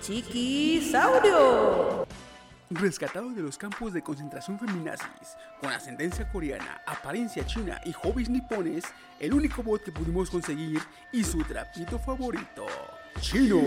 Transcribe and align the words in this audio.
Chiquisaurio. 0.00 1.90
Rescatado 2.70 3.30
de 3.30 3.42
los 3.42 3.58
campos 3.58 3.92
de 3.92 4.00
concentración 4.00 4.58
feminazis, 4.58 5.36
con 5.60 5.70
ascendencia 5.70 6.30
coreana, 6.30 6.80
apariencia 6.86 7.44
china 7.44 7.80
y 7.84 7.92
hobbies 7.92 8.30
nipones, 8.30 8.84
el 9.18 9.34
único 9.34 9.62
bot 9.62 9.82
que 9.82 9.92
pudimos 9.92 10.30
conseguir 10.30 10.80
y 11.12 11.24
su 11.24 11.42
trapito 11.42 11.98
favorito, 11.98 12.66
Chino. 13.20 13.60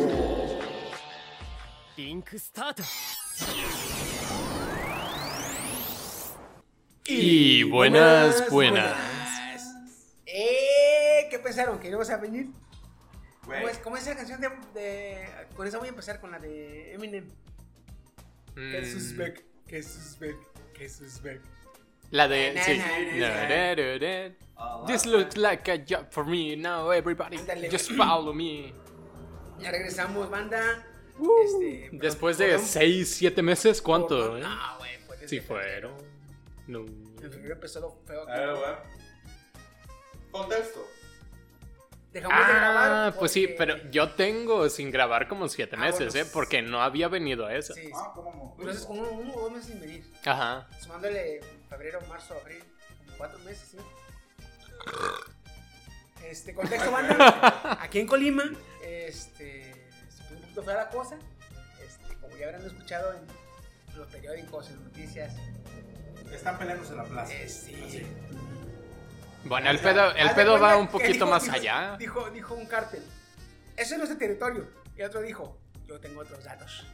Y 7.05 7.63
buenas, 7.63 8.49
buenas. 8.49 8.95
¡Eh! 10.25 11.27
¿Qué 11.29 11.37
pensaron? 11.39 11.77
¿Que 11.77 11.89
íbamos 11.89 12.09
a 12.09 12.17
venir? 12.17 12.47
¿Cómo 13.43 13.67
es, 13.69 13.77
cómo 13.79 13.97
es 13.97 14.03
esa 14.07 14.15
canción 14.15 14.39
de, 14.41 14.49
de- 14.73 15.27
Con 15.55 15.67
esa 15.67 15.77
voy 15.77 15.87
a 15.87 15.89
empezar 15.89 16.19
con 16.21 16.31
la 16.31 16.39
de 16.39 16.93
Eminem. 16.93 17.27
Mm, 18.55 18.85
suspect, 18.85 19.41
que 19.67 19.81
suspect, 19.83 20.39
que 20.73 20.87
suspect. 20.89 21.43
La 22.11 22.27
de. 22.27 22.53
Na, 22.53 22.63
Sí. 22.63 22.77
na, 22.77 23.35
na, 23.75 23.97
da. 23.99 24.85
This 24.87 25.05
looks 25.05 25.35
like 25.35 25.69
a 25.71 25.77
job 25.77 26.09
for 26.11 26.25
me. 26.25 26.55
Now 26.55 26.91
everybody 26.91 27.37
Ándale. 27.37 27.69
just 27.71 27.91
follow 27.93 28.33
me. 28.33 28.73
Ya 29.59 29.71
regresamos, 29.71 30.29
banda. 30.29 30.85
Este, 31.45 31.89
Uh, 31.95 31.99
Después 31.99 32.37
de 32.37 32.47
perdón, 32.47 32.65
6, 32.65 33.15
7 33.15 33.41
meses, 33.43 33.81
¿cuánto? 33.81 34.17
perdón. 34.19 34.37
eh? 34.39 34.41
No, 34.43 34.77
güey, 34.79 34.91
desde 35.19 35.27
Sí 35.27 35.39
fueron. 35.41 35.93
No. 36.67 36.79
En 36.79 37.31
febrero 37.31 37.53
empezó 37.55 37.79
lo 37.79 37.91
feo. 38.05 38.27
A 38.27 38.37
ver, 38.37 38.49
güey. 38.55 38.73
Contexto. 40.31 40.87
Dejamos 42.13 42.47
de 42.47 42.53
grabar. 42.53 42.91
Ah, 42.91 43.15
pues 43.17 43.31
sí, 43.31 43.47
porque- 43.47 43.57
pero 43.57 43.91
yo 43.91 44.11
tengo 44.11 44.69
sin 44.69 44.91
grabar 44.91 45.27
como 45.27 45.49
7 45.49 45.75
Ah, 45.75 45.79
meses, 45.79 46.13
bueno. 46.13 46.27
¿eh? 46.27 46.29
Porque 46.31 46.61
no 46.61 46.81
había 46.83 47.07
venido 47.07 47.47
a 47.47 47.55
eso. 47.55 47.73
Sí, 47.73 47.87
sí. 47.87 47.91
Ah, 47.95 48.11
¿cómo? 48.13 48.55
Entonces, 48.59 48.85
uno, 48.87 49.09
uno 49.09 49.33
o 49.33 49.41
dos 49.41 49.51
meses 49.51 49.67
sin 49.71 49.79
venir. 49.81 50.13
Ajá. 50.25 50.67
Sumándole 50.79 51.41
febrero, 51.69 51.99
marzo, 52.07 52.35
abril, 52.39 52.63
como 53.05 53.17
cuatro 53.17 53.39
meses, 53.39 53.67
¿sí? 53.71 53.77
Este, 56.23 56.53
contexto, 56.53 56.91
banda. 56.91 57.77
Aquí 57.81 57.99
en 57.99 58.07
Colima, 58.07 58.43
este, 58.83 59.73
se 60.09 60.23
puso 60.23 60.33
un 60.35 60.41
poquito 60.41 60.63
fea 60.63 60.75
la 60.75 60.89
cosa. 60.89 61.17
Este, 61.83 62.15
como 62.21 62.37
ya 62.37 62.45
habrán 62.47 62.65
escuchado 62.65 63.13
en 63.13 63.97
los 63.97 64.07
periódicos, 64.07 64.69
en 64.69 64.83
noticias. 64.83 65.33
Están 66.31 66.57
peleándose 66.57 66.91
en 66.91 66.97
la 66.97 67.03
plaza. 67.03 67.33
eh, 67.33 67.49
sí. 67.49 67.75
Así. 67.85 68.05
Bueno, 69.45 69.69
el 69.69 69.79
pedo, 69.79 70.11
el 70.15 70.27
de 70.29 70.33
pedo 70.35 70.59
va 70.59 70.77
un 70.77 70.87
que 70.87 70.91
poquito 70.93 71.13
dijo- 71.13 71.25
más 71.27 71.43
dijo- 71.43 71.55
allá. 71.55 71.95
Dijo, 71.97 72.29
dijo 72.29 72.53
un 72.55 72.65
cártel. 72.65 73.03
Eso 73.75 73.93
es 73.93 73.97
nuestro 73.97 74.17
territorio. 74.17 74.67
Y 74.95 75.01
otro 75.01 75.21
dijo, 75.21 75.57
yo 75.87 75.99
tengo 75.99 76.21
otros 76.21 76.43
datos. 76.43 76.85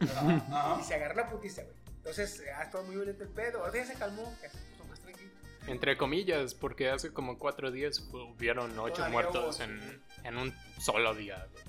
Ajá, 0.00 0.78
Y 0.80 0.84
se 0.84 0.94
agarró 0.94 1.14
la 1.14 1.28
putiza, 1.28 1.62
güey. 1.62 1.74
Entonces, 1.96 2.42
ha 2.56 2.62
estado 2.62 2.84
muy 2.84 2.96
violento 2.96 3.22
el 3.24 3.28
pedo. 3.30 3.60
Ahora 3.64 3.74
ya 3.74 3.86
se 3.86 3.94
calmó, 3.94 4.34
ya 4.42 4.50
se 4.50 4.56
puso 4.58 4.84
más 4.88 5.00
tranquilo. 5.00 5.30
Entre 5.66 5.96
comillas, 5.98 6.54
porque 6.54 6.90
hace 6.90 7.12
como 7.12 7.38
4 7.38 7.70
días 7.70 7.98
hubieron 8.12 8.78
8 8.78 8.94
Todavía 8.94 9.12
muertos 9.12 9.56
hubo, 9.56 9.64
en, 9.64 10.02
en 10.24 10.36
un 10.38 10.54
solo 10.78 11.14
día. 11.14 11.46
güey. 11.52 11.64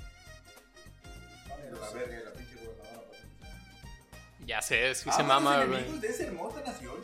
Ya 4.45 4.61
sé, 4.61 4.93
sí 4.95 5.09
Ah, 5.11 5.13
se 5.17 5.23
mama, 5.23 5.57
enemigos 5.57 5.85
güey. 5.87 5.99
de 5.99 6.07
esa 6.07 6.23
hermosa 6.23 6.61
nación. 6.65 6.95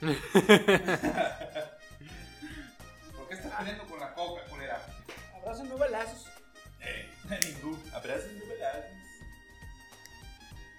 ¿Por 3.16 3.28
qué 3.28 3.34
estás 3.34 3.52
peleando 3.58 3.84
con 3.86 4.00
la 4.00 4.12
coca, 4.14 4.42
culera? 4.44 4.80
Abrazos, 5.36 5.66
no 5.68 5.78
balazos. 5.78 6.26
Eh, 6.80 7.10
ningún. 7.44 7.82
Abrazos 7.94 8.32
de 8.34 8.46
verdad. 8.46 8.84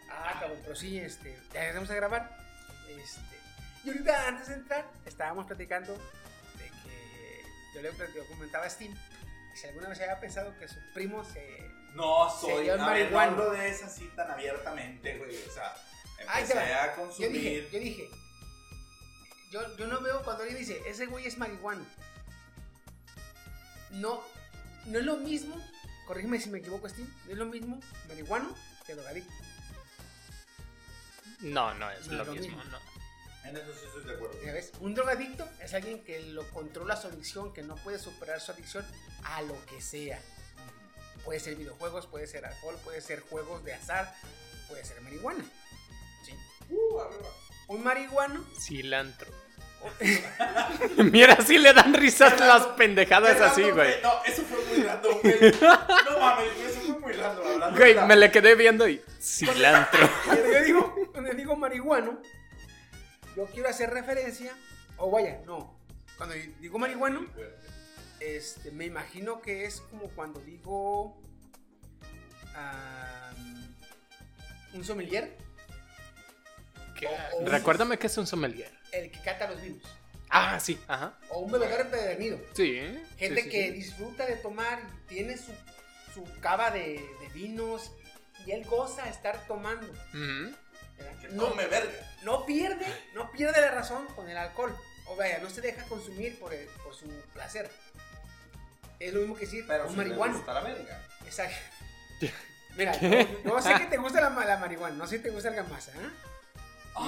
Ah, 0.10 0.38
cabrón, 0.40 0.60
pero 0.64 0.76
sí, 0.76 1.00
este, 1.00 1.38
ya 1.54 1.62
empezamos 1.64 1.90
a 1.92 1.96
grabar. 1.96 2.38
Este, 2.90 3.22
y 3.84 3.90
ahorita 3.90 4.28
antes 4.28 4.48
de 4.48 4.54
entrar, 4.56 4.86
estábamos 5.06 5.46
platicando 5.48 5.94
de 6.58 6.70
que 6.84 7.44
yo 7.74 7.82
le 7.82 7.92
yo 8.16 8.26
comentaba 8.28 8.66
a 8.66 8.70
Steam 8.70 8.94
que 8.94 9.58
si 9.58 9.68
alguna 9.68 9.90
vez 9.90 10.00
había 10.02 10.20
pensado 10.20 10.58
que 10.60 10.68
su 10.68 10.80
primo 10.94 11.24
se. 11.24 11.58
No 11.94 12.30
Se 12.30 12.42
soy. 12.48 12.68
ver, 12.68 13.12
no 13.12 13.20
hablo 13.20 13.52
de 13.52 13.70
esa 13.70 13.88
así 13.88 14.08
tan 14.16 14.30
abiertamente, 14.30 15.18
güey. 15.18 15.36
O 15.48 15.52
sea, 15.52 15.74
Ay, 16.28 16.44
empecé 16.44 16.60
va. 16.60 16.84
a 16.84 16.96
Yo 16.96 17.02
consumir. 17.02 17.32
dije, 17.32 17.70
yo 17.72 17.80
dije, 17.80 18.10
yo, 19.52 19.76
yo 19.78 19.88
no 19.88 20.02
veo 20.02 20.22
cuando 20.24 20.44
alguien 20.44 20.60
dice, 20.60 20.82
ese 20.86 21.06
güey 21.06 21.26
es 21.26 21.38
marihuana. 21.38 21.86
No, 23.92 24.22
no 24.86 25.00
es 25.00 25.06
lo 25.06 25.18
mismo, 25.18 25.56
corrígeme 26.06 26.40
si 26.40 26.50
me 26.50 26.60
equivoco, 26.60 26.90
Steam, 26.90 27.08
no 27.26 27.32
es 27.32 27.38
lo 27.38 27.46
mismo 27.46 27.80
marihuano 28.08 28.54
que 28.86 28.96
drogadicto. 28.96 29.34
No, 31.40 31.74
no 31.76 31.90
es 31.92 32.08
No 32.08 32.14
lo 32.14 32.22
es 32.24 32.28
lo 32.28 32.34
mismo, 32.34 32.58
mismo. 32.58 32.72
no. 32.72 32.80
En 33.48 33.56
eso 33.56 33.74
sí 33.74 33.86
estoy 33.86 34.04
de 34.04 34.14
acuerdo. 34.14 34.42
¿Ya 34.44 34.52
ves? 34.52 34.72
Un 34.82 34.94
drogadicto 34.94 35.48
es 35.62 35.74
alguien 35.74 36.04
que 36.04 36.20
lo 36.20 36.50
controla 36.50 36.98
su 36.98 37.08
adicción, 37.08 37.54
que 37.54 37.64
no 37.64 37.76
puede 37.78 37.98
superar 38.00 38.42
su 38.42 38.52
adicción 38.52 38.86
a 39.24 39.42
lo 39.44 39.66
que 39.68 39.80
sea. 39.80 40.20
Puede 41.24 41.40
ser 41.40 41.56
videojuegos, 41.56 42.08
puede 42.08 42.28
ser 42.28 42.46
alcohol, 42.46 42.78
puede 42.84 43.00
ser 43.02 43.22
juegos 43.22 43.64
de 43.64 43.74
azar, 43.74 44.14
puede 44.68 44.84
ser 44.84 45.00
marihuana. 45.02 45.46
¿sí? 46.26 46.34
Uh, 46.70 47.00
arriba. 47.00 47.30
Un 47.68 47.84
marihuano, 47.84 48.46
Cilantro. 48.60 49.32
Mira, 51.12 51.38
sí 51.46 51.58
le 51.58 51.72
dan 51.74 51.94
risas 51.94 52.40
las 52.40 52.66
pendejadas 52.68 53.40
así, 53.42 53.62
güey. 53.72 54.02
No, 54.02 54.24
eso 54.26 54.44
fue 54.44 54.58
muy 54.66 54.84
random, 54.84 55.18
güey. 55.22 55.36
No 55.62 56.20
mames, 56.20 56.48
eso 56.66 56.80
fue 56.82 57.00
muy 57.00 57.14
random. 57.14 57.48
hablando 57.48 57.78
Güey, 57.78 57.90
de 57.94 57.96
la- 57.96 58.06
me 58.06 58.16
le 58.16 58.32
quedé 58.32 58.56
viendo 58.56 58.88
y. 58.88 59.02
Cilantro. 59.22 60.10
cuando 60.26 60.52
yo 60.52 60.64
digo, 60.64 60.96
cuando 61.12 61.32
yo 61.32 61.38
digo 61.38 61.56
marihuano, 61.56 62.22
yo 63.36 63.46
quiero 63.48 63.70
hacer 63.70 63.92
referencia, 63.92 64.54
o 64.98 65.12
vaya, 65.12 65.42
no, 65.46 65.78
cuando 66.18 66.36
digo 66.60 66.80
marihuano, 66.80 67.26
este, 68.20 68.72
me 68.72 68.86
imagino 68.86 69.42
que 69.42 69.66
es 69.66 69.82
como 69.92 70.08
cuando 70.10 70.40
digo 70.40 71.22
un 74.74 74.84
sommelier, 74.84 75.38
¿Qué? 76.98 77.08
O- 77.08 77.36
o 77.36 77.38
un- 77.40 77.48
Recuérdame 77.48 77.98
que 77.98 78.08
es 78.08 78.18
un 78.18 78.28
sommelier. 78.28 78.72
el 78.92 79.12
que 79.12 79.22
cata 79.22 79.48
los 79.50 79.62
vinos, 79.62 79.84
Ah, 80.30 80.60
sí, 80.60 80.80
ajá. 80.88 81.18
o 81.30 81.40
un 81.40 81.52
bebedor 81.52 81.80
empedernido. 81.82 82.40
Sí. 82.54 82.76
Gente 83.18 83.42
sí, 83.42 83.44
sí, 83.44 83.50
que 83.50 83.64
sí. 83.68 83.72
disfruta 83.72 84.26
de 84.26 84.36
tomar 84.38 84.80
y 84.82 85.08
tiene 85.08 85.38
su, 85.38 85.54
su 86.14 86.24
cava 86.42 86.72
de, 86.72 87.02
de 87.22 87.28
vinos 87.34 87.92
y 88.46 88.52
él 88.52 88.66
goza 88.66 89.08
estar 89.10 89.46
tomando. 89.48 89.88
Que 91.22 91.28
No, 91.30 91.46
tome 91.50 91.68
verga. 91.68 91.92
no 92.24 92.46
pierde, 92.46 92.86
no 93.14 93.32
pierde 93.32 93.62
la 93.62 93.72
razón 93.72 94.06
con 94.16 94.28
el 94.30 94.38
alcohol. 94.38 94.76
O 95.10 95.16
vaya, 95.16 95.38
no 95.40 95.50
se 95.50 95.62
deja 95.62 95.84
consumir 95.86 96.38
por, 96.40 96.54
el- 96.54 96.68
por 96.84 96.94
su 96.96 97.08
placer. 97.34 97.70
Es 99.00 99.14
lo 99.14 99.20
mismo 99.22 99.36
que 99.36 99.46
decir 99.46 99.64
Pero 99.68 99.88
un 99.88 99.96
si 100.04 100.10
gusta 100.10 100.54
la 100.54 100.62
verga. 100.62 101.02
Exacto. 101.24 101.56
Mira, 102.76 103.00
yo, 103.00 103.10
yo 103.46 103.62
sé 103.62 103.74
que 103.76 103.86
te 103.86 103.98
gusta 103.98 104.20
la, 104.22 104.30
la 104.46 104.58
marihuana, 104.58 104.96
no 104.96 105.08
sé 105.08 105.18
si 105.18 105.24
te 105.24 105.30
gusta 105.30 105.50
el 105.50 105.56
gamasa, 105.56 105.92
¿eh? 105.92 106.10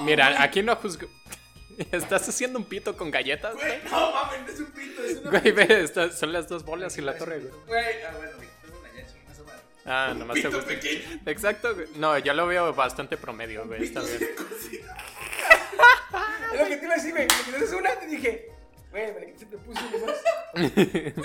Mira, 0.04 0.42
aquí 0.42 0.62
no 0.62 0.76
juzgo. 0.76 1.08
¿Estás 1.92 2.28
haciendo 2.28 2.58
un 2.58 2.64
pito 2.66 2.96
con 2.96 3.10
galletas, 3.10 3.54
Güey, 3.54 3.82
no 3.84 4.12
mames, 4.12 4.40
no 4.42 4.48
es 4.52 4.60
un 4.60 4.66
pito, 4.72 5.02
es 5.04 5.16
una. 5.18 5.30
Güey, 5.40 5.52
ve, 5.52 5.82
estas 5.82 6.18
son 6.18 6.32
las 6.32 6.48
dos 6.48 6.64
bolas 6.64 6.96
y 6.98 7.00
la 7.00 7.16
torre, 7.16 7.38
güey. 7.40 7.52
Güey, 7.66 8.02
ah, 8.02 8.12
bueno, 8.16 8.32
tengo 8.62 8.78
una 8.78 8.88
madre. 8.90 9.06
Ah, 9.86 10.14
nomás 10.16 10.34
te 10.34 10.42
Pito 10.42 10.56
gusta. 10.56 10.68
pequeño. 10.68 11.20
Exacto, 11.26 11.74
güey. 11.74 11.86
No, 11.96 12.18
yo 12.18 12.34
lo 12.34 12.46
veo 12.46 12.74
bastante 12.74 13.16
promedio, 13.16 13.66
güey. 13.66 13.84
Está 13.84 14.00
bien. 14.02 14.18
Es 16.52 16.60
lo 16.60 16.66
que 16.66 16.76
te 16.78 16.84
iba 16.84 16.94
a 16.94 16.96
decir, 16.96 17.12
güey. 17.12 17.28
Entonces 17.46 17.72
una 17.72 17.94
te 17.94 18.06
dije, 18.08 18.48
güey, 18.90 19.14
¿para 19.14 19.26
qué 19.26 19.38
se 19.38 19.46
te 19.46 19.56
puso 19.58 19.80
de 19.88 19.98
más? 20.06 21.14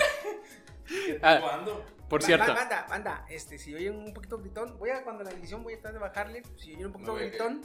Ah, 1.20 1.38
¿Cuándo? 1.40 1.84
por 2.08 2.22
cierto. 2.22 2.46
ba- 2.46 2.54
Banda, 2.54 2.86
banda, 2.88 3.26
este, 3.28 3.58
si 3.58 3.74
oyen 3.74 3.96
un 3.96 4.14
poquito 4.14 4.38
gritón, 4.38 4.78
voy 4.78 4.90
a 4.90 5.02
cuando 5.02 5.24
la 5.24 5.32
edición 5.32 5.64
voy 5.64 5.72
a 5.74 5.80
tratar 5.80 5.94
de 5.94 5.98
bajarle. 5.98 6.42
Si 6.56 6.72
oyen 6.74 6.86
un 6.86 6.92
poquito 6.92 7.12
No, 7.12 7.18
gritón, 7.18 7.60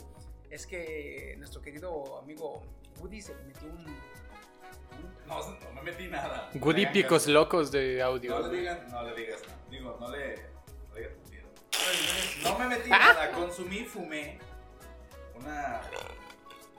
es 0.51 0.67
que 0.67 1.35
nuestro 1.37 1.61
querido 1.61 2.19
amigo 2.19 2.61
Woody 2.99 3.21
se 3.21 3.33
metió 3.45 3.67
un. 3.69 3.85
No, 5.27 5.39
no 5.49 5.71
me 5.73 5.81
metí 5.81 6.07
nada. 6.07 6.49
Hagan 6.53 6.91
picos 6.93 7.23
caso. 7.23 7.31
locos 7.31 7.71
de 7.71 8.01
audio. 8.01 8.39
No 8.39 8.47
le 8.49 8.57
digan, 8.59 8.87
no 8.91 9.03
le 9.03 9.15
digas 9.15 9.41
nada. 9.47 9.59
Digo, 9.69 9.97
no 9.99 10.11
le. 10.11 10.35
No, 10.89 10.95
le 10.95 11.01
digas 11.01 12.43
No 12.43 12.59
me 12.59 12.67
metí 12.67 12.89
nada, 12.89 13.31
consumí, 13.31 13.85
fumé. 13.85 14.37
Una. 15.35 15.81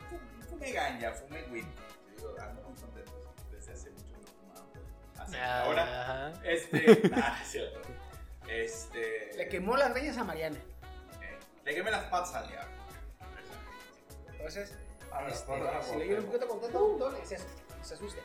fu- 0.09 0.47
Fumé 0.51 0.73
ganja, 0.73 1.13
fumé 1.15 1.43
weed. 1.51 1.65
Digo, 2.15 2.35
ando 2.39 2.63
muy 2.63 2.75
contento. 2.79 3.13
Desde 3.51 3.73
hace 3.73 3.91
mucho 3.91 4.05
que 4.13 4.19
no 4.21 4.27
fumaba. 4.39 4.67
Así, 5.25 5.37
Ah. 5.37 5.63
ahora, 5.65 6.03
Ajá. 6.03 6.33
este. 6.45 7.09
Nah, 7.09 7.41
es 7.43 7.49
cierto. 7.49 7.81
Este. 8.47 9.31
le 9.37 9.49
quemó 9.49 9.77
las 9.77 9.95
reyes 9.95 10.17
a 10.19 10.25
Mariana. 10.25 10.59
eh, 11.23 11.39
Le 11.65 11.75
quemé 11.75 11.91
las 11.91 12.05
patas 12.05 12.35
al 12.35 12.49
diablo. 12.49 12.82
Entonces, 14.43 14.77
A 15.13 15.23
ver, 15.23 15.33
este, 15.33 15.53
si 15.89 15.97
le 15.99 16.19
un 16.19 16.27
poquito 16.27 16.49
con 16.49 16.61
tanto 16.61 16.89
gritón, 16.89 17.15
se, 17.25 17.39
se 17.81 17.95
asuste. 17.95 18.21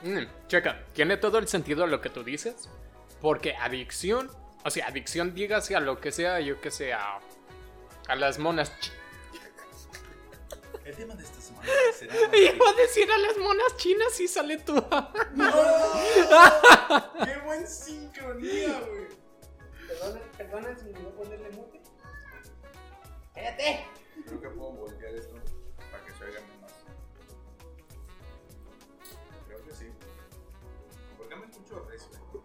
Mm, 0.00 0.24
checa, 0.48 0.86
tiene 0.94 1.18
todo 1.18 1.36
el 1.36 1.48
sentido 1.48 1.86
lo 1.86 2.00
que 2.00 2.08
tú 2.08 2.24
dices. 2.24 2.70
Porque 3.20 3.54
adicción, 3.54 4.30
o 4.64 4.70
sea, 4.70 4.86
adicción 4.86 5.34
dígase 5.34 5.76
a 5.76 5.80
lo 5.80 6.00
que 6.00 6.12
sea, 6.12 6.40
yo 6.40 6.62
que 6.62 6.70
sé, 6.70 6.94
a, 6.94 7.20
a 8.08 8.16
las 8.16 8.38
monas. 8.38 8.72
El 10.82 10.96
tema 10.96 11.14
de 11.14 11.24
esta 11.24 11.40
semana 11.42 11.68
será. 11.94 12.14
Iba 12.36 12.70
a 12.70 12.72
decir 12.72 13.12
a 13.12 13.18
las 13.18 13.36
monas 13.36 13.76
chinas 13.76 14.18
y 14.18 14.28
sale 14.28 14.56
tú. 14.56 14.74
¡No! 15.34 15.52
¡Qué 17.22 17.36
buen 17.44 17.68
sincronía, 17.68 18.80
güey! 18.80 19.08
Perdona, 19.86 20.20
perdona 20.38 20.78
si 20.78 20.84
me 20.86 20.90
olvidó 20.92 21.10
ponerle 21.16 21.50
mute. 21.50 21.82
¡Cállate! 23.34 23.84
Creo 24.24 24.40
que 24.40 24.48
puedo 24.48 24.72
voltear 24.72 25.14
esto 25.14 25.34
¿Por 31.70 31.86
qué 31.86 31.90
me 31.90 31.96
escucho 31.96 32.20
recio? 32.28 32.42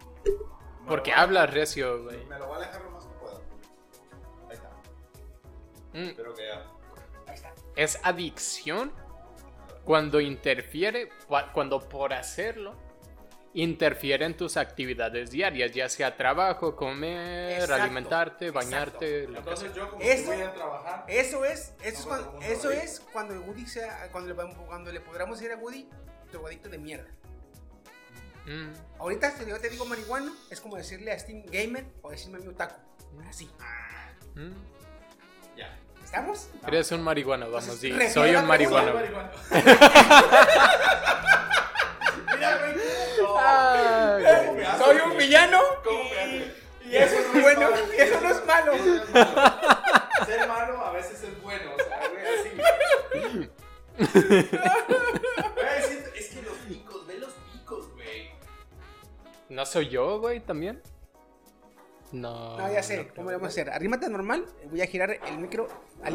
Me 0.82 0.88
Porque 0.88 1.10
lo 1.10 1.16
voy 1.16 1.20
a- 1.20 1.22
habla 1.22 1.46
recio, 1.46 2.02
güey. 2.04 2.24
Me 2.26 2.38
lo 2.38 2.46
voy 2.46 2.54
a 2.54 2.56
alejar 2.58 2.82
lo 2.82 2.90
más 2.90 3.04
que 3.06 3.14
pueda. 3.14 3.36
Ahí 4.48 4.54
está. 4.54 4.70
Mm, 5.92 5.98
Espero 6.08 6.34
que 6.34 6.46
ya. 6.46 6.66
Ahí 7.26 7.34
está. 7.34 7.54
Es 7.74 7.98
adicción 8.04 8.92
cuando 9.84 10.20
interfiere, 10.20 11.10
cua- 11.28 11.52
cuando 11.52 11.80
por 11.80 12.12
hacerlo, 12.12 12.74
interfiere 13.54 14.26
en 14.26 14.36
tus 14.36 14.56
actividades 14.58 15.30
diarias, 15.30 15.72
ya 15.72 15.88
sea 15.88 16.14
trabajo, 16.16 16.76
comer, 16.76 17.52
Exacto, 17.62 17.82
alimentarte, 17.82 18.50
bañarte, 18.50 19.22
lo 19.28 19.32
que 19.32 19.38
Entonces 19.38 19.72
sea. 19.72 19.76
yo 19.84 19.90
como 19.90 20.02
Eso- 20.02 20.30
que 20.30 20.36
voy 20.36 20.42
a 20.46 20.52
trabajar. 20.52 21.04
Eso 21.08 21.44
es, 21.44 21.72
eso 21.82 22.00
es, 22.00 22.06
cuando, 22.06 22.38
eso 22.42 22.70
es 22.70 23.00
cuando 23.12 23.40
Woody 23.40 23.66
sea, 23.66 24.10
cuando 24.12 24.34
le, 24.34 24.54
cuando 24.66 24.92
le 24.92 25.00
podamos 25.00 25.38
decir 25.38 25.52
a 25.52 25.56
Woody, 25.56 25.88
drogadicto 26.30 26.68
de 26.68 26.78
mierda. 26.78 27.08
Mm, 28.46 28.72
Ahorita 29.00 29.30
si 29.32 29.44
yo 29.44 29.60
te 29.60 29.68
digo 29.68 29.84
marihuano, 29.84 30.32
es 30.50 30.60
como 30.60 30.76
decirle 30.76 31.12
a 31.12 31.18
Steam 31.18 31.44
Gamer 31.46 31.84
o 32.02 32.10
decirme 32.10 32.38
a 32.38 32.40
mi 32.40 32.48
otaku. 32.48 32.76
Así. 33.28 33.50
mm. 34.34 34.52
Ya. 35.56 35.76
¿Estamos? 36.04 36.48
Eres 36.66 36.92
un 36.92 37.02
marihuano, 37.02 37.50
vamos, 37.50 37.80
Recuerda 37.82 38.10
soy 38.10 38.36
un 38.36 38.46
marihuano. 38.46 38.92
Mira, 42.34 42.58
güey. 42.58 42.76
Ah, 43.38 44.18
¿Cómo 44.38 44.52
me 44.54 44.66
hace, 44.66 44.84
Soy 44.84 44.96
un 44.98 45.16
villano 45.18 45.60
y 46.84 46.96
eso 46.96 47.16
no 47.20 47.38
es 47.38 47.42
bueno, 47.42 47.70
y 47.96 48.00
eso 48.00 48.20
no 48.20 48.30
es 48.30 48.46
malo. 48.46 48.72
Eso 48.74 48.94
es 48.94 49.12
malo. 49.14 49.32
Ser 50.24 50.48
malo 50.48 50.84
a 50.84 50.92
veces 50.92 51.22
es 51.22 51.42
bueno, 51.42 51.70
o 51.74 51.76
sea, 51.82 52.08
güey, 52.08 52.24
así. 52.26 52.50
¿No 59.56 59.64
soy 59.64 59.88
yo, 59.88 60.20
güey, 60.20 60.40
también? 60.40 60.82
No. 62.12 62.58
No, 62.58 62.70
ya 62.70 62.82
sé, 62.82 63.08
¿cómo 63.16 63.30
le 63.30 63.36
vamos 63.38 63.48
a 63.48 63.52
hacer? 63.52 63.70
Arrímate 63.70 64.06
normal, 64.10 64.44
voy 64.70 64.82
a 64.82 64.86
girar 64.86 65.10
el 65.10 65.38
micro 65.38 65.66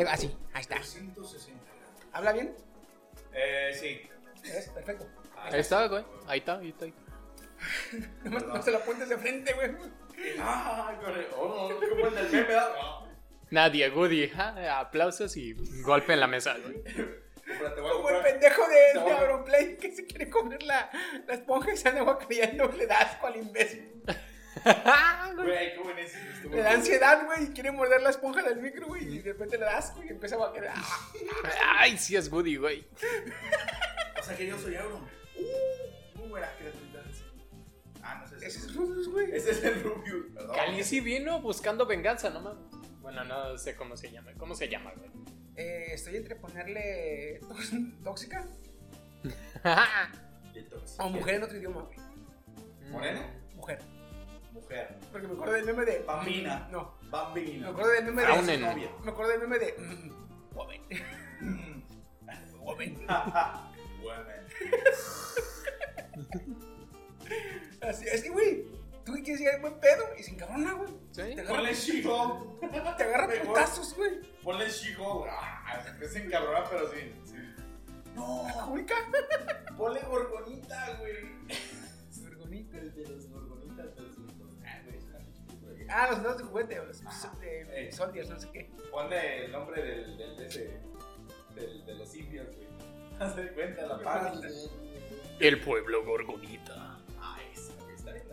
así, 0.07 0.37
ahí 0.53 0.61
está. 0.61 0.75
260 0.75 1.59
gramos. 1.65 2.05
¿Habla 2.13 2.33
bien? 2.33 2.53
Eh, 3.33 3.71
sí. 3.73 3.99
¿Ves? 4.43 4.69
Perfecto. 4.69 5.07
Ahí 5.35 5.59
está, 5.59 5.87
güey. 5.87 6.05
Ahí 6.27 6.37
está, 6.37 6.59
ahí 6.59 6.69
está. 6.69 6.85
ahí 6.85 6.93
está. 6.93 7.09
No, 8.29 8.39
no 8.39 8.61
se 8.61 8.69
lo 8.69 8.77
apuntes 8.77 9.09
de 9.09 9.17
frente, 9.17 9.53
güey. 9.53 9.71
Ah, 10.39 10.93
corre. 11.03 11.27
Oh. 11.35 13.07
Nadie, 13.49 13.89
Goody. 13.89 14.29
ja, 14.29 14.79
aplausos 14.79 15.35
y 15.35 15.53
golpe 15.81 16.13
en 16.13 16.19
la 16.19 16.27
mesa, 16.27 16.57
güey. 16.59 16.83
Cómprate, 17.57 17.81
voy 17.81 17.89
a 17.89 17.93
Como 17.93 18.09
el 18.09 18.21
pendejo 18.23 18.67
de, 18.67 18.93
No. 18.95 19.05
de 19.05 19.11
Auronplay 19.11 19.77
que 19.77 19.91
se 19.91 20.05
quiere 20.05 20.29
comer 20.29 20.63
la, 20.63 20.89
la 21.27 21.33
esponja 21.33 21.73
y 21.73 21.77
se 21.77 21.89
anda 21.89 22.17
cayendo, 22.17 22.67
le 22.69 22.87
da 22.87 22.97
asco 22.99 23.27
al 23.27 23.37
imbécil. 23.37 24.03
Güey, 25.35 25.73
qué 25.73 25.79
buenísimo 25.79 26.29
estuvo. 26.31 26.55
Le 26.55 26.61
da 26.61 26.71
ansiedad, 26.73 27.25
güey, 27.25 27.45
y 27.45 27.47
quiere 27.47 27.71
morder 27.71 28.01
la 28.01 28.09
esponja 28.09 28.43
del 28.43 28.61
micro, 28.61 28.85
güey, 28.87 29.15
y 29.15 29.19
de 29.19 29.31
repente 29.31 29.57
le 29.57 29.65
da 29.65 29.77
asco 29.77 30.03
y 30.03 30.09
empieza 30.09 30.35
a 30.35 30.51
quedar. 30.53 30.75
Ay, 31.77 31.97
sí 31.97 32.15
es 32.15 32.29
Goody, 32.29 32.57
güey. 32.57 32.85
O 34.19 34.23
sea 34.23 34.35
que 34.35 34.45
yo 34.45 34.59
soy 34.59 34.75
Auron. 34.75 35.03
Uh, 35.03 36.17
muy 36.19 36.29
buena 36.29 36.47
creatividad. 36.57 37.01
Ah, 38.03 38.19
no 38.21 38.27
sé 38.27 38.39
si 38.39 38.45
Ese 38.45 38.59
es 38.59 38.75
Rubius, 38.75 39.07
güey. 39.09 39.31
Ese 39.33 39.51
es 39.51 39.63
el 39.63 39.81
Rubius, 39.81 40.25
perdón. 40.33 40.55
Calici 40.55 40.99
vino 40.99 41.39
buscando 41.41 41.85
venganza, 41.85 42.29
no 42.29 42.41
mames. 42.41 42.63
Bueno, 42.99 43.23
no 43.23 43.57
sé 43.57 43.75
cómo 43.75 43.95
se 43.97 44.11
llama. 44.11 44.31
¿Cómo 44.37 44.53
se 44.53 44.67
llama, 44.67 44.91
güey? 44.95 45.09
Eh, 45.55 45.87
estoy 45.93 46.15
entre 46.15 46.35
ponerle 46.35 47.39
tóx- 47.41 47.99
tóxica 48.03 48.45
o 50.97 51.09
mujer 51.09 51.35
en 51.35 51.43
otro 51.43 51.57
idioma, 51.57 51.81
güey. 51.83 51.97
¿Moreno? 52.91 53.21
Mujer. 53.55 53.79
Mujer. 54.53 54.97
Porque 55.11 55.27
me 55.27 55.33
acuerdo 55.33 55.53
del 55.53 55.65
meme 55.65 55.85
de. 55.85 55.99
Bambina. 55.99 56.67
No. 56.71 56.97
Bambina. 57.09 57.65
Me 57.67 57.69
acuerdo 57.71 57.91
del 57.91 58.05
meme 58.05 58.21
de. 58.23 58.89
Me 59.03 59.11
acuerdo 59.11 59.31
del 59.31 59.39
meme 59.41 59.59
de. 59.59 59.75
Woman. 60.53 60.77
Woman. 62.59 63.07
Women. 64.03 64.41
Así, 67.81 68.05
es 68.07 68.21
que, 68.23 68.29
güey, 68.29 68.67
tú 69.11 69.23
quieres 69.23 69.39
llegar 69.39 69.61
buen 69.61 69.79
pedo 69.79 70.03
y 70.17 70.23
sin 70.23 70.35
cabrona, 70.35 70.73
güey. 70.73 70.89
¿Sí? 71.11 71.21
Te 71.35 71.43
Ponle 71.43 71.69
agarra, 71.69 71.71
She-Hulk. 71.73 72.97
te 72.97 73.03
agarra 73.03 73.43
putazos, 73.43 73.95
güey. 73.95 74.21
Ponle 74.43 74.69
She-Hulk. 74.69 75.27
Ah, 75.29 75.83
es 76.01 76.15
encabrona, 76.15 76.63
pero 76.69 76.91
sí. 76.91 77.13
sí. 77.25 77.35
No, 78.15 78.43
Julka. 78.49 78.95
ponle 79.77 80.01
Gorgonita, 80.01 80.97
güey. 80.99 81.13
Gorgonita. 82.23 82.77
El 82.77 82.93
de 82.93 83.07
los 83.07 83.27
Gorgonitas 83.27 83.95
sur. 83.95 84.25
Ah, 84.65 84.81
güey, 84.83 84.97
es 84.97 85.03
una 85.03 85.19
güey. 85.67 85.85
Ah, 85.89 86.07
los 86.11 86.23
dados 86.23 86.37
de 86.39 86.43
juguete, 86.43 86.75
los 86.77 87.01
de 87.39 87.87
eh. 87.87 87.91
Soldiers, 87.91 88.29
no 88.29 88.39
sé 88.39 88.49
qué. 88.51 88.69
Ponle 88.91 89.45
el 89.45 89.51
nombre 89.51 89.81
del, 89.81 90.17
del 90.17 90.37
de 90.37 90.47
ese. 90.47 90.79
Del, 91.55 91.85
de 91.85 91.93
los 91.95 92.15
indios, 92.15 92.47
güey. 92.55 92.67
Haz 93.19 93.35
de 93.35 93.51
cuenta 93.53 93.85
la 93.85 93.99
paz. 93.99 94.41
El 95.39 95.59
pueblo 95.61 96.03
Gorgonita. 96.05 96.99
Ah, 97.19 97.37
esa. 97.53 97.73
Está 97.93 98.13
bien 98.13 98.25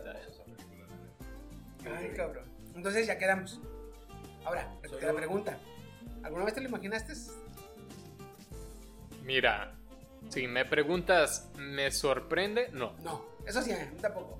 Ay, 1.85 2.13
cabrón. 2.15 2.45
Entonces 2.75 3.07
ya 3.07 3.17
quedamos. 3.17 3.59
Ahora, 4.45 4.73
te 4.81 5.05
la 5.05 5.13
pregunta. 5.13 5.57
¿Alguna 6.23 6.45
vez 6.45 6.53
te 6.53 6.61
lo 6.61 6.69
imaginaste? 6.69 7.13
Mira, 9.23 9.73
si 10.29 10.47
me 10.47 10.65
preguntas, 10.65 11.49
¿me 11.57 11.91
sorprende? 11.91 12.69
No. 12.71 12.95
No, 13.03 13.25
eso 13.45 13.61
sí, 13.61 13.71
tampoco. 14.01 14.37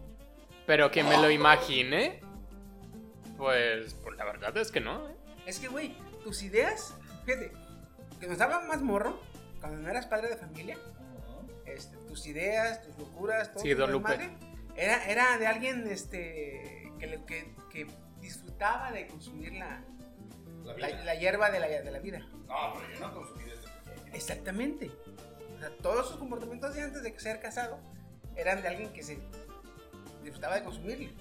Pero 0.65 0.91
que 0.91 1.03
me 1.03 1.17
lo 1.17 1.29
imagine, 1.29 2.22
pues, 3.38 3.93
pues 3.96 4.17
la 4.17 4.25
verdad 4.25 4.55
es 4.58 4.72
que 4.72 4.79
no. 4.79 5.08
¿eh? 5.10 5.15
Es 5.46 5.60
que, 5.60 5.67
güey, 5.67 5.96
tus 6.24 6.43
ideas, 6.43 6.93
fíjate, 7.25 7.51
que 8.19 8.27
nos 8.27 8.38
daban 8.38 8.67
más 8.67 8.81
morro, 8.81 9.19
cuando 9.60 9.79
no 9.81 9.89
eras 9.89 10.05
padre 10.05 10.29
de 10.29 10.38
familia, 10.38 10.77
este, 11.65 11.98
tus 12.08 12.25
ideas, 12.27 12.81
tus 12.84 12.98
locuras, 12.98 13.51
todo 13.53 13.63
Sí, 13.63 13.72
tu 13.72 13.77
don 13.79 13.91
Lupe. 13.91 14.10
desmadre, 14.17 14.38
Era, 14.75 15.05
era 15.10 15.38
de 15.38 15.48
alguien 15.48 15.88
este, 15.88 16.88
que, 16.99 17.07
le- 17.07 17.23
que, 17.25 17.55
que 17.71 17.87
disfrutaba 18.19 18.91
de 18.91 19.07
consumir 19.07 19.53
la, 19.53 19.81
La 20.65 20.77
la, 20.77 20.87
vida. 20.87 21.03
la 21.05 21.15
hierba 21.15 21.49
de 21.51 21.59
la, 21.59 21.67
de 21.67 21.91
la 21.91 21.99
vida. 21.99 22.19
No, 22.47 22.73
pero 22.75 22.93
yo 22.93 22.99
no 22.99 23.13
consumí 23.13 23.43
desde 23.45 23.67
pequeño. 23.93 24.13
Exactamente. 24.15 24.91
O 25.55 25.59
sea, 25.59 25.69
todos 25.81 26.07
sus 26.07 26.17
comportamientos 26.17 26.73
de 26.75 26.81
antes 26.83 27.01
de 27.03 27.19
ser 27.19 27.39
casado 27.39 27.79
eran 28.35 28.61
de 28.61 28.67
alguien 28.67 28.91
que 28.93 29.03
se 29.03 29.19
disfrutaba 30.23 30.55
de 30.55 30.63
consumirle. 30.63 31.11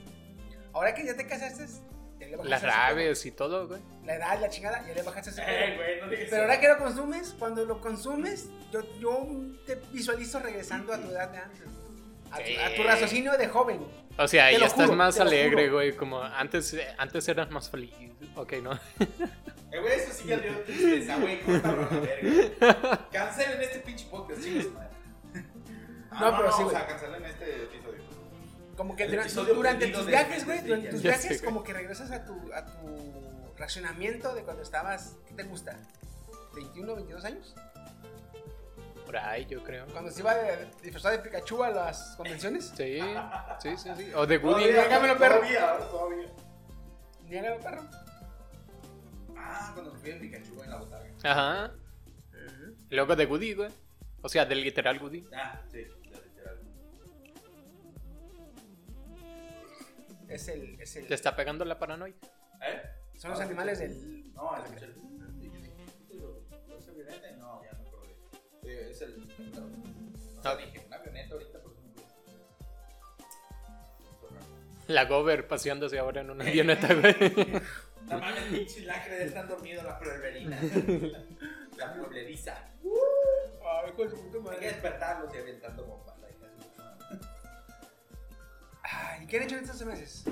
Ahora 0.72 0.94
que 0.94 1.04
ya 1.04 1.16
te 1.16 1.26
casaste, 1.26 1.66
ya 2.20 2.26
le 2.26 2.36
bajaste 2.36 2.48
Las 2.50 2.62
raves 2.62 3.26
y 3.26 3.30
todo, 3.32 3.66
güey. 3.68 3.80
La 4.04 4.14
edad, 4.14 4.40
la 4.40 4.48
chingada, 4.48 4.86
ya 4.86 4.94
le 4.94 5.02
bajaste 5.02 5.30
a 5.30 5.32
ese 5.32 5.42
Eh, 5.46 5.76
güey, 5.76 6.00
no 6.00 6.28
Pero 6.30 6.42
ahora 6.42 6.60
que 6.60 6.68
lo 6.68 6.78
consumes, 6.78 7.34
cuando 7.38 7.64
lo 7.64 7.80
consumes, 7.80 8.48
yo, 8.70 8.80
yo 9.00 9.26
te 9.66 9.76
visualizo 9.92 10.38
regresando 10.40 10.92
a 10.92 10.98
tu 10.98 11.08
edad 11.10 11.30
de 11.30 11.38
antes. 11.38 11.60
A 12.30 12.36
tu, 12.36 12.42
a 12.42 12.68
tu 12.70 12.76
Sí. 12.76 12.82
raciocinio 12.82 13.36
de 13.38 13.48
joven. 13.48 13.80
O 14.18 14.26
sea, 14.28 14.48
Te 14.50 14.58
ya 14.58 14.66
estás 14.66 14.86
juro, 14.86 14.96
más 14.96 15.18
alegre, 15.20 15.64
juro. 15.66 15.74
güey. 15.76 15.96
Como 15.96 16.20
antes, 16.22 16.76
antes 16.98 17.28
eras 17.28 17.50
más 17.50 17.70
feliz. 17.70 17.92
Ok, 18.36 18.54
¿no? 18.62 18.72
Eh, 19.70 19.80
güey, 19.80 20.00
eso 20.00 20.10
sí 20.14 20.26
ya 20.26 20.38
dio 20.38 20.50
tristeza, 20.62 21.18
güey. 21.18 21.40
Verga. 21.44 23.06
Cancelen 23.12 23.60
este 23.60 23.80
pinche 23.80 24.06
podcast, 24.06 24.42
chicos. 24.42 24.66
Ah, 26.10 26.30
No, 26.30 26.36
pero 26.38 26.52
sí, 26.52 26.62
O 26.62 26.70
sea, 26.70 26.86
cancelen 26.86 27.22
este 27.26 27.64
episodio. 27.64 27.98
Como 28.78 28.96
que 28.96 29.02
El 29.02 29.10
dura- 29.10 29.22
episodio 29.24 29.54
durante 29.54 29.80
perdido 29.80 29.98
tus 29.98 30.06
de 30.06 30.12
viajes, 30.12 30.44
güey, 30.46 30.60
durante 30.62 30.88
tus 30.88 31.02
Ya 31.02 31.10
viajes, 31.10 31.38
sé, 31.40 31.44
como 31.44 31.62
que 31.62 31.74
regresas 31.74 32.10
a 32.12 32.24
tu, 32.24 32.50
a 32.54 32.64
tu 32.64 33.54
racionamiento 33.58 34.34
de 34.34 34.42
cuando 34.42 34.62
estabas, 34.62 35.16
¿qué 35.26 35.34
te 35.34 35.42
gusta? 35.42 35.76
¿21, 36.54 36.94
22 36.96 37.24
años? 37.26 37.54
Por 39.08 39.16
ahí, 39.16 39.46
yo 39.46 39.64
creo. 39.64 39.86
Cuando 39.86 40.10
se 40.10 40.20
iba 40.20 40.34
de, 40.34 40.66
disfrazado 40.82 41.16
de 41.16 41.22
Pikachu 41.22 41.64
a 41.64 41.70
las 41.70 42.14
convenciones. 42.14 42.74
Sí, 42.76 43.00
sí, 43.58 43.74
sí, 43.78 43.88
sí. 43.96 44.12
O 44.14 44.26
de 44.26 44.36
Woody. 44.36 44.64
Todavía, 44.64 44.82
Déjamelo, 44.82 45.16
perro. 45.16 45.36
Todavía, 45.36 45.78
todavía. 47.26 47.58
Perro. 47.58 47.88
Ah, 49.34 49.70
cuando 49.72 49.94
fui 49.94 50.10
el 50.10 50.20
Pikachu 50.20 50.62
en 50.62 50.70
la 50.70 50.76
botarga. 50.76 51.10
Ajá. 51.24 51.72
Luego 52.90 53.16
de 53.16 53.24
Woody, 53.24 53.54
güey. 53.54 53.70
O 54.20 54.28
sea, 54.28 54.44
del 54.44 54.62
literal 54.62 55.02
Woody. 55.02 55.26
Ah, 55.32 55.58
sí, 55.72 55.86
ya 56.04 56.20
literal. 56.20 56.60
Es 60.28 60.48
el, 60.48 60.78
es 60.82 60.92
Te 60.92 60.98
el, 60.98 61.12
está 61.14 61.34
pegando 61.34 61.64
la 61.64 61.78
paranoia. 61.78 62.14
¿Eh? 62.60 62.82
son 63.16 63.30
los 63.30 63.40
animales 63.40 63.78
del... 63.78 64.34
No, 64.34 64.54
el. 64.54 64.64
¿Es 66.76 66.88
avioneta? 66.88 67.30
No, 67.38 67.64
ya. 67.64 67.77
Sí, 68.68 68.74
es 68.90 69.00
el. 69.00 69.14
O 70.38 70.42
sea, 70.42 70.56
dije, 70.56 70.84
una 70.86 70.96
avioneta 70.96 71.34
ahorita, 71.34 71.58
por 71.60 71.72
ejemplo. 71.72 72.02
La 74.88 75.04
Gober 75.06 75.48
paseándose 75.48 75.98
ahora 75.98 76.20
en 76.20 76.30
una 76.30 76.44
avioneta, 76.48 76.92
güey. 76.94 77.14
No 78.08 78.18
mames, 78.18 78.44
pinche 78.44 78.80
lacre 78.82 79.14
de 79.20 79.24
estar 79.24 79.48
dormido 79.48 79.82
la 79.82 79.98
pueblerina. 79.98 80.58
La 81.78 81.94
puebleriza. 81.94 82.56
Ay, 82.84 83.90
hijo 83.90 84.02
de 84.04 84.08
puta 84.10 84.26
Hay 84.26 84.32
que 84.32 84.38
madre. 84.40 84.66
despertarlos 84.66 85.34
y 85.34 85.38
aventando 85.38 85.84
bombas. 85.86 86.14
la 86.18 86.28
madre. 86.28 87.24
Ay, 88.82 89.26
¿qué 89.26 89.36
han 89.38 89.42
hecho 89.44 89.56
en 89.56 89.64
estos 89.64 89.82
meses? 89.86 90.24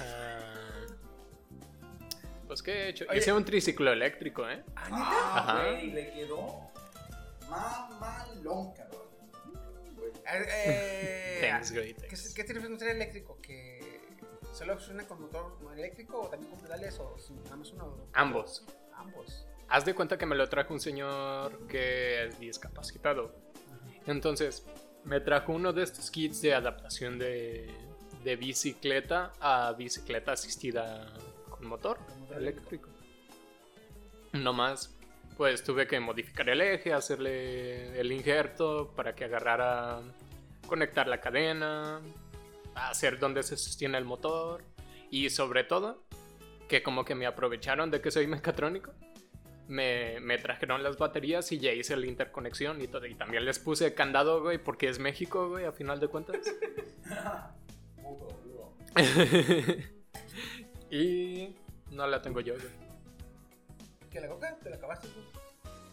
Ah. 0.00 0.86
Pues, 2.48 2.62
¿qué 2.62 2.72
he 2.72 2.88
hecho? 2.88 3.04
Oye. 3.08 3.18
Hice 3.18 3.32
un 3.32 3.44
triciclo 3.44 3.92
eléctrico, 3.92 4.48
¿eh? 4.48 4.64
¿Ah, 4.74 4.84
neta? 4.84 4.98
Ah, 5.00 5.64
güey, 5.70 5.90
le 5.92 6.12
quedó 6.12 6.60
mamalón, 7.48 8.72
cabrón. 8.72 9.02
Güey. 9.94 10.12
Eh, 10.26 11.38
Thanks, 11.42 11.72
güey, 11.72 11.94
¿Qué, 11.94 12.00
thanks. 12.00 12.34
qué 12.34 12.44
tiene 12.44 12.60
un 12.66 12.72
motor 12.72 12.88
eléctrico? 12.88 13.38
¿Que 13.40 14.00
solo 14.52 14.78
suena 14.80 15.06
con 15.06 15.20
motor 15.20 15.58
eléctrico 15.76 16.22
o 16.22 16.28
también 16.28 16.50
con 16.50 16.60
pedales 16.60 16.98
o 16.98 17.16
sin 17.18 17.42
nada 17.44 17.56
más 17.56 17.70
uno? 17.72 18.08
Ambos. 18.14 18.64
Ambos. 18.94 19.46
Haz 19.68 19.84
de 19.84 19.94
cuenta 19.94 20.16
que 20.16 20.26
me 20.26 20.34
lo 20.34 20.48
trajo 20.48 20.72
un 20.72 20.80
señor 20.80 21.66
que 21.68 22.24
es 22.24 22.40
discapacitado. 22.40 23.34
Entonces, 24.06 24.64
me 25.04 25.20
trajo 25.20 25.52
uno 25.52 25.72
de 25.74 25.82
estos 25.82 26.10
kits 26.10 26.40
de 26.40 26.54
adaptación 26.54 27.18
de, 27.18 27.70
de 28.24 28.36
bicicleta 28.36 29.32
a 29.38 29.72
bicicleta 29.74 30.32
asistida 30.32 31.12
con 31.58 31.68
motor 31.68 31.98
eléctrico. 32.36 32.88
No 34.32 34.52
más, 34.52 34.94
pues 35.36 35.64
tuve 35.64 35.86
que 35.86 35.98
modificar 36.00 36.48
el 36.48 36.60
eje, 36.60 36.92
hacerle 36.92 37.98
el 37.98 38.12
injerto 38.12 38.92
para 38.94 39.14
que 39.14 39.24
agarrara, 39.24 40.00
conectar 40.66 41.08
la 41.08 41.20
cadena, 41.20 42.00
hacer 42.74 43.18
donde 43.18 43.42
se 43.42 43.56
sostiene 43.56 43.98
el 43.98 44.04
motor 44.04 44.62
y 45.10 45.30
sobre 45.30 45.64
todo 45.64 46.04
que 46.68 46.82
como 46.82 47.04
que 47.04 47.14
me 47.14 47.26
aprovecharon 47.26 47.90
de 47.90 48.00
que 48.00 48.10
soy 48.10 48.26
mecatrónico. 48.26 48.92
Me, 49.68 50.18
me 50.20 50.38
trajeron 50.38 50.82
las 50.82 50.96
baterías 50.96 51.52
y 51.52 51.58
ya 51.58 51.72
hice 51.72 51.94
la 51.96 52.06
interconexión 52.06 52.80
y 52.80 52.88
todo. 52.88 53.06
Y 53.06 53.14
también 53.14 53.44
les 53.44 53.58
puse 53.58 53.92
candado, 53.92 54.42
güey, 54.42 54.56
porque 54.56 54.88
es 54.88 54.98
México, 54.98 55.50
güey, 55.50 55.66
a 55.66 55.72
final 55.72 56.00
de 56.00 56.08
cuentas. 56.08 56.38
Y 60.90 61.56
no 61.90 62.06
la 62.06 62.20
tengo 62.22 62.40
yo, 62.40 62.54
güey. 62.54 62.66
¿Que 64.10 64.20
la 64.20 64.28
coca? 64.28 64.56
¿Te 64.62 64.70
la 64.70 64.76
acabaste 64.76 65.08
tú? 65.08 65.20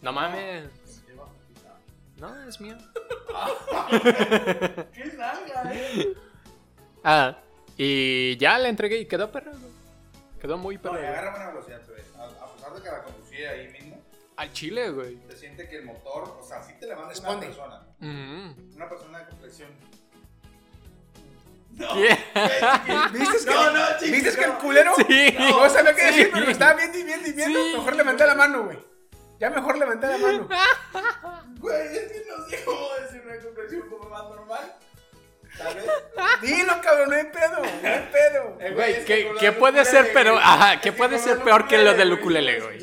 No 0.02 0.12
mames. 0.12 0.68
Lleva 1.06 1.26
poquita. 1.26 1.78
No, 2.18 2.48
es 2.48 2.60
mío. 2.60 2.76
¡Qué 4.92 5.04
nalga, 5.16 5.72
eh! 5.74 6.14
Ah, 7.04 7.38
y 7.76 8.36
ya 8.38 8.58
la 8.58 8.68
entregué 8.68 8.98
y 8.98 9.06
quedó 9.06 9.30
perro, 9.30 9.52
güey. 9.52 9.72
Quedó 10.40 10.58
muy 10.58 10.76
No, 10.76 10.82
perro. 10.82 10.94
y 10.94 10.98
güey. 10.98 11.08
agarra 11.08 11.30
buena 11.30 11.48
velocidad, 11.50 11.82
se 11.82 11.92
ve. 11.92 12.02
A, 12.18 12.24
a 12.24 12.52
pesar 12.54 12.74
de 12.74 12.82
que 12.82 12.88
la 12.88 13.02
conducí 13.04 13.36
ahí 13.44 13.68
mismo, 13.68 14.02
Al 14.36 14.52
chile, 14.52 14.90
güey. 14.90 15.18
se 15.28 15.36
siente 15.36 15.68
que 15.68 15.76
el 15.78 15.84
motor, 15.86 16.38
o 16.40 16.42
sea, 16.42 16.62
sí 16.62 16.72
te 16.80 16.86
levanta 16.86 17.04
una 17.04 17.14
Responde. 17.14 17.46
persona. 17.46 17.86
Mm. 17.98 18.74
Una 18.76 18.88
persona 18.88 19.18
de 19.20 19.26
complexión. 19.26 19.68
¿Qué? 21.78 22.18
¿Viste 23.12 23.38
que, 23.44 23.54
No, 23.54 23.70
no, 23.70 23.86
chicos, 23.98 24.10
¿viste 24.10 24.34
que 24.36 24.44
el 24.44 24.50
no. 24.52 24.58
culero 24.58 24.92
Sí. 24.96 25.36
no 25.38 25.68
sabía 25.70 25.94
qué 25.94 26.00
Sí. 26.00 26.06
decir, 26.06 26.30
pero 26.32 26.46
me 26.46 26.52
estaba 26.52 26.74
viendo 26.74 26.98
y 26.98 27.02
viendo 27.04 27.28
y 27.28 27.32
viendo? 27.32 27.58
Sí. 27.62 27.72
Mejor 27.76 27.96
levanté 27.96 28.26
la 28.26 28.34
mano, 28.34 28.64
güey. 28.64 28.78
Ya 29.38 29.50
mejor 29.50 29.76
levanté 29.78 30.06
la 30.06 30.18
mano. 30.18 30.48
Güey, 31.58 31.96
es 31.96 32.12
que 32.12 32.24
no 32.28 32.46
sé 32.48 32.64
cómo 32.64 32.88
decir 33.02 33.22
una 33.26 33.38
complexión 33.42 33.88
como 33.88 34.08
más 34.10 34.22
normal. 34.24 34.74
Vez. 35.42 35.84
Dilo, 36.42 36.80
cabrón, 36.82 37.08
no 37.10 37.16
hay 37.16 37.24
pedo, 37.24 37.56
no 37.82 37.88
hay 37.88 38.10
pedo. 38.12 38.58
Eh, 38.60 38.72
Güey, 38.74 39.04
¿qué- 39.06 39.32
qué 39.40 39.52
puede 39.52 39.84
ser 39.86 40.10
pero- 40.12 40.36
ajá, 40.38 40.80
qué 40.80 40.92
puede 40.92 41.18
ser 41.18 41.38
peor 41.42 41.66
que 41.66 41.78
lo 41.78 41.94
del 41.94 42.12
ukulele, 42.12 42.60
güey? 42.60 42.78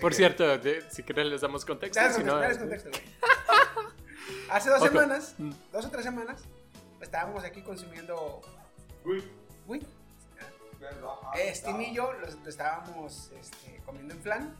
Por 0.00 0.10
que- 0.10 0.16
cierto, 0.16 0.58
de- 0.58 0.82
si 0.90 1.02
quieres 1.02 1.26
les 1.26 1.40
damos 1.42 1.64
contexto. 1.66 2.00
Dale 2.00 2.14
si 2.14 2.24
no, 2.24 2.32
contexto, 2.40 2.88
güey. 2.90 3.02
Hace 4.50 4.70
dos 4.70 4.82
semanas, 4.82 5.34
Mm. 5.38 5.50
dos 5.72 5.84
o 5.84 5.90
tres 5.90 6.04
semanas, 6.04 6.42
estábamos 7.06 7.44
aquí 7.44 7.62
consumiendo 7.62 8.40
Uy. 9.04 9.24
Uy, 9.66 9.86
eh, 11.36 11.54
Steam 11.54 11.80
y 11.80 11.94
yo 11.94 12.12
los, 12.12 12.34
lo 12.34 12.48
estábamos 12.48 13.30
este, 13.40 13.80
comiendo 13.84 14.14
en 14.14 14.20
flan. 14.20 14.56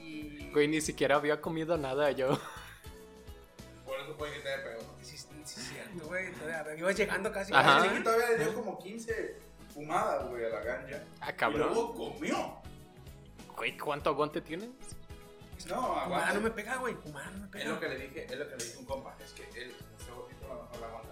Y. 0.00 0.50
Güey, 0.50 0.68
ni 0.68 0.80
siquiera 0.80 1.16
había 1.16 1.40
comido 1.40 1.76
nada 1.76 2.10
yo. 2.12 2.38
Por 3.84 4.00
eso 4.00 4.16
puede 4.16 4.34
que 4.34 4.40
te 4.40 4.52
haya 4.52 4.62
pegado. 4.64 4.82
Sí, 5.02 5.16
sí, 5.18 5.28
sí, 5.44 5.60
cierto, 5.60 6.06
güey. 6.06 6.32
todavía 6.32 6.76
Ibas 6.76 6.96
llegando 6.96 7.32
casi. 7.32 7.52
Ajá. 7.52 7.78
Así 7.78 7.88
que 7.88 8.00
todavía 8.00 8.30
le 8.30 8.38
dio 8.38 8.54
como 8.54 8.78
15 8.78 9.38
fumadas, 9.74 10.28
güey, 10.28 10.44
a 10.44 10.48
la 10.48 10.60
ganja. 10.60 11.02
Ah, 11.20 11.30
Y 11.30 11.34
cabrón. 11.34 11.68
luego 11.68 11.94
comió. 11.94 12.56
Güey, 13.56 13.76
¿cuánto 13.78 14.10
aguante 14.10 14.40
tienes? 14.40 14.68
No, 15.68 15.82
Fumada 15.82 16.04
aguanta. 16.04 16.34
no 16.34 16.40
me 16.40 16.50
pega, 16.50 16.76
güey. 16.76 16.94
Fumada 16.94 17.30
no 17.30 17.38
me 17.40 17.46
pega. 17.48 17.64
Es 17.64 17.70
lo 17.70 17.80
que 17.80 17.88
le 17.88 17.98
dije, 17.98 18.24
es 18.24 18.38
lo 18.38 18.48
que 18.48 18.56
le 18.56 18.64
dije 18.64 18.76
a 18.76 18.80
un 18.80 18.84
compa, 18.86 19.16
es 19.24 19.32
que 19.32 19.42
él, 19.60 19.74
ese 20.00 20.10
gordito 20.10 20.44
a 20.52 20.54
lo 20.54 20.62
mejor 20.64 20.80
la 20.80 20.86
aguanta. 20.88 21.05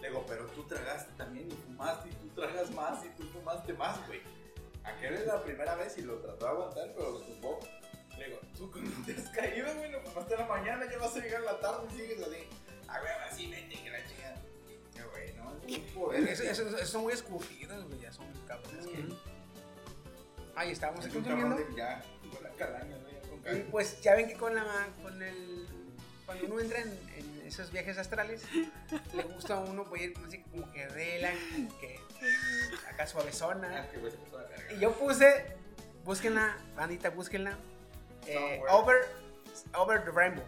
Le 0.00 0.08
digo, 0.08 0.24
pero 0.28 0.46
tú 0.46 0.62
tragaste 0.64 1.12
también 1.16 1.48
y 1.50 1.54
fumaste 1.54 2.08
y 2.08 2.12
tú 2.12 2.28
tragas 2.40 2.70
más 2.72 3.04
y 3.04 3.08
tú 3.10 3.24
fumaste 3.32 3.72
más, 3.72 4.06
güey. 4.06 4.20
Aquel 4.84 5.14
es 5.14 5.26
la 5.26 5.42
primera 5.42 5.74
vez 5.74 5.98
y 5.98 6.02
lo 6.02 6.16
trató 6.18 6.44
de 6.46 6.50
aguantar, 6.52 6.92
pero 6.96 7.10
lo 7.12 7.20
tumbó. 7.20 7.60
Le 8.16 8.26
digo, 8.26 8.38
tú 8.56 8.70
cuando 8.72 8.90
te 9.06 9.12
has 9.14 9.28
caído, 9.30 9.74
güey, 9.74 9.90
lo 9.90 10.00
fumaste 10.02 10.34
en 10.34 10.40
la 10.40 10.46
mañana, 10.46 10.86
ya 10.90 10.98
vas 10.98 11.14
a 11.16 11.20
llegar 11.20 11.40
en 11.40 11.46
la 11.46 11.60
tarde 11.60 11.86
y 11.92 11.96
sigues 11.96 12.22
así. 12.22 12.46
Ah, 12.88 13.00
güey, 13.00 13.12
así, 13.28 13.50
vete, 13.50 13.82
que 13.82 13.90
la 13.90 14.04
chingada. 14.06 14.36
Güey, 15.12 15.34
no, 15.34 16.12
es 16.12 16.40
eso- 16.40 16.62
esos 16.68 16.88
son 16.88 17.02
muy 17.02 17.12
escupidos, 17.12 17.84
güey. 17.86 18.00
Ya 18.00 18.12
son 18.12 18.26
cabrones 18.46 18.86
que. 18.86 19.04
Ahí 20.56 20.72
estábamos 20.72 21.04
Es 21.06 21.12
consumiendo. 21.12 21.56
ya, 21.76 22.02
con 22.32 22.42
la 22.42 22.50
calaña, 22.50 22.96
güey, 22.98 23.40
con 23.42 23.56
Y 23.56 23.60
pues 23.70 24.00
ya 24.00 24.14
ven 24.16 24.26
que 24.28 24.34
con 24.34 24.54
la 24.54 24.88
con 25.02 25.22
el 25.22 25.66
cuando 26.26 26.46
uno 26.46 26.60
entra 26.60 26.80
en, 26.80 26.88
en 27.16 27.37
esos 27.48 27.70
viajes 27.72 27.98
astrales 27.98 28.42
le 29.14 29.22
gusta 29.24 29.54
a 29.54 29.58
uno 29.60 29.84
pues, 29.84 30.02
ir 30.02 30.14
así 30.26 30.42
como 30.42 30.70
que 30.72 30.86
relax, 30.88 31.36
como 31.54 31.78
que 31.80 31.98
acá 32.88 33.06
suavezona. 33.06 33.68
Ah, 33.82 33.88
que. 33.90 34.74
Y 34.74 34.80
yo 34.80 34.92
puse, 34.92 35.46
búsquenla, 36.04 36.56
bandita, 36.76 37.10
búsquenla. 37.10 37.58
eh, 38.26 38.60
over, 38.70 38.96
over 39.74 40.04
the 40.04 40.10
rainbow. 40.10 40.44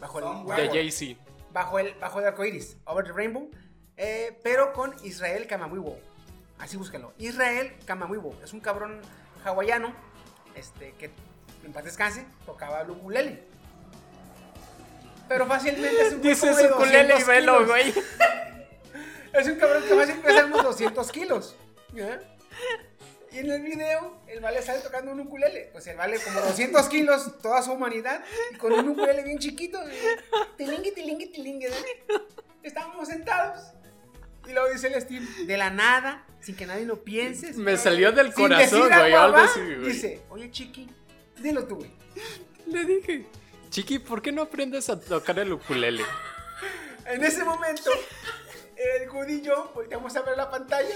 Bajo 0.00 0.18
el. 0.18 0.56
De 0.56 0.68
Jay-Z. 0.68 1.18
bajo 1.52 1.78
el 1.78 1.94
bajo 1.94 2.20
el 2.20 2.26
arco 2.26 2.44
iris, 2.44 2.76
over 2.84 3.04
the 3.04 3.12
rainbow. 3.12 3.50
eh, 3.96 4.38
pero 4.42 4.72
con 4.72 4.94
Israel 5.04 5.46
Kamawiwo. 5.46 5.98
Así 6.58 6.76
búsquenlo. 6.76 7.12
Israel 7.18 7.72
Kamawiwo. 7.86 8.36
Es 8.42 8.52
un 8.52 8.60
cabrón 8.60 9.00
hawaiano. 9.44 9.92
Este, 10.54 10.92
que 10.92 11.10
en 11.64 11.72
paz 11.72 11.84
descanse, 11.84 12.26
tocaba 12.46 12.82
el 12.82 12.90
ukulele. 12.90 13.42
Pero 15.28 15.46
fácilmente 15.46 16.06
es 16.06 16.12
un 16.12 16.22
Dice 16.22 16.52
su 16.54 16.74
culele 16.74 17.04
y 17.04 17.22
200 17.22 17.26
velo, 17.26 17.52
kilos. 17.58 17.68
güey. 17.68 17.94
Es 19.32 19.48
un 19.48 19.56
cabrón 19.56 19.82
que 19.82 19.94
fácil 19.96 20.16
pesa 20.18 20.44
unos 20.44 20.62
200 20.62 21.10
kilos. 21.10 21.56
¿ya? 21.92 22.20
Y 23.32 23.38
en 23.38 23.50
el 23.50 23.62
video, 23.62 24.20
el 24.28 24.38
vale 24.38 24.62
sale 24.62 24.78
tocando 24.80 25.10
un 25.10 25.18
ukulele. 25.20 25.70
Pues 25.72 25.84
el 25.88 25.96
vale 25.96 26.20
como 26.20 26.40
200 26.40 26.88
kilos, 26.88 27.38
toda 27.42 27.60
su 27.62 27.72
humanidad, 27.72 28.22
y 28.52 28.56
con 28.58 28.72
un 28.72 28.90
ukulele 28.90 29.24
bien 29.24 29.40
chiquito. 29.40 29.80
Tilingue, 30.56 30.92
tilingue, 30.92 31.26
tilingue. 31.26 31.68
¿no? 31.68 32.22
Estábamos 32.62 33.08
sentados. 33.08 33.72
Y 34.46 34.52
luego 34.52 34.68
dice 34.72 34.86
el 34.86 35.00
Steve, 35.02 35.26
de 35.46 35.56
la 35.56 35.70
nada, 35.70 36.24
sin 36.40 36.54
que 36.54 36.66
nadie 36.66 36.84
lo 36.84 37.02
piense. 37.02 37.54
Me 37.54 37.76
salió 37.76 38.12
del 38.12 38.32
corazón, 38.32 38.88
güey. 38.88 39.78
Dice, 39.80 40.22
oye, 40.28 40.50
chiqui, 40.52 40.88
dilo 41.40 41.66
tú, 41.66 41.76
güey. 41.76 41.90
Le 42.66 42.84
dije, 42.84 43.26
Chiqui, 43.74 43.98
¿por 43.98 44.22
qué 44.22 44.30
no 44.30 44.42
aprendes 44.42 44.88
a 44.88 45.00
tocar 45.00 45.36
el 45.40 45.52
ukulele? 45.52 46.04
En 47.06 47.24
ese 47.24 47.42
momento, 47.42 47.90
el 48.76 49.42
yo 49.42 49.72
volteamos 49.74 50.14
a 50.14 50.22
ver 50.22 50.36
la 50.36 50.48
pantalla 50.48 50.94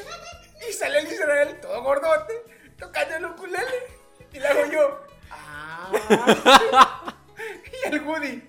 y 0.61 0.73
sale 0.73 1.01
el 1.01 1.09
Israel, 1.09 1.59
todo 1.61 1.83
gordote, 1.83 2.35
tocando 2.79 3.17
el 3.17 3.25
ukulele. 3.25 3.99
Y 4.33 4.39
le 4.39 4.47
hago 4.47 4.71
yo, 4.71 5.07
ah. 5.33 7.17
y 7.83 7.89
el 7.89 8.01
Woody, 8.01 8.45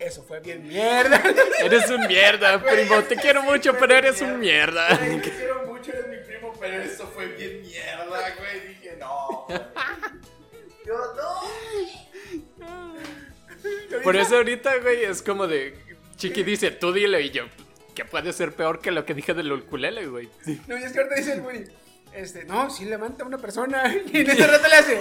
eso 0.00 0.24
fue 0.24 0.40
bien 0.40 0.66
mierda. 0.66 1.22
Eres 1.60 1.88
un 1.90 2.08
mierda, 2.08 2.60
primo. 2.60 3.04
Te 3.04 3.14
quiero 3.14 3.44
mucho, 3.44 3.78
pero 3.78 3.94
eres 3.94 4.20
un 4.20 4.40
mierda. 4.40 4.98
Te 4.98 5.20
quiero 5.20 5.64
mucho, 5.66 5.92
eres 5.92 6.08
mi 6.08 6.16
primo, 6.26 6.52
pero 6.58 6.82
eso 6.82 7.06
fue 7.06 7.26
bien 7.26 7.62
mierda, 7.62 8.34
güey. 8.36 8.66
Dije, 8.66 8.96
no. 8.98 9.46
güey. 9.46 9.60
Por 14.02 14.16
eso 14.16 14.36
ahorita, 14.36 14.76
güey, 14.78 15.04
es 15.04 15.22
como 15.22 15.46
de. 15.46 15.74
Chiqui 16.16 16.42
dice, 16.42 16.70
tú 16.70 16.92
dile, 16.92 17.22
y 17.22 17.30
yo, 17.30 17.44
¿qué 17.94 18.04
puede 18.04 18.32
ser 18.32 18.52
peor 18.52 18.80
que 18.80 18.90
lo 18.90 19.04
que 19.04 19.14
dije 19.14 19.32
del 19.34 19.52
ukulele, 19.52 20.06
güey? 20.06 20.28
No, 20.66 20.78
y 20.78 20.82
es 20.82 20.92
que 20.92 20.98
ahorita 20.98 21.14
dice 21.16 21.32
el 21.32 21.40
Woody, 21.40 21.64
este, 22.12 22.44
no, 22.44 22.68
sí 22.70 22.84
levanta 22.84 23.24
una 23.24 23.38
persona. 23.38 23.94
Y 24.12 24.18
en 24.18 24.30
ese 24.30 24.46
rato 24.46 24.68
le 24.68 24.74
hace, 24.74 25.00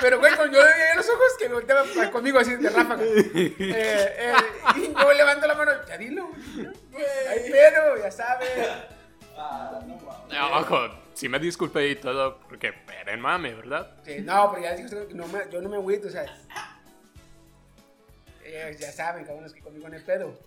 pero 0.00 0.18
güey, 0.18 0.34
cuando 0.34 0.58
yo 0.58 0.64
le 0.64 0.72
veía 0.72 0.94
los 0.96 1.08
ojos 1.08 1.26
que 1.38 1.48
volteaba 1.48 1.84
conmigo 2.10 2.38
así 2.38 2.56
de 2.56 2.68
ráfaga. 2.68 3.02
Eh, 3.02 3.54
eh, 3.58 4.32
y 4.76 4.92
yo 4.92 5.12
levanto 5.12 5.46
la 5.46 5.54
mano, 5.54 5.72
ya 5.88 5.96
dilo, 5.96 6.28
güey. 6.92 7.04
Hay 7.30 7.50
pedo, 7.50 7.96
ya 8.02 8.10
sabes. 8.10 8.48
Ah, 9.36 9.80
no. 9.86 9.98
Ah, 10.32 10.60
Ojo, 10.60 10.88
sí 11.14 11.28
me 11.28 11.38
disculpé 11.38 11.88
y 11.88 11.96
todo, 11.96 12.38
porque 12.48 12.74
en 13.06 13.20
mame, 13.20 13.54
¿verdad? 13.54 13.90
Sí, 14.04 14.16
no, 14.20 14.50
pero 14.50 14.62
ya 14.62 14.74
digo, 14.74 15.06
no 15.14 15.26
me, 15.28 15.40
yo 15.50 15.60
no 15.60 15.68
me 15.68 15.76
agüito, 15.76 16.08
o 16.08 16.10
sea. 16.10 16.26
Eh, 18.54 18.76
ya 18.78 18.92
saben, 18.92 19.24
cabrones, 19.24 19.52
que 19.52 19.60
conmigo 19.60 19.88
no 19.88 19.96
hay 19.96 20.02
pedo. 20.02 20.38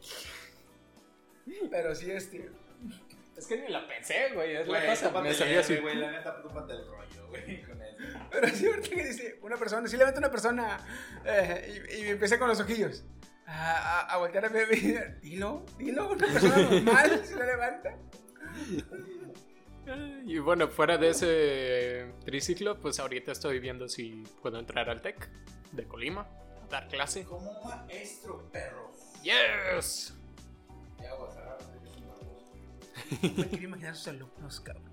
Pero 1.69 1.95
sí, 1.95 2.11
este. 2.11 2.49
Es 3.37 3.47
que 3.47 3.57
ni 3.57 3.69
la 3.69 3.87
pensé, 3.87 4.33
güey, 4.33 4.55
es 4.55 4.67
Güey, 4.67 4.81
la 4.83 4.89
cosa. 4.89 5.21
Me 5.21 5.33
salió 5.33 5.59
así. 5.59 5.77
güey, 5.77 5.95
la 5.95 6.11
neta, 6.11 6.41
tópate 6.41 6.73
el 6.73 6.85
rollo, 6.87 7.27
güey, 7.29 7.61
con 7.65 7.81
eso. 7.81 7.97
Pero 8.31 8.47
sí, 8.49 8.67
ahorita 8.67 8.89
que 8.89 9.03
dice 9.03 9.39
una 9.41 9.57
persona, 9.57 9.87
sí 9.87 9.97
levanta 9.97 10.19
una 10.19 10.31
persona. 10.31 10.79
eh, 11.25 11.83
y, 11.91 11.95
y 11.95 12.07
empecé 12.09 12.37
con 12.37 12.47
los 12.47 12.59
ojillos. 12.59 13.03
A, 13.47 13.99
a, 14.01 14.13
a 14.13 14.17
voltear 14.17 14.45
a 14.45 14.49
ver, 14.49 15.19
dilo, 15.21 15.65
dilo, 15.77 16.09
una 16.11 16.25
persona 16.27 16.57
normal 16.57 17.21
si 17.25 17.33
la 17.35 17.45
levanta. 17.45 17.97
Y 20.25 20.37
bueno, 20.37 20.67
fuera 20.69 20.97
de 20.97 21.09
ese 21.09 22.13
triciclo, 22.23 22.79
pues 22.79 22.99
ahorita 22.99 23.31
estoy 23.31 23.59
viendo 23.59 23.89
si 23.89 24.23
puedo 24.41 24.57
entrar 24.59 24.89
al 24.89 25.01
TEC 25.01 25.27
de 25.71 25.85
Colima 25.85 26.29
dar 26.71 26.87
clase. 26.87 27.23
Como 27.23 27.51
un 27.51 27.69
maestro, 27.69 28.49
perro. 28.51 28.91
¡Yes! 29.21 30.13
Ya, 30.99 31.13
vas 31.13 31.37
a. 31.37 31.57
Me 33.37 33.47
quiero 33.49 33.63
imaginar 33.65 33.95
sus 33.95 34.07
alumnos, 34.07 34.59
cabrón. 34.61 34.91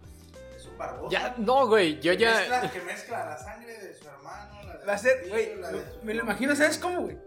Es 0.56 0.66
un 0.66 0.76
barboso. 0.76 1.10
Ya, 1.10 1.34
no, 1.38 1.66
güey, 1.68 2.00
yo 2.00 2.12
Que 2.12 2.18
ya. 2.18 2.34
Mezcla, 2.34 2.70
que 2.70 2.80
mezcla 2.82 3.24
la 3.24 3.38
sangre 3.38 3.78
de 3.78 3.94
su 3.94 4.06
hermano. 4.08 4.62
La 4.64 4.78
de 4.78 4.86
Va 4.86 4.92
a 4.92 4.98
su 4.98 5.04
ser, 5.04 5.22
tío, 5.22 5.30
güey, 5.30 5.56
la 5.56 5.72
de 5.72 5.92
su 5.92 6.04
me 6.04 6.14
lo 6.14 6.22
imagino, 6.24 6.54
¿sabes 6.56 6.78
cómo, 6.78 7.02
güey? 7.02 7.18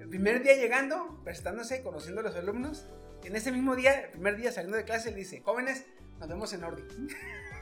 El 0.00 0.08
primer 0.08 0.42
día 0.42 0.54
llegando, 0.54 1.20
presentándose, 1.24 1.82
conociendo 1.82 2.20
a 2.20 2.24
los 2.24 2.36
alumnos. 2.36 2.84
y 3.24 3.28
En 3.28 3.36
ese 3.36 3.50
mismo 3.50 3.74
día, 3.74 4.02
el 4.02 4.10
primer 4.10 4.36
día 4.36 4.52
saliendo 4.52 4.76
de 4.76 4.84
clase, 4.84 5.10
le 5.10 5.16
dice, 5.16 5.40
jóvenes, 5.40 5.84
nos 6.20 6.28
vemos 6.28 6.52
en 6.52 6.64
Ordi. 6.64 6.82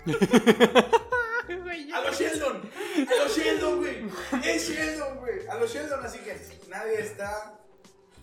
A 1.95 2.01
los 2.01 2.19
Sheldon, 2.19 2.63
a 3.09 3.25
los 3.25 3.37
Sheldon, 3.37 3.77
güey. 3.79 3.97
Es 4.45 4.69
Sheldon, 4.69 5.19
güey. 5.19 5.47
A 5.49 5.55
los 5.57 5.73
Sheldon, 5.73 6.05
así 6.05 6.19
que 6.21 6.37
nadie 6.69 7.01
está 7.01 7.55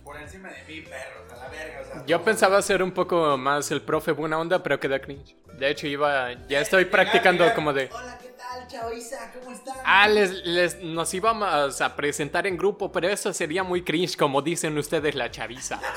por 0.04 0.16
encima 0.16 0.48
de 0.48 0.62
mí, 0.64 0.80
perros, 0.82 1.32
a 1.32 1.36
la 1.36 1.48
verga. 1.48 1.80
O 1.82 1.84
sea, 1.84 2.06
Yo 2.06 2.22
pensaba 2.24 2.60
ser 2.62 2.82
un 2.82 2.90
poco 2.92 3.36
más 3.36 3.70
el 3.70 3.82
profe 3.82 4.12
buena 4.12 4.38
onda, 4.38 4.62
pero 4.62 4.80
queda 4.80 4.98
cringe. 5.00 5.36
De 5.58 5.70
hecho, 5.70 5.86
iba. 5.86 6.32
Ya 6.48 6.60
estoy 6.60 6.84
Llegar, 6.84 6.90
practicando 7.04 7.44
llegar, 7.44 7.54
como 7.54 7.72
de. 7.72 7.88
Hola, 7.92 8.18
¿qué 8.20 8.30
tal, 8.30 8.66
Chavoisa? 8.66 9.32
¿Cómo 9.38 9.52
están? 9.52 9.76
Ah, 9.84 10.08
les, 10.08 10.30
les- 10.46 10.80
nos 10.82 11.12
íbamos 11.14 11.80
a 11.80 11.96
presentar 11.96 12.46
en 12.46 12.56
grupo, 12.56 12.90
pero 12.90 13.08
eso 13.08 13.32
sería 13.32 13.62
muy 13.62 13.84
cringe, 13.84 14.16
como 14.16 14.42
dicen 14.42 14.76
ustedes, 14.78 15.14
la 15.14 15.30
chaviza. 15.30 15.80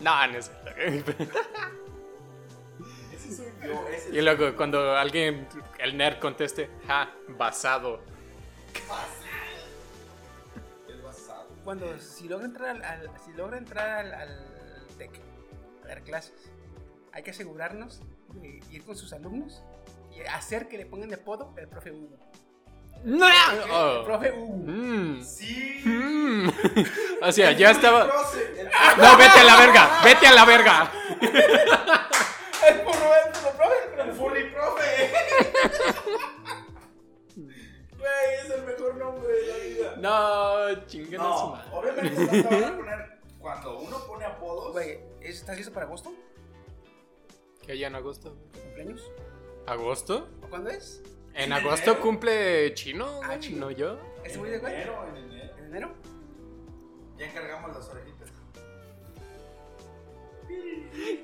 No, 0.00 0.26
no 0.28 0.38
es 0.38 0.48
yo, 3.68 3.88
ese 3.88 4.10
Y 4.10 4.20
luego, 4.22 4.56
cuando 4.56 4.96
alguien, 4.96 5.46
el 5.78 5.96
nerd 5.96 6.18
conteste, 6.18 6.70
ja, 6.86 7.10
basado. 7.28 8.00
es 10.88 11.02
basado. 11.02 11.46
Cuando, 11.64 11.98
si 11.98 12.28
logra 12.28 12.46
entrar 12.46 12.68
al, 12.70 12.82
al- 12.84 13.10
si 13.24 13.32
logra 13.32 13.58
entrar 13.58 13.88
al, 14.06 14.14
al 14.14 14.86
TEC 14.96 15.10
a 15.84 15.88
dar 15.88 16.02
clases, 16.02 16.50
hay 17.12 17.22
que 17.22 17.30
asegurarnos 17.30 18.00
de 18.34 18.60
ir 18.70 18.84
con 18.84 18.96
sus 18.96 19.12
alumnos 19.12 19.62
y 20.14 20.20
hacer 20.22 20.68
que 20.68 20.78
le 20.78 20.86
pongan 20.86 21.08
de 21.08 21.16
apodo 21.16 21.52
el 21.56 21.68
profe 21.68 21.90
Hugo. 21.92 22.16
No. 23.04 23.26
El 23.28 23.70
Oh. 23.70 24.04
profe 24.04 24.32
Hugo. 24.32 24.56
Mm. 24.72 25.22
Sí. 25.22 25.82
Mm. 25.84 26.48
O 27.22 27.32
sea, 27.32 27.50
ya 27.52 27.72
estaba. 27.72 28.04
El 28.04 28.10
No, 29.02 29.16
vete 29.16 29.38
a 29.40 29.44
la 29.44 29.56
verga, 29.56 30.00
vete 30.04 30.26
a 30.28 30.32
la 30.32 30.44
verga. 30.44 30.92
El 32.66 32.78
burro, 32.84 33.10
el 33.14 33.32
burro, 33.32 33.52
profe. 33.56 34.02
El 34.02 34.12
furry 34.12 34.50
profe. 34.50 35.12
Güey, 37.36 38.34
es 38.44 38.50
el 38.50 38.62
mejor 38.64 38.94
nombre 38.96 39.28
de 39.32 39.46
la 39.46 39.56
vida. 39.56 39.94
No, 39.98 40.86
chinguen 40.86 41.20
a 41.20 41.24
su 41.24 41.28
No, 41.30 41.50
madre. 41.50 41.68
obviamente 41.72 42.20
no 42.24 42.30
te 42.30 42.42
van 42.60 42.64
a 42.64 42.76
poner. 42.76 43.18
Cuando 43.40 43.78
uno 43.78 44.06
pone 44.06 44.24
apodos. 44.24 44.72
Güey, 44.72 45.00
¿estás 45.20 45.56
listo 45.56 45.72
para 45.72 45.86
agosto? 45.86 46.12
¿Qué 47.64 47.72
hay 47.72 47.84
en 47.84 47.94
agosto? 47.94 48.36
¿Tu 48.52 48.60
cumpleaños? 48.60 49.10
¿Agosto? 49.66 50.28
¿O 50.42 50.48
cuándo 50.48 50.70
es? 50.70 51.02
En 51.34 51.44
¿En 51.44 51.52
agosto 51.52 51.90
enero? 51.90 52.00
cumple 52.02 52.74
chino, 52.74 53.20
Ah, 53.22 53.38
chino. 53.38 53.66
no 53.66 53.70
yo. 53.70 53.98
¿Ese 54.24 54.34
en 54.34 54.40
güey 54.40 54.52
de 54.52 54.60
cuál? 54.60 54.72
enero, 54.72 55.06
en 55.08 55.16
enero. 55.16 55.54
¿En 55.58 55.64
enero? 55.66 55.94
Ya 57.16 57.26
encargamos 57.26 57.74
las 57.76 57.88
orejitas. 57.88 58.07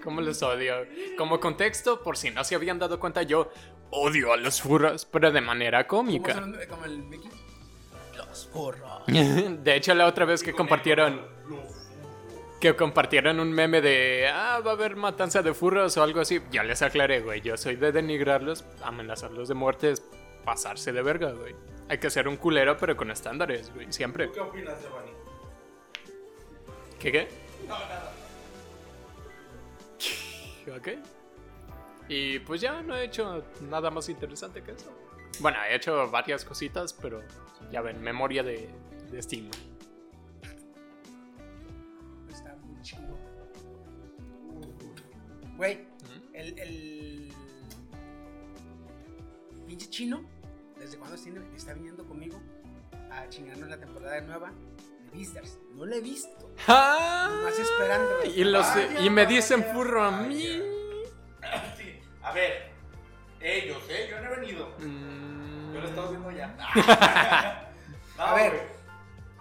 ¿Cómo 0.02 0.20
los 0.20 0.42
odio? 0.42 0.86
Como 1.18 1.40
contexto, 1.40 2.02
por 2.02 2.16
si 2.16 2.30
no 2.30 2.44
se 2.44 2.54
habían 2.54 2.78
dado 2.78 3.00
cuenta, 3.00 3.22
yo 3.22 3.50
odio 3.90 4.32
a 4.32 4.36
los 4.36 4.60
furros, 4.62 5.04
pero 5.06 5.30
de 5.32 5.40
manera 5.40 5.86
¿Cómo 5.86 6.02
cómica. 6.08 6.34
son- 6.34 6.56
como 6.68 6.84
el 6.84 6.98
Mickey? 6.98 7.30
Los 8.16 8.50
burros. 8.52 9.02
De 9.06 9.76
hecho, 9.76 9.94
la 9.94 10.06
otra 10.06 10.24
vez 10.24 10.42
que 10.42 10.52
compartieron, 10.52 11.20
que 12.60 12.74
compartieron 12.76 13.40
un 13.40 13.52
meme 13.52 13.80
de, 13.80 14.28
ah, 14.32 14.60
va 14.64 14.70
a 14.72 14.74
haber 14.74 14.96
matanza 14.96 15.42
de 15.42 15.52
furros 15.54 15.96
o 15.96 16.02
algo 16.02 16.20
así, 16.20 16.40
ya 16.50 16.62
les 16.62 16.80
aclaré, 16.82 17.20
güey, 17.20 17.40
yo 17.40 17.56
soy 17.56 17.76
de 17.76 17.92
denigrarlos, 17.92 18.64
amenazarlos 18.82 19.48
de 19.48 19.54
muerte, 19.54 19.90
es 19.90 20.02
pasarse 20.44 20.92
de 20.92 21.02
verga, 21.02 21.32
güey. 21.32 21.54
Hay 21.88 21.98
que 21.98 22.08
ser 22.10 22.28
un 22.28 22.36
culero, 22.36 22.76
pero 22.78 22.96
con 22.96 23.10
estándares, 23.10 23.72
güey, 23.74 23.92
siempre. 23.92 24.30
¿Qué 24.32 24.40
opinas 24.40 24.80
de 24.82 24.88
Bunny? 24.88 25.10
¿Qué 26.98 27.12
qué? 27.12 27.28
No, 27.68 27.78
nada. 27.78 28.12
Ok. 30.76 30.88
Y 32.08 32.38
pues 32.40 32.60
ya 32.60 32.82
no 32.82 32.96
he 32.96 33.04
hecho 33.04 33.44
nada 33.62 33.90
más 33.90 34.08
interesante 34.08 34.62
que 34.62 34.72
eso. 34.72 34.92
Bueno, 35.40 35.58
he 35.68 35.74
hecho 35.74 36.10
varias 36.10 36.44
cositas, 36.44 36.92
pero 36.92 37.22
ya 37.72 37.80
ven, 37.80 38.00
memoria 38.02 38.42
de, 38.42 38.68
de 39.10 39.22
Steam. 39.22 39.50
Está 42.30 42.54
muy 42.56 42.80
chido. 42.82 43.16
Güey, 45.56 45.86
el, 46.32 46.58
el 46.58 47.28
pinche 49.66 49.88
chino, 49.88 50.22
¿desde 50.78 50.98
cuándo 50.98 51.16
tiene- 51.16 51.40
está 51.56 51.72
viniendo 51.74 52.04
conmigo 52.06 52.40
a 53.10 53.28
chingarnos 53.28 53.68
la 53.68 53.78
temporada 53.78 54.20
nueva 54.20 54.52
Beastars? 55.14 55.58
No 55.74 55.86
la 55.86 55.96
he 55.96 56.00
visto. 56.00 56.50
Nomás 56.68 57.58
esperando. 57.58 58.24
Y, 58.34 58.44
los, 58.44 58.66
Vaya, 58.66 59.00
y 59.00 59.10
me 59.10 59.24
vaya, 59.24 59.36
dicen 59.36 59.64
furro 59.72 60.02
a 60.04 60.10
mí. 60.10 60.60
Sí. 61.76 62.00
A 62.22 62.32
ver, 62.32 62.70
ellos, 63.40 63.82
¿eh? 63.90 64.08
Yo 64.10 64.18
no 64.20 64.32
he 64.32 64.36
venido. 64.40 64.74
Mm, 64.78 65.74
Yo 65.74 65.80
lo 65.80 65.88
estaba 65.88 66.08
viendo 66.10 66.30
ya. 66.30 66.56
No, 68.16 68.24
A 68.24 68.34
ver. 68.34 68.68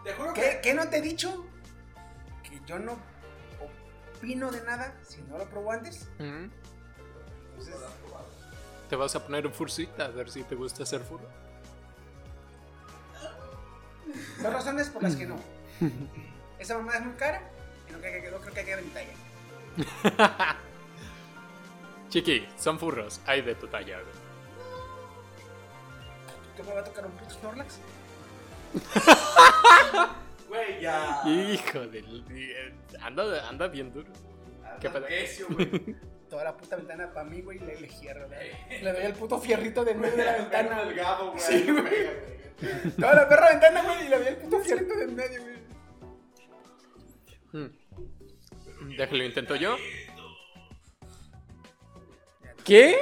Te 0.04 0.14
juro 0.14 0.34
¿Qué, 0.34 0.42
que. 0.42 0.60
qué 0.62 0.74
no 0.74 0.90
te 0.90 0.98
he 0.98 1.02
dicho? 1.02 1.46
Que 2.44 2.60
yo 2.66 2.78
no 2.80 2.98
opino 4.18 4.52
de 4.52 4.62
nada 4.64 4.94
si 5.08 5.22
no 5.24 5.38
lo 5.38 5.46
probó 5.50 5.72
antes. 5.72 6.08
mm. 6.20 6.46
Entonces, 7.52 7.76
Te 8.90 8.96
vas 8.98 9.16
a 9.16 9.24
poner 9.24 9.48
un 9.48 9.54
furcita 9.54 10.06
a 10.06 10.10
ver 10.10 10.30
si 10.30 10.44
te 10.44 10.56
gusta 10.56 10.86
ser 10.86 11.02
furro. 11.02 11.28
dos 14.42 14.54
razones 14.54 14.90
por 14.90 15.04
las 15.04 15.16
que 15.16 15.26
no. 15.26 15.36
Esa 16.60 16.78
mamá 16.78 16.96
es 16.96 17.06
muy 17.06 17.16
cara 17.16 17.42
y 17.90 17.92
no 17.92 18.00
creo 18.00 18.22
que, 18.22 18.32
no 18.32 18.38
creo 18.38 18.54
que 18.54 18.66
quede 18.66 18.80
en 18.80 18.86
mi 18.86 18.92
talla. 18.92 20.58
Chiqui, 22.10 22.48
son 22.58 22.80
furros. 22.80 23.22
Hay 23.26 23.42
de 23.42 23.56
tu 23.56 23.68
talla, 23.68 24.00
güey. 24.02 24.14
¿Qué 26.56 26.64
me 26.64 26.74
va 26.74 26.82
a 26.82 26.84
tocar 26.84 27.06
un 27.06 27.12
puto 27.14 27.34
Snorlax? 27.34 27.80
Güey, 30.48 30.82
ya. 30.82 31.24
Hijo 31.26 31.80
del. 31.88 32.24
Anda, 33.02 33.50
anda 33.50 33.68
bien 33.68 33.92
duro. 33.92 34.12
¿Qué 34.80 34.88
pedo? 34.88 35.08
Toda 36.34 36.46
la 36.46 36.58
puta 36.58 36.78
ventana 36.78 37.14
para 37.14 37.30
mí, 37.30 37.42
güey, 37.42 37.60
le, 37.60 37.80
le 37.80 37.88
hierro, 37.88 38.28
güey. 38.28 38.82
Le 38.82 38.92
doy 38.92 39.04
el 39.04 39.14
puto 39.14 39.40
fierrito 39.40 39.86
de 39.86 39.94
medio 39.94 40.18
de 40.18 40.26
la 40.26 40.32
ventana. 40.38 40.84
delgado, 40.84 41.30
güey. 41.30 41.40
Sí, 41.40 41.70
güey. 41.70 42.92
Toda 43.00 43.14
la 43.14 43.30
perra 43.30 43.50
ventana, 43.52 43.84
güey, 43.84 44.06
y 44.08 44.10
le 44.10 44.18
doy 44.18 44.28
el 44.30 44.38
puto 44.38 44.60
fierrito 44.62 44.96
de 44.96 45.04
en 45.04 45.16
medio, 45.16 45.42
güey. 45.44 45.56
Hmm. 47.52 48.96
Déjalo, 48.98 49.24
intento 49.26 49.56
yo. 49.56 49.78
¿Qué? 52.66 52.98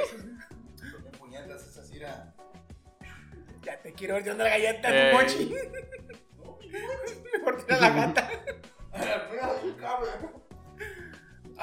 Ya 3.62 3.80
te 3.80 3.92
quiero 3.94 4.14
ver 4.16 4.24
de 4.24 4.34
la 4.34 4.44
galleta, 4.50 4.88
Eh. 4.90 5.12
mochi. 5.14 5.54
Mejor 7.38 7.62
tira 7.64 7.80
la 7.80 7.88
gata. 7.88 8.30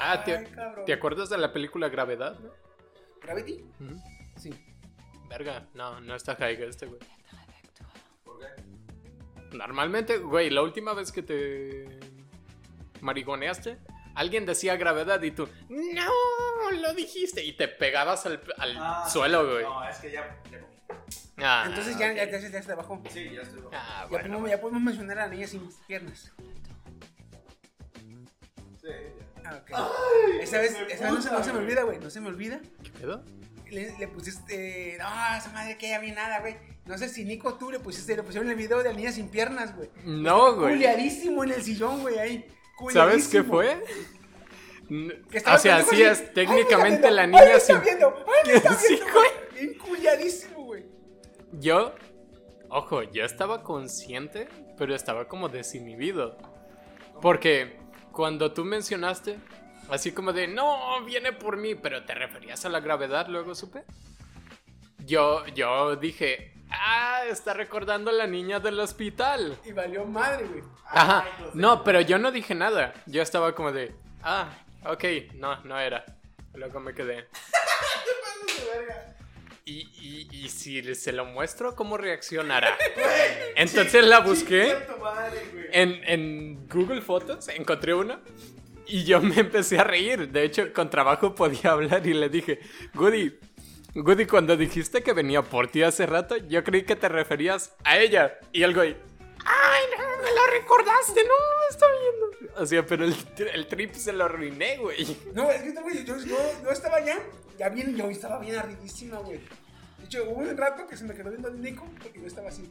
Ah, 0.00 0.24
¿te, 0.24 0.44
cabrón. 0.50 0.84
¿te 0.86 0.92
acuerdas 0.92 1.28
de 1.30 1.38
la 1.38 1.52
película 1.52 1.88
Gravedad? 1.88 2.38
no? 2.38 2.50
¿Gravity? 3.22 3.64
Sí. 4.36 4.50
Verga, 5.28 5.68
no, 5.74 6.00
no 6.00 6.14
está 6.16 6.34
high 6.36 6.60
este, 6.62 6.86
güey. 6.86 7.00
¿Por 8.24 8.38
qué? 8.40 8.46
Normalmente, 9.56 10.18
güey, 10.18 10.50
la 10.50 10.62
última 10.62 10.94
vez 10.94 11.12
que 11.12 11.22
te 11.22 12.00
marigoneaste, 13.00 13.78
alguien 14.14 14.46
decía 14.46 14.76
gravedad 14.76 15.22
y 15.22 15.30
tú, 15.32 15.48
no, 15.68 16.70
lo 16.80 16.94
dijiste. 16.94 17.44
Y 17.44 17.52
te 17.52 17.68
pegabas 17.68 18.26
al, 18.26 18.40
al 18.58 18.76
Ah, 18.78 19.08
suelo, 19.08 19.46
güey. 19.48 19.62
No, 19.64 19.88
es 19.88 19.98
que 19.98 20.10
ya. 20.12 20.36
Ah, 21.42 21.64
Entonces 21.66 21.96
ya, 21.98 22.10
ok. 22.10 22.16
ya, 22.16 22.30
ya, 22.30 22.38
ya 22.48 22.58
está 22.58 22.72
abajo. 22.74 23.02
Sí, 23.10 23.30
ya 23.32 23.42
estoy. 23.42 23.60
Ah, 23.72 24.00
Ya, 24.02 24.06
bueno. 24.08 24.28
podemos, 24.28 24.50
ya 24.50 24.60
podemos 24.60 24.82
mencionar 24.82 25.18
a 25.20 25.26
la 25.26 25.34
niña 25.34 25.46
sin 25.46 25.70
piernas. 25.86 26.32
Ah, 29.72 29.90
esa 30.40 30.58
vez, 30.58 30.72
me 30.72 30.92
esa 30.92 31.04
vez 31.04 31.12
no, 31.14 31.22
se, 31.22 31.28
no 31.30 31.36
puta, 31.36 31.44
se 31.44 31.52
me 31.52 31.58
olvida, 31.58 31.82
güey. 31.82 31.98
No 31.98 32.10
se 32.10 32.20
me 32.20 32.28
olvida. 32.28 32.60
¿Qué 32.82 32.90
pedo? 32.90 33.22
Le, 33.70 33.96
le 33.98 34.08
pusiste. 34.08 34.96
No, 34.98 35.06
esa 35.36 35.50
madre 35.52 35.78
que 35.78 35.88
ya 35.88 35.98
vi 36.00 36.10
nada, 36.12 36.40
güey. 36.40 36.56
No 36.86 36.98
sé 36.98 37.08
si 37.08 37.24
Nico 37.24 37.54
tú 37.54 37.70
le 37.70 37.78
pusiste, 37.78 38.16
le 38.16 38.22
pusieron 38.22 38.48
el 38.50 38.56
video 38.56 38.78
de 38.78 38.84
la 38.90 38.92
niña 38.92 39.12
sin 39.12 39.28
piernas, 39.28 39.76
güey. 39.76 39.90
No, 40.04 40.56
güey. 40.56 40.74
Culiadísimo 40.74 41.44
en 41.44 41.52
el 41.52 41.62
sillón, 41.62 42.00
güey, 42.00 42.18
ahí. 42.18 42.46
¿Sabes 42.92 43.28
qué 43.28 43.42
fue? 43.44 43.80
O 45.54 45.58
sea, 45.58 45.76
así, 45.76 46.02
es 46.02 46.20
"Ay, 46.20 46.30
técnicamente 46.34 47.06
me 47.08 47.10
la 47.12 47.26
niña 47.26 47.40
ay, 47.42 47.52
me 47.54 47.60
sin... 47.60 47.76
está 47.76 47.84
viendo, 47.84 48.24
ay, 48.26 48.50
me 48.50 48.54
está 48.54 48.74
Sí, 48.74 48.94
viendo, 48.94 49.12
güey. 49.12 49.78
culiadísimo, 49.78 50.64
güey. 50.64 50.84
Yo, 51.52 51.94
ojo, 52.70 53.02
yo 53.04 53.24
estaba 53.24 53.62
consciente, 53.62 54.48
pero 54.76 54.94
estaba 54.96 55.28
como 55.28 55.48
desinhibido. 55.48 56.36
Porque 57.22 57.78
cuando 58.12 58.52
tú 58.52 58.64
mencionaste, 58.64 59.38
así 59.90 60.12
como 60.12 60.32
de, 60.32 60.48
no, 60.48 61.02
viene 61.04 61.32
por 61.32 61.56
mí, 61.56 61.74
pero 61.74 62.04
te 62.04 62.14
referías 62.14 62.64
a 62.64 62.68
la 62.68 62.80
gravedad, 62.80 63.26
luego 63.28 63.54
supe. 63.54 63.84
Yo, 65.06 65.46
yo 65.48 65.96
dije, 65.96 66.52
ah, 66.70 67.22
está 67.28 67.54
recordando 67.54 68.10
a 68.10 68.14
la 68.14 68.26
niña 68.26 68.60
del 68.60 68.78
hospital. 68.80 69.58
Y 69.64 69.72
valió 69.72 70.04
madre, 70.04 70.46
güey. 70.46 70.62
Ajá, 70.86 71.24
de- 71.38 71.50
no, 71.54 71.82
pero 71.84 72.00
yo 72.00 72.18
no 72.18 72.30
dije 72.32 72.54
nada. 72.54 72.92
Yo 73.06 73.22
estaba 73.22 73.54
como 73.54 73.72
de, 73.72 73.94
ah, 74.22 74.48
ok, 74.84 75.04
no, 75.34 75.56
no 75.64 75.78
era. 75.78 76.04
Luego 76.54 76.80
me 76.80 76.92
quedé. 76.94 77.28
Y, 79.64 79.88
y, 80.00 80.28
y 80.32 80.48
si 80.48 80.94
se 80.94 81.12
lo 81.12 81.24
muestro, 81.26 81.76
¿cómo 81.76 81.96
reaccionará? 81.96 82.76
Entonces 83.56 84.04
la 84.04 84.20
busqué 84.20 84.74
en, 85.72 86.00
en 86.04 86.68
Google 86.68 87.02
Fotos, 87.02 87.48
encontré 87.48 87.94
una 87.94 88.20
y 88.86 89.04
yo 89.04 89.20
me 89.20 89.38
empecé 89.40 89.78
a 89.78 89.84
reír. 89.84 90.28
De 90.28 90.44
hecho, 90.44 90.72
con 90.72 90.90
trabajo 90.90 91.34
podía 91.34 91.72
hablar 91.72 92.06
y 92.06 92.14
le 92.14 92.28
dije, 92.28 92.60
Goody, 92.94 93.38
Goody, 93.94 94.26
cuando 94.26 94.56
dijiste 94.56 95.02
que 95.02 95.12
venía 95.12 95.42
por 95.42 95.68
ti 95.68 95.82
hace 95.82 96.06
rato, 96.06 96.36
yo 96.36 96.62
creí 96.64 96.82
que 96.82 96.96
te 96.96 97.08
referías 97.08 97.74
a 97.84 97.98
ella. 97.98 98.38
Y 98.52 98.62
el 98.62 98.74
güey, 98.74 98.96
ay, 99.44 99.82
no, 99.96 100.22
me 100.22 100.30
lo 100.30 100.46
recordaste, 100.52 101.22
no, 101.24 101.34
está 101.70 101.86
viendo. 101.90 102.60
O 102.62 102.66
sea, 102.66 102.84
pero 102.86 103.04
el, 103.04 103.14
el 103.54 103.66
trip 103.66 103.94
se 103.94 104.12
lo 104.12 104.24
arruiné, 104.24 104.78
güey. 104.78 105.16
No, 105.34 105.50
es 105.50 105.62
que 105.62 105.72
güey, 105.72 106.04
yo, 106.04 106.16
yo, 106.18 106.36
yo 106.62 106.70
estaba 106.70 107.00
ya, 107.00 107.18
ya 107.58 107.68
bien, 107.68 107.96
yo 107.96 108.08
estaba 108.10 108.38
bien 108.38 108.56
arribísima, 108.56 109.18
güey. 109.18 109.38
De 109.98 110.04
hecho, 110.06 110.24
hubo 110.28 110.40
un 110.40 110.56
rato 110.56 110.86
que 110.86 110.96
se 110.96 111.04
me 111.04 111.14
quedó 111.14 111.30
viendo 111.30 111.48
el 111.48 111.60
Nico 111.60 111.86
porque 112.02 112.20
yo 112.20 112.26
estaba 112.26 112.48
así. 112.48 112.70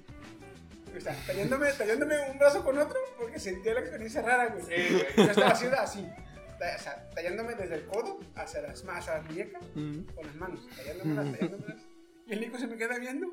O 0.95 0.99
sea, 0.99 1.15
tallándome, 1.25 1.71
tallándome 1.73 2.15
un 2.31 2.39
brazo 2.39 2.63
con 2.63 2.77
otro 2.77 2.97
porque 3.17 3.39
sentía 3.39 3.75
la 3.75 3.81
experiencia 3.81 4.21
rara, 4.21 4.47
güey. 4.47 4.63
Sí, 4.65 4.93
güey. 4.93 5.05
Yo 5.15 5.31
estaba 5.31 5.51
así, 5.51 5.65
así. 5.67 6.09
O 6.55 6.79
sea, 6.81 7.09
tallándome 7.15 7.55
desde 7.55 7.75
el 7.75 7.85
codo 7.85 8.19
hacia 8.35 8.61
las, 8.61 8.83
hacia 8.83 9.13
las 9.15 9.25
muñecas 9.25 9.61
con 9.73 10.25
las 10.25 10.35
manos, 10.35 10.67
tallándomelas, 10.75 11.31
tallándomelas. 11.39 11.81
Y 12.27 12.33
el 12.33 12.39
Nico 12.41 12.57
se 12.57 12.67
me 12.67 12.77
queda 12.77 12.97
viendo. 12.99 13.31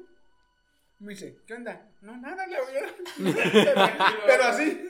Me 0.99 1.13
dice, 1.13 1.39
¿qué 1.47 1.55
onda? 1.55 1.89
No, 2.01 2.17
nada, 2.17 2.47
le 2.47 2.57
voy 2.61 2.77
a... 2.77 4.17
Pero 4.27 4.45
así, 4.45 4.89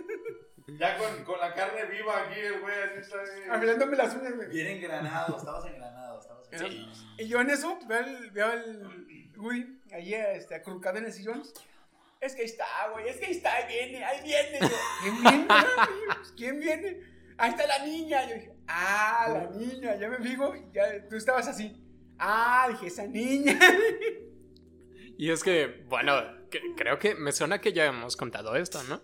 Ya 0.78 0.96
con, 0.98 1.24
con 1.24 1.40
la 1.40 1.52
carne 1.52 1.84
viva 1.86 2.22
aquí, 2.22 2.40
el 2.40 2.60
güey, 2.60 2.74
así 2.74 3.00
está. 3.00 3.54
afilándome 3.54 3.96
las 3.96 4.14
uñas, 4.14 4.36
güey. 4.36 4.48
Bien 4.48 4.66
engranado, 4.68 5.36
estabas 5.36 5.66
engranado, 5.66 6.20
estabas 6.20 6.46
engranado. 6.52 6.92
Y 7.18 7.26
yo 7.26 7.40
en 7.40 7.50
eso 7.50 7.78
veo 7.88 7.98
al, 7.98 8.30
veo 8.30 8.46
al 8.46 9.32
Woody 9.36 9.80
ahí 9.92 10.14
este, 10.14 10.54
acurrucado 10.54 10.98
en 10.98 11.06
el 11.06 11.12
sillón. 11.12 11.42
Es 12.20 12.34
que 12.34 12.42
ahí 12.42 12.46
está, 12.48 12.66
güey, 12.92 13.08
es 13.08 13.16
que 13.18 13.26
ahí 13.26 13.32
está, 13.32 13.54
ahí 13.54 13.64
viene, 13.68 14.04
ahí 14.04 14.22
viene. 14.22 14.58
Yo, 14.60 14.68
¿Quién 15.02 15.22
viene? 15.22 15.46
Pues, 15.46 16.32
¿Quién 16.36 16.60
viene? 16.60 17.00
Ahí 17.38 17.50
está 17.50 17.66
la 17.66 17.84
niña. 17.84 18.28
Yo 18.28 18.34
dije, 18.34 18.52
ah, 18.68 19.26
la 19.28 19.50
niña. 19.50 19.96
Ya 19.96 20.08
me 20.08 20.18
fijo, 20.18 20.54
ya 20.72 21.06
tú 21.08 21.16
estabas 21.16 21.46
así. 21.48 21.76
Ah, 22.18 22.66
dije, 22.70 22.86
esa 22.86 23.06
niña. 23.06 23.58
Y 25.18 25.30
es 25.30 25.42
que, 25.42 25.84
bueno, 25.88 26.20
que- 26.50 26.60
creo 26.76 26.98
que 26.98 27.14
me 27.14 27.32
suena 27.32 27.60
que 27.60 27.72
ya 27.72 27.86
hemos 27.86 28.16
contado 28.16 28.54
esto, 28.56 28.82
¿no? 28.84 29.00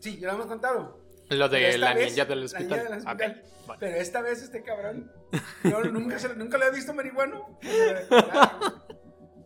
Sí, 0.00 0.18
ya 0.18 0.28
lo 0.28 0.34
hemos 0.34 0.46
contado. 0.46 1.00
Lo 1.30 1.48
de 1.48 1.78
la 1.78 1.94
vez, 1.94 2.10
niña 2.12 2.24
del 2.26 2.40
la 2.40 2.44
hospital. 2.46 2.68
niña 2.68 2.82
del 2.82 2.92
Ok, 2.92 3.06
hospital. 3.08 3.42
vale. 3.66 3.80
Pero 3.80 3.96
esta 3.96 4.20
vez 4.20 4.42
este 4.42 4.62
cabrón, 4.62 5.10
yo 5.64 5.82
nunca, 5.84 6.18
se 6.18 6.28
lo- 6.28 6.34
nunca 6.34 6.58
lo 6.58 6.66
he 6.66 6.70
visto 6.70 6.92
marihuano. 6.92 7.58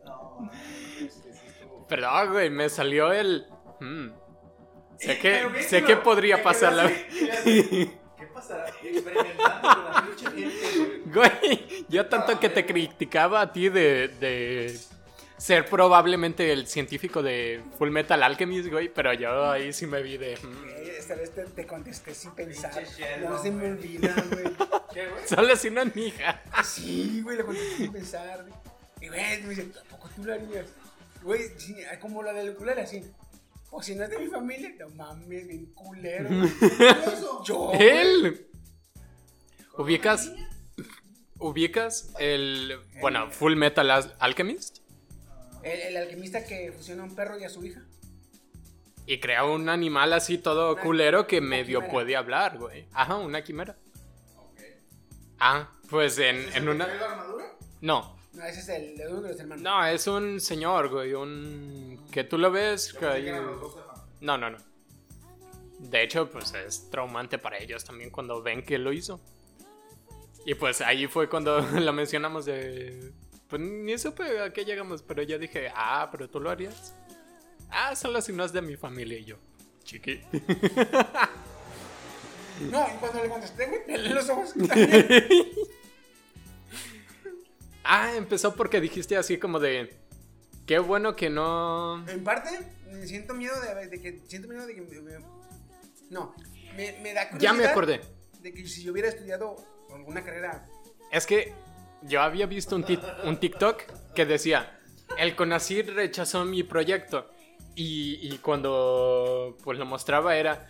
No. 0.04 0.50
Perdón, 1.88 2.32
güey, 2.32 2.50
me 2.50 2.68
salió 2.68 3.12
el. 3.12 3.46
hmm, 3.80 4.08
Sé 4.98 5.18
que, 5.20 5.62
sé 5.62 5.84
que 5.84 5.96
podría 5.96 6.42
pasar 6.42 6.72
la. 6.72 6.88
¿Qué 7.44 7.90
pasará? 8.34 8.68
Experimentando 8.82 9.68
con 9.74 9.84
la 9.84 10.04
pinche 10.06 10.26
gente, 10.32 10.78
güey. 11.14 11.30
Güey, 11.38 11.86
yo 11.88 12.06
tanto 12.06 12.38
que 12.40 12.48
te 12.48 12.66
criticaba 12.66 13.40
a 13.42 13.52
ti 13.52 13.68
de, 13.68 14.08
de 14.08 14.76
ser 15.38 15.66
probablemente 15.66 16.52
el 16.52 16.66
científico 16.66 17.22
de 17.22 17.62
Full 17.78 17.90
Metal 17.90 18.22
Alchemist, 18.22 18.68
güey, 18.70 18.92
pero 18.92 19.12
yo 19.14 19.50
ahí 19.50 19.72
sí 19.72 19.86
me 19.86 20.02
vi 20.02 20.16
de. 20.18 20.34
Eh, 20.34 20.96
Esta 20.98 21.14
vez 21.14 21.30
te, 21.34 21.44
te 21.44 21.66
contesté 21.66 22.14
sin 22.14 22.32
pensar. 22.32 22.72
No 23.20 23.40
se 23.42 23.50
me 23.50 23.70
olvida, 23.72 24.14
güey. 24.30 24.44
¿Qué, 24.92 25.08
güey? 25.08 25.26
Solo 25.28 25.56
si 25.56 25.68
una 25.68 25.84
hija. 25.94 26.42
Ah, 26.52 26.64
sí, 26.64 27.20
güey, 27.22 27.36
le 27.36 27.44
contesté 27.44 27.76
sin 27.76 27.92
pensar. 27.92 28.42
güey. 28.42 28.54
Y 29.00 29.08
güey, 29.08 29.42
me 29.42 29.48
dice, 29.50 29.62
tampoco 29.64 30.08
tú 30.16 30.24
lo 30.24 30.34
harías. 30.34 30.66
Güey, 31.22 31.42
sí, 31.56 31.76
como 32.00 32.22
la 32.22 32.32
del 32.32 32.54
culero, 32.54 32.82
así. 32.82 33.04
O 33.70 33.82
si 33.82 33.94
no 33.94 34.04
es 34.04 34.10
de 34.10 34.18
mi 34.18 34.26
familia, 34.28 34.72
no 34.80 34.88
mames, 34.90 35.46
bien 35.46 35.66
culero. 35.74 36.28
Yo. 37.44 37.56
güey. 37.68 37.82
Él. 37.88 38.46
¿Ubicas? 39.76 40.32
¿Ubicas 41.38 42.10
el. 42.18 42.78
Bueno, 43.00 43.30
Full 43.30 43.54
Metal 43.54 43.88
Al- 43.90 44.16
Alchemist? 44.18 44.77
El, 45.72 45.80
el 45.80 45.96
alquimista 45.96 46.44
que 46.44 46.72
fusiona 46.72 47.02
a 47.02 47.06
un 47.06 47.14
perro 47.14 47.38
y 47.38 47.44
a 47.44 47.48
su 47.50 47.64
hija. 47.64 47.82
Y 49.06 49.20
crea 49.20 49.44
un 49.44 49.68
animal 49.68 50.12
así 50.12 50.36
todo 50.38 50.72
Una- 50.74 50.82
culero 50.82 51.26
que 51.26 51.40
medio 51.40 51.78
quimera. 51.78 51.92
puede 51.92 52.16
hablar, 52.16 52.58
güey. 52.58 52.86
Ajá, 52.92 53.16
una 53.16 53.42
quimera. 53.42 53.76
Ok. 54.36 54.60
Ah, 55.38 55.70
pues 55.88 56.18
en, 56.18 56.36
¿Es 56.36 56.56
en 56.56 56.62
el 56.64 56.68
una. 56.70 56.84
trae 56.86 56.98
la 56.98 57.06
armadura? 57.12 57.44
No, 57.80 58.18
No, 58.34 58.44
ese 58.44 58.60
es 58.60 58.68
el 58.68 58.96
de 58.96 59.08
uno 59.08 59.22
de 59.22 59.30
los 59.30 59.40
hermanos. 59.40 59.62
no, 59.62 59.86
es 59.86 60.06
un 60.06 60.40
señor, 60.40 60.88
güey. 60.90 61.14
Un. 61.14 62.06
Que 62.10 62.24
tú 62.24 62.36
lo 62.38 62.50
ves. 62.50 62.92
Que 62.92 63.06
hay-. 63.06 63.32
No, 64.20 64.36
no, 64.36 64.50
no. 64.50 64.58
De 65.78 66.02
hecho, 66.02 66.28
pues 66.28 66.52
es 66.54 66.90
traumante 66.90 67.38
para 67.38 67.56
ellos 67.58 67.84
también 67.84 68.10
cuando 68.10 68.42
ven 68.42 68.62
que 68.64 68.78
lo 68.78 68.92
hizo. 68.92 69.20
Y 70.44 70.54
pues 70.54 70.80
ahí 70.80 71.06
fue 71.06 71.28
cuando 71.28 71.60
lo 71.80 71.92
mencionamos 71.92 72.44
de... 72.44 73.12
Pues 73.48 73.60
ni 73.62 73.96
supe 73.98 74.40
a 74.40 74.52
qué 74.52 74.64
llegamos, 74.64 75.02
pero 75.02 75.22
yo 75.22 75.38
dije, 75.38 75.70
ah, 75.74 76.08
pero 76.10 76.28
tú 76.28 76.38
lo 76.40 76.50
harías. 76.50 76.94
Ah, 77.70 77.94
solo 77.96 78.20
si 78.20 78.32
no 78.32 78.44
es 78.44 78.52
de 78.52 78.62
mi 78.62 78.76
familia 78.76 79.18
y 79.18 79.24
yo. 79.24 79.36
Chiqui. 79.84 80.20
No, 82.72 82.84
y 82.92 82.96
cuando 82.98 83.22
le 83.22 83.28
contesté, 83.28 83.66
güey, 83.66 84.08
los 84.08 84.28
ojos. 84.30 84.52
Ah, 87.84 88.12
empezó 88.16 88.54
porque 88.54 88.80
dijiste 88.80 89.16
así 89.16 89.38
como 89.38 89.58
de... 89.60 89.96
Qué 90.66 90.78
bueno 90.78 91.16
que 91.16 91.30
no... 91.30 92.06
En 92.08 92.22
parte, 92.22 92.50
me 92.92 93.06
siento 93.06 93.32
miedo 93.32 93.54
de, 93.60 93.86
de 93.86 94.00
que. 94.02 94.20
Siento 94.26 94.48
miedo 94.48 94.66
de 94.66 94.74
que. 94.74 94.82
me- 94.82 95.18
no, 96.10 96.34
me, 96.76 96.92
me 97.00 97.14
da 97.14 97.30
curiosidad. 97.30 97.40
Ya 97.40 97.52
me 97.54 97.64
acordé. 97.64 98.02
De 98.42 98.52
que 98.52 98.66
si 98.66 98.82
yo 98.82 98.92
hubiera 98.92 99.08
estudiado 99.08 99.56
alguna 99.94 100.22
carrera. 100.22 100.68
Es 101.10 101.24
que 101.24 101.54
yo 102.02 102.22
había 102.22 102.46
visto 102.46 102.76
un, 102.76 102.84
un 103.24 103.36
TikTok 103.38 103.82
que 104.14 104.26
decía, 104.26 104.78
el 105.16 105.34
CONACYT 105.34 105.90
rechazó 105.90 106.44
mi 106.44 106.62
proyecto. 106.62 107.30
Y, 107.74 108.18
y 108.22 108.38
cuando 108.38 109.56
pues 109.62 109.78
lo 109.78 109.86
mostraba 109.86 110.36
era, 110.36 110.68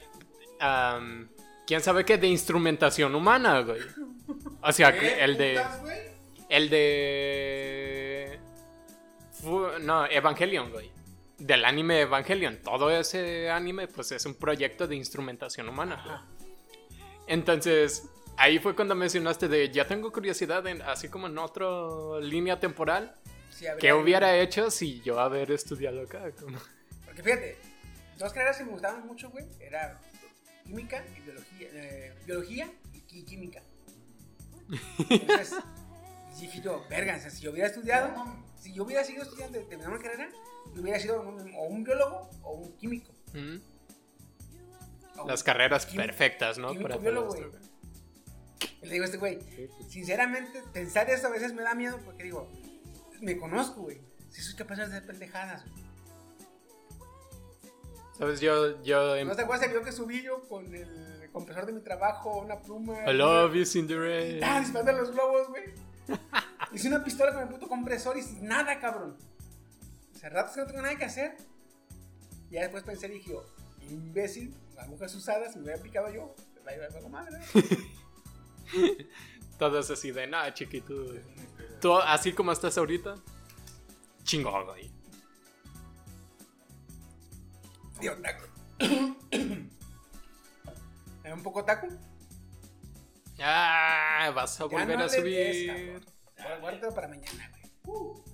¿quién 1.66 1.80
sabe 1.80 2.04
qué? 2.04 2.18
De 2.18 2.26
instrumentación 2.26 3.14
humana, 3.14 3.60
güey. 3.60 3.80
O 4.62 4.72
sea, 4.72 4.92
que 4.92 5.00
¿Qué 5.00 5.24
el 5.24 5.38
de... 5.38 5.60
El 6.50 6.68
de... 6.70 8.38
no, 9.80 10.06
Evangelion, 10.06 10.70
güey. 10.70 10.90
Del 11.38 11.64
anime 11.64 12.02
Evangelion. 12.02 12.58
Todo 12.62 12.90
ese 12.90 13.50
anime, 13.50 13.88
pues 13.88 14.12
es 14.12 14.26
un 14.26 14.34
proyecto 14.34 14.86
de 14.86 14.96
instrumentación 14.96 15.68
humana. 15.68 16.26
Entonces, 17.26 18.08
ahí 18.38 18.58
fue 18.58 18.74
cuando 18.74 18.94
mencionaste 18.94 19.48
de, 19.48 19.70
ya 19.70 19.86
tengo 19.86 20.10
curiosidad, 20.12 20.66
en, 20.66 20.80
así 20.82 21.08
como 21.08 21.26
en 21.26 21.36
otra 21.38 21.66
línea 22.20 22.58
temporal, 22.58 23.14
Sí, 23.50 23.66
¿qué 23.80 23.92
hubiera 23.92 24.36
hecho 24.38 24.70
si 24.70 25.00
yo 25.02 25.18
haber 25.20 25.50
estudiado 25.50 26.02
acá? 26.02 26.30
Como- 26.32 26.58
Porque 27.04 27.22
fíjate, 27.22 27.56
dos 28.18 28.32
carreras 28.32 28.58
que 28.58 28.64
me 28.64 28.70
gustaban 28.70 29.04
mucho, 29.06 29.30
güey, 29.30 29.46
era 29.60 30.00
química 30.64 31.04
y 31.16 31.20
biología, 31.22 31.68
eh, 31.72 32.14
biología 32.24 32.72
y 33.10 33.22
química. 33.24 33.62
Entonces, 35.10 35.54
dije 36.40 36.60
yo, 36.60 36.84
verga, 36.88 37.18
si 37.18 37.40
yo 37.42 37.50
hubiera 37.50 37.68
estudiado, 37.68 38.12
si 38.60 38.72
yo 38.72 38.84
hubiera 38.84 39.02
seguido 39.02 39.24
estudiando, 39.24 39.58
terminando 39.60 39.96
una 39.96 40.02
carrera, 40.04 40.28
yo 40.74 40.82
hubiera 40.82 41.00
sido 41.00 41.20
un- 41.22 41.52
o 41.56 41.62
un 41.64 41.82
biólogo 41.84 42.30
o 42.42 42.52
un 42.52 42.76
químico. 42.76 43.12
¿Mm? 43.32 43.56
O 45.20 45.26
Las 45.26 45.42
carreras 45.42 45.84
químico- 45.86 46.06
perfectas, 46.06 46.58
¿no? 46.58 46.68
químico 46.68 46.88
Para 46.90 47.00
biólogo, 47.00 47.28
güey. 47.34 47.44
Y 48.82 48.86
le 48.86 48.92
digo 48.92 49.02
a 49.02 49.06
este 49.06 49.18
güey, 49.18 49.38
sinceramente, 49.88 50.62
pensar 50.72 51.08
eso 51.10 51.26
a 51.26 51.30
veces 51.30 51.52
me 51.52 51.62
da 51.62 51.74
miedo 51.74 51.98
porque 52.04 52.24
digo, 52.24 52.48
me 53.20 53.36
conozco, 53.36 53.82
güey. 53.82 54.00
Si 54.30 54.42
soy 54.42 54.54
capaz 54.56 54.76
de 54.76 54.82
hacer 54.84 55.06
pendejadas, 55.06 55.64
güey. 55.64 55.88
¿Sabes? 58.18 58.40
Yo, 58.40 58.82
yo... 58.82 59.16
em- 59.16 59.28
¿No 59.28 59.36
te 59.36 59.42
acuerdas 59.42 59.64
el 59.66 59.70
video 59.72 59.84
que 59.84 59.92
subí 59.92 60.22
yo 60.22 60.42
con 60.48 60.74
el 60.74 61.30
compresor 61.32 61.66
de 61.66 61.72
mi 61.72 61.80
trabajo, 61.80 62.40
una 62.40 62.60
pluma? 62.60 63.08
I 63.08 63.14
love 63.14 63.54
you, 63.54 63.64
Cinderella. 63.64 64.56
Ah, 64.56 64.60
disparando 64.60 64.92
los 64.92 65.12
globos, 65.12 65.48
güey. 65.48 65.64
Hice 66.72 66.88
una 66.88 67.04
pistola 67.04 67.32
con 67.32 67.42
el 67.42 67.48
puto 67.48 67.68
compresor 67.68 68.16
y 68.18 68.22
sin 68.22 68.46
nada, 68.46 68.80
cabrón. 68.80 69.16
Hace 70.14 70.28
ratos 70.30 70.54
que 70.54 70.60
no 70.62 70.66
tengo 70.66 70.82
nada 70.82 70.98
que 70.98 71.04
hacer. 71.04 71.36
Ya 72.50 72.62
después 72.62 72.82
pensé 72.82 73.06
y 73.06 73.10
dije, 73.12 73.30
yo, 73.30 73.44
imbécil, 73.88 74.52
agujas 74.78 75.14
usadas, 75.14 75.54
me 75.56 75.62
hubiera 75.62 75.80
picado 75.80 76.12
yo. 76.12 76.34
La 76.64 76.74
iba 76.74 76.86
a 76.86 77.08
madre. 77.08 77.38
Todos 79.58 79.90
así 79.90 80.12
de, 80.12 80.26
nada, 80.26 80.54
chiquito. 80.54 80.94
Tú, 81.80 81.96
así 81.98 82.32
como 82.32 82.52
estás 82.52 82.78
ahorita, 82.78 83.16
chingón, 84.24 84.66
güey. 84.66 84.90
Digo, 88.00 88.14
taco. 88.16 88.46
¿Hay 91.24 91.32
un 91.32 91.42
poco 91.42 91.64
taco? 91.64 91.88
Ah, 93.40 94.30
vas 94.34 94.60
a 94.60 94.64
Ya 94.64 94.78
volver 94.78 94.98
no 94.98 95.04
a 95.04 95.08
subir. 95.08 96.00
Guárdalo 96.60 96.94
para 96.94 97.08
mañana, 97.08 97.50
güey. 97.50 97.62
Uh. 97.84 98.24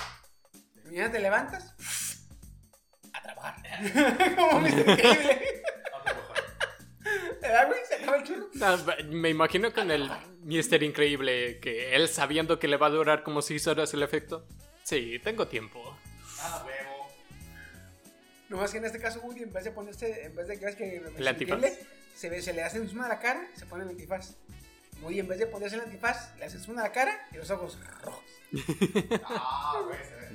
Mañana 0.84 1.12
te 1.12 1.20
levantas 1.20 1.74
a 3.12 3.22
trabajar. 3.22 4.36
Como 4.36 4.60
Mr. 4.60 4.78
Increíble. 4.90 5.62
¿Verdad, 7.44 7.66
güey? 7.68 7.80
Se 7.86 7.94
acaba 7.96 8.16
el 8.16 8.22
churro. 8.24 8.48
Ah, 8.62 8.78
Me 9.10 9.28
imagino 9.28 9.72
con 9.72 9.90
el 9.90 10.10
Mister 10.42 10.82
Increíble 10.82 11.58
que 11.60 11.94
él 11.94 12.08
sabiendo 12.08 12.58
que 12.58 12.68
le 12.68 12.76
va 12.78 12.86
a 12.86 12.90
durar 12.90 13.22
como 13.22 13.42
6 13.42 13.66
horas 13.66 13.92
el 13.92 14.02
efecto. 14.02 14.46
Sí, 14.82 15.18
tengo 15.22 15.46
tiempo. 15.46 15.96
Ah, 16.40 16.64
huevo. 16.66 17.08
Nomás 18.48 18.70
que 18.72 18.78
en 18.78 18.86
este 18.86 18.98
caso, 18.98 19.20
Woody, 19.20 19.42
en 19.42 19.52
vez 19.52 19.64
de 19.64 19.70
ponerse, 19.72 20.24
en 20.24 20.34
vez 20.36 20.46
de 20.48 20.58
que 20.58 21.02
¿El 21.16 21.28
antifaz? 21.28 21.60
se, 22.14 22.28
ve, 22.30 22.40
se 22.42 22.52
le 22.52 22.62
hace 22.62 22.78
encima 22.78 23.04
de 23.04 23.08
la 23.10 23.18
cara, 23.20 23.46
se 23.54 23.66
pone 23.66 23.84
el 23.84 23.90
antifaz. 23.90 24.36
Woody, 25.02 25.20
en 25.20 25.28
vez 25.28 25.38
de 25.38 25.46
ponerse 25.46 25.76
el 25.76 25.82
antifaz, 25.82 26.34
le 26.38 26.44
hace 26.46 26.56
encima 26.56 26.82
de 26.82 26.88
la 26.88 26.92
cara 26.92 27.28
y 27.32 27.36
los 27.36 27.50
ojos 27.50 27.78
rojos. 28.02 28.24
Ah, 29.24 29.82
güey, 29.84 29.98
se 29.98 30.14
ve. 30.14 30.28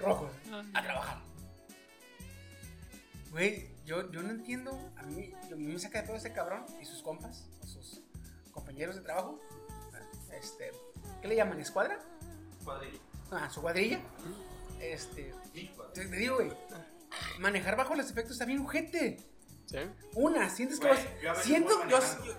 Rojos. 0.00 0.30
A 0.74 0.82
trabajar. 0.82 1.18
Güey, 3.30 3.68
yo, 3.88 4.10
yo 4.12 4.22
no 4.22 4.30
entiendo. 4.30 4.70
A 4.98 5.02
mí, 5.04 5.32
a 5.50 5.56
mí 5.56 5.66
me 5.66 5.78
saca 5.78 6.02
de 6.02 6.06
todo 6.08 6.16
ese 6.16 6.32
cabrón 6.32 6.64
y 6.80 6.84
sus 6.84 7.02
compas, 7.02 7.46
o 7.62 7.66
sus 7.66 8.02
compañeros 8.52 8.94
de 8.96 9.00
trabajo. 9.02 9.38
Este, 10.32 10.70
¿qué 11.22 11.28
le 11.28 11.34
llaman? 11.36 11.58
¿Escuadra? 11.60 11.98
Cuadrillo. 12.64 12.98
Ah, 13.32 13.48
su 13.50 13.60
cuadrilla. 13.62 14.00
Este, 14.80 15.34
Mi 15.54 15.68
cuadrillo. 15.68 15.92
te, 15.94 16.06
te 16.06 16.16
digo, 16.16 16.34
güey, 16.36 16.52
manejar 17.38 17.76
bajo 17.76 17.94
los 17.94 18.10
efectos 18.10 18.32
está 18.32 18.44
bien 18.44 18.60
ojete. 18.60 19.16
¿Sí? 19.66 19.78
Una, 20.14 20.48
sientes 20.48 20.78
que 20.80 20.88
vas. 20.88 21.00
yo 21.22 21.34
Siento, 21.36 21.86
yo, 21.88 21.98
yo- 22.24 22.34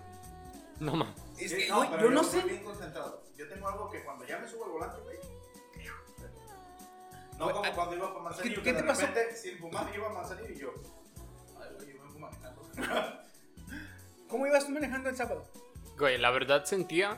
No 0.80 0.96
mames. 0.96 1.16
es 1.40 1.52
Sí, 1.52 1.58
que, 1.58 1.68
no, 1.70 1.90
pero 1.92 2.04
yo 2.04 2.10
no 2.12 2.24
sé. 2.24 2.42
bien 2.42 2.64
concentrado. 2.64 3.24
Yo 3.36 3.48
tengo 3.50 3.68
algo 3.68 3.90
que 3.90 4.04
cuando 4.04 4.26
ya 4.26 4.38
me 4.40 4.48
subo 4.48 4.66
al 4.66 4.72
volante, 4.72 5.02
güey. 5.02 5.18
No 7.38 7.52
como 7.54 7.74
cuando 7.74 7.96
iba 7.96 8.10
para 8.10 8.24
Manzanillo. 8.24 8.56
¿qué- 8.56 8.62
que 8.62 8.70
qué 8.70 8.74
de 8.74 8.82
te 8.82 8.88
pasó? 8.88 9.02
repente, 9.08 9.36
Sin 9.36 9.58
fumar, 9.60 9.96
iba 9.96 10.08
a 10.10 10.14
Manzanillo 10.14 10.50
y 10.50 10.60
yo. 10.60 10.74
Ay, 11.62 11.70
güey, 11.76 11.94
yo 11.94 12.04
vengo 12.04 12.20
manejando. 12.20 12.72
¿Cómo 14.28 14.48
ibas 14.48 14.66
tú 14.66 14.72
manejando 14.72 15.10
el 15.10 15.16
sábado? 15.16 15.46
Güey, 15.98 16.18
la 16.18 16.32
verdad 16.32 16.66
sentía. 16.66 17.18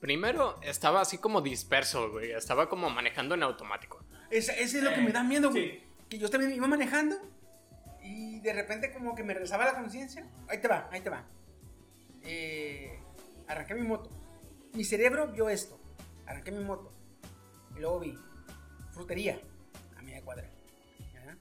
Primero 0.00 0.60
estaba 0.62 1.00
así 1.00 1.18
como 1.18 1.40
disperso, 1.40 2.10
güey. 2.10 2.30
Estaba 2.32 2.68
como 2.68 2.88
manejando 2.88 3.34
en 3.34 3.42
automático. 3.42 4.04
Ese, 4.30 4.52
ese 4.62 4.78
es 4.78 4.84
lo 4.84 4.94
que 4.94 5.00
me 5.00 5.10
da 5.10 5.24
miedo, 5.24 5.50
güey. 5.50 5.70
Sí. 5.70 5.84
Que 6.08 6.18
yo 6.18 6.30
también 6.30 6.52
iba 6.52 6.66
manejando 6.66 7.16
y 8.02 8.40
de 8.40 8.52
repente 8.52 8.92
como 8.92 9.14
que 9.14 9.22
me 9.22 9.34
regresaba 9.34 9.66
la 9.66 9.74
conciencia. 9.74 10.26
Ahí 10.48 10.60
te 10.60 10.68
va, 10.68 10.88
ahí 10.90 11.00
te 11.00 11.10
va. 11.10 11.26
Eh, 12.22 12.98
arranqué 13.46 13.74
mi 13.74 13.86
moto. 13.86 14.10
Mi 14.72 14.84
cerebro 14.84 15.28
vio 15.28 15.48
esto. 15.48 15.78
Arranqué 16.26 16.52
mi 16.52 16.64
moto. 16.64 16.92
Y 17.76 17.80
luego 17.80 18.00
vi 18.00 18.18
frutería 18.92 19.40
a 19.96 20.02
media 20.02 20.22
cuadra. 20.22 20.48
¿ya? 21.12 21.36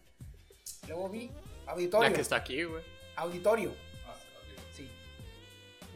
Luego 0.87 1.09
vi 1.09 1.31
auditorio. 1.67 2.09
La 2.09 2.15
que 2.15 2.21
está 2.21 2.37
aquí, 2.37 2.63
güey. 2.63 2.83
Auditorio. 3.15 3.73
Ah. 4.07 4.15
Sí. 4.73 4.89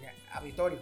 Ya, 0.02 0.14
auditorio. 0.34 0.80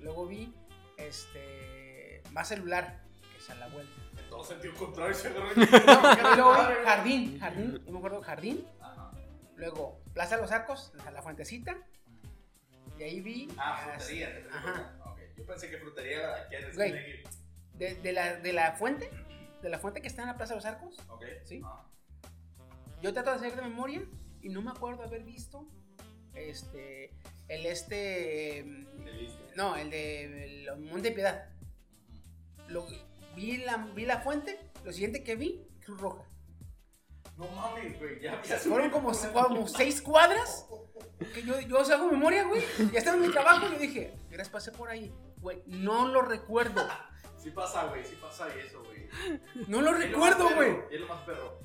Luego 0.00 0.26
vi 0.26 0.54
este 0.96 2.22
más 2.30 2.48
celular, 2.48 3.02
que 3.30 3.38
es 3.38 3.50
a 3.50 3.54
la 3.54 3.68
vuelta. 3.68 3.92
En 4.18 4.28
todo 4.28 4.44
sentido 4.44 4.74
contrario 4.74 5.14
se 5.14 5.28
agarró. 5.28 5.48
No, 5.54 6.32
y 6.32 6.36
luego 6.36 6.52
vi 6.52 6.84
jardín, 6.84 7.38
jardín, 7.38 7.84
yo 7.84 7.92
me 7.92 7.98
acuerdo 7.98 8.22
jardín. 8.22 8.66
Ajá. 8.80 9.10
Luego 9.56 10.00
Plaza 10.12 10.36
de 10.36 10.42
los 10.42 10.52
Arcos, 10.52 10.92
la, 11.04 11.10
la 11.10 11.22
fuentecita. 11.22 11.76
Y 12.98 13.02
ahí 13.02 13.20
vi. 13.20 13.48
Ah, 13.56 13.90
frutería. 13.96 14.32
te. 14.32 14.48
Ajá. 14.50 14.96
Yo 15.36 15.44
pensé 15.46 15.68
que 15.68 15.78
frutería 15.78 16.18
era 16.18 16.28
la 16.28 16.84
de 16.84 16.98
aquí. 16.98 17.36
De, 17.74 17.94
de 17.96 18.12
la, 18.12 18.36
de 18.36 18.52
la 18.52 18.72
fuente, 18.72 19.10
de 19.62 19.68
la 19.68 19.78
fuente 19.78 20.00
que 20.00 20.06
está 20.06 20.22
en 20.22 20.28
la 20.28 20.36
Plaza 20.36 20.54
de 20.54 20.58
los 20.58 20.64
Arcos. 20.64 20.96
Ok. 21.08 21.24
Sí. 21.44 21.60
Ah. 21.64 21.84
Yo 23.02 23.12
trato 23.12 23.30
de 23.30 23.36
hacer 23.36 23.56
de 23.56 23.62
memoria 23.62 24.02
y 24.44 24.50
no 24.50 24.60
me 24.60 24.70
acuerdo 24.70 25.02
haber 25.02 25.24
visto 25.24 25.66
este 26.34 27.10
el 27.48 27.66
este 27.66 28.64
no, 29.56 29.74
el 29.76 29.90
de 29.90 30.66
el 30.66 30.80
Monte 30.80 31.12
Piedad. 31.12 31.48
Lo, 32.68 32.86
vi 33.34 33.58
la 33.58 33.78
vi 33.94 34.04
la 34.04 34.20
fuente, 34.20 34.58
lo 34.84 34.92
siguiente 34.92 35.24
que 35.24 35.36
vi, 35.36 35.66
Cruz 35.84 36.00
Roja. 36.00 36.24
No 37.36 37.48
mames, 37.48 37.98
güey. 37.98 38.20
Ya 38.20 38.40
O 38.40 38.44
sea, 38.44 38.58
fueron 38.58 38.90
como, 38.90 39.12
como 39.32 39.66
seis 39.66 40.00
cuadras. 40.00 40.66
Que 41.32 41.42
yo, 41.42 41.58
yo 41.60 41.78
hago 41.80 42.10
memoria, 42.10 42.44
güey. 42.44 42.62
Ya 42.92 42.98
estaba 42.98 43.16
en 43.16 43.22
mi 43.22 43.32
trabajo 43.32 43.66
y 43.66 43.72
yo 43.72 43.78
dije, 43.78 44.14
gracias, 44.28 44.50
pasé 44.50 44.72
por 44.72 44.88
ahí. 44.88 45.12
Güey, 45.38 45.62
no 45.66 46.06
lo 46.08 46.22
recuerdo. 46.22 46.86
Sí 47.38 47.50
pasa, 47.50 47.86
güey. 47.86 48.04
Sí 48.04 48.16
pasa 48.20 48.48
eso, 48.54 48.82
güey. 48.84 49.08
No 49.68 49.80
lo 49.80 49.92
Es 49.92 49.98
recuerdo, 49.98 50.54
güey. 50.54 50.76
Es 50.90 51.00
lo 51.00 51.08
más 51.08 51.22
perro. 51.22 51.60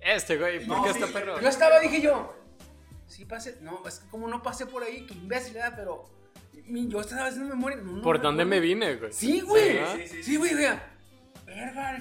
Este, 0.00 0.36
güey, 0.38 0.64
¿por 0.66 0.78
No, 0.78 0.84
qué 0.84 0.94
sí, 0.94 1.00
está 1.02 1.12
perro? 1.12 1.40
Yo 1.40 1.48
estaba, 1.48 1.78
dije 1.80 2.00
yo, 2.00 2.34
sí 3.06 3.24
pasé. 3.24 3.58
No, 3.60 3.82
es 3.86 3.98
que 4.00 4.08
como 4.10 4.28
no 4.28 4.42
pasé 4.42 4.66
por 4.66 4.82
ahí, 4.82 5.06
que 5.06 5.14
imbécil, 5.14 5.54
¿verdad? 5.54 5.74
Pero 5.76 6.04
Mi- 6.66 6.88
Yo 6.88 7.00
estaba 7.00 7.26
haciendo 7.26 7.54
memoria. 7.54 7.78
no, 7.78 7.92
no 7.96 8.02
¿Por 8.02 8.20
dónde 8.20 8.44
recuerdo. 8.44 8.60
me 8.62 8.66
vine, 8.66 8.94
güey? 8.96 9.12
Sí, 9.12 9.40
güey. 9.40 9.78
Sí, 9.96 10.08
sí, 10.08 10.22
Sí, 10.22 10.36
güey, 10.36 10.52
güey. 10.54 10.68
Verga, 11.46 11.98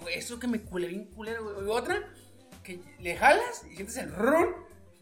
güey, 0.00 0.14
Eso 0.14 0.38
que 0.38 0.46
me 0.46 0.60
culé 0.60 0.86
bien 0.88 1.04
culero, 1.06 1.42
güey. 1.44 1.66
Y 1.66 1.70
otra, 1.70 2.00
que 2.62 2.80
le 3.00 3.16
jalas 3.16 3.64
y 3.70 3.74
sientes 3.74 3.96
el 3.96 4.12
ron. 4.14 4.54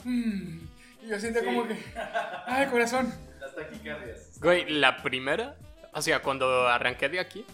Mm, 0.04 0.58
Y 1.02 1.08
yo 1.08 1.20
siento 1.20 1.44
como 1.44 1.66
que. 1.68 1.76
Ay, 2.46 2.66
corazón. 2.68 3.12
Las 3.40 3.54
taquicardias. 3.54 4.40
Güey, 4.40 4.68
la 4.70 5.02
primera, 5.02 5.56
o 5.92 6.00
sea, 6.00 6.22
cuando 6.22 6.66
arranqué 6.68 7.08
de 7.10 7.20
aquí, 7.20 7.44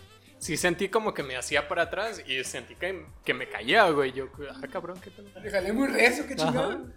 sí 0.41 0.57
sentí 0.57 0.89
como 0.89 1.15
que 1.15 1.23
me 1.23 1.37
hacía 1.37 1.69
para 1.69 1.83
atrás 1.83 2.21
y 2.27 2.43
sentí 2.43 2.75
que, 2.75 3.07
que 3.25 3.33
me 3.35 3.49
caía, 3.49 3.89
güey. 3.91 4.13
Yo, 4.13 4.27
ah, 4.51 4.67
cabrón, 4.73 5.01
¿qué 5.01 5.11
tal? 5.11 5.31
Le 5.43 5.51
jalé 5.51 5.73
muy 5.73 5.87
recio, 5.87 6.27
qué 6.27 6.35
chingado. 6.35 6.89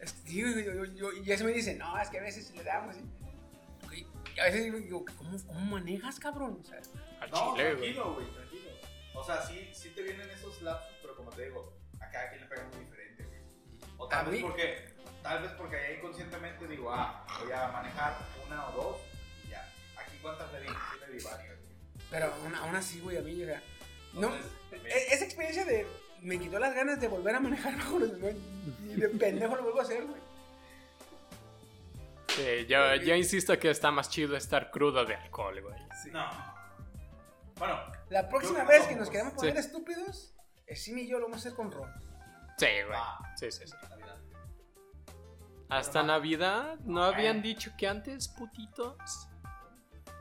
Es 0.00 0.12
que, 0.14 0.32
yo, 0.32 0.48
yo, 0.48 0.84
yo- 0.86 1.12
y 1.12 1.36
se 1.36 1.44
me 1.44 1.52
dice, 1.52 1.74
no, 1.74 1.98
es 2.00 2.08
que 2.08 2.18
a 2.18 2.22
veces 2.22 2.50
le 2.56 2.64
damos. 2.64 2.96
Y, 3.92 4.06
y 4.34 4.40
a 4.40 4.44
veces 4.44 4.64
digo, 4.82 5.04
¿cómo, 5.18 5.36
¿cómo 5.46 5.60
manejas, 5.76 6.18
cabrón? 6.18 6.58
O 6.60 6.64
sea, 6.64 6.78
Al 7.20 7.30
No, 7.30 7.52
chile, 7.52 7.74
güey. 7.74 7.94
tranquilo, 7.94 8.14
güey, 8.14 8.26
tranquilo. 8.32 8.70
O 9.14 9.22
sea, 9.24 9.42
sí, 9.42 9.68
sí 9.74 9.90
te 9.90 10.02
vienen 10.02 10.28
esos 10.30 10.62
lapsos, 10.62 10.90
pero 11.02 11.14
como 11.16 11.30
te 11.30 11.44
digo, 11.44 11.76
a 12.00 12.08
cada 12.10 12.30
quien 12.30 12.40
le 12.40 12.46
pega 12.48 12.64
muy 12.72 12.84
diferente, 12.84 13.24
güey. 13.24 13.40
O 13.98 14.08
tal 14.08 14.26
vez 14.26 14.34
mí- 14.36 14.40
porque, 14.42 14.88
tal 15.22 15.42
vez 15.42 15.52
porque 15.52 15.76
ahí 15.76 15.96
inconscientemente 15.98 16.66
digo, 16.66 16.90
ah, 16.92 17.26
voy 17.42 17.52
a 17.52 17.68
manejar 17.68 18.16
una 18.46 18.68
o 18.68 18.72
dos 18.72 18.96
y 19.44 19.50
ya. 19.50 19.70
Aquí 19.96 20.16
cuántas 20.22 20.50
le 20.52 20.62
di, 20.62 20.68
sí 20.68 20.74
le 21.06 21.12
di 21.18 21.22
varias, 21.24 21.56
güey. 21.58 21.61
Pero 22.12 22.26
aún, 22.32 22.54
aún 22.54 22.76
así, 22.76 23.00
güey, 23.00 23.16
a 23.16 23.22
mí, 23.22 23.42
o 23.42 23.46
sea, 23.46 23.60
no, 24.12 24.32
e- 24.72 25.06
esa 25.14 25.24
experiencia 25.24 25.64
de 25.64 25.84
me 26.20 26.38
quitó 26.38 26.58
las 26.60 26.72
ganas 26.74 27.00
de 27.00 27.08
volver 27.08 27.34
a 27.34 27.40
manejar 27.40 27.74
bajo 27.78 27.98
los 27.98 28.12
Ni 28.82 28.94
de 28.94 29.08
pendejo 29.08 29.56
lo 29.56 29.62
vuelvo 29.64 29.80
a 29.80 29.82
hacer, 29.82 30.04
güey. 30.06 30.20
Sí, 32.28 32.66
yo, 32.66 32.94
yo 32.96 33.14
insisto 33.14 33.58
que 33.58 33.70
está 33.70 33.90
más 33.90 34.08
chido 34.08 34.36
estar 34.36 34.70
crudo 34.70 35.04
de 35.04 35.14
alcohol, 35.16 35.60
güey. 35.60 35.74
No. 36.12 36.30
Bueno, 37.56 37.78
La 38.08 38.28
próxima 38.28 38.64
vez 38.64 38.86
que 38.86 38.94
nos 38.96 39.10
queramos 39.10 39.34
poner 39.34 39.54
Sí. 39.54 39.58
estúpidos, 39.60 40.34
Sim 40.74 40.98
y 40.98 41.06
yo 41.08 41.18
lo 41.18 41.24
vamos 41.26 41.38
a 41.38 41.40
hacer 41.40 41.54
con 41.54 41.70
Ron. 41.70 41.90
Sí, 42.58 42.66
güey. 42.86 42.96
Ah. 42.98 43.18
Sí, 43.36 43.50
sí, 43.50 43.64
sí. 43.66 43.74
Navidad. 43.90 44.16
Hasta 45.68 46.02
Navidad, 46.02 46.78
¿no 46.84 47.02
habían 47.04 47.42
dicho 47.42 47.72
que 47.76 47.86
antes, 47.88 48.28
putitos? 48.28 49.28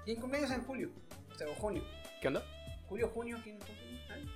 ¿Quién 0.03 0.19
cumpleaños 0.19 0.51
en 0.51 0.63
julio? 0.63 0.89
O 1.33 1.37
sea, 1.37 1.47
o 1.49 1.55
junio. 1.55 1.83
¿Qué 2.21 2.27
onda? 2.27 2.43
Julio, 2.87 3.09
junio, 3.13 3.37
¿quién 3.43 3.57
cumpleaños? 3.57 4.01
Ay, 4.11 4.29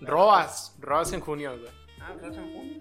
Roas, 0.00 0.74
Roas 0.80 1.12
en 1.12 1.20
junio, 1.20 1.58
güey. 1.58 1.70
Ah, 2.00 2.12
Ron 2.20 2.34
en 2.34 2.52
junio. 2.54 2.78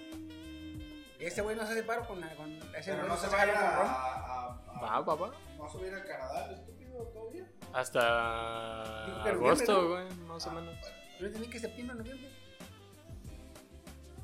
Y 1.19 1.25
este 1.25 1.41
güey 1.41 1.55
no 1.55 1.65
se 1.65 1.73
hace 1.73 1.83
paro 1.83 2.07
con, 2.07 2.19
la, 2.19 2.29
con 2.35 2.51
ese 2.51 2.91
Pero 2.91 2.95
güey 2.97 3.07
no 3.07 3.07
no 3.09 3.17
se 3.17 3.27
se 3.27 3.35
va 3.35 3.41
a 3.41 3.43
a, 3.43 3.45
con 3.45 3.55
Ron. 3.77 3.87
a, 3.87 3.93
a- 3.93 4.81
Va, 4.81 4.99
va, 5.01 5.15
va. 5.15 5.31
¿No 5.57 5.69
se 5.69 5.77
va 5.77 5.83
a 5.83 5.87
ir 5.87 5.93
a 5.93 6.03
Canadá, 6.03 6.45
el 6.47 6.53
estúpido, 6.55 7.03
todavía? 7.13 7.47
Hasta 7.73 9.21
agosto, 9.29 9.89
güey, 9.89 10.09
más 10.27 10.47
o 10.47 10.49
Ah, 10.49 10.53
menos. 10.55 10.75
bueno. 10.79 10.97
Yo 11.19 11.27
entendí 11.27 11.47
que 11.49 11.59
septiembre, 11.59 11.95
noviembre. 11.97 12.29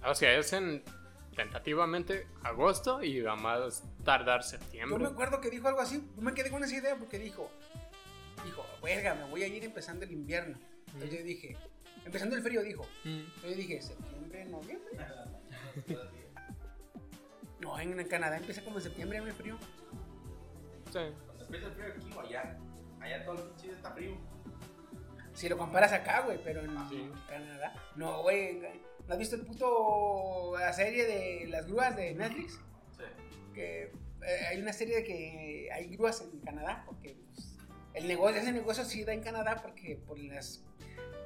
O 0.04 0.15
sea, 0.15 0.34
es 0.38 0.52
en 0.54 0.84
tentativamente 1.36 2.28
agosto 2.43 3.04
y 3.04 3.22
va 3.22 3.34
a 3.34 3.36
más 3.36 3.84
tardar 4.04 4.41
Yo 4.41 4.48
septiembre. 4.48 4.98
me 4.98 5.08
acuerdo 5.10 5.39
que 5.39 5.52
dijo 5.52 5.67
algo 5.67 5.82
así. 5.82 6.04
Yo 6.15 6.22
me 6.24 6.34
quedé 6.34 6.50
con 6.50 6.63
esa 6.63 6.76
idea 6.76 6.96
porque 6.96 7.20
Dijo, 7.20 7.52
verga, 8.88 9.15
me 9.15 9.26
voy 9.30 9.43
a 9.43 9.47
ir 9.47 9.63
empezando 9.63 10.06
el 10.06 10.12
invierno. 10.12 10.58
Entonces 10.93 11.19
yo 11.19 11.23
dije: 11.26 11.58
Empezando 12.06 12.36
el 12.38 12.41
frío, 12.41 12.63
dijo. 12.63 12.84
Mm. 13.04 13.10
Entonces 13.19 13.50
yo 13.52 13.56
dije: 13.58 13.82
¿Septiembre, 13.82 14.45
noviembre? 14.45 14.97
No, 17.60 17.80
en, 17.80 18.00
en 18.00 18.08
Canadá 18.08 18.38
empieza 18.38 18.63
como 18.63 18.78
en 18.78 18.84
septiembre, 18.84 19.17
el 19.17 19.34
frío. 19.34 19.58
Sí. 20.91 21.00
Cuando 21.26 21.43
empieza 21.45 21.67
el 21.67 21.73
frío 21.73 21.86
aquí 21.95 22.12
o 22.15 22.19
allá, 22.21 22.58
allá 23.02 23.26
todo 23.26 23.36
el 23.56 23.62
día 23.62 23.73
está 23.73 23.91
frío. 23.91 24.17
Si 25.34 25.50
lo 25.50 25.58
comparas 25.58 25.91
acá, 25.91 26.21
güey, 26.21 26.39
pero 26.43 26.62
en 26.62 26.89
Sí. 26.89 27.12
Canadá. 27.28 27.73
No, 27.95 28.21
güey. 28.21 28.60
¿No 29.08 29.13
has 29.13 29.19
visto 29.19 29.36
el 29.36 29.41
puto. 29.43 30.56
la 30.58 30.73
serie 30.73 31.06
de 31.06 31.47
las 31.47 31.65
grúas 31.67 31.95
de 31.95 32.13
Netflix? 32.13 32.54
Sí. 32.97 33.04
Que 33.54 33.84
eh, 33.84 34.45
hay 34.50 34.62
una 34.62 34.73
serie 34.73 34.97
de 34.97 35.04
que 35.04 35.69
hay 35.73 35.88
grúas 35.88 36.21
en 36.21 36.39
Canadá, 36.41 36.84
porque 36.86 37.15
pues, 37.34 37.57
el 37.93 38.08
negocio, 38.08 38.41
ese 38.41 38.52
negocio 38.52 38.86
sí 38.86 39.04
da 39.04 39.13
en 39.13 39.21
Canadá 39.21 39.60
porque 39.62 40.00
por 40.06 40.19
las 40.19 40.63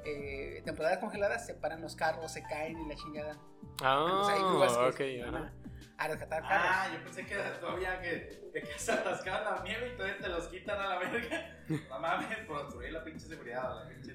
eh, 0.04 0.62
temporadas 0.64 0.98
congeladas 0.98 1.46
se 1.46 1.54
paran 1.54 1.80
los 1.80 1.94
carros, 1.94 2.32
se 2.32 2.42
caen 2.42 2.78
y 2.78 2.88
la 2.88 2.94
chingada. 2.96 3.36
Ah, 3.82 4.22
sea, 4.26 4.34
hay 4.34 4.40
grúas 4.40 4.76
ok, 4.76 4.96
que 4.96 5.22
van 5.24 5.36
a, 5.36 6.08
rescatar 6.08 6.42
carros. 6.42 6.70
Ah, 6.70 6.90
yo 6.92 7.04
pensé 7.04 7.26
que 7.26 7.36
todavía 7.60 8.00
que, 8.00 8.50
de 8.52 8.62
que 8.62 8.78
se 8.78 8.92
atascaban 8.92 9.44
la 9.44 9.62
nieve 9.62 9.92
y 9.92 9.96
todavía 9.96 10.18
te 10.18 10.28
los 10.28 10.48
quitan 10.48 10.80
a 10.80 10.88
la 10.88 10.98
verga. 10.98 11.58
No 11.88 12.00
mames, 12.00 12.38
por 12.46 12.64
destruir 12.64 12.92
la 12.92 13.04
pinche 13.04 13.26
seguridad, 13.26 13.84
la 13.84 13.88
pinche. 13.88 14.14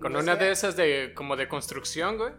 Con 0.00 0.16
una 0.16 0.36
de 0.36 0.50
esas 0.50 0.76
de 0.76 1.12
como 1.14 1.36
de 1.36 1.48
construcción, 1.48 2.16
güey. 2.16 2.32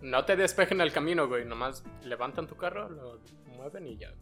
No 0.00 0.24
te 0.24 0.36
despejen 0.36 0.80
el 0.80 0.92
camino, 0.92 1.28
güey. 1.28 1.44
Nomás 1.44 1.84
levantan 2.02 2.46
tu 2.46 2.56
carro, 2.56 2.88
lo 2.88 3.20
mueven 3.56 3.86
y 3.86 3.96
ya. 3.96 4.12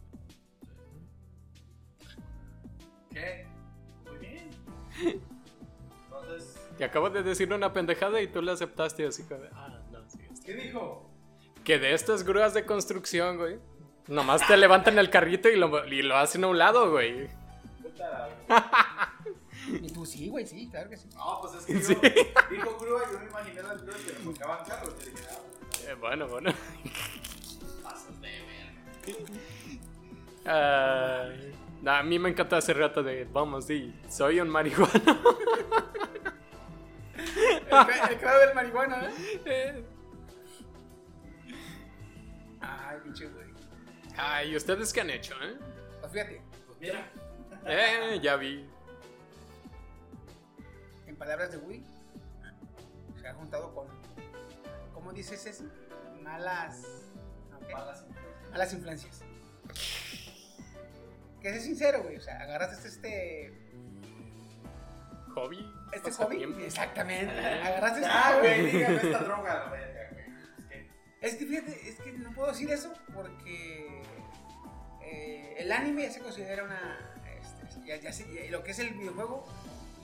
¿Qué? 3.11 3.47
Entonces, 5.03 6.55
Te 6.77 6.83
acabo 6.85 7.09
de 7.09 7.23
decir 7.23 7.51
una 7.53 7.73
pendejada 7.73 8.21
y 8.21 8.27
tú 8.27 8.41
la 8.41 8.53
aceptaste 8.53 9.05
así 9.05 9.23
como 9.23 9.41
ah, 9.53 9.79
no, 9.91 9.99
sí. 10.09 10.19
está". 10.31 10.45
¿qué 10.45 10.53
dijo? 10.55 11.09
Que 11.63 11.77
de 11.79 11.93
estas 11.93 12.23
grúas 12.23 12.53
de 12.53 12.65
construcción, 12.65 13.37
güey. 13.37 13.59
Nomás 14.07 14.45
te 14.47 14.57
levantan 14.57 14.97
el 14.99 15.09
carrito 15.09 15.47
y 15.49 15.55
lo, 15.57 15.85
y 15.85 16.01
lo 16.01 16.17
hacen 16.17 16.43
a 16.43 16.47
un 16.47 16.57
lado, 16.57 16.89
güey. 16.91 17.29
Puta. 17.81 18.29
Y 19.67 19.89
tú 19.93 20.05
sí, 20.07 20.27
güey, 20.27 20.45
sí, 20.45 20.67
claro 20.71 20.89
que 20.89 20.97
sí. 20.97 21.07
No, 21.15 21.39
pues 21.41 21.53
es 21.53 21.65
que 21.65 21.73
yo, 21.73 21.79
Sí. 21.81 21.95
dijo 22.49 22.77
grúa, 22.79 23.03
yo 23.11 23.19
me 23.19 23.25
imaginé 23.25 23.61
las 23.61 23.81
grúas 23.83 23.97
que 24.01 24.11
le 24.13 24.19
tocaban 24.19 24.65
carros. 24.65 24.95
Y 25.05 25.09
dije, 25.11 25.23
ah, 25.29 25.89
Eh, 25.91 25.93
bueno, 25.99 26.27
bueno. 26.27 26.51
pasas 27.83 28.19
de 28.21 28.29
verga. 28.29 29.23
Ay, 30.45 31.53
a 31.85 32.03
mí 32.03 32.19
me 32.19 32.29
encanta 32.29 32.57
ese 32.59 32.73
rato 32.73 33.01
de, 33.03 33.25
vamos, 33.25 33.65
sí, 33.65 33.93
soy 34.09 34.39
un 34.39 34.49
marihuana. 34.49 34.93
El, 37.15 38.11
el 38.11 38.19
crowd 38.19 38.39
del 38.45 38.55
marihuana, 38.55 39.09
¿eh? 39.45 39.83
Ay, 42.61 42.97
pinche 43.03 43.27
güey. 43.27 43.47
Ay, 44.17 44.55
¿ustedes 44.55 44.91
qué 44.93 45.01
han 45.01 45.09
hecho, 45.09 45.33
eh? 45.41 45.57
Pues 45.99 46.11
fíjate, 46.11 46.41
Pues 46.67 46.79
mira, 46.79 47.09
Eh, 47.65 48.19
ya 48.21 48.35
vi. 48.35 48.67
en 51.07 51.15
palabras 51.15 51.51
de 51.51 51.57
Woody, 51.57 51.83
se 53.19 53.27
ha 53.27 53.33
juntado 53.33 53.73
con. 53.73 53.87
¿Cómo 54.93 55.13
dices 55.13 55.45
eso? 55.45 55.63
Malas. 56.21 56.83
malas 57.71 58.05
Malas 58.51 58.73
influencias. 58.73 59.21
Que 61.41 61.49
ser 61.51 61.61
sincero, 61.61 62.03
güey. 62.03 62.17
O 62.17 62.21
sea, 62.21 62.39
agarraste 62.39 62.87
este. 62.87 63.53
Hobby. 65.33 65.65
Este 65.93 66.11
hobby. 66.11 66.43
Exactamente. 66.63 67.33
Agarraste 67.39 67.99
este 68.01 68.11
Ah, 68.11 68.37
güey, 68.39 68.65
dígame 68.71 68.95
esta 68.97 69.19
droga, 69.19 69.69
güey. 69.69 69.81
Es 69.81 70.65
que, 70.67 70.87
Es 71.21 71.35
que 71.35 71.45
fíjate, 71.45 71.89
es 71.89 71.95
que 72.01 72.11
no 72.13 72.31
puedo 72.33 72.49
decir 72.51 72.69
eso 72.71 72.93
porque 73.13 74.01
eh, 75.03 75.55
el 75.59 75.71
anime 75.71 76.03
ya 76.03 76.11
se 76.11 76.19
considera 76.19 76.63
una. 76.63 76.97
este, 77.39 77.85
ya, 77.87 77.95
ya 77.97 78.11
se- 78.13 78.31
ya- 78.33 78.51
lo 78.51 78.63
que 78.63 78.71
es 78.71 78.79
el 78.79 78.93
videojuego 78.93 79.45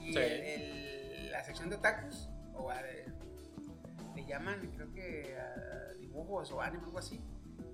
y 0.00 0.12
Sí. 0.12 0.18
el- 0.18 0.42
el- 0.42 1.30
la 1.30 1.44
sección 1.44 1.68
de 1.70 1.76
otakus, 1.76 2.28
o 2.54 2.70
a- 2.70 2.80
le 2.82 4.24
llaman, 4.26 4.60
creo 4.74 4.92
que 4.92 5.36
a 5.38 5.92
dibujos 5.94 6.50
o 6.52 6.60
anime, 6.60 6.84
algo 6.84 6.98
así. 6.98 7.20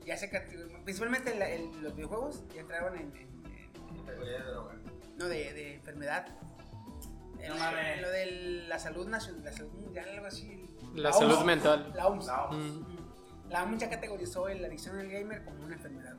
Ya 0.05 0.17
se 0.19 0.29
principalmente 0.85 1.35
la- 1.35 1.49
el- 1.49 1.81
los 1.83 1.95
videojuegos 1.95 2.45
ya 2.55 2.61
entraron 2.63 2.97
en. 2.99 3.17
en- 3.17 3.29
en- 3.29 3.34
categoría 4.05 4.39
de 4.39 4.45
droga. 4.51 4.75
no, 5.19 5.25
de, 5.27 5.53
de 5.53 5.75
enfermedad. 5.75 6.27
En, 7.41 7.49
No 7.49 7.55
la- 7.57 7.71
mames. 7.73 8.01
lo 8.03 8.11
de 8.11 8.27
la 8.69 8.79
salud 8.79 9.07
nacional, 9.09 9.45
la 9.45 9.53
salud 9.53 9.73
mundial, 9.73 10.09
algo 10.09 10.27
así. 10.27 10.71
La 10.95 11.11
OMS. 11.11 11.19
salud 11.19 11.45
mental. 11.45 11.93
La 11.95 12.07
OMS. 12.07 12.27
La 12.27 12.45
OMS. 12.47 12.57
Mm. 12.57 13.51
La 13.51 13.63
OMS 13.65 13.79
ya 13.81 13.91
categorizó 13.91 14.49
la 14.49 14.67
adicción 14.67 14.99
al 14.99 15.09
gamer 15.11 15.45
como 15.45 15.65
una 15.65 15.75
enfermedad. 15.75 16.17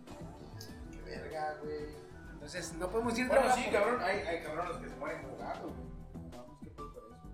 Qué 0.92 1.02
verga, 1.10 1.58
güey. 1.64 1.86
Entonces, 2.34 2.74
no 2.74 2.90
podemos 2.90 3.18
ir 3.18 3.28
Bueno, 3.28 3.44
sí, 3.56 3.62
porque- 3.66 3.72
cabrón, 3.72 4.02
hay, 4.02 4.20
hay 4.20 4.44
cabrones 4.44 4.78
que 4.78 4.90
se 4.90 4.96
mueren 4.98 5.22
jugando. 5.24 5.74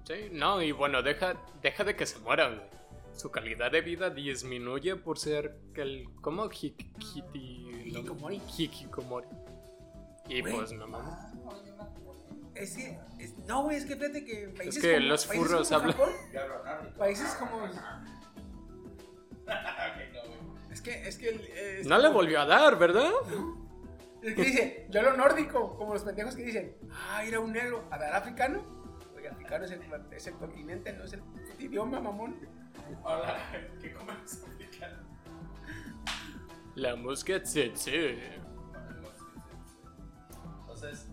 Sí, 0.06 0.30
no, 0.32 0.62
y 0.62 0.72
bueno, 0.72 1.02
deja, 1.02 1.36
deja 1.62 1.84
de 1.84 1.95
que 1.95 2.06
se 2.06 2.20
mueran, 2.20 2.56
güey. 2.58 2.70
Su 3.14 3.30
calidad 3.30 3.72
de 3.72 3.82
vida 3.82 4.10
disminuye 4.10 4.95
por 4.95 5.20
ser 5.20 5.60
el. 5.76 6.08
¿Cómo? 6.22 6.49
Hikikomori. 6.49 8.41
Hikikomori. 8.58 9.28
Y 10.34 10.41
Güey. 10.41 10.53
pues 10.55 10.71
no 10.71 10.88
mames. 10.88 11.13
Es 12.55 12.75
que, 12.75 12.99
es- 13.19 13.38
no, 13.47 13.63
güey, 13.63 13.77
es 13.77 13.86
que 13.86 13.95
fíjate 13.95 14.23
que 14.23 14.47
países 14.49 14.82
que 14.82 14.93
como, 14.95 15.07
los 15.07 15.25
países 15.25 15.47
furros 15.47 15.67
como 15.69 15.82
hablan. 15.82 15.97
Japón, 15.97 16.93
países 16.97 17.34
como... 17.36 17.65
Es 20.71 20.82
que, 20.82 21.07
es 21.07 21.17
que... 21.17 21.29
el- 21.29 21.41
es 21.82 21.88
No 21.88 21.97
le 21.97 22.03
como- 22.07 22.19
volvió 22.19 22.41
a 22.41 22.45
dar, 22.45 22.77
¿verdad? 22.79 23.11
Es 24.21 24.36
que 24.36 24.43
dice, 24.43 24.88
yo 24.89 25.01
lo 25.01 25.17
nórdico, 25.17 25.75
como 25.77 25.93
los 25.93 26.03
pendejos 26.03 26.36
que 26.36 26.43
dicen, 26.43 26.75
ah, 26.91 27.23
era 27.25 27.39
un 27.39 27.51
negro. 27.51 27.84
A 27.91 27.97
ver, 27.97 28.13
africano. 28.13 28.61
Oye, 29.15 29.27
africano 29.27 29.65
es 29.65 29.71
el, 29.71 29.82
es 30.11 30.27
el 30.27 30.34
continente, 30.36 30.93
no 30.93 31.03
es 31.03 31.13
el 31.13 31.21
idioma, 31.59 31.99
mamón. 31.99 32.36
Ahora, 33.03 33.38
¿qué 33.82 33.93
comes 33.93 34.43
africano? 34.47 34.97
La 36.75 36.95
mosca 36.95 37.41
tsetse. 37.43 38.39
Entonces, 40.82 41.05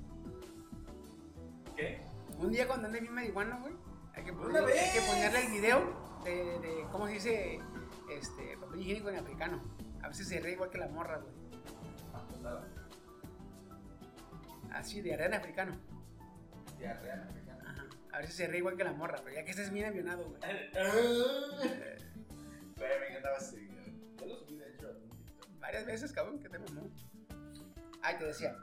¿qué? 1.76 2.00
Un 2.38 2.50
día 2.50 2.66
cuando 2.66 2.86
ande 2.86 3.00
bien 3.00 3.12
marihuano, 3.12 3.60
güey, 3.60 3.74
hay 4.14 4.24
que, 4.24 4.32
ponerle, 4.32 4.60
hay 4.60 4.64
vez. 4.64 4.92
que 4.94 5.00
ponerle 5.02 5.44
el 5.44 5.52
video 5.52 6.20
de, 6.24 6.58
de, 6.60 6.86
¿cómo 6.90 7.06
se 7.06 7.12
dice? 7.12 7.60
Este, 8.10 8.56
papel 8.56 8.80
higiénico 8.80 9.10
en 9.10 9.16
africano. 9.16 9.62
A 10.02 10.08
veces 10.08 10.26
se 10.26 10.40
ríe 10.40 10.52
igual 10.52 10.70
que 10.70 10.78
la 10.78 10.88
morra, 10.88 11.18
güey. 11.18 11.34
Ah. 12.46 12.64
Así, 14.72 15.02
de 15.02 15.12
arena 15.12 15.36
africano. 15.36 15.78
Diarrea 16.78 17.24
africana. 17.28 17.70
Ajá. 17.70 17.84
A 18.14 18.18
veces 18.20 18.36
se 18.36 18.46
ríe 18.46 18.60
igual 18.60 18.78
que 18.78 18.84
la 18.84 18.94
morra, 18.94 19.18
pero 19.22 19.36
ya 19.36 19.44
que 19.44 19.50
estás 19.50 19.70
bien 19.70 19.84
avionado, 19.84 20.24
güey. 20.24 20.40
Güey, 22.78 23.00
me 23.00 23.08
encantaba 23.08 23.36
ese 23.36 23.56
video. 23.56 23.84
Yo 24.18 24.26
lo 24.26 24.36
subí, 24.36 24.56
de 24.56 24.68
hecho, 24.70 24.86
a 24.86 24.90
un 24.92 25.10
TikTok. 25.10 25.58
Varias 25.58 25.84
veces, 25.84 26.12
cabrón, 26.12 26.38
que 26.38 26.48
te 26.48 26.58
mamó. 26.58 26.88
Ay, 28.00 28.16
te 28.18 28.24
decía. 28.24 28.56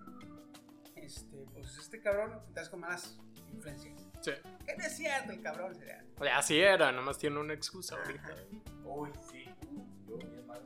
Este, 1.06 1.46
pues 1.54 1.78
este 1.78 2.02
cabrón, 2.02 2.40
estás 2.48 2.68
con 2.68 2.80
malas 2.80 3.16
influencias. 3.54 3.94
Sí. 4.22 4.32
¿Qué 4.66 4.76
no 4.76 4.84
es 4.84 4.98
cierto 4.98 5.32
el 5.32 5.42
cabrón? 5.42 5.76
Sería. 5.76 6.04
O 6.18 6.24
sea, 6.24 6.38
así 6.40 6.60
era, 6.60 6.92
nomás 6.92 7.20
tiene 7.20 7.40
una 7.40 7.54
excusa 7.54 7.96
ahorita. 7.96 8.36
Uy, 8.84 9.12
sí. 9.32 9.46
Yo 10.08 10.18
bien 10.18 10.48
mal. 10.48 10.62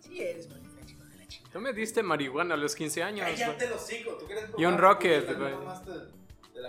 Sí, 0.00 0.20
eres 0.20 0.48
mala 0.50 0.60
influencia, 0.60 0.96
de 0.98 1.16
la 1.16 1.26
chingada. 1.26 1.52
Tú 1.52 1.60
me 1.60 1.72
diste 1.72 2.02
marihuana 2.02 2.54
a 2.54 2.56
los 2.58 2.74
15 2.74 3.02
años. 3.02 3.26
Cállate 3.26 3.70
los 3.70 3.86
cinco, 3.86 4.12
tú 4.18 4.26
quieres 4.26 4.44
probar. 4.44 4.60
Y 4.60 4.66
un 4.66 4.76
rocket, 4.78 5.38
güey. 5.38 5.54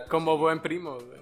Como 0.07 0.37
buen 0.37 0.61
primo, 0.61 0.99
güey. 0.99 1.19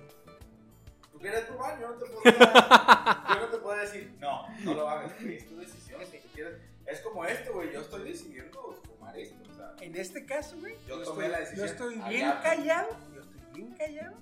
Tú 1.12 1.18
quieres 1.18 1.46
probar, 1.46 1.80
yo 1.80 1.90
no 1.90 1.96
te 1.96 2.06
puedo 2.06 2.24
Yo 2.24 3.40
no 3.40 3.48
te 3.48 3.58
puedo 3.58 3.80
decir, 3.80 4.14
no, 4.20 4.48
no 4.64 4.74
lo 4.76 4.88
hagas, 4.88 5.20
güey, 5.20 5.38
es 5.38 5.48
tu 5.48 5.58
decisión. 5.58 6.02
Si 6.06 6.20
tú 6.20 6.28
quieres. 6.36 6.62
Es 6.86 7.02
como 7.02 7.26
esto, 7.26 7.54
güey, 7.54 7.74
yo 7.74 7.82
estoy 7.82 8.04
decidiendo 8.04 8.80
fumar 9.12 9.20
esto, 9.20 9.52
o 9.52 9.56
sea. 9.56 9.76
En 9.82 9.96
este 9.96 10.26
caso, 10.26 10.58
güey, 10.60 10.76
Yo 10.88 11.00
yo, 11.00 11.04
tomé 11.04 11.26
estoy, 11.26 11.32
la 11.32 11.40
decisión. 11.40 11.66
yo 11.68 11.72
estoy 11.72 11.96
bien 12.10 12.32
callado. 12.44 12.90
Yo 13.14 13.22
estoy 13.22 13.54
bien 13.54 13.74
callado 13.76 14.18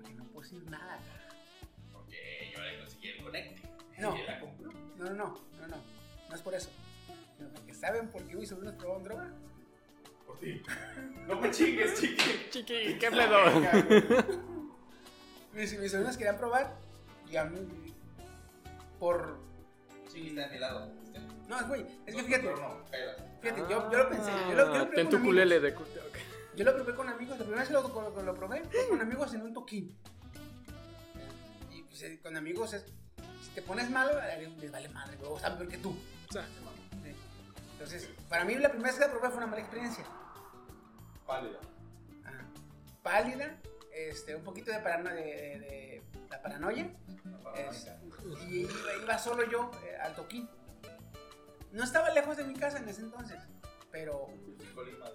porque 0.00 0.14
no 0.14 0.24
puedo 0.24 0.40
decir 0.42 0.70
nada. 0.70 0.98
Porque 1.92 2.52
yo 2.54 2.60
le 2.62 2.78
conseguí 2.80 3.08
el 3.08 3.22
conecte. 3.22 3.62
No. 3.98 4.16
Y 4.16 4.20
él 4.20 4.26
la 4.26 4.40
compró. 4.40 4.72
No, 4.96 5.04
no, 5.04 5.10
no, 5.14 5.40
no, 5.60 5.68
no. 5.68 5.76
No 6.28 6.34
es 6.34 6.42
por 6.42 6.54
eso. 6.54 6.70
Sino 7.36 7.48
porque 7.50 7.74
saben 7.74 8.08
por 8.08 8.26
qué 8.26 8.34
mis 8.34 8.48
sobrinos 8.48 8.74
probaron 8.76 9.04
droga. 9.04 9.32
Por 10.26 10.38
ti. 10.40 10.60
No 11.26 11.40
me 11.40 11.50
chingues, 11.50 12.00
chiqui. 12.00 12.48
Chiqui, 12.50 12.98
¿qué 12.98 13.10
pedo? 13.10 14.24
Mis, 15.54 15.78
mis 15.78 15.90
sobrinos 15.90 16.16
querían 16.16 16.36
probar 16.36 16.76
y 17.30 17.36
a 17.36 17.44
mí, 17.44 17.94
por. 18.98 19.38
Chiqui 20.08 20.28
está 20.28 20.42
de 20.48 20.54
mi 20.54 20.58
lado. 20.58 20.92
No, 21.48 21.66
güey, 21.68 21.86
es 22.06 22.14
que 22.14 22.22
fíjate, 22.24 22.44
no, 22.54 22.84
fíjate, 23.40 23.60
yo, 23.62 23.90
yo 23.90 23.98
lo 23.98 24.08
pensé. 24.10 24.30
Yo 24.30 24.54
lo, 24.54 24.56
yo 24.56 24.56
lo 24.56 24.62
Ah, 24.64 24.86
probé 24.88 24.96
Ten 24.96 25.04
con 25.06 25.10
tu 25.10 25.16
amigos. 25.16 25.22
culele 25.34 25.60
de... 25.60 25.74
cu- 25.74 25.82
ok. 25.82 26.16
Yo 26.56 26.64
lo 26.64 26.74
probé 26.74 26.94
con 26.94 27.08
amigos. 27.08 27.38
La 27.38 27.44
primera 27.44 27.60
vez 27.60 27.68
que 27.68 27.74
lo, 27.74 27.82
lo, 27.88 28.22
lo 28.22 28.34
probé 28.34 28.64
fue 28.64 28.88
con 28.88 29.00
amigos 29.00 29.34
en 29.34 29.42
un 29.42 29.52
toquín. 29.54 29.96
Y 31.70 31.82
pues, 31.82 32.02
eh, 32.02 32.18
con 32.22 32.36
amigos 32.36 32.72
es. 32.72 32.84
Si 33.44 33.50
te 33.54 33.62
pones 33.62 33.88
malo, 33.90 34.18
alguien 34.20 34.58
les 34.60 34.72
vale 34.72 34.88
madre, 34.88 35.16
güey. 35.18 35.30
O 35.30 35.38
saben 35.38 35.58
peor 35.58 35.70
que 35.70 35.78
tú. 35.78 35.96
Sí. 36.30 36.38
Entonces, 37.72 38.08
para 38.28 38.44
mí 38.44 38.54
la 38.56 38.70
primera 38.70 38.90
vez 38.90 38.98
que 38.98 39.06
la 39.06 39.12
probé 39.12 39.28
fue 39.28 39.36
una 39.38 39.46
mala 39.46 39.60
experiencia. 39.60 40.04
Pálida. 41.26 41.58
Ajá. 42.24 42.44
Pálida, 43.02 43.56
este, 43.92 44.34
un 44.34 44.42
poquito 44.42 44.70
de, 44.72 44.78
parano- 44.80 45.10
de, 45.10 45.22
de- 45.22 45.58
de 45.60 46.02
la 46.30 46.42
paranoia. 46.42 46.90
es- 47.56 47.86
y 48.48 48.60
iba, 48.62 48.72
iba 49.02 49.18
solo 49.18 49.44
yo 49.48 49.70
eh, 49.84 49.96
al 50.02 50.14
toquín. 50.14 50.48
No 51.72 51.84
estaba 51.84 52.10
lejos 52.10 52.36
de 52.36 52.44
mi 52.44 52.54
casa 52.54 52.78
en 52.78 52.88
ese 52.88 53.02
entonces. 53.02 53.38
Pero, 53.90 54.28
Colima, 54.74 55.06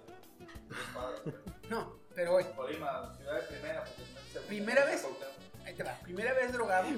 no, 1.68 1.98
pero 2.14 2.34
hoy, 2.34 2.44
Colima, 2.56 3.14
ciudad 3.16 3.40
de 3.40 3.46
primera, 3.46 3.84
porque 3.84 4.02
¿Primera 4.48 4.84
vez? 4.84 5.06
Ahí 5.64 5.74
te 5.74 5.82
va. 5.82 5.94
Primera 6.00 6.32
vez 6.34 6.52
drogado. 6.52 6.88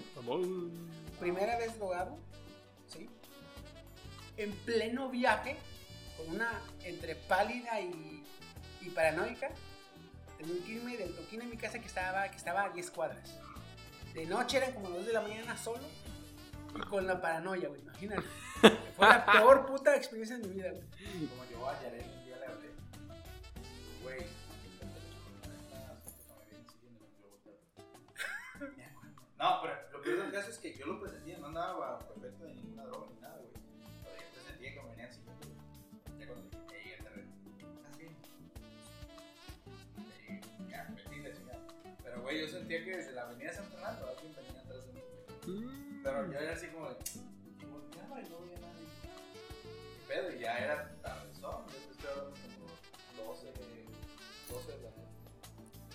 Primera 1.20 1.59
vez 1.59 1.76
drogado. 1.76 2.18
¿Sí? 2.86 3.09
En 4.36 4.52
pleno 4.64 5.11
viaje, 5.11 5.57
con 6.16 6.34
una 6.34 6.61
entre 6.82 7.16
pálida 7.16 7.80
y, 7.80 8.24
y 8.80 8.90
paranoica. 8.90 9.50
Tenía 10.38 10.64
que 10.64 10.72
irme 10.72 10.96
del 10.96 11.14
toquín 11.14 11.42
a 11.42 11.44
mi 11.44 11.57
casa 11.57 11.78
que 11.78 11.86
estaba, 11.86 12.28
que 12.28 12.36
estaba 12.36 12.64
a 12.64 12.70
10 12.70 12.90
cuadras. 12.90 13.38
De 14.12 14.26
noche 14.26 14.59
eran 14.59 14.72
como 14.72 14.88
las 14.88 14.98
2 14.98 15.07
de 15.07 15.12
la 15.12 15.20
mañana 15.20 15.57
solo. 15.57 15.84
Y 16.75 16.81
con 16.81 17.07
la 17.07 17.20
paranoia, 17.20 17.68
güey, 17.68 17.81
imagínate. 17.81 18.22
Fue 18.97 19.09
la 19.09 19.25
peor 19.27 19.66
puta 19.66 19.97
experiencia 19.97 20.39
de 20.39 20.49
mi 20.49 20.55
vida, 20.55 20.70
güey. 20.70 20.83
Como 21.29 21.45
yo 21.51 21.68
a 21.68 21.83
Yarel 21.83 22.03
un 22.03 22.25
día 22.25 22.37
le 22.39 22.47
hablé. 22.47 22.68
Güey, 24.03 24.27
No, 29.39 29.61
pero 29.61 29.75
lo 29.93 30.01
peor 30.01 30.22
del 30.22 30.33
caso 30.33 30.51
es 30.51 30.59
que 30.59 30.75
yo 30.75 30.87
lo 30.87 31.01
presentía, 31.01 31.37
no 31.39 31.49
andaba 31.49 31.79
bajo 31.79 32.14
efecto 32.16 32.45
de 32.45 32.55
ninguna 32.55 32.85
droga 32.85 33.09
ni 33.14 33.20
nada, 33.20 33.37
güey. 33.37 33.53
Pero 34.03 34.16
yo 34.16 34.33
presentía 34.33 34.72
que 34.72 34.81
me 34.81 34.89
venían 34.91 35.12
siguiendo, 35.12 35.47
güey. 35.47 36.18
Ya 36.18 36.27
cuando 36.27 36.72
llegué 36.72 36.95
al 36.97 37.05
terreno, 37.05 37.33
¿estás 37.77 37.99
bien? 37.99 38.16
Y 40.61 40.70
ya, 40.70 40.89
metí 40.89 41.20
la 41.20 41.33
chingada. 41.35 41.61
Pero, 42.03 42.22
güey, 42.22 42.41
yo 42.41 42.49
sentía 42.49 42.85
que 42.85 42.97
desde 42.97 43.12
la 43.12 43.22
avenida 43.22 43.53
San 43.53 43.66
Fernando 43.66 44.14
Pero 46.05 46.30
yo 46.30 46.38
era 46.38 46.52
así 46.52 46.66
como 46.68 46.90
de. 46.90 46.96
Y 47.61 47.64
volteaba 47.64 48.20
y 48.20 48.28
no 48.28 48.40
veía 48.40 48.59
nadie. 48.61 48.86
¿Qué 49.02 50.00
pedo? 50.07 50.32
Y 50.36 50.38
ya 50.40 50.59
era 50.59 50.94
tardezón. 51.02 51.66
Yo 51.66 51.72
te 51.72 51.90
estoy 51.92 52.11
hablando 52.11 52.36
como 53.16 53.32
12, 53.32 53.52
12 54.50 54.72
de 54.72 54.82
la 54.82 54.90
noche. 54.90 55.09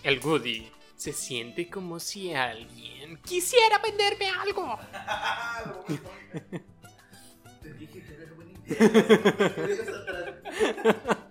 El 0.02 0.18
Woody 0.18 0.72
se 0.96 1.12
siente 1.12 1.70
como 1.70 2.00
si 2.00 2.34
alguien 2.34 3.16
quisiera 3.22 3.78
venderme 3.78 4.28
algo. 4.28 4.76
Te 7.62 7.72
dije 7.74 8.02
que 8.02 8.14
era 8.14 8.32
buena 8.32 8.50
idea. 8.50 8.78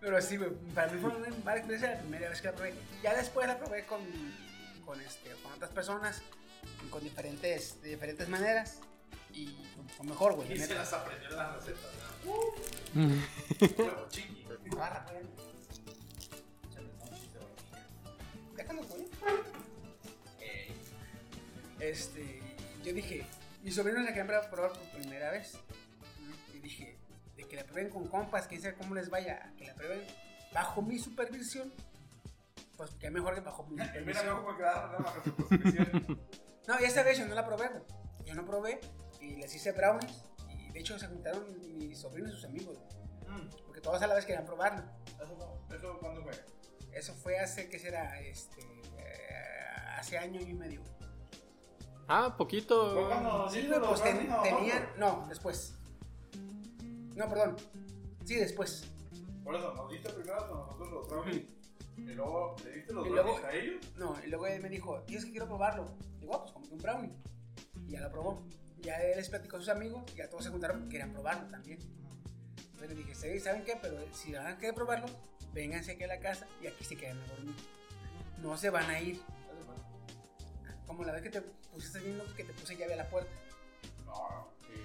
Pero 0.00 0.22
sí, 0.22 0.38
para 0.74 0.90
mí 0.90 0.98
fue 1.00 1.10
una 1.10 1.28
mala 1.44 1.58
experiencia 1.58 1.90
la 1.94 2.00
primera 2.00 2.30
vez 2.30 2.40
que 2.40 2.48
la 2.48 2.54
probé. 2.54 2.74
Ya 3.02 3.14
después 3.14 3.46
la 3.46 3.58
probé 3.58 3.86
con, 3.86 4.00
con, 4.84 5.00
este, 5.00 5.30
con 5.42 5.52
otras 5.52 5.70
personas, 5.70 6.22
con 6.90 7.02
diferentes, 7.02 7.80
de 7.82 7.90
diferentes 7.90 8.28
maneras. 8.28 8.80
Y 9.32 9.56
fue 9.96 10.06
mejor, 10.06 10.34
güey. 10.34 10.52
Y 10.52 10.58
se 10.58 10.74
las 10.74 10.92
aprendió 10.92 11.28
en 11.30 11.36
las 11.36 11.54
recetas. 11.56 11.92
¿no? 12.24 13.04
Huevo 13.84 14.08
chiqui. 14.08 14.44
Barra, 14.76 15.06
güey. 15.10 15.22
Échale 16.70 16.88
monchis 16.98 17.32
de 17.32 17.38
vainilla. 17.38 18.56
Déjalo, 18.56 18.82
güey. 18.84 19.06
Ey. 20.40 20.74
Este, 21.80 22.40
yo 22.84 22.92
dije, 22.92 23.26
mis 23.62 23.74
sobrinos 23.74 24.02
la 24.04 24.08
querían 24.14 24.26
probar 24.26 24.72
por 24.72 24.88
primera 24.90 25.30
vez. 25.30 25.58
Y 26.54 26.58
dije, 26.58 26.96
de 27.36 27.44
que 27.46 27.56
la 27.56 27.64
prueben 27.64 27.90
con 27.90 28.08
compas, 28.08 28.46
quién 28.48 28.60
sabe 28.62 28.74
cómo 28.74 28.94
les 28.94 29.10
vaya, 29.10 29.44
a 29.44 29.56
que 29.56 29.66
la 29.66 29.74
prueben 29.74 30.04
bajo 30.52 30.82
mi 30.82 30.98
supervisión. 30.98 31.72
Pues 32.76 32.90
que 32.92 33.10
mejor 33.10 33.34
que 33.34 33.40
bajo 33.40 33.64
mi 33.66 33.72
Mira, 33.74 33.86
supervisión. 33.88 34.36
cómo 34.44 34.56
quedaron 34.56 34.92
¿no? 34.92 34.98
bajo 34.98 35.22
su 35.22 35.30
supervisión. 35.30 36.20
No, 36.68 36.78
y 36.80 36.84
esta 36.84 37.02
vez 37.02 37.18
yo 37.18 37.26
no 37.26 37.34
la 37.34 37.44
probé, 37.44 37.68
güey. 37.68 37.82
Yo 38.24 38.34
no 38.34 38.44
probé 38.44 38.78
y 39.20 39.36
les 39.36 39.52
hice 39.54 39.72
brownies. 39.72 40.22
Y 40.48 40.70
de 40.70 40.78
hecho 40.80 40.98
se 40.98 41.06
juntaron 41.08 41.44
mis 41.78 41.98
sobrinos 41.98 42.30
y 42.30 42.34
sus 42.34 42.44
amigos, 42.44 42.76
güey, 42.78 42.98
Mm, 43.28 43.50
Porque 43.66 43.80
todos 43.82 44.00
a 44.00 44.06
la 44.06 44.14
vez 44.14 44.24
querían 44.24 44.44
probarlo. 44.46 44.82
Eso 45.06 45.26
no. 45.36 45.74
¿Eso 45.76 45.98
cuándo 45.98 46.22
fue? 46.22 46.32
Eso 46.92 47.12
fue 47.14 47.38
hace, 47.38 47.68
¿qué 47.68 47.78
será? 47.78 48.18
Este, 48.20 48.62
eh, 48.62 49.34
hace 49.98 50.16
año 50.16 50.40
y 50.40 50.54
medio. 50.54 50.82
Ah, 52.06 52.34
poquito. 52.38 52.94
Fue 52.94 53.06
cuando 53.06 53.50
Sí, 53.50 53.66
güey, 53.66 53.80
pues 53.80 54.02
ten- 54.02 54.28
tenían. 54.42 54.88
No, 54.96 55.26
después. 55.28 55.74
No, 57.16 57.28
perdón. 57.28 57.56
Sí, 58.24 58.36
después. 58.36 58.84
Por 59.44 59.54
eso, 59.56 59.74
nos 59.74 59.90
diste 59.90 60.08
primero 60.10 60.42
a 60.44 60.48
nosotros 60.48 60.90
los 60.90 61.08
brownies. 61.08 61.42
Y 61.98 62.00
luego 62.14 62.56
le 62.64 62.70
diste 62.72 62.92
los 62.94 63.06
Y 63.06 63.10
luego- 63.10 63.34
brownies 63.34 63.44
a 63.46 63.52
ellos. 63.54 63.84
No, 63.96 64.16
y 64.24 64.28
luego 64.28 64.46
él 64.46 64.62
me 64.62 64.68
dijo, 64.70 65.00
tío, 65.02 65.18
es 65.18 65.24
que 65.26 65.30
quiero 65.32 65.46
probarlo. 65.46 65.84
Digo, 66.20 66.34
ah, 66.34 66.40
pues 66.42 66.52
como 66.52 66.66
que 66.66 66.74
un 66.74 66.80
brownie. 66.82 67.12
Y 67.86 67.92
ya 67.92 68.00
lo 68.00 68.10
probó. 68.10 68.46
Ya 68.80 68.96
él 69.02 69.16
les 69.16 69.28
platicó 69.28 69.56
a 69.56 69.60
sus 69.60 69.68
amigos, 69.68 70.02
y 70.12 70.16
ya 70.18 70.28
todos 70.30 70.44
se 70.44 70.50
juntaron 70.50 70.78
porque 70.78 70.92
querían 70.92 71.12
probarlo 71.12 71.48
también. 71.48 71.78
Entonces 72.72 72.88
le 72.90 72.94
dije, 72.94 73.14
"Sí, 73.14 73.40
¿saben 73.40 73.64
qué? 73.64 73.76
Pero 73.82 73.96
si 74.14 74.32
van 74.32 74.46
a 74.46 74.56
querer 74.58 74.74
probarlo, 74.74 75.06
vénganse 75.52 75.92
aquí 75.92 76.04
a 76.04 76.06
la 76.06 76.20
casa 76.20 76.46
y 76.62 76.68
aquí 76.68 76.84
se 76.84 76.96
quedan 76.96 77.20
a 77.20 77.26
dormir. 77.26 77.56
No 78.38 78.56
se 78.56 78.70
van 78.70 78.88
a 78.88 79.00
ir. 79.00 79.20
Como 80.86 81.04
la 81.04 81.12
vez 81.12 81.22
que 81.22 81.30
te 81.30 81.40
pusiste 81.42 81.98
viendo 82.00 82.24
que 82.36 82.44
te 82.44 82.52
puse 82.52 82.76
llave 82.76 82.94
a 82.94 82.98
la 82.98 83.08
puerta. 83.10 83.30
No, 84.06 84.48
sí. 84.62 84.80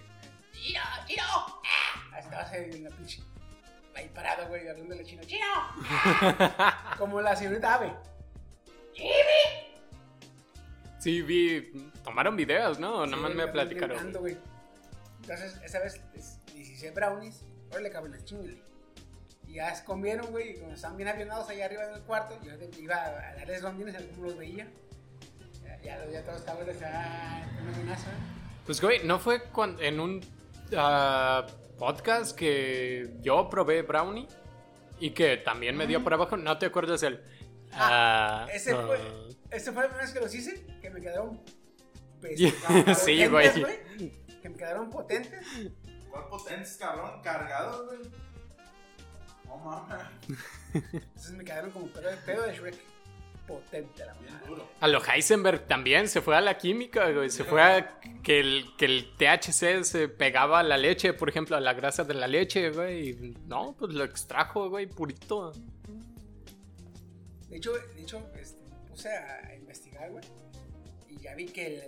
¡Tiro, 0.52 0.82
tiro! 1.08 1.24
¡Ah! 1.24 2.10
Ahí 2.14 2.24
estabas 2.24 2.54
en 2.54 2.84
la 2.84 2.90
pinche. 2.90 3.22
ahí 3.96 4.10
parado, 4.10 4.48
güey, 4.48 4.68
hablándole 4.68 5.06
chino. 5.06 5.24
¡Chino! 5.24 5.46
Como 6.98 7.22
la 7.22 7.36
señorita 7.36 7.76
Ave. 7.76 7.94
Sí, 11.04 11.22
vi. 11.22 11.72
Tomaron 12.04 12.38
videos, 12.38 12.80
¿no? 12.80 13.06
Nada 13.06 13.22
más 13.22 13.32
Sí, 13.32 13.38
me 13.38 13.48
platicaron. 13.48 13.90
brincando, 13.98 14.20
güey. 14.22 14.38
Entonces, 15.22 15.60
esa 15.64 15.80
vez 15.80 16.02
les, 16.14 16.38
les 16.56 16.70
hice 16.70 16.92
brownies. 16.92 17.44
Ahora 17.72 17.82
le 17.84 17.90
caben 17.92 18.12
las 18.14 18.24
chingles. 18.24 18.56
Y 19.48 19.56
ya 19.56 19.76
se 19.76 19.84
comieron, 19.84 20.28
güey. 20.32 20.52
Y 20.52 20.60
como 20.60 20.74
estaban 20.74 20.96
bien 20.96 21.10
avionados 21.10 21.50
allá 21.50 21.66
arriba 21.66 21.86
del 21.88 22.02
cuarto, 22.04 22.40
yo 22.42 22.54
iba 22.80 22.96
a 22.96 23.36
darles 23.36 23.62
bombines 23.62 23.96
a 23.96 24.00
ver 24.00 24.10
cómo 24.12 24.24
los 24.28 24.38
veía. 24.38 24.66
Ya, 25.64 25.82
ya, 25.82 26.10
ya 26.10 26.24
todos 26.24 26.40
estaban 26.40 26.66
de 26.66 26.86
ah, 26.86 27.46
una 27.62 27.74
amenaza. 27.76 28.08
Pues, 28.66 28.80
güey, 28.80 29.04
¿no 29.04 29.20
fue 29.20 29.44
cuan- 29.52 29.78
en 29.82 30.00
un 30.00 30.22
ah, 30.78 31.46
podcast 31.78 32.34
que 32.38 33.10
yo 33.22 33.50
probé 33.50 33.82
brownie? 33.82 34.28
Y 35.00 35.10
que 35.10 35.36
también 35.36 35.76
me 35.76 35.86
dio 35.86 36.02
por 36.02 36.14
abajo. 36.14 36.38
¿No 36.38 36.58
te 36.58 36.68
acuerdas 36.68 37.02
del. 37.02 37.22
Ah, 37.74 38.46
ah, 38.46 38.52
ese 38.54 38.72
ah, 38.72 38.84
fue. 38.86 39.00
Ese 39.52 39.72
fue 39.72 39.84
la 39.84 39.90
primera 39.90 40.06
vez 40.06 40.14
que 40.14 40.20
los 40.20 40.34
hice, 40.34 40.66
me 40.94 41.02
quedaron. 41.02 41.42
pues, 42.22 42.40
Sí, 43.00 43.26
güey. 43.28 43.50
Que 44.42 44.50
me 44.50 44.56
quedaron 44.56 44.90
potentes. 44.90 45.46
¿Cuál 46.10 46.28
potentes, 46.28 46.78
cabrón? 46.78 47.22
Cargados, 47.22 47.88
güey. 47.88 48.12
No 49.46 49.58
mames. 49.58 50.06
Entonces 50.74 51.32
me 51.32 51.44
quedaron 51.44 51.72
como 51.72 51.88
pedo 51.88 52.10
de, 52.10 52.18
pedo 52.18 52.44
de 52.44 52.56
Shrek. 52.56 52.76
Potente 53.48 54.06
la 54.06 54.14
Bien 54.14 54.40
duro. 54.48 54.70
A 54.80 54.88
lo 54.88 55.02
Heisenberg 55.04 55.68
también 55.68 56.08
se 56.08 56.22
fue 56.22 56.38
a 56.38 56.42
la 56.42 56.58
química, 56.58 57.12
güey. 57.12 57.30
Se 57.30 57.44
fue 57.44 57.62
a 57.62 58.00
que 58.24 58.40
el, 58.40 58.66
que 58.78 58.86
el 58.86 59.16
THC 59.18 59.84
se 59.84 60.08
pegaba 60.08 60.60
a 60.60 60.64
la 60.64 60.78
leche, 60.78 61.14
por 61.14 61.28
ejemplo, 61.28 61.58
a 61.58 61.60
la 61.60 61.74
grasa 61.74 62.06
de 62.06 62.14
la 62.14 62.28
leche, 62.28 62.70
güey. 62.70 63.10
y 63.10 63.38
No, 63.48 63.76
pues 63.78 63.94
lo 63.94 64.06
extrajo, 64.06 64.70
güey, 64.70 64.88
purito. 64.88 65.52
De 67.50 67.58
hecho, 67.58 67.74
de 67.74 68.02
hecho 68.02 68.26
este, 68.40 68.64
puse 68.88 69.10
a 69.10 69.54
investigar, 69.56 70.10
güey. 70.10 70.24
Y 71.16 71.20
ya 71.22 71.36
vi 71.36 71.46
que 71.48 71.68
el, 71.68 71.84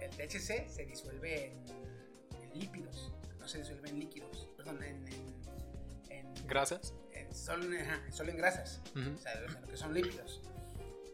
el 0.00 0.10
THC 0.10 0.68
se 0.68 0.84
disuelve 0.86 1.46
en, 1.46 2.42
en 2.42 2.60
lípidos. 2.60 3.12
No 3.38 3.48
se 3.48 3.58
disuelve 3.58 3.88
en 3.90 3.98
líquidos. 4.00 4.48
Perdón, 4.56 4.82
en. 4.82 5.06
en, 5.08 6.26
en- 6.36 6.46
Grasas. 6.46 6.94
solo, 7.32 7.64
solo 8.10 8.30
en 8.30 8.36
grasas. 8.36 8.80
O 8.94 9.18
sea, 9.18 9.32
o 9.46 9.50
sea, 9.50 9.60
lo 9.60 9.68
que 9.68 9.76
son 9.76 9.94
lípidos. 9.94 10.40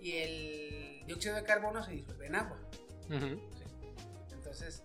Y 0.01 0.13
el 0.13 1.03
dióxido 1.07 1.35
de 1.37 1.43
carbono 1.45 1.83
se 1.85 1.93
disuelve 1.93 2.27
en 2.27 2.35
agua. 2.37 2.59
Ujú. 3.09 3.41
Entonces, 4.33 4.83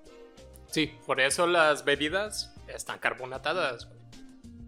Sí, 0.71 0.91
por 1.05 1.21
eso 1.21 1.45
las 1.45 1.85
bebidas 1.85 2.51
están 2.67 2.97
carbonatadas. 2.99 3.87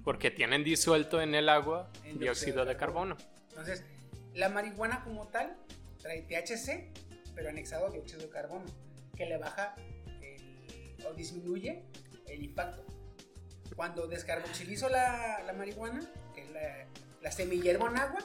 Porque 0.04 0.30
tienen 0.30 0.64
disuelto 0.64 1.20
en 1.20 1.34
el 1.34 1.50
agua 1.50 1.90
En 2.04 2.20
dióxido 2.20 2.64
de 2.64 2.78
carbono. 2.78 3.18
entonces, 3.50 3.84
la 4.36 4.50
marihuana 4.50 5.04
como 5.04 5.28
tal 5.30 5.58
trae 6.00 6.22
THC, 6.22 6.92
pero 7.36 7.50
anexado 7.50 7.90
dióxido 7.92 8.22
de 8.22 8.30
carbono, 8.30 8.66
que 9.16 9.26
le 9.26 9.38
baja 9.38 9.76
el- 10.22 11.06
o 11.06 11.14
disminuye 11.14 11.84
el 12.28 12.44
impacto. 12.44 12.86
Cuando 13.76 14.08
descarboxilizo 14.08 14.90
la, 14.90 15.44
la 15.46 15.54
marihuana, 15.54 16.00
que 16.34 16.42
es 16.44 16.50
la, 16.52 16.88
la 17.22 17.32
en 17.90 17.98
agua, 17.98 18.20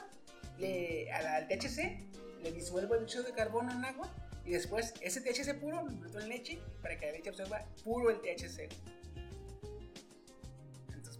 le, 0.57 1.11
al 1.11 1.47
THC 1.47 1.99
le 2.41 2.51
disuelvo 2.51 2.93
el 2.95 3.01
dióxido 3.01 3.23
de 3.23 3.33
carbono 3.33 3.71
en 3.71 3.83
agua 3.83 4.09
y 4.45 4.51
después 4.51 4.93
ese 5.01 5.21
THC 5.21 5.59
puro 5.59 5.83
lo 5.83 5.91
meto 5.91 6.19
en 6.19 6.29
leche 6.29 6.59
para 6.81 6.97
que 6.97 7.05
la 7.07 7.11
leche 7.13 7.29
absorba 7.29 7.65
puro 7.83 8.09
el 8.09 8.21
THC. 8.21 8.69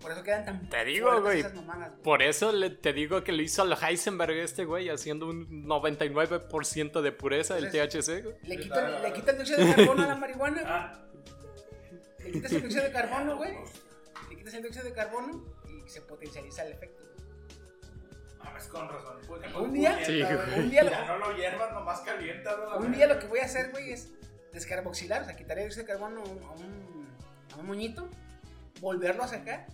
Por 0.02 0.12
eso 0.12 0.24
quedan 0.24 0.45
tan 0.45 0.70
Te 0.70 0.84
digo, 0.84 1.22
güey. 1.22 1.39
esas 1.41 1.54
mamadas, 1.54 1.91
güey. 1.91 2.02
Por 2.04 2.22
eso 2.24 2.52
le- 2.52 2.72
te 2.72 2.91
digo 2.93 3.24
que 3.24 3.32
lo 3.32 3.41
hizo 3.43 3.62
al 3.62 3.74
Heisenberg 3.82 4.32
este 4.38 4.66
güey, 4.66 4.89
haciendo 4.89 5.28
un 5.28 5.68
99% 5.68 7.02
de 7.02 7.12
pureza 7.12 7.56
del 7.56 7.70
THC, 7.72 8.22
güey. 8.24 8.36
Le 8.43 8.58
quitan, 8.58 9.02
le 9.02 9.14
quitan 9.14 9.36
dióxido 9.36 9.64
de 9.66 9.76
carbono 9.76 10.04
a 10.04 10.08
la 10.08 10.16
marihuana. 10.16 10.62
Ah, 10.66 11.06
Le 12.20 12.32
quitas 12.32 12.52
el 12.54 12.62
dióxido 12.62 12.84
de 12.84 12.91
carbono, 12.91 13.38
güey. 13.38 13.54
Le 14.30 14.36
quitas 14.38 14.54
el 14.56 14.62
dióxido 14.64 14.86
de 14.86 14.93
carbono 14.93 15.45
y 15.68 15.88
se 15.89 16.02
potencializa 16.02 16.64
el 16.66 16.74
efecto. 16.74 17.04
mames, 18.43 18.64
con 18.66 18.89
razón. 18.89 19.18
Pues, 19.28 19.41
Un 19.56 19.74
día, 19.74 20.04
Sí, 20.04 20.22
un 20.58 20.70
día, 20.72 20.84
Ya 20.84 21.06
no 21.06 21.20
lo 21.20 21.38
hiervas, 21.38 21.72
nomás 21.74 21.99
calienta. 22.02 22.56
un 22.78 22.91
día 22.91 23.06
lo 23.06 23.20
que 23.20 23.28
voy 23.28 23.39
a 23.39 23.45
hacer, 23.45 23.70
güey, 23.72 23.91
es 23.93 24.10
descarboxilar, 24.52 25.22
o 25.22 25.26
sea, 25.26 25.36
quitar 25.36 25.58
el 25.60 25.66
dióxido 25.66 25.86
de 25.86 25.91
carbono 25.93 26.22
a 26.22 26.26
un, 26.26 26.43
a 26.43 26.52
un, 26.54 27.08
a 27.54 27.58
un 27.58 27.66
moñito, 27.68 28.10
volverlo 28.80 29.24
a 29.24 29.28
sacar 29.28 29.68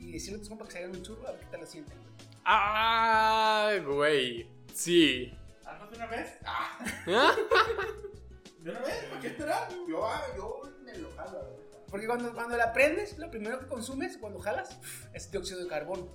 y 0.00 0.12
decirle 0.12 0.36
a 0.36 0.40
tus 0.40 0.48
compas 0.48 0.66
que 0.68 0.72
se 0.72 0.78
hagan 0.80 0.96
un 0.96 1.02
churro 1.02 1.28
a 1.28 1.32
ver 1.32 1.40
qué 1.40 1.46
tal 1.46 1.60
lo 1.60 1.66
sienten. 1.66 1.96
güey. 1.98 2.10
Ah, 2.44 3.72
güey. 3.86 4.50
Sí. 4.74 5.32
¿Hazlo 5.64 5.86
de 5.90 5.96
una 5.96 6.06
vez? 6.06 6.38
Ah, 6.44 6.78
¿Ah? 7.06 7.36
¿de 8.60 8.70
una 8.70 8.80
vez? 8.80 9.04
¿Por 9.04 9.20
qué 9.20 9.26
esperar? 9.28 9.68
Yo, 9.88 10.04
ah, 10.06 10.22
yo 10.36 10.62
me 10.82 10.96
lo 10.98 11.10
jalo, 11.14 11.32
la 11.32 11.42
verdad. 11.42 11.56
Porque 11.88 12.06
cuando, 12.06 12.32
cuando 12.34 12.56
la 12.56 12.72
prendes, 12.72 13.18
lo 13.18 13.30
primero 13.30 13.58
que 13.60 13.66
consumes 13.66 14.16
cuando 14.18 14.38
jalas 14.40 14.78
es 15.12 15.30
dióxido 15.30 15.60
de 15.60 15.68
carbono. 15.68 16.08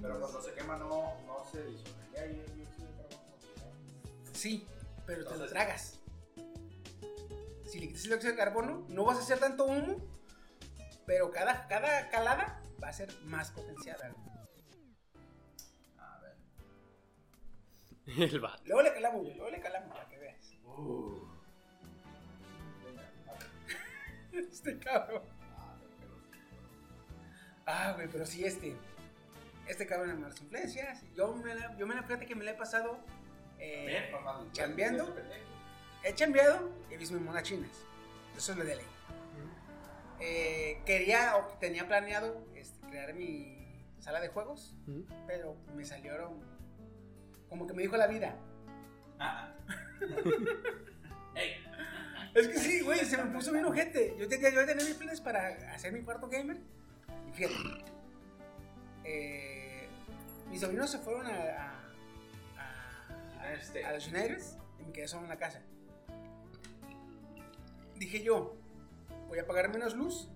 Pero 0.00 0.20
cuando 0.20 0.40
se 0.42 0.52
quema 0.52 0.76
no, 0.76 1.16
no 1.26 1.44
se 1.50 1.64
disuelve. 1.64 1.92
Ya 2.14 2.24
el 2.24 2.34
dióxido 2.54 2.86
de 2.88 2.94
carbono. 3.08 3.22
Sí, 4.32 4.66
pero 5.06 5.18
te 5.18 5.24
lo 5.24 5.30
Entonces- 5.32 5.50
tragas. 5.52 5.98
Si 7.76 7.80
le 7.82 7.88
quitas 7.88 8.04
el 8.04 8.08
dióxido 8.08 8.32
de 8.32 8.38
carbono, 8.38 8.86
no 8.88 9.04
vas 9.04 9.18
a 9.18 9.20
hacer 9.20 9.38
tanto 9.38 9.66
humo, 9.66 9.96
pero 11.04 11.30
cada, 11.30 11.68
cada 11.68 12.08
calada 12.08 12.62
va 12.82 12.88
a 12.88 12.92
ser 12.94 13.12
más 13.24 13.50
potenciada. 13.50 14.14
A 15.98 16.20
ver. 16.20 16.36
El 18.32 18.40
vato. 18.40 18.62
Luego 18.64 18.80
le 18.80 18.94
calamos, 18.94 19.22
güey, 19.24 19.34
luego 19.36 19.50
le 19.50 19.60
calamos 19.60 19.92
para 19.94 20.08
que 20.08 20.16
veas. 20.18 20.54
Uh. 20.64 21.20
Este 24.32 24.78
cabrón. 24.78 25.22
Ah, 27.66 27.92
güey, 27.94 28.08
pero 28.08 28.24
sí, 28.24 28.42
este. 28.42 28.74
Este 29.68 29.86
cabrón 29.86 30.12
en 30.12 30.20
malas 30.22 30.40
influencias. 30.40 31.04
Yo 31.14 31.34
me 31.34 31.54
la, 31.54 31.76
yo 31.76 31.86
me 31.86 31.94
la 31.94 32.02
fíjate 32.04 32.24
que 32.24 32.34
me 32.34 32.44
la 32.44 32.52
he 32.52 32.54
pasado. 32.54 33.00
eh, 33.58 34.10
chambeando. 34.52 35.14
He 36.04 36.14
chambeado 36.14 36.70
y 36.90 36.94
he 36.94 36.96
visto 36.96 37.14
mis 37.14 37.24
monas 37.24 37.42
chinas. 37.42 37.70
Eso 38.36 38.52
es 38.52 38.58
lo 38.58 38.64
de 38.64 38.76
ley. 38.76 38.86
Eh, 40.20 40.80
quería 40.86 41.36
o 41.36 41.44
tenía 41.58 41.86
planeado 41.86 42.46
este, 42.54 42.86
crear 42.88 43.12
mi 43.14 43.84
sala 43.98 44.20
de 44.20 44.28
juegos, 44.28 44.74
pero 45.26 45.56
me 45.74 45.84
salieron. 45.84 46.40
Como 47.48 47.66
que 47.66 47.74
me 47.74 47.82
dijo 47.82 47.96
la 47.96 48.06
vida. 48.06 48.34
Ah. 49.18 49.52
Ey, 51.34 51.52
Es 52.34 52.48
que 52.48 52.58
sí, 52.58 52.80
güey, 52.80 53.00
se 53.04 53.16
me 53.18 53.30
puso 53.30 53.52
bien 53.52 53.64
ojete. 53.66 54.14
Yo 54.18 54.26
tenía, 54.28 54.50
yo 54.50 54.64
tenía 54.66 54.84
mis 54.84 54.94
planes 54.94 55.20
para 55.20 55.48
hacer 55.74 55.92
mi 55.92 56.02
cuarto 56.02 56.28
gamer. 56.28 56.58
Y 57.28 57.32
fíjate. 57.32 57.54
eh, 59.04 59.88
mis 60.50 60.60
sobrinos 60.60 60.90
se 60.90 60.98
fueron 60.98 61.26
a, 61.26 61.30
a, 61.30 61.72
a- 62.58 63.46
United 63.46 63.60
States. 63.62 63.86
a 63.86 63.92
los 63.92 64.06
United 64.08 64.42
y 64.80 64.84
me 64.86 64.92
quedé 64.92 65.08
solo 65.08 65.24
en 65.24 65.28
la 65.30 65.36
casa. 65.38 65.60
Dije 67.98 68.22
yo, 68.22 68.54
voy 69.28 69.38
a 69.38 69.46
pagar 69.46 69.68
menos 69.70 69.94
luz. 69.94 70.28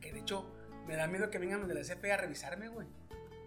Que 0.00 0.12
de 0.12 0.20
hecho, 0.20 0.46
me 0.86 0.96
da 0.96 1.06
miedo 1.06 1.30
que 1.30 1.38
vengan 1.38 1.60
los 1.60 1.68
de 1.68 1.74
la 1.74 1.82
CFE 1.82 2.12
a 2.12 2.16
revisarme, 2.16 2.68
güey. 2.68 2.86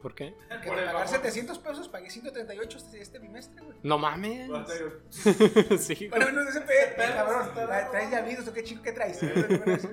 ¿Por 0.02 0.16
qué? 0.16 0.36
Que 0.62 0.68
Por 0.68 0.76
pagar 0.78 0.94
bajón. 0.96 1.08
700 1.10 1.60
pesos 1.60 1.88
pagué 1.90 2.10
138 2.10 2.78
este, 2.78 3.02
este 3.02 3.20
bimestre, 3.20 3.62
güey. 3.64 3.78
No 3.84 3.98
mames. 3.98 4.50
sí, 5.80 6.08
Bueno, 6.10 6.32
no, 6.32 6.42
pe- 6.66 6.94
Pero, 6.98 7.14
cabrón, 7.14 7.50
traes 7.92 8.12
llavidos 8.12 8.48
o 8.48 8.54
qué 8.54 8.64
chico 8.64 8.82
que 8.84 8.92
traes. 8.92 9.22
Eh, 9.24 9.90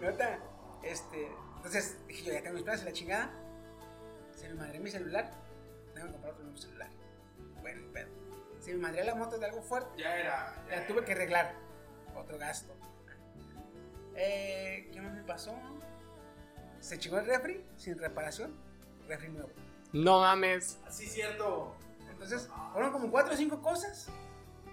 Nota, 0.00 0.38
este, 0.82 1.28
entonces 1.56 1.96
dije 2.06 2.24
yo, 2.24 2.32
ya 2.34 2.42
tengo 2.42 2.54
mis 2.54 2.62
planes 2.64 2.80
en 2.82 2.86
la 2.86 2.92
chingada. 2.92 3.30
Se 4.36 4.48
me 4.48 4.54
madré 4.54 4.78
mi 4.78 4.90
celular, 4.90 5.30
tengo 5.94 6.06
que 6.08 6.12
comprar 6.12 6.32
otro 6.34 6.44
nuevo 6.44 6.58
celular. 6.58 6.90
Bueno, 7.62 7.80
pedo. 7.92 8.08
Se 8.64 8.72
me 8.72 8.78
madré 8.80 9.04
la 9.04 9.14
moto 9.14 9.38
de 9.38 9.46
algo 9.46 9.62
fuerte, 9.62 10.00
Ya 10.00 10.16
era. 10.16 10.64
ya 10.70 10.76
la 10.80 10.86
tuve 10.86 11.04
que 11.04 11.12
arreglar. 11.12 11.54
Otro 12.14 12.38
gasto. 12.38 12.72
Eh, 14.16 14.88
¿Qué 14.92 15.00
más 15.00 15.12
me 15.12 15.22
pasó? 15.24 15.54
Se 16.80 16.98
chingó 16.98 17.18
el 17.18 17.26
refri 17.26 17.64
sin 17.76 17.98
reparación. 17.98 18.54
Refri 19.08 19.28
nuevo. 19.28 19.50
No 19.92 20.20
mames. 20.20 20.78
Sí, 20.90 21.06
cierto. 21.06 21.76
Entonces, 22.10 22.48
fueron 22.72 22.92
como 22.92 23.10
cuatro 23.10 23.34
o 23.34 23.36
cinco 23.36 23.60
cosas 23.60 24.08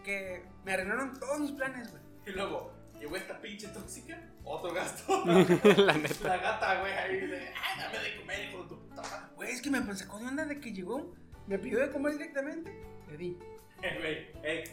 que 0.05 0.43
me 0.63 0.73
arreglaron 0.73 1.19
todos 1.19 1.39
mis 1.39 1.51
planes, 1.51 1.89
güey. 1.91 2.01
Y 2.27 2.29
luego, 2.31 2.71
llegó 2.99 3.15
esta 3.17 3.41
pinche 3.41 3.67
tóxica. 3.69 4.17
Otro 4.43 4.73
gasto. 4.73 5.23
La 5.25 5.93
neta. 5.93 6.27
La 6.27 6.37
gata, 6.37 6.79
güey, 6.79 6.93
ahí 6.93 7.27
de. 7.27 7.47
Ay, 7.49 7.79
dame 7.79 7.99
de 7.99 8.17
comer, 8.21 8.49
hijo 8.49 8.63
de 8.63 8.69
tu 8.69 8.79
puta 8.87 9.01
madre. 9.01 9.25
Güey, 9.35 9.51
es 9.51 9.61
que 9.61 9.69
me 9.69 9.95
sacó 9.95 10.19
de 10.19 10.27
onda 10.27 10.45
de 10.45 10.59
que 10.59 10.71
llegó, 10.71 11.13
me 11.47 11.57
pidió 11.59 11.79
de 11.79 11.89
comer 11.91 12.13
directamente, 12.13 12.71
le 13.09 13.17
di. 13.17 13.37
Eh, 13.83 13.97
güey, 13.99 14.51
ey, 14.57 14.63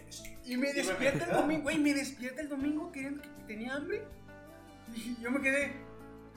Y 0.45 0.59
me 0.59 0.71
despierta 0.71 1.25
el 1.25 1.31
domingo, 1.31 1.63
güey, 1.63 1.79
me 1.79 1.95
despierta 1.95 2.43
el 2.43 2.49
domingo 2.51 2.93
queriendo 2.93 3.23
que 3.23 3.29
tenía 3.47 3.73
hambre. 3.75 4.03
Y 4.95 5.17
yo 5.23 5.31
me 5.31 5.41
quedé, 5.41 5.73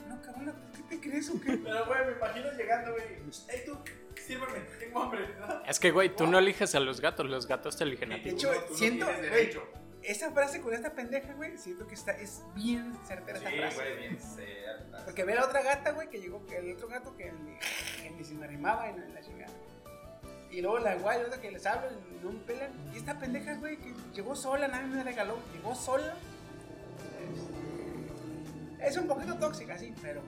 no, 0.08 0.22
cabrón, 0.22 0.54
¿por 0.72 0.72
qué 0.88 0.96
te 0.96 1.02
crees 1.02 1.30
o 1.32 1.42
qué? 1.42 1.58
Pero, 1.66 1.86
güey, 1.86 2.06
me 2.06 2.12
imagino 2.14 2.50
llegando, 2.54 2.92
güey. 2.94 3.04
Ey, 3.50 3.66
tú, 3.66 3.78
sírveme, 4.26 4.60
tengo 4.80 5.02
hambre. 5.04 5.28
¿no? 5.38 5.66
Es 5.66 5.82
que, 5.82 5.92
güey, 5.92 6.16
tú 6.16 6.28
no 6.28 6.40
eliges 6.40 6.74
a 6.74 6.80
los 6.80 7.02
gatos, 7.02 7.30
los 7.30 7.46
gatos 7.46 7.76
te 7.76 7.84
eligen 7.84 8.14
a 8.14 8.16
De 8.16 8.22
ti. 8.22 8.30
hecho, 8.30 8.54
no- 8.54 8.60
tú 8.62 8.72
no 8.72 8.78
siento, 8.78 9.06
tienes 9.08 9.30
güey, 9.32 9.52
esa 10.04 10.32
frase 10.32 10.62
con 10.62 10.74
esta 10.74 10.94
pendeja, 10.94 11.34
güey, 11.34 11.58
siento 11.58 11.86
que 11.88 11.96
está, 11.96 12.14
es 12.14 12.42
bien 12.56 12.94
certera 13.06 13.38
esa 13.38 13.50
Sí, 13.50 13.58
frase. 13.58 13.76
güey, 13.76 13.98
bien 14.00 14.18
cierta. 14.18 15.04
Porque 15.04 15.26
ve 15.26 15.34
a 15.34 15.36
la 15.36 15.46
otra 15.46 15.62
gata, 15.62 15.92
güey, 15.92 16.10
que 16.10 16.22
llegó, 16.22 16.42
el 16.58 16.72
otro 16.74 16.88
gato 16.88 17.18
que 17.18 17.34
ni, 17.34 17.58
que 18.02 18.12
ni 18.12 18.24
se 18.24 18.34
me 18.36 18.46
arrimaba 18.46 18.88
en, 18.90 19.14
la 19.14 19.20
chingada. 19.22 19.52
Y 20.52 20.62
luego 20.62 20.80
la 20.80 20.95
guay, 20.95 21.22
otra 21.26 21.39
que 21.39 21.49
les 21.52 21.66
hablo 21.66 21.88
y 21.91 22.24
no 22.26 22.32
me 22.34 22.39
pelan. 22.39 22.70
Y 22.93 22.97
esta 22.97 23.18
pendeja, 23.18 23.54
güey, 23.56 23.78
que 23.78 23.93
llegó 24.14 24.36
sola, 24.36 24.68
nadie 24.68 24.88
me 24.88 25.04
regaló, 25.04 25.38
llegó 25.54 25.74
sola. 25.76 26.14
Este, 28.78 28.88
Es 28.88 28.97
un 28.97 29.08
poquito 29.08 29.36
tóxica, 29.36 29.78
sí, 29.78 29.93
pero. 30.02 30.22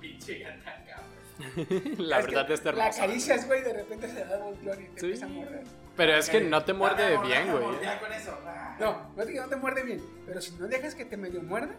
Pinche 0.00 0.38
gata, 0.40 0.84
cabrón. 0.86 1.96
La 1.98 2.20
es 2.20 2.26
verdad 2.26 2.50
está 2.50 2.72
La 2.72 2.84
hermosa. 2.86 3.02
acaricias, 3.04 3.46
güey, 3.46 3.62
de 3.62 3.72
repente 3.72 4.08
se 4.08 4.24
da 4.24 4.38
volteón 4.38 4.82
y 4.82 4.84
te 4.88 5.00
Sí. 5.00 5.06
empieza 5.06 5.26
a 5.26 5.28
morder. 5.28 5.62
Pero 5.96 6.12
es 6.14 6.28
que 6.30 6.40
no 6.42 6.64
te 6.64 6.72
muerde 6.72 7.18
bien, 7.18 7.50
güey. 7.50 7.80
Ya 7.82 7.98
con 8.00 8.12
eso. 8.12 8.38
No, 8.78 9.10
no 9.16 9.22
es 9.22 9.28
que 9.28 9.40
no 9.40 9.48
te 9.48 9.56
muerde 9.56 9.82
bien, 9.82 10.02
pero 10.26 10.40
si 10.40 10.52
no 10.52 10.66
dejas 10.68 10.94
que 10.94 11.04
te 11.06 11.16
medio 11.16 11.42
muerda, 11.42 11.74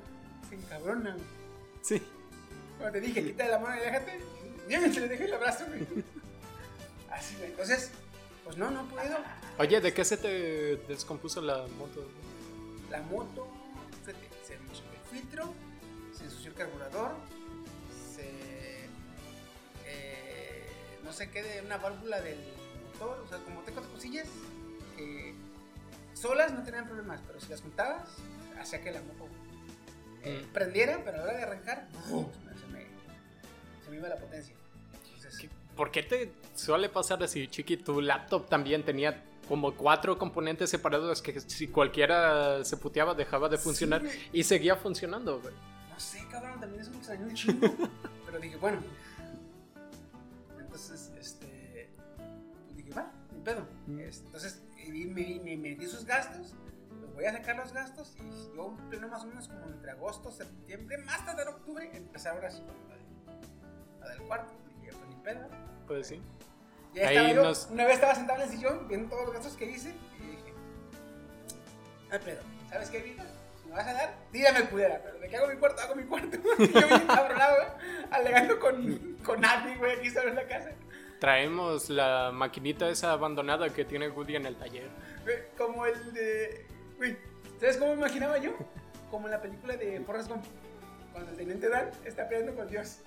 se 0.50 0.56
encabrona. 0.56 1.14
güey. 1.14 1.26
Sí. 1.82 2.02
Cuando 2.78 3.00
te 3.00 3.06
dije, 3.06 3.24
quita 3.24 3.48
la 3.48 3.60
mano 3.60 3.78
y 3.78 3.86
déjate, 3.86 4.20
ya 4.70 4.82
se 4.92 5.00
le 5.02 5.08
dejé 5.08 5.26
el 5.26 5.34
abrazo, 5.36 5.66
güey. 5.68 5.86
Así, 7.18 7.36
güey. 7.38 7.50
Entonces, 7.52 7.92
pues 8.44 8.58
no, 8.58 8.70
no 8.72 8.88
puedo. 8.88 9.18
Oye, 9.58 9.82
¿de 9.82 9.94
qué 9.94 10.06
se 10.06 10.18
te 10.18 10.78
descompuso 10.88 11.42
la 11.42 11.66
moto? 11.78 12.08
La 12.92 13.02
moto, 13.02 13.48
fíjate, 14.06 14.30
se 14.46 14.54
ensució 14.56 14.86
el 14.92 15.10
filtro, 15.20 15.54
se 16.18 16.24
ensució 16.26 16.52
el 16.52 16.56
carburador, 16.58 17.12
se. 18.16 18.86
eh, 19.86 20.66
no 21.04 21.12
sé 21.12 21.30
qué 21.30 21.44
de 21.44 21.62
una 21.62 21.78
válvula 21.78 22.22
del 22.22 22.40
motor, 22.94 23.20
o 23.26 23.28
sea, 23.28 23.40
como 23.40 23.62
tengo 23.62 23.82
cosillas 23.92 24.28
que 24.96 25.34
solas 26.14 26.52
no 26.54 26.64
tenían 26.64 26.86
problemas, 26.88 27.20
pero 27.28 27.40
si 27.40 27.50
las 27.50 27.62
juntabas, 27.62 28.08
hacía 28.60 28.82
que 28.82 28.92
la 28.92 29.02
moto 29.02 29.28
eh, 30.24 30.44
Mm. 30.48 30.54
prendiera, 30.54 31.02
pero 31.06 31.18
a 31.18 31.20
la 31.20 31.24
hora 31.26 31.38
de 31.38 31.44
arrancar, 31.44 31.88
se, 32.08 32.68
me, 32.68 32.86
se 33.84 33.90
me 33.92 33.98
iba 33.98 34.08
la 34.10 34.18
potencia. 34.18 34.54
Entonces, 35.06 35.48
¿Por 35.78 35.92
qué 35.92 36.04
te 36.04 36.34
suele 36.56 36.90
pasar 36.90 37.22
así, 37.24 37.48
Chiqui? 37.48 37.78
Tu 37.78 38.02
laptop 38.02 38.50
también 38.50 38.84
tenía 38.84 39.24
como 39.48 39.74
cuatro 39.76 40.18
componentes 40.18 40.70
separados 40.70 41.22
que 41.22 41.40
si 41.40 41.68
cualquiera 41.70 42.66
se 42.66 42.76
puteaba 42.76 43.14
dejaba 43.14 43.48
de 43.48 43.58
Sí, 43.58 43.64
funcionar 43.64 44.02
güey. 44.02 44.14
y 44.34 44.44
seguía 44.44 44.76
funcionando, 44.76 45.40
güey. 45.40 45.54
No 45.90 46.00
sé, 46.00 46.28
cabrón, 46.30 46.60
también 46.60 46.82
eso 46.82 46.92
me 46.92 46.98
extrañó 46.98 47.26
un 47.28 47.34
chingo. 47.34 47.68
Pero 48.26 48.40
dije, 48.40 48.58
bueno. 48.58 48.80
Entonces, 50.60 51.12
este. 51.20 51.90
Dije, 52.76 52.92
va, 52.94 53.12
ni 53.32 53.40
pedo. 53.42 53.66
Es- 54.00 54.22
Entonces, 54.26 54.62
y 54.86 54.92
me, 55.06 55.40
me 55.44 55.58
metí 55.58 55.86
esos 55.86 56.06
gastos. 56.06 56.54
Voy 57.16 57.26
a 57.26 57.32
sacar 57.34 57.56
los 57.58 57.72
gastos. 57.74 58.16
Y 58.20 58.56
yo, 58.56 58.76
pleno 58.90 59.08
más 59.08 59.24
o 59.24 59.28
menos 59.28 59.48
como 59.48 59.66
entre 59.68 59.92
agosto, 59.92 60.32
septiembre, 60.32 60.98
más 61.00 61.26
tarde 61.26 61.44
en 61.44 61.48
octubre, 61.50 61.90
empezar 61.96 62.36
ahora 62.36 62.52
sí 62.52 62.62
de- 62.62 64.00
la 64.00 64.10
del 64.10 64.20
cuarto. 64.24 64.54
Pues 64.96 65.08
ni 65.10 65.16
pedo. 65.24 65.48
Pues 65.88 66.08
sí. 66.08 66.22
Ya 66.94 67.08
Ahí 67.10 67.16
estaba 67.18 67.34
yo, 67.34 67.44
nos- 67.44 67.68
una 67.72 67.86
vez 67.86 67.96
estaba 67.96 68.16
sentado 68.16 68.42
en 68.42 68.50
el 68.50 68.56
sillón 68.56 68.88
viendo 68.88 69.10
todos 69.10 69.26
los 69.26 69.34
gastos 69.34 69.54
que 69.56 69.66
hice 69.66 69.90
y 70.20 70.26
dije, 70.32 70.54
ay 72.12 72.20
pedo, 72.24 72.42
¿sabes 72.70 72.90
qué, 72.90 73.00
Vito? 73.02 73.24
Si 73.62 73.70
me 73.70 73.76
vas 73.76 73.88
a 73.88 73.94
dar, 73.94 74.16
dígame 74.32 74.62
culera, 74.70 75.02
pero 75.04 75.20
de 75.20 75.28
que 75.28 75.38
hago 75.38 75.48
mi 75.48 75.58
cuarto, 75.58 75.82
hago 75.82 75.96
mi 75.96 76.04
cuarto. 76.04 76.38
Y 76.60 76.68
yo 76.72 76.88
bien 76.88 77.06
cabronado, 77.08 77.56
güey, 77.56 78.06
alegando 78.12 78.60
con, 78.60 79.18
con 79.24 79.44
Andy, 79.46 79.76
güey, 79.76 79.98
aquí 80.00 80.10
solo 80.10 80.30
en 80.30 80.36
la 80.36 80.48
casa. 80.48 80.72
Traemos 81.20 81.90
la 81.90 82.32
maquinita 82.34 82.88
esa 82.90 83.12
abandonada 83.12 83.70
que 83.70 83.84
tiene 83.86 84.10
Woody 84.10 84.36
en 84.36 84.46
el 84.46 84.56
taller. 84.56 84.88
Como 85.58 85.86
el 85.86 86.14
de, 86.14 86.66
güey, 86.98 87.18
¿sabes 87.60 87.78
cómo 87.78 87.92
me 87.94 87.98
imaginaba 88.00 88.38
yo? 88.38 88.54
Como 89.12 89.28
en 89.28 89.32
la 89.32 89.42
película 89.42 89.76
de 89.76 90.00
Forrest 90.02 90.30
Gump, 90.30 90.46
cuando 91.12 91.32
el 91.32 91.38
teniente 91.38 91.70
Dan 91.70 91.90
está 92.06 92.28
peleando 92.30 92.56
con 92.56 92.68
Dios. 92.70 93.00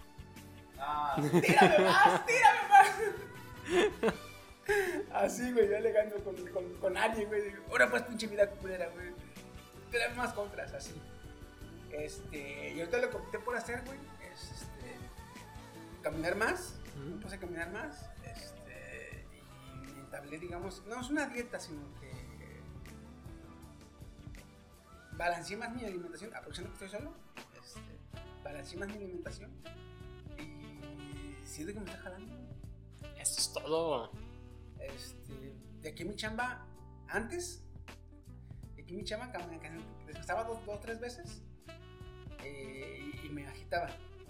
Ah, 0.81 1.17
¡Tírame 1.17 1.79
más! 1.79 2.27
¡Tírame 2.27 2.69
más! 2.69 4.15
Así, 5.13 5.53
güey, 5.53 5.69
yo 5.69 5.77
alegando 5.77 6.17
con, 6.25 6.35
con, 6.49 6.75
con 6.75 6.97
Annie, 6.97 7.25
güey. 7.27 7.53
Ahora 7.71 7.91
pues 7.91 8.03
pinche 8.03 8.27
vida 8.27 8.49
culera, 8.49 8.89
güey. 8.89 9.13
Tírame 9.91 10.15
más 10.15 10.33
contras, 10.33 10.73
así. 10.73 10.95
Este, 11.93 12.73
y 12.73 12.81
ahorita 12.81 12.99
lo 12.99 13.11
que 13.11 13.17
opté 13.17 13.39
por 13.41 13.57
hacer, 13.57 13.83
güey, 13.85 13.99
es 14.33 14.51
este, 14.53 14.97
caminar 16.03 16.37
más. 16.37 16.75
Me 16.97 17.21
puse 17.21 17.37
a 17.37 17.41
caminar 17.41 17.71
más. 17.71 18.09
Este, 18.25 19.25
y 19.83 19.93
me 19.93 20.01
entablé, 20.01 20.39
digamos, 20.39 20.83
no 20.87 21.01
es 21.01 21.11
una 21.11 21.27
dieta, 21.27 21.59
sino 21.59 21.83
que 22.01 22.11
balanceé 25.13 25.57
más 25.57 25.75
mi 25.75 25.85
alimentación, 25.85 26.35
aprovechando 26.35 26.71
que 26.71 26.85
estoy 26.85 27.01
solo. 27.01 27.13
Este, 27.63 27.81
balanceé 28.43 28.79
más 28.79 28.89
mi 28.89 28.95
alimentación. 28.95 29.51
Y 31.51 31.53
siento 31.53 31.75
que 31.75 31.81
me 31.81 31.91
está 31.91 32.03
jalando. 32.03 32.33
Eso 33.19 33.41
es 33.41 33.53
todo. 33.53 34.13
Este, 34.79 35.57
de 35.83 35.89
aquí 35.89 36.05
mi 36.05 36.15
chamba, 36.15 36.65
antes, 37.09 37.65
de 38.77 38.83
aquí 38.83 38.95
mi 38.95 39.03
chamba, 39.03 39.33
descansaba 40.07 40.45
dos, 40.45 40.65
dos, 40.65 40.81
tres 40.81 41.01
veces 41.01 41.43
eh, 42.45 43.11
y, 43.21 43.27
y 43.27 43.31
me 43.31 43.49
agitaba. 43.49 43.89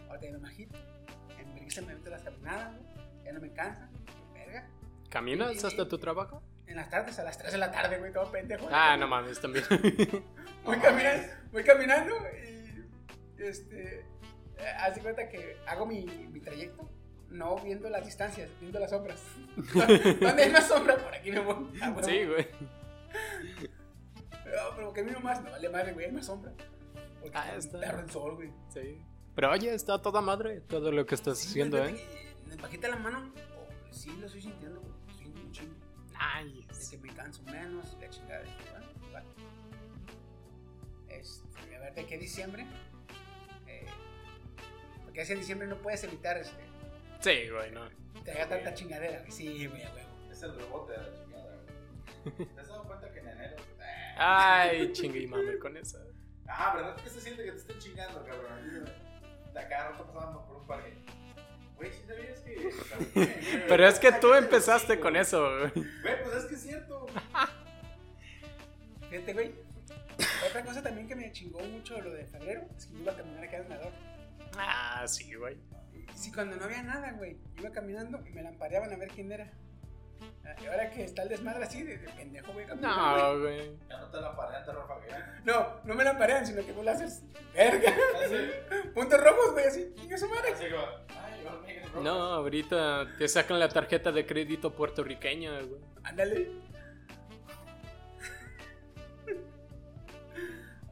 Ahora 0.09 0.23
ya 0.23 0.31
no 0.33 0.41
me 0.41 0.49
agito. 0.49 0.79
En 1.39 1.53
vergüenza 1.53 1.83
me 1.83 1.95
meto 1.95 2.09
las 2.09 2.23
caminadas, 2.23 2.75
güey, 2.75 3.25
ya 3.25 3.33
no 3.33 3.41
me 3.41 3.53
cansa. 3.53 3.91
Verga. 4.33 4.71
¿Caminas 5.11 5.63
hasta 5.63 5.87
tu 5.87 5.99
trabajo? 5.99 6.43
En 6.67 6.77
las 6.77 6.89
tardes, 6.89 7.19
a 7.19 7.25
las 7.25 7.37
3 7.37 7.53
de 7.53 7.59
la 7.59 7.71
tarde, 7.71 7.99
güey, 7.99 8.15
todo 8.15 8.33
pendejo. 8.33 8.67
Ah, 8.71 8.97
no 8.97 9.07
mames, 9.07 9.39
también. 9.41 9.65
Voy 10.65 10.79
caminando, 10.79 11.27
voy 11.53 11.65
caminando 11.65 12.15
y 12.33 13.43
este, 13.43 14.01
eh, 14.01 14.05
haz 14.79 14.95
de 14.95 15.01
cuenta 15.01 15.29
que 15.29 15.57
hago 15.67 15.87
mi, 15.87 16.05
mi 16.05 16.41
trayecto, 16.41 16.89
no 17.31 17.57
viendo 17.61 17.89
las 17.91 18.05
distancias, 18.05 18.51
viendo 18.61 18.79
las 18.81 18.91
sombras. 18.91 19.21
¿Dónde 20.21 20.43
hay 20.43 20.51
más 20.51 20.67
sombra? 20.69 20.97
Por 20.97 21.15
aquí 21.15 21.31
me 21.31 21.41
voy. 21.41 21.67
Ah, 21.81 21.91
bueno. 21.91 22.07
Sí, 22.09 22.25
güey. 22.27 22.47
No, 24.47 24.77
pero 24.77 24.93
camino 24.93 25.21
más, 25.21 25.43
no 25.43 25.51
vale 25.51 25.69
madre, 25.69 25.93
güey, 25.93 26.07
hay 26.07 26.13
más 26.13 26.27
sombra. 26.27 26.53
Porque 27.21 27.37
Ah, 27.37 27.55
está 27.57 27.79
perro 27.79 28.01
el 28.01 28.11
sol, 28.11 28.35
güey. 28.37 28.51
Sí. 28.73 29.01
Pero 29.35 29.51
oye, 29.51 29.73
está 29.75 30.01
toda 30.03 30.21
madre 30.21 30.61
todo 30.63 30.91
lo 30.91 31.07
que 31.07 31.15
estás 31.15 31.39
Sí, 31.39 31.49
haciendo, 31.49 31.79
¿eh? 31.85 31.95
que 31.95 32.57
Me 32.57 32.57
bajita 32.63 32.89
la 32.89 32.97
mano, 32.97 33.33
oh, 33.59 33.93
sí 33.93 34.11
lo 34.19 34.27
estoy 34.27 34.43
sintiendo, 34.43 34.81
güey. 34.81 34.93
Estoy 35.09 35.25
sintiendo 35.25 35.47
un 35.47 35.53
chingo. 35.53 35.75
De 36.43 36.65
Nice. 36.75 36.91
que 36.91 36.99
me 36.99 37.15
canso 37.15 37.43
menos, 37.45 37.97
la 38.01 38.11
chingada. 38.11 38.43
Bueno, 38.73 38.87
vale. 39.13 39.27
Este, 41.09 41.77
a 41.77 41.81
ver, 41.81 41.95
¿de 41.95 42.07
qué 42.07 42.19
diciembre? 42.19 42.67
Eh, 43.67 43.87
porque 45.05 45.23
hacia 45.23 45.37
diciembre 45.37 45.69
no 45.69 45.77
puedes 45.77 46.03
evitar 46.05 46.37
este, 46.39 46.63
Sí, 47.21 47.49
güey, 47.51 47.71
no. 47.73 47.89
te 48.25 48.33
haga 48.33 48.49
tanta 48.49 48.75
chingadera. 48.75 49.25
Sí, 49.29 49.67
güey, 49.67 49.83
a 49.85 49.93
huevo. 49.95 50.09
es 50.31 50.43
el 50.43 50.55
rebote 50.57 50.93
de 50.93 50.99
la 50.99 51.13
chingada, 51.15 51.57
güey. 52.25 52.49
¿Te 52.55 52.61
has 52.61 52.69
dado 52.69 52.85
cuenta 52.85 53.13
que 53.13 53.19
en 53.21 53.29
enero? 53.29 53.57
eh, 53.57 54.15
Ay, 54.17 54.93
chingue 54.93 55.21
y 55.21 55.27
mame 55.27 55.59
con 55.59 55.77
eso. 55.77 55.99
Ah, 56.49 56.73
¿verdad 56.75 56.97
que 56.97 57.11
se 57.11 57.21
siente 57.21 57.45
que 57.45 57.53
te 57.53 57.59
estén 57.59 57.79
chingando, 57.79 58.25
cabrón? 58.25 58.85
De 59.53 59.61
acá 59.61 59.91
rato 59.91 60.07
pasando 60.13 60.47
por 60.47 60.57
un 60.59 60.67
parque. 60.67 60.95
Güey, 61.77 61.93
¿sí 61.93 62.03
sabías 62.07 62.41
que...? 62.41 63.65
Pero 63.69 63.87
es 63.87 63.99
que 63.99 64.13
tú 64.13 64.35
empezaste 64.35 64.99
con 65.01 65.17
eso, 65.17 65.41
güey. 65.59 65.71
Güey, 66.03 66.23
pues 66.25 66.37
es 66.37 66.45
que 66.47 66.55
es 66.55 66.63
cierto. 66.63 67.07
Fíjate, 69.11 69.33
güey. 69.33 69.55
Otra 70.47 70.63
cosa 70.65 70.83
también 70.83 71.09
que 71.09 71.15
me 71.17 71.33
chingó 71.33 71.61
mucho 71.61 72.01
lo 72.01 72.13
de 72.13 72.25
febrero 72.27 72.63
es 72.77 72.87
que 72.87 72.93
yo 72.95 73.01
iba 73.01 73.13
a 73.13 73.17
caminar 73.17 73.45
acá 73.45 73.57
en 73.59 73.69
Nador. 73.69 73.93
Ah, 74.59 75.05
sí, 75.07 75.35
güey. 75.35 75.57
Sí, 76.15 76.31
cuando 76.33 76.57
no 76.57 76.65
había 76.65 76.83
nada, 76.83 77.13
güey. 77.13 77.37
Iba 77.59 77.71
caminando 77.71 78.21
y 78.27 78.31
me 78.33 78.43
lampareaban 78.43 78.93
a 78.93 78.97
ver 78.97 79.09
quién 79.09 79.31
era. 79.33 79.51
Ah, 80.45 80.55
Y 80.63 80.67
ahora 80.67 80.91
que 80.91 81.05
está 81.05 81.23
el 81.23 81.31
desmadre 81.31 81.65
así, 81.65 81.83
de, 81.83 81.97
de 81.99 82.09
pendejo, 82.11 82.53
güey. 82.53 82.67
caminando, 82.67 83.17
No, 83.35 83.41
güey. 83.41 83.73
Ya 83.89 83.99
no 83.99 84.07
te 84.11 84.21
la 84.21 84.37
parean, 84.37 84.65
te 84.65 84.73
rafaguean. 84.73 85.41
No, 85.45 85.81
no 85.85 85.95
me 85.95 86.05
lamparean, 86.05 86.47
sino 86.47 86.65
que 86.65 86.73
vos 86.73 86.85
la 86.85 86.93
haces 86.93 87.23
verga. 87.55 87.91
Así, 88.25 88.51
Puntos 88.95 89.21
rojos, 89.23 89.53
güey, 89.53 89.67
así. 89.67 89.93
¿Quién 89.97 90.13
es 90.13 90.21
su 90.21 90.29
madre? 90.29 90.53
así 90.53 90.65
como. 90.71 92.03
No, 92.03 92.11
ahorita 92.35 93.07
te 93.19 93.27
sacan 93.29 93.59
la 93.59 93.69
tarjeta 93.69 94.13
de 94.13 94.27
crédito 94.27 94.73
puertorriqueña, 94.75 95.59
güey. 95.63 95.81
Ándale. 96.05 96.51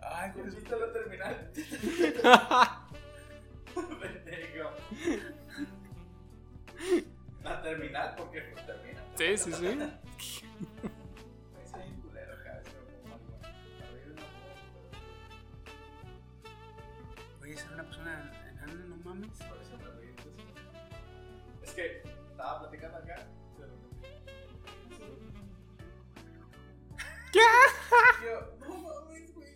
Ay, 0.02 0.30
güey. 0.34 0.46
¿Viste 0.54 0.76
la 0.76 0.92
terminal? 0.92 1.50
religión. 4.58 4.72
La 7.42 8.16
porque 8.16 8.40
pues 8.42 8.66
termina. 8.66 9.00
Sí, 9.16 9.36
sí, 9.36 9.52
sí. 9.52 9.78
Voy 17.38 17.52
a 17.52 17.56
ser 17.56 17.72
una 17.72 17.84
persona 17.84 18.32
enana, 18.48 18.84
no 18.86 18.96
mames. 18.96 19.28
Pues. 19.38 19.68
Es 21.62 21.72
que 21.72 22.02
estaba 22.30 22.60
platicando 22.60 22.98
acá. 22.98 23.26
¿Qué? 27.32 27.40
Yo, 28.24 28.56
no 28.60 28.74
mames, 28.78 29.34
güey. 29.34 29.54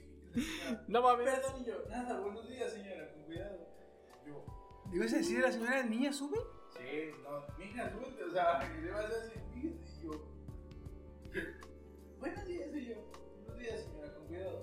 No 0.89 1.03
mames. 1.03 1.31
Perdón, 1.31 1.61
y 1.61 1.65
yo, 1.65 1.85
nada, 1.91 2.19
güey. 2.19 2.32
¿Le 4.93 4.99
ibas 4.99 5.13
a 5.15 5.17
decir 5.17 5.39
a 5.39 5.47
la 5.47 5.53
señora 5.53 5.83
niña, 5.85 6.13
sube? 6.13 6.39
sí, 6.77 7.15
no, 7.23 7.47
mija, 7.57 7.91
súbete, 7.91 8.25
o 8.25 8.31
sea, 8.31 8.59
le 8.83 8.91
vas 8.91 9.07
a 9.07 9.09
decir, 9.09 9.43
y 9.57 10.03
yo, 10.03 10.11
buenos 12.19 12.45
días, 12.45 12.69
y 12.75 12.87
yo, 12.89 12.97
buenos 13.47 13.59
días, 13.59 13.81
señora, 13.81 14.13
con 14.13 14.27
cuidado. 14.27 14.63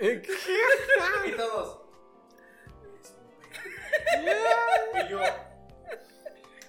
Eh, 0.00 0.22
¿qué? 0.22 0.32
Y 1.28 1.36
todos, 1.36 1.82
y 5.04 5.08
yo, 5.08 5.20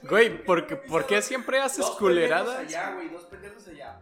Güey, 0.04 0.44
¿por 0.44 0.68
qué, 0.68 0.76
por 0.76 1.08
qué 1.08 1.24
siempre 1.24 1.60
haces 1.60 1.80
dos 1.80 1.98
culeradas? 1.98 2.56
pendejos 2.56 2.76
allá, 2.76 2.94
güey, 2.94 3.10
dos 3.10 3.24
pendejos 3.24 3.68
allá. 3.68 4.00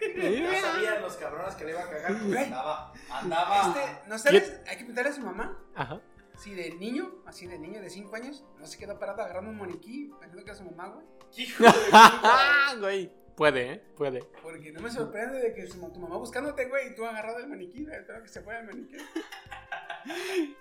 Ya 0.00 0.60
sabían 0.62 1.02
los 1.02 1.16
cabrones 1.16 1.54
que 1.56 1.64
le 1.66 1.70
iba 1.72 1.82
a 1.82 1.90
cagar, 1.90 2.18
pues 2.26 2.38
andaba, 2.38 2.92
andaba. 3.10 3.68
Este, 3.68 4.08
¿no 4.08 4.18
sabes? 4.18 4.60
Hay 4.66 4.72
que 4.76 4.84
preguntarle 4.84 5.10
a 5.10 5.14
su 5.14 5.20
mamá. 5.22 5.58
Ajá. 5.74 6.00
Si 6.38 6.54
de 6.54 6.70
niño, 6.76 7.22
así 7.26 7.46
de 7.46 7.58
niño 7.58 7.80
de 7.82 7.90
5 7.90 8.16
años, 8.16 8.44
no 8.58 8.66
se 8.66 8.78
quedó 8.78 8.98
parado 8.98 9.20
agarrando 9.22 9.50
un 9.50 9.58
maniquí 9.58 10.10
pensando 10.18 10.42
que 10.44 10.50
era 10.50 10.58
su 10.58 10.64
mamá, 10.64 10.88
güey. 10.88 11.06
Hijo 11.36 11.64
de. 11.64 11.70
Ah, 11.92 12.74
güey. 12.78 13.12
Puede, 13.36 13.72
¿eh? 13.72 13.84
Puede. 13.96 14.22
Porque 14.42 14.70
no 14.72 14.80
me 14.80 14.90
sorprende 14.90 15.38
de 15.38 15.54
que 15.54 15.66
su- 15.66 15.80
tu 15.92 15.98
mamá 16.00 16.16
buscándote, 16.18 16.66
güey, 16.66 16.88
y 16.92 16.94
tú 16.94 17.06
agarrado 17.06 17.38
el 17.38 17.48
maniquí, 17.48 17.84
güey, 17.84 17.96
espero 17.96 18.22
que 18.22 18.28
se 18.28 18.42
fuera 18.42 18.60
el 18.60 18.66
maniquí. 18.66 18.96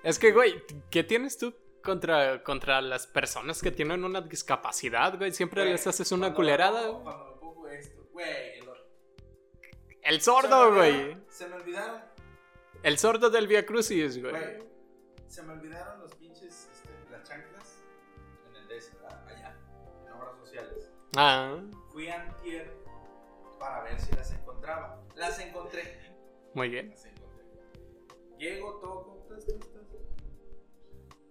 Es 0.04 0.18
que, 0.20 0.32
güey, 0.32 0.62
¿qué 0.90 1.04
tienes 1.04 1.38
tú 1.38 1.54
contra, 1.84 2.42
contra 2.44 2.82
las 2.82 3.06
personas 3.08 3.62
que 3.62 3.72
tienen 3.72 4.04
una 4.06 4.22
discapacidad, 4.22 5.18
güey? 5.18 5.32
Siempre 5.34 5.62
Güey, 5.64 5.74
les 5.74 5.88
haces 5.88 6.12
una 6.12 6.28
cuando 6.28 6.36
culerada. 6.38 6.82
me 6.82 6.88
pongo- 6.88 7.04
Cuando 7.04 7.26
me 7.26 7.40
pongo 7.40 7.68
esto, 7.68 8.08
güey, 8.12 8.60
el 8.60 8.70
El 10.04 10.22
Se 10.22 10.32
me 10.32 10.42
sordo, 10.42 10.76
güey. 10.76 11.18
Se 11.30 11.48
me 11.48 11.56
olvidaron, 11.56 12.02
El 12.84 12.98
sordo 12.98 13.30
del 13.30 13.48
Via 13.48 13.66
Crucis, 13.66 14.22
güey. 14.22 14.32
güey. 14.34 14.70
Se 15.28 15.44
me 15.44 15.54
olvidaron 15.54 16.00
los 16.02 16.16
pinches, 16.16 16.70
este, 16.72 16.90
las 17.12 17.24
chanclas 17.28 17.84
en 18.50 18.56
el 18.56 18.68
DS, 18.68 18.94
¿verdad? 18.96 19.28
Allá, 19.28 19.56
en 20.06 20.12
obras 20.14 20.38
sociales. 20.40 20.92
Ah, 21.16 21.60
Fui 21.92 22.08
a 22.08 22.22
antier 22.22 22.74
para 23.60 23.84
ver 23.84 24.00
si 24.00 24.12
las 24.16 24.32
encontraba. 24.32 25.04
Las 25.16 25.40
encontré. 25.40 26.00
muy 26.54 26.70
bien. 26.70 26.90
Las 26.90 27.06
encontré. 27.06 27.44
Llego, 28.38 28.80
toco, 28.80 29.26
tas, 29.28 29.46
tas, 29.46 29.60
tas. 29.60 29.86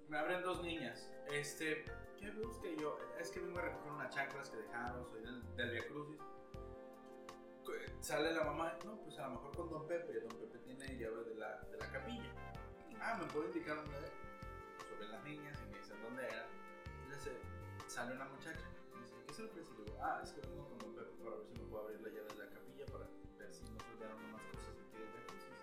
Me 0.08 0.18
abren 0.18 0.42
dos 0.42 0.62
niñas. 0.62 1.10
Este, 1.32 1.84
¿qué 2.18 2.30
busca 2.32 2.68
yo? 2.78 2.98
Es 3.18 3.30
que 3.30 3.40
vengo 3.40 3.58
a 3.58 3.62
recoger 3.62 3.92
unas 3.92 4.14
chanclas 4.14 4.50
que 4.50 4.58
dejaron, 4.58 5.06
soy 5.10 5.22
del, 5.22 5.56
del 5.56 5.70
Via 5.70 5.86
Crucis. 5.88 6.20
Sale 8.00 8.32
la 8.32 8.42
mamá, 8.44 8.78
no, 8.84 8.96
pues 9.02 9.18
a 9.18 9.28
lo 9.28 9.34
mejor 9.34 9.56
con 9.56 9.68
Don 9.68 9.86
Pepe. 9.86 10.20
Don 10.20 10.34
Pepe 10.38 10.58
tiene 10.60 10.96
llave 10.96 11.24
de 11.24 11.34
la, 11.34 11.60
de 11.70 11.76
la 11.76 11.90
capilla. 11.90 12.30
Ah, 13.00 13.18
¿me 13.20 13.26
puede 13.26 13.48
indicar 13.48 13.76
dónde 13.76 13.98
es? 13.98 14.12
Suben 14.88 15.10
las 15.12 15.22
niñas 15.24 15.58
y 15.62 15.70
me 15.70 15.78
dicen 15.78 16.02
dónde 16.02 16.24
era. 16.24 16.46
Y 17.04 17.10
le 17.10 17.16
dice, 17.16 17.32
sale 17.86 18.14
una 18.14 18.24
muchacha. 18.24 18.64
Y 18.94 19.00
dice, 19.02 19.14
¿qué 19.26 19.42
ofrece? 19.44 19.70
Y 19.72 19.84
digo, 19.84 19.98
ah, 20.00 20.20
es 20.22 20.32
que 20.32 20.40
vengo 20.40 20.68
con 20.68 20.78
Don 20.78 20.94
Pepe 20.94 21.10
para 21.22 21.36
ver 21.36 21.46
si 21.46 21.52
me 21.60 21.66
puedo 21.68 21.84
abrir 21.84 22.00
la 22.00 22.08
llave 22.08 22.28
de 22.28 22.38
la 22.38 22.50
capilla 22.50 22.86
para 22.86 23.04
ver 23.38 23.52
si 23.52 23.62
nos 23.64 23.82
olvidaron 23.84 24.24
unas 24.24 24.42
cosas 24.42 24.68
aquí 24.72 24.96
del 24.96 25.10
Via 25.12 25.26
Crucis. 25.26 25.58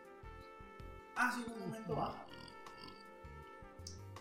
Ah, 1.16 1.32
sí, 1.34 1.44
en 1.48 1.52
un 1.52 1.60
momento 1.60 1.96
baja. 1.96 2.28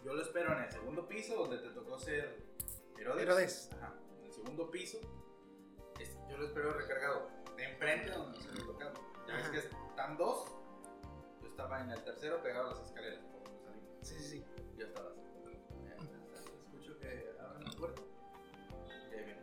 Yo 0.03 0.15
lo 0.15 0.23
espero 0.23 0.53
en 0.57 0.63
el 0.65 0.71
segundo 0.71 1.07
piso 1.07 1.37
donde 1.37 1.59
te 1.59 1.69
tocó 1.71 1.99
ser 1.99 2.43
Herodes. 2.97 3.23
Herodes. 3.23 3.71
Ajá. 3.75 3.95
En 4.19 4.25
el 4.25 4.33
segundo 4.33 4.71
piso. 4.71 4.99
yo 6.31 6.39
lo 6.39 6.47
espero 6.47 6.73
recargado. 6.73 7.44
De 7.57 7.65
enfrente 7.65 8.11
donde 8.11 8.39
nos 8.39 8.47
había 8.49 8.65
tocado. 8.67 8.95
Ya 9.29 9.35
ves 9.37 9.49
que 9.49 9.59
están 9.59 10.17
dos. 10.17 10.51
Yo 11.41 11.47
estaba 11.49 11.81
en 11.81 11.91
el 11.91 12.03
tercero 12.05 12.43
pegado 12.43 12.71
a 12.71 12.75
las 12.75 12.87
escaleras. 12.87 13.21
por 13.25 13.43
donde 13.45 13.61
salimos. 13.65 13.89
Sí, 14.03 14.15
sí, 14.19 14.29
sí. 14.29 14.45
Yo 14.77 14.87
estaba 14.87 15.11
así. 15.11 15.21
Eh, 15.51 15.97
Escucho 16.65 16.99
que 16.99 17.37
abren 17.41 17.65
la 17.65 17.71
puerta. 17.77 18.03
Y 19.11 19.15
ahí 19.15 19.25
viene. 19.25 19.43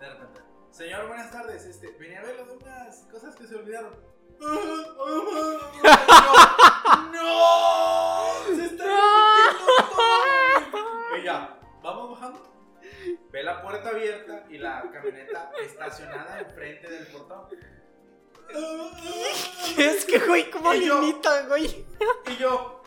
De 0.00 0.08
repente. 0.10 0.40
Señor, 0.70 1.06
buenas 1.08 1.30
tardes. 1.30 1.64
Este, 1.66 1.90
venía 1.98 2.20
a 2.20 2.24
ver 2.24 2.36
de 2.36 2.42
unas 2.56 2.96
cosas 3.10 3.36
que 3.36 3.46
se 3.46 3.54
olvidaron. 3.54 3.94
¡No! 7.12 8.44
¡Se 8.56 8.64
está 8.64 8.84
repitiendo 8.84 9.94
todo! 9.94 10.14
Vamos 11.82 12.10
bajando. 12.12 12.40
Ve 13.30 13.42
la 13.42 13.60
puerta 13.62 13.90
abierta 13.90 14.44
y 14.48 14.58
la 14.58 14.82
camioneta 14.92 15.52
estacionada 15.62 16.40
enfrente 16.40 16.88
del 16.90 17.06
portón. 17.08 17.46
Es 19.78 20.04
que, 20.04 20.18
güey, 20.20 20.50
¿cómo 20.50 20.72
Y 20.74 20.86
yo- 20.86 21.00
limita, 21.00 21.42
güey? 21.46 21.84
Y 22.28 22.36
yo, 22.36 22.82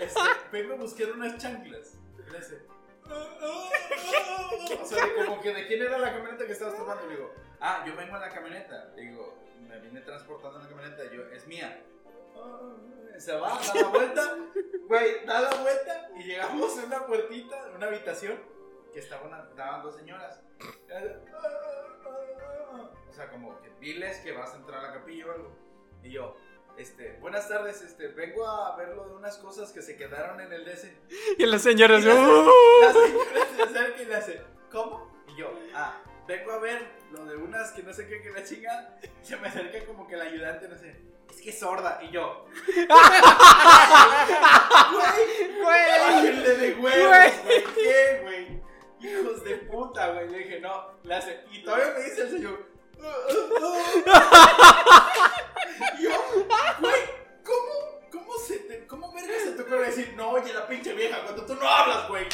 este, 0.00 0.20
vengo 0.52 0.74
a 0.74 0.76
buscar 0.76 1.10
unas 1.12 1.36
chanclas. 1.38 1.94
Hace, 2.36 2.62
O 4.80 4.84
sea, 4.84 5.06
de 5.06 5.14
como 5.24 5.40
que 5.40 5.54
de 5.54 5.66
quién 5.66 5.82
era 5.82 5.98
la 5.98 6.12
camioneta 6.12 6.46
que 6.46 6.52
estabas 6.52 6.76
tomando. 6.76 7.06
Le 7.06 7.16
digo, 7.16 7.32
ah, 7.60 7.84
yo 7.86 7.96
vengo 7.96 8.16
en 8.16 8.20
la 8.22 8.30
camioneta. 8.30 8.92
Le 8.96 9.02
digo, 9.02 9.38
me 9.66 9.78
vine 9.80 10.00
transportando 10.02 10.58
en 10.58 10.64
la 10.64 10.70
camioneta. 10.70 11.04
Yo, 11.12 11.22
es 11.28 11.46
mía. 11.46 11.82
Se 13.18 13.32
va, 13.34 13.48
da 13.58 13.74
la 13.74 13.88
vuelta. 13.88 14.36
Güey, 14.88 15.26
da 15.26 15.40
la 15.42 15.50
vuelta. 15.50 16.10
Y 16.18 16.22
llegamos 16.24 16.78
a 16.78 16.84
una 16.84 17.06
puertita, 17.06 17.56
una 17.76 17.86
habitación. 17.88 18.38
Que 18.98 19.04
estaban, 19.04 19.30
estaban 19.48 19.80
dos 19.84 19.94
señoras. 19.94 20.40
O 23.08 23.12
sea, 23.12 23.30
como 23.30 23.56
que 23.62 23.70
diles 23.78 24.18
que 24.24 24.32
vas 24.32 24.52
a 24.52 24.56
entrar 24.56 24.80
a 24.80 24.88
la 24.88 24.92
capilla 24.94 25.26
o 25.28 25.30
algo. 25.30 25.52
Y 26.02 26.10
yo, 26.10 26.36
este, 26.76 27.12
buenas 27.20 27.48
tardes, 27.48 27.80
este, 27.80 28.08
vengo 28.08 28.44
a 28.44 28.74
ver 28.74 28.88
lo 28.88 29.06
de 29.06 29.14
unas 29.14 29.38
cosas 29.38 29.70
que 29.70 29.82
se 29.82 29.96
quedaron 29.96 30.40
en 30.40 30.52
el 30.52 30.64
DC. 30.64 30.92
Y 31.38 31.46
las 31.46 31.62
señoras, 31.62 32.02
Y 32.02 32.06
la, 32.08 32.14
"Uh". 32.16 32.50
la 32.82 32.92
señora 32.92 33.46
se 33.54 33.62
acerca 33.62 34.02
y 34.02 34.04
le 34.06 34.16
hace, 34.16 34.42
¿cómo? 34.68 35.08
Y 35.28 35.36
yo, 35.36 35.52
ah, 35.76 35.94
vengo 36.26 36.50
a 36.50 36.58
ver 36.58 36.84
lo 37.12 37.24
de 37.24 37.36
unas 37.36 37.70
que 37.70 37.84
no 37.84 37.92
sé 37.92 38.08
qué, 38.08 38.20
que 38.20 38.30
la 38.32 38.42
chinga. 38.42 38.98
Se 39.22 39.36
me 39.36 39.46
acerca 39.46 39.86
como 39.86 40.08
que 40.08 40.16
la 40.16 40.24
ayudante, 40.24 40.66
no 40.68 40.76
sé, 40.76 40.96
es 41.30 41.40
que 41.40 41.50
es 41.50 41.58
sorda. 41.60 42.00
Y 42.02 42.10
yo, 42.10 42.46
güey, 45.62 46.42
de 46.58 46.74
güey, 46.74 47.32
¿qué, 47.76 48.20
güey? 48.24 48.58
Hijos 49.00 49.44
de 49.44 49.56
puta, 49.56 50.12
güey. 50.12 50.28
Le 50.28 50.38
dije, 50.38 50.60
no, 50.60 50.92
le 51.02 51.14
hace, 51.14 51.44
y 51.52 51.62
todavía 51.62 51.94
me 51.96 52.04
dice 52.04 52.22
el 52.22 52.30
señor, 52.30 52.66
yo, 56.00 56.10
güey, 56.80 57.00
¿cómo, 57.44 58.00
cómo 58.10 58.32
se 58.38 58.58
te, 58.58 58.86
cómo 58.88 59.12
verga 59.12 59.34
se 59.44 59.52
te 59.52 59.62
ocurre 59.62 59.86
decir, 59.86 60.14
no, 60.16 60.30
oye, 60.30 60.52
la 60.52 60.66
pinche 60.66 60.92
vieja, 60.94 61.22
cuando 61.22 61.46
tú 61.46 61.54
no 61.54 61.68
hablas, 61.68 62.08
güey? 62.08 62.26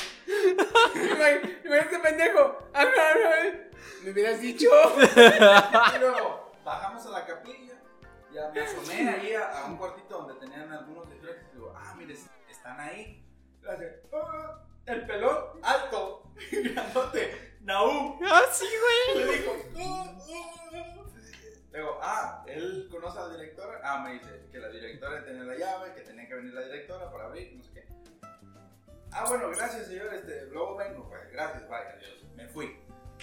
Pendejo. 2.04 2.58
Ah, 2.74 2.84
no, 2.84 2.90
no, 2.90 3.60
Me 4.02 4.10
hubieras 4.10 4.38
dicho. 4.40 4.68
Y 5.94 5.98
luego 5.98 6.52
bajamos 6.62 7.06
a 7.06 7.10
la 7.10 7.24
capilla, 7.24 7.80
ya 8.30 8.50
me 8.50 8.60
asomé 8.60 9.08
ahí 9.08 9.32
a, 9.34 9.64
un 9.66 9.78
cuartito 9.78 10.18
donde 10.18 10.34
tenían 10.34 10.70
algunos 10.70 11.08
disfraces. 11.08 11.44
Y 11.50 11.54
digo, 11.54 11.72
ah, 11.74 11.94
mire, 11.96 12.14
están 12.50 12.78
ahí. 12.78 13.24
Le 13.62 14.02
"Ah, 14.12 14.60
el 14.86 15.06
pelón 15.06 15.60
alto, 15.62 16.30
grandote, 16.50 17.56
Naum. 17.60 18.18
Ah, 18.24 18.42
sí, 18.52 18.66
güey. 19.14 19.24
Le 19.24 19.32
dijo, 19.38 19.52
"Ah, 19.76 20.06
ah". 20.06 21.00
Le 21.72 21.78
digo, 21.80 21.98
ah, 22.02 22.44
él 22.46 22.88
conoce 22.90 23.18
a 23.18 23.22
la 23.26 23.34
directora. 23.34 23.80
Ah, 23.82 24.04
me 24.04 24.14
dice 24.14 24.46
que 24.52 24.58
la 24.58 24.68
directora 24.68 25.24
tenía 25.24 25.42
la 25.42 25.56
llave, 25.56 25.92
que 25.94 26.02
tenía 26.02 26.28
que 26.28 26.34
venir 26.34 26.54
la 26.54 26.62
directora 26.62 27.10
para 27.10 27.24
abrir, 27.26 27.52
no 27.56 27.64
sé 27.64 27.70
qué. 27.72 27.84
Ah, 29.10 29.24
bueno, 29.28 29.48
gracias, 29.50 29.86
señor. 29.88 30.12
Este, 30.14 30.46
luego 30.46 30.76
vengo, 30.76 31.08
pues, 31.08 31.32
gracias, 31.32 31.68
vaya, 31.68 31.90
adiós. 31.96 32.24
Me 32.36 32.46
fui. 32.48 32.76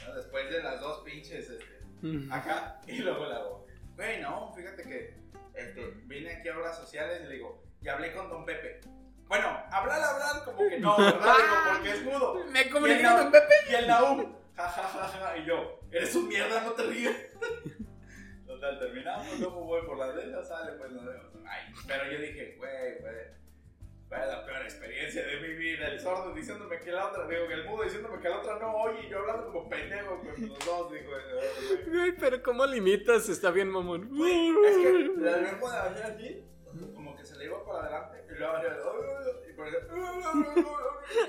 ¿no? 0.05 0.16
Después 0.16 0.49
de 0.49 0.64
las 0.64 0.80
dos 0.82 0.99
pinches, 1.03 1.49
este, 1.49 1.82
acá, 2.32 2.82
y 2.88 2.99
luego 2.99 3.26
le 3.26 3.36
hago, 3.36 3.68
güey, 3.95 4.22
no, 4.22 4.53
fíjate 4.53 4.84
que 4.84 5.16
este, 5.53 5.86
vine 6.05 6.32
aquí 6.36 6.47
a 6.49 6.57
obras 6.57 6.78
sociales 6.78 7.22
y 7.24 7.28
le 7.28 7.36
digo, 7.36 7.64
y 7.82 7.88
hablé 7.89 8.14
con 8.14 8.30
don 8.30 8.45
Pepe. 8.45 8.82
Bueno, 9.32 9.47
hablar, 9.71 10.03
hablar, 10.03 10.43
como 10.43 10.57
que 10.67 10.77
no, 10.77 10.97
¿verdad? 10.97 11.36
Digo, 11.38 11.55
porque 11.71 11.91
es 11.91 12.03
mudo. 12.03 12.43
Me 12.51 12.69
comuniqué 12.69 13.01
con 13.03 13.32
Pepe. 13.32 13.53
Y 13.69 13.75
el 13.75 13.88
Naum, 13.88 14.36
ja, 14.57 14.67
ja, 14.67 14.84
ja, 14.84 15.07
ja, 15.07 15.38
y 15.38 15.45
yo, 15.45 15.79
eres 15.89 16.13
un 16.15 16.27
mierda, 16.27 16.59
no 16.59 16.71
te 16.73 16.84
ríes. 16.84 17.15
Total, 18.45 18.77
terminamos, 18.77 19.39
luego 19.39 19.63
voy 19.63 19.86
por 19.86 19.97
la 19.97 20.11
derecha, 20.11 20.43
sale, 20.43 20.73
pues 20.73 20.91
nos 20.91 21.05
vemos. 21.05 21.27
Ay, 21.47 21.73
pero 21.88 22.11
yo 22.11 22.19
dije, 22.19 22.55
güey, 22.57 22.99
güey. 22.99 23.41
Fue 24.09 24.17
la 24.17 24.45
peor 24.45 24.63
experiencia 24.63 25.25
de 25.25 25.38
mi 25.39 25.53
vida. 25.55 25.88
El 25.88 25.97
sordo 26.01 26.34
diciéndome 26.34 26.77
que 26.82 26.91
la 26.91 27.07
otra, 27.07 27.25
digo, 27.29 27.47
que 27.47 27.53
el 27.53 27.63
mudo 27.63 27.84
diciéndome 27.86 28.19
que 28.21 28.27
la 28.27 28.39
otra 28.39 28.59
no 28.59 28.75
oye. 28.75 29.05
Y 29.07 29.09
yo 29.09 29.19
hablando 29.19 29.45
como 29.53 29.69
pendejo 29.69 30.19
con 30.19 30.27
los 30.49 30.65
dos, 30.65 30.91
digo, 30.91 31.11
"Eh, 31.17 31.86
güey. 31.88 32.11
Pero 32.17 32.43
¿cómo 32.43 32.65
limitas? 32.65 33.29
Está 33.29 33.51
bien, 33.51 33.69
mamón. 33.69 34.11
Es 34.65 34.75
que 34.77 35.11
la 35.15 35.38
vengo 35.38 35.71
de 35.71 36.03
así, 36.03 36.45
iba 37.46 37.66
para 37.66 37.80
adelante, 37.80 38.26
y 38.30 38.38
luego 38.38 38.56
haría, 38.56 38.78
y 39.50 39.54
por 39.54 39.68
eso, 39.68 39.78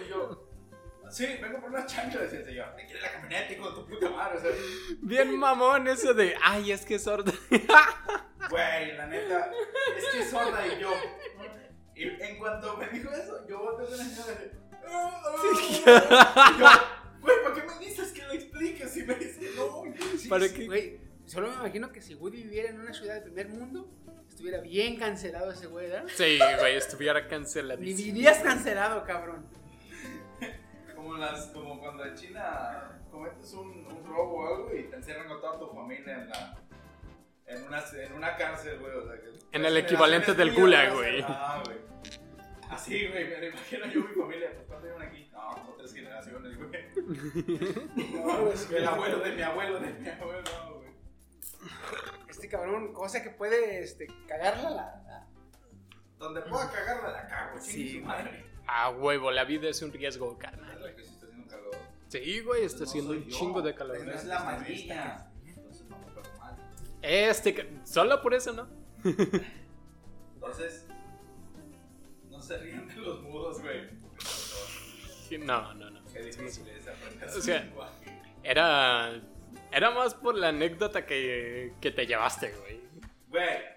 y 0.05 0.09
yo, 0.09 0.49
sí, 1.11 1.27
vengo 1.41 1.61
por 1.61 1.71
una 1.71 1.87
chancha, 1.87 2.21
decía 2.21 2.41
el 2.41 2.45
señor, 2.45 2.75
te 2.77 2.87
quiere 2.87 3.01
la 3.01 3.13
camioneta, 3.13 3.53
hijo 3.53 3.71
de 3.71 3.75
tu 3.75 3.87
puta 3.87 4.11
madre, 4.11 4.39
o 4.39 4.41
sea, 4.41 4.51
Bien 5.01 5.39
mamón 5.39 5.89
eso 5.89 6.15
de, 6.15 6.37
ay, 6.43 6.73
es 6.73 6.85
que 6.85 6.97
es 6.97 7.05
sorda. 7.05 7.33
güey, 8.51 8.97
la 8.97 9.07
neta, 9.07 9.51
es 9.97 10.05
que 10.09 10.21
es 10.21 10.31
sorda 10.31 10.67
y 10.67 10.81
yo, 10.81 10.93
y 11.95 12.05
en 12.05 12.39
cuanto 12.39 12.77
me 12.77 12.89
dijo 12.89 13.11
eso, 13.13 13.47
yo 13.49 13.59
volteé 13.59 13.87
con 13.87 13.99
la 13.99 14.05
señora 14.05 14.39
y 14.43 14.63
y 14.83 16.59
yo, 16.59 16.67
güey, 17.21 17.43
¿para 17.43 17.55
qué 17.55 17.63
me 17.63 17.79
dices 17.79 18.13
que 18.13 18.23
lo 18.23 18.33
expliques? 18.33 18.91
Si 18.91 19.03
me 19.05 19.15
dice, 19.15 19.51
no, 19.57 19.85
Sí, 20.19 20.29
¿Para 20.29 20.49
qué? 20.49 21.01
Solo 21.33 21.49
me 21.49 21.55
imagino 21.55 21.91
que 21.91 22.03
si 22.03 22.15
Woody 22.15 22.43
viviera 22.43 22.69
en 22.69 22.79
una 22.79 22.93
ciudad 22.93 23.15
de 23.15 23.23
primer 23.23 23.49
mundo, 23.49 23.89
estuviera 24.29 24.61
bien 24.61 24.99
cancelado 24.99 25.51
ese 25.51 25.67
güey, 25.67 25.89
¿verdad? 25.89 26.07
Sí, 26.15 26.39
güey, 26.59 26.77
estuviera 26.77 27.23
Ni 27.23 27.27
canceladísimo. 27.29 27.97
vivirías 27.97 28.39
cancelado, 28.41 29.03
cabrón. 29.05 29.47
Como, 30.95 31.17
las, 31.17 31.47
como 31.47 31.81
cuando 31.81 32.05
en 32.05 32.15
China 32.17 33.01
cometes 33.11 33.51
un, 33.55 33.87
un 33.87 34.05
robo 34.07 34.41
o 34.43 34.47
algo 34.47 34.77
y 34.77 34.83
te 34.91 34.97
encierran 34.97 35.27
con 35.27 35.41
toda 35.41 35.59
tu 35.59 35.69
familia 35.69 36.19
en 36.19 36.29
la. 36.29 36.59
En 37.47 37.63
una, 37.65 37.83
en 37.99 38.13
una 38.13 38.37
cárcel, 38.37 38.79
güey. 38.79 38.93
O 38.95 39.07
sea, 39.07 39.19
que 39.19 39.57
En 39.57 39.65
el 39.65 39.77
equivalente 39.79 40.35
del 40.35 40.53
gulag, 40.55 40.93
güey. 40.93 41.25
Ah, 41.27 41.63
güey. 41.65 41.79
Así, 42.69 43.07
güey, 43.07 43.25
me 43.27 43.39
lo 43.39 43.47
imagino 43.47 43.87
yo 43.87 44.01
mi 44.01 44.15
familia. 44.15 44.51
Pues, 44.55 44.67
¿Cuántos 44.67 44.87
llevan 44.91 45.09
aquí? 45.09 45.31
No, 45.33 45.51
como 45.51 45.75
tres 45.77 45.95
generaciones, 45.95 46.59
güey. 46.59 46.71
No, 48.13 48.45
güey, 48.45 48.55
el 48.77 48.87
abuelo 48.87 49.19
de 49.21 49.33
mi 49.33 49.41
abuelo, 49.43 49.81
de 49.81 49.93
mi 49.95 50.09
abuelo. 50.11 50.82
Este 52.29 52.49
cabrón, 52.49 52.93
cosa 52.93 53.23
que 53.23 53.31
puede 53.31 53.83
este, 53.83 54.07
cagarla, 54.27 54.71
la, 54.71 55.03
la- 55.07 55.27
Donde 56.19 56.41
pueda 56.43 56.71
cagarla, 56.71 57.13
la 57.13 57.27
cago, 57.29 57.61
Sí, 57.61 57.99
su 58.01 58.05
madre. 58.07 58.45
A 58.67 58.91
huevo, 58.91 59.31
la 59.31 59.45
vida 59.45 59.69
es 59.69 59.83
un 59.83 59.93
riesgo, 59.93 60.39
carnal. 60.39 60.95
Que 60.97 61.03
sí 61.05 61.11
está 61.15 61.27
haciendo 61.27 61.49
calor. 61.49 61.77
Sí, 62.09 62.41
güey, 62.41 62.65
está 62.65 62.85
haciendo 62.85 63.13
un 63.13 63.25
yo, 63.25 63.39
chingo 63.39 63.63
de 63.63 63.75
calor. 63.75 64.05
No 64.05 64.13
es 64.13 64.25
la 64.25 64.41
amarilla. 64.41 65.31
Entonces 65.45 65.87
no 65.89 65.99
me 65.99 66.39
mal. 66.39 66.57
Este, 67.03 67.79
solo 67.85 68.23
por 68.23 68.35
eso, 68.35 68.53
¿no? 68.53 68.69
Entonces, 70.35 70.87
no 72.31 72.41
se 72.41 72.59
ríen 72.59 72.89
de 72.89 72.97
los 72.97 73.23
mudos, 73.23 73.61
güey. 73.61 73.91
No, 75.39 75.73
no, 75.75 75.91
no. 75.91 76.05
Qué 76.13 76.21
difícil 76.21 76.69
es 76.69 76.87
aprender 76.87 77.29
O 77.29 77.33
su 77.33 77.43
sea, 77.43 77.61
lenguaje. 77.65 78.23
Era. 78.43 79.21
Era 79.73 79.91
más 79.91 80.15
por 80.15 80.35
la 80.37 80.49
anécdota 80.49 81.07
que, 81.07 81.73
que 81.81 81.91
te 81.91 82.07
llevaste, 82.07 82.53
güey. 82.61 82.81
Güey. 83.29 83.73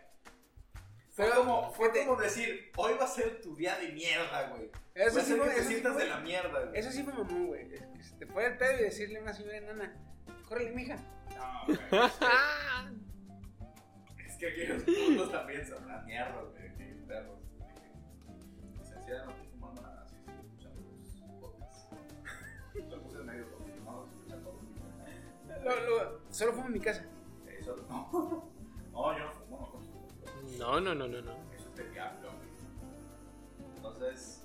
Fue 1.12 1.30
como, 1.32 1.72
fue 1.72 1.92
como 2.06 2.18
decir, 2.22 2.72
hoy 2.76 2.94
va 3.00 3.06
a 3.06 3.08
ser 3.08 3.40
tu 3.42 3.56
día 3.56 3.78
de 3.78 3.90
mierda, 3.94 4.50
güey. 4.50 4.70
Eso 4.94 5.22
sí 5.22 5.34
fue- 5.36 5.46
que 5.48 5.54
te 5.54 5.60
eso 5.60 5.62
sí 5.64 5.68
sientas 5.76 5.94
fue- 5.94 6.04
de 6.04 6.10
la 6.10 6.18
mierda, 6.18 6.60
güey. 6.66 6.78
Eso 6.80 6.92
sí 6.92 7.04
fue 7.04 7.14
mamón, 7.14 7.48
güey. 7.48 7.70
Se 8.02 8.16
te 8.18 8.26
fue 8.28 8.46
el 8.48 8.58
pedo 8.58 8.74
y 8.80 8.84
decirle 8.84 9.20
a 9.20 9.22
una 9.22 9.34
señora 9.34 9.58
enana, 9.58 9.96
córrele, 10.50 10.72
mija. 10.72 10.98
No, 11.38 11.66
güey. 11.68 11.78
Es 14.18 14.18
que, 14.18 14.26
es 14.26 14.38
que 14.38 14.48
aquellos 14.48 14.84
putos 14.84 15.32
también 15.32 15.66
son 15.66 15.84
una 15.86 16.02
mierda, 16.02 16.42
güey. 16.42 16.66
Perros. 17.08 17.40
Licenciada, 18.80 19.26
no 19.26 19.32
Lo, 25.66 25.82
lo- 25.82 26.22
solo 26.30 26.54
fumo 26.54 26.68
en 26.68 26.74
mi 26.74 26.80
casa. 26.80 27.06
Eso 27.60 27.76
no. 27.90 28.50
No, 28.92 29.18
yo 29.18 29.26
no 29.26 29.32
fumo, 29.32 29.60
no 29.60 29.72
consumo. 29.72 30.08
No, 30.60 30.80
no, 30.80 30.96
no, 30.96 31.08
no, 31.08 31.22
no. 31.22 31.32
Eso 31.54 31.68
es 31.70 31.76
del 31.76 31.92
diablo, 31.92 32.30
güey. 32.32 33.76
Entonces, 33.76 34.42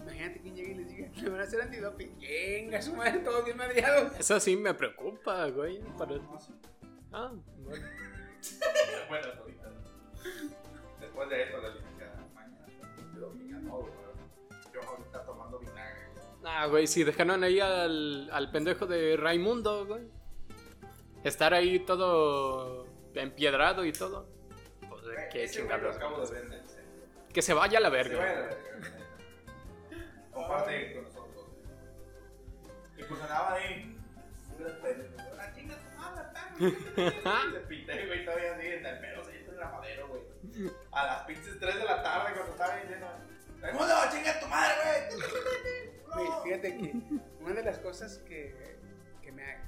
Imagínate 0.00 0.40
quien 0.40 0.54
llegue 0.56 0.70
y 0.72 0.74
les 0.74 0.88
diga, 0.88 1.08
le 1.22 1.30
van 1.30 1.40
a 1.40 1.44
hacer 1.44 1.62
antidoping. 1.62 2.18
Venga, 2.20 2.82
su 2.82 2.94
madre, 2.94 3.20
todos 3.20 3.44
bien 3.44 3.56
madreados. 3.56 4.18
Eso 4.18 4.38
sí 4.38 4.54
me 4.56 4.74
preocupa, 4.74 5.46
güey. 5.48 5.80
Para... 5.96 6.16
Ah, 7.12 7.32
bueno. 7.58 7.86
bueno, 9.08 9.26
ahorita. 9.40 9.70
Después 11.00 11.28
de 11.30 11.42
esto, 11.44 11.56
la 11.62 11.68
licenciada, 11.70 12.26
mañana, 12.34 12.66
yo 13.18 13.32
niña, 13.34 13.58
no, 13.60 13.78
güey. 13.78 13.92
Yo 14.74 14.82
ahorita 14.82 15.24
tomando 15.24 15.58
vinagre. 15.58 16.04
Ah, 16.44 16.66
güey, 16.66 16.86
si 16.86 17.02
dejaron 17.04 17.42
ahí 17.42 17.58
al, 17.60 18.28
al 18.30 18.50
pendejo 18.50 18.86
de 18.86 19.16
Raimundo, 19.16 19.86
güey. 19.86 20.02
Estar 21.24 21.54
ahí 21.54 21.80
todo 21.80 22.86
empiedrado 23.14 23.84
y 23.84 23.92
todo. 23.92 24.26
Pues, 24.88 25.02
qué 25.32 25.48
chingados. 25.48 25.96
el. 26.32 26.62
Que 27.32 27.42
se 27.42 27.54
vaya 27.54 27.78
a 27.78 27.80
la 27.80 27.88
Se 27.88 27.94
verga. 27.96 28.18
vaya 28.18 28.30
a 28.30 28.34
la 28.34 28.40
verga. 28.46 28.58
Comparte 30.32 30.94
con 30.94 31.04
nosotros. 31.04 31.46
Y 32.96 33.02
pues 33.02 33.20
andaba 33.22 33.54
ahí. 33.54 33.96
La 35.36 35.52
chinga 35.54 35.76
tu 35.76 35.98
madre. 35.98 37.52
Le 37.52 37.60
pinté, 37.68 38.06
güey, 38.06 38.24
todavía 38.24 38.54
así 38.54 38.66
en 38.66 38.86
el 38.86 38.98
pelo, 39.00 39.24
se 39.24 39.40
hizo 39.40 39.50
en 39.50 39.58
la 39.58 39.70
madera, 39.70 40.04
güey. 40.04 40.22
A 40.92 41.06
las 41.06 41.22
pinches 41.24 41.58
3 41.58 41.74
de 41.74 41.84
la 41.84 42.02
tarde 42.02 42.34
cuando 42.34 42.52
estaba 42.52 42.76
diciendo, 42.76 43.06
¡Raimundo, 43.60 43.94
chinga 44.12 44.40
tu 44.40 44.46
madre, 44.46 44.74
güey! 44.84 46.26
Güey, 46.28 46.42
fíjate 46.44 46.76
que 46.78 46.92
una 47.40 47.54
de 47.54 47.62
las 47.64 47.78
cosas 47.78 48.18
que, 48.18 48.54
que, 49.20 49.32
me, 49.32 49.58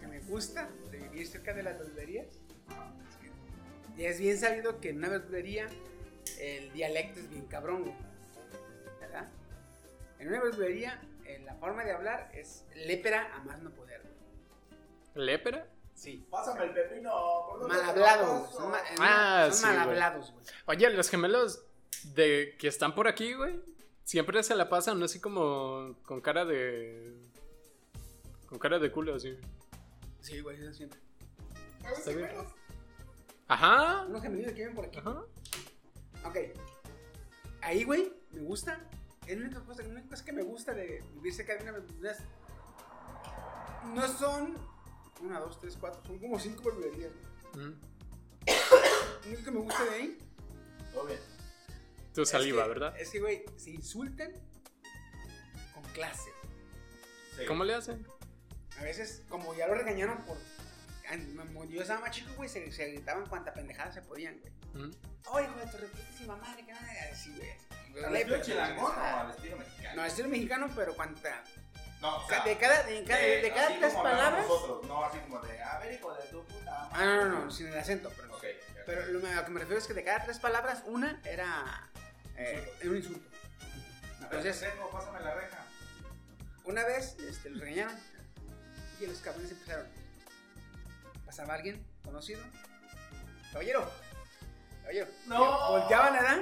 que 0.00 0.06
me 0.06 0.20
gusta 0.20 0.68
de 0.90 0.98
vivir 0.98 1.26
cerca 1.26 1.52
de 1.54 1.62
las 1.62 1.78
verdulerías 1.78 2.26
ya 3.96 4.08
es 4.08 4.18
bien 4.18 4.38
sabido 4.38 4.80
que 4.80 4.90
en 4.90 4.98
una 4.98 5.08
verdulería 5.10 5.66
el 6.38 6.72
dialecto 6.72 7.20
es 7.20 7.28
bien 7.28 7.46
cabrón. 7.46 7.92
¿verdad? 9.00 9.28
En 10.18 10.28
una 10.28 10.40
verdulería 10.42 11.02
eh, 11.26 11.40
la 11.44 11.54
forma 11.56 11.84
de 11.84 11.92
hablar 11.92 12.30
es 12.34 12.64
lépera 12.74 13.34
a 13.34 13.40
más 13.40 13.60
no 13.60 13.70
poder. 13.70 14.00
güey. 14.02 15.26
¿Lépera? 15.26 15.66
Sí. 15.94 16.26
Pásame 16.30 16.64
el 16.64 16.72
pepino. 16.72 17.10
¿por 17.50 17.68
Mal 17.68 17.78
te 17.78 17.84
lo 17.84 17.90
hablado, 17.90 18.26
güey. 18.32 18.42
paso? 18.44 18.56
Son, 18.58 18.70
ma- 18.70 18.80
Ah, 19.00 19.48
son 19.50 19.54
sí, 19.54 19.64
mal 19.66 19.74
güey. 19.74 19.88
hablados, 19.88 20.32
güey. 20.32 20.44
Oye, 20.66 20.90
los 20.90 21.10
gemelos 21.10 21.62
de 22.14 22.56
que 22.58 22.68
están 22.68 22.94
por 22.94 23.06
aquí, 23.06 23.34
güey, 23.34 23.60
siempre 24.04 24.42
se 24.42 24.54
la 24.54 24.70
pasan 24.70 25.02
así 25.02 25.20
como 25.20 25.96
con 26.06 26.22
cara 26.22 26.46
de. 26.46 27.12
con 28.46 28.58
cara 28.58 28.78
de 28.78 28.90
culo, 28.90 29.16
así. 29.16 29.36
Sí, 30.20 30.40
güey, 30.40 30.60
eso 30.60 30.72
siempre. 30.74 31.00
Está 31.96 32.10
bien. 32.12 32.30
Ajá. 33.48 34.04
Unos 34.06 34.22
gemelitos 34.22 34.52
que 34.52 34.58
viven 34.60 34.74
por 34.74 34.84
aquí. 34.86 34.98
Ajá. 34.98 35.22
Ok. 36.24 36.36
Ahí, 37.62 37.84
güey, 37.84 38.12
me 38.32 38.42
gusta. 38.42 38.80
Es 39.26 39.36
la 39.38 39.44
única 39.46 39.60
cosa, 39.64 39.82
la 39.82 39.88
única 39.88 40.08
cosa 40.08 40.24
que 40.24 40.32
me 40.32 40.42
gusta 40.42 40.72
de 40.74 41.02
vivir 41.14 41.34
cerca 41.34 41.56
de 41.56 41.62
una 41.62 41.72
verdulería. 41.72 42.16
No 43.94 44.08
son 44.18 44.54
una, 45.20 45.40
dos, 45.40 45.58
tres, 45.60 45.76
cuatro, 45.78 46.02
son 46.06 46.18
como 46.18 46.38
cinco 46.38 46.62
verdulerías. 46.64 47.12
güey. 47.54 47.66
Mm. 47.66 47.80
Lo 49.24 49.28
único 49.28 49.44
que 49.44 49.50
me 49.50 49.60
gusta 49.60 49.84
de 49.84 49.90
ahí. 49.90 50.18
Todo 50.92 51.06
bien. 51.06 51.18
Tu 52.14 52.24
saliva, 52.26 52.58
es 52.60 52.64
que- 52.64 52.68
¿verdad? 52.68 53.00
Es 53.00 53.10
que, 53.10 53.20
güey, 53.20 53.44
se 53.56 53.70
insultan 53.70 54.32
con 55.74 55.82
clase. 55.92 56.30
Sí. 57.36 57.44
¿Cómo 57.46 57.64
le 57.64 57.74
hacen? 57.74 58.04
A 58.80 58.82
veces, 58.82 59.22
como 59.28 59.54
ya 59.54 59.66
lo 59.68 59.74
regañaron 59.74 60.24
por. 60.24 60.36
yo 61.68 61.82
estaba 61.82 62.00
más 62.00 62.10
chico, 62.10 62.32
güey, 62.36 62.48
se, 62.48 62.70
se 62.72 62.86
gritaban 62.86 63.26
cuanta 63.26 63.52
pendejada 63.52 63.92
se 63.92 64.02
podían, 64.02 64.38
güey. 64.40 64.52
Mm. 64.86 64.90
Oye, 65.32 65.46
hijo 65.46 65.58
de 65.60 65.66
tu 65.66 65.76
reputísima 65.78 66.36
madre, 66.36 66.64
que 66.64 66.72
nada, 66.72 66.86
así, 67.12 67.34
güey. 67.36 68.04
¿Al 68.04 68.16
estilo 68.16 68.42
chilangón 68.42 68.92
o 68.98 69.02
al 69.20 69.30
estilo 69.30 69.56
mexicano? 69.58 69.96
No, 69.96 70.04
estilo 70.06 70.28
mexicano, 70.28 70.70
pero 70.74 70.94
cuanta. 70.94 71.42
No, 72.00 72.16
o 72.16 72.28
sea, 72.28 72.42
de 72.44 72.56
cada, 72.56 72.82
de 72.84 73.04
cada, 73.04 73.20
de, 73.20 73.42
de- 73.42 73.50
cada 73.50 73.66
así 73.66 73.76
tres 73.78 73.92
palabras. 73.94 74.46
Nosotros, 74.48 74.86
no 74.86 75.04
así 75.04 75.18
como 75.18 75.40
de, 75.40 75.60
a 75.62 75.78
ver, 75.80 75.92
hijo 75.94 76.14
de 76.14 76.22
tu 76.28 76.44
puta. 76.46 76.88
Ah, 76.92 77.04
no, 77.04 77.24
no, 77.26 77.44
no, 77.44 77.50
sin 77.50 77.66
el 77.66 77.76
acento, 77.78 78.10
pero. 78.16 78.34
Ok. 78.36 78.44
Pero 78.86 79.06
lo, 79.06 79.26
a 79.28 79.34
lo 79.34 79.44
que 79.44 79.50
me 79.50 79.60
refiero 79.60 79.78
es 79.78 79.86
que 79.86 79.92
de 79.94 80.04
cada 80.04 80.24
tres 80.24 80.38
palabras, 80.38 80.82
una 80.86 81.20
era. 81.24 81.90
Eh, 82.36 82.72
era 82.80 82.90
un 82.90 82.96
insulto. 82.96 83.28
Entonces, 84.22 84.62
Entonces, 84.62 84.72
tengo, 84.72 84.90
pásame 84.90 85.20
la 85.20 85.34
reja. 85.34 85.66
una 86.64 86.84
vez 86.84 87.16
este, 87.18 87.50
los 87.50 87.60
regañaron 87.60 87.94
y 89.00 89.06
los 89.06 89.18
cabrones 89.18 89.50
empezaron. 89.50 89.86
Pasaba 91.24 91.54
alguien 91.54 91.84
conocido. 92.04 92.40
Caballero, 93.52 93.90
caballero. 94.82 95.08
No. 95.26 95.70
Volteaban, 95.70 96.12
¿verdad? 96.14 96.38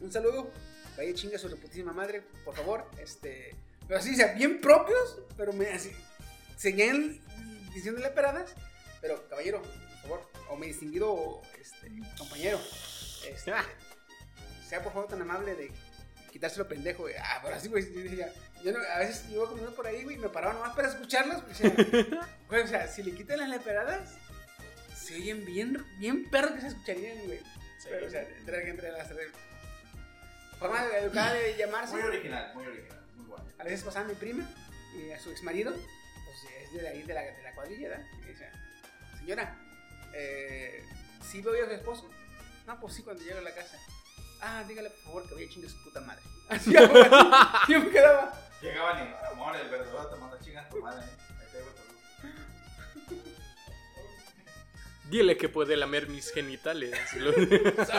Un 0.00 0.12
saludo. 0.12 0.50
Vaya 0.96 1.14
chinga 1.14 1.38
su 1.38 1.48
reputísima 1.48 1.92
madre, 1.92 2.22
por 2.44 2.54
favor. 2.54 2.90
Este. 2.98 3.54
Pero 3.86 4.00
así, 4.00 4.12
o 4.12 4.16
sea, 4.16 4.32
bien 4.34 4.60
propios, 4.60 5.20
pero 5.36 5.52
me 5.52 5.68
así. 5.70 5.92
Seguían 6.56 7.20
diciéndole 7.72 8.10
peradas. 8.10 8.54
Pero, 9.00 9.28
caballero, 9.28 9.62
por 9.62 10.02
favor. 10.02 10.30
O 10.50 10.56
mi 10.56 10.68
distinguido 10.68 11.40
este, 11.60 11.90
compañero. 12.16 12.58
Este, 13.28 13.52
Ah. 13.52 13.64
sea 14.68 14.82
por 14.82 14.92
favor 14.92 15.08
tan 15.08 15.22
amable 15.22 15.54
de 15.54 15.70
quitárselo 16.32 16.66
pendejo. 16.68 17.06
Ah, 17.22 17.40
pero 17.42 17.54
así, 17.56 17.68
güey. 17.68 17.84
Yo, 17.92 18.00
decía, 18.02 18.32
yo 18.64 18.72
no- 18.72 18.78
a 18.94 18.98
veces 18.98 19.24
iba 19.30 19.46
comiendo 19.46 19.74
por 19.74 19.86
ahí, 19.86 20.02
güey, 20.04 20.16
y 20.16 20.18
me 20.18 20.28
paraba 20.28 20.54
nomás 20.54 20.74
para 20.74 20.88
decía, 21.48 21.72
güey, 22.48 22.62
o 22.62 22.66
sea, 22.66 22.86
si 22.88 23.02
le 23.02 23.12
quitan 23.14 23.38
las 23.38 23.48
leperadas, 23.48 24.14
se 24.94 25.14
oyen 25.16 25.44
bien, 25.44 25.84
bien 25.98 26.28
perros 26.30 26.52
que 26.52 26.60
se 26.62 26.66
escucharían, 26.68 27.18
güey. 27.26 27.40
Pero, 27.84 28.06
o 28.06 28.10
sea, 28.10 28.22
entre, 28.22 28.68
entre 28.68 28.92
las 28.92 29.08
tres. 29.08 29.30
Forma 30.58 30.84
educada 30.98 31.32
de 31.34 31.56
llamarse. 31.56 31.94
Muy 31.94 32.02
original, 32.02 32.52
muy 32.54 32.66
original, 32.66 33.00
muy 33.14 33.26
bueno. 33.26 33.44
A 33.58 33.64
veces 33.64 33.82
pasaba 33.84 34.06
mi 34.06 34.14
prima 34.14 34.44
y 34.96 35.10
a 35.12 35.18
su 35.20 35.30
ex 35.30 35.42
marido, 35.42 35.72
pues 35.72 36.36
es 36.74 36.82
de 36.82 36.88
ahí 36.88 37.02
de 37.04 37.14
la, 37.14 37.22
de 37.22 37.42
la 37.42 37.52
cuadrilla, 37.54 37.88
¿verdad? 37.90 38.04
Y 38.12 38.16
me 38.20 38.26
decía, 38.26 38.52
señora, 39.18 39.56
eh, 40.14 40.82
¿sí 41.30 41.40
veo 41.40 41.56
yo 41.56 41.64
a 41.64 41.68
su 41.68 41.74
esposo? 41.74 42.10
No, 42.66 42.78
pues 42.80 42.94
sí, 42.94 43.02
cuando 43.02 43.22
llego 43.22 43.38
a 43.38 43.42
la 43.42 43.54
casa. 43.54 43.78
Ah, 44.40 44.64
dígale 44.68 44.90
por 44.90 45.00
favor 45.04 45.28
que 45.28 45.34
vaya 45.34 45.46
a 45.46 45.50
chingar 45.50 45.70
su 45.70 45.82
puta 45.84 46.00
madre. 46.00 46.22
Así, 46.50 46.70
güey, 46.72 47.02
así, 47.02 47.72
yo 47.72 47.80
me 47.80 47.90
quedaba. 47.90 48.47
Llegaban 48.60 49.08
y, 49.08 49.32
amor, 49.32 49.56
el 49.56 49.68
verdadero 49.68 50.06
te 50.08 50.16
manda 50.16 50.38
chingas 50.40 50.68
tu 50.68 50.80
madre. 50.80 51.02
Ahí 51.04 51.46
te 51.52 51.58
dejo 51.58 51.70
tu 51.70 53.14
luz. 53.14 53.24
Dile 55.10 55.36
que 55.38 55.48
puede 55.48 55.76
lamer 55.76 56.08
mis 56.08 56.32
genitales. 56.32 56.92
Lo- 57.14 57.32
Solo 57.32 57.44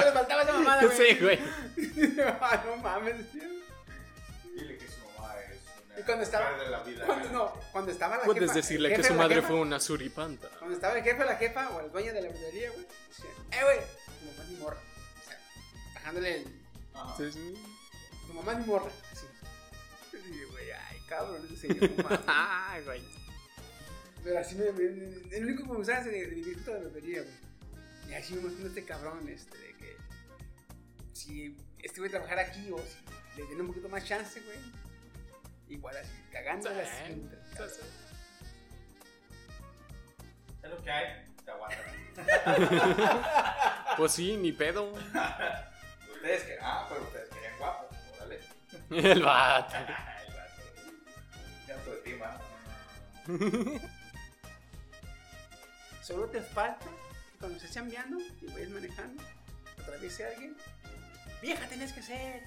le 0.05 0.11
faltaba 0.11 0.43
esa 0.43 0.53
mamada, 0.53 0.83
güey. 0.85 0.97
Sí, 1.09 1.17
güey. 1.19 1.39
Ah, 2.41 2.63
no 2.65 2.77
mames, 2.77 3.31
tío. 3.31 3.43
Dile 4.53 4.77
que 4.77 4.87
su 4.87 4.99
mamá 5.17 5.33
es 5.41 5.61
una 5.87 5.99
Y 5.99 6.03
cuando 6.03 6.23
estaba- 6.23 6.57
de 6.63 6.69
la 6.69 6.83
vida. 6.83 7.05
Cuando, 7.05 7.29
no, 7.29 7.53
cuando 7.71 7.91
estaba 7.91 8.17
la 8.17 8.23
Puedes 8.25 8.43
jefa. 8.43 8.53
decirle 8.53 8.89
el 8.93 9.01
que 9.01 9.07
su 9.07 9.13
madre 9.15 9.35
jefa, 9.37 9.47
fue 9.47 9.57
una 9.61 9.79
suripanta. 9.79 10.49
Cuando 10.59 10.75
estaba 10.75 10.97
el 10.97 11.03
jefe 11.03 11.23
o 11.23 11.25
la 11.25 11.35
jefa 11.37 11.69
o 11.69 11.79
el 11.79 11.91
dueño 11.91 12.13
de 12.13 12.21
la 12.21 12.29
librería, 12.29 12.69
güey. 12.71 12.85
Decía, 13.07 13.29
eh, 13.59 13.63
güey, 13.63 13.79
tu 14.19 14.25
mamá 14.25 14.43
mi 14.49 14.55
morra. 14.57 14.77
O 14.77 15.25
sea, 15.25 15.39
bajándole 15.95 16.35
el. 16.35 16.61
Ajá. 16.93 17.15
Sí, 17.17 17.31
sí. 17.31 17.63
Tu 18.27 18.33
mamá 18.33 18.53
mi 18.53 18.65
morra. 18.67 18.91
Así. 19.11 19.25
Y 20.13 20.43
güey, 20.51 20.71
ay, 20.71 20.97
cabrón, 21.07 21.41
ese 21.45 21.67
señor. 21.67 21.89
Ay, 22.27 22.83
güey. 22.83 23.01
Pero 24.23 24.39
así 24.39 24.55
me. 24.55 24.71
me- 24.71 24.83
el 25.35 25.45
único 25.45 25.63
que 25.63 25.69
me 25.69 25.75
gustaba 25.77 25.99
es 25.99 26.05
de, 26.05 26.11
de 26.11 26.35
mi 26.35 26.41
viejito 26.41 26.71
de 26.73 26.79
la 26.79 26.85
librería, 26.85 27.21
güey. 27.21 27.35
Y 28.09 28.13
así 28.15 28.33
me 28.33 28.41
imagino 28.41 28.67
este 28.67 28.85
cabrón, 28.85 29.27
este, 29.29 29.57
de 29.57 29.73
que. 29.75 29.97
Si 31.13 31.55
este 31.83 31.99
güey 31.99 32.09
trabajar 32.11 32.39
aquí 32.39 32.69
o 32.71 32.77
si 32.79 33.41
le 33.41 33.47
den 33.47 33.61
un 33.61 33.67
poquito 33.67 33.87
más 33.89 34.03
chance, 34.05 34.39
güey. 34.41 34.57
Igual 35.69 35.95
así, 35.97 36.11
cagándola 36.31 36.83
Sí, 36.83 36.89
cabrón. 37.55 37.69
sí. 37.69 37.81
Es 40.63 40.69
lo 40.69 40.83
que 40.83 40.91
hay, 40.91 41.25
te 41.45 41.51
aguantan. 41.51 41.85
Pues 43.97 44.11
sí, 44.13 44.37
ni 44.37 44.51
pedo. 44.53 44.93
Ustedes 44.93 46.43
que. 46.43 46.57
Ah, 46.61 46.85
pero 46.89 47.01
ustedes 47.03 47.29
querían 47.29 47.57
guapo. 47.57 47.88
El 48.91 49.21
vato. 49.23 49.75
Ay, 49.75 49.85
vato. 50.33 50.61
Ya 51.67 51.73
autoestima. 51.75 52.37
Solo 56.01 56.27
te 56.29 56.41
falta 56.41 56.85
que 56.85 57.37
cuando 57.39 57.57
estés 57.57 57.71
chambeando 57.73 58.17
y 58.41 58.47
vayas 58.47 58.69
manejando, 58.69 59.23
atraviese 59.79 60.25
a 60.25 60.29
alguien. 60.29 60.57
Vieja, 61.41 61.67
tenés 61.67 61.93
que 61.93 62.01
ser. 62.01 62.43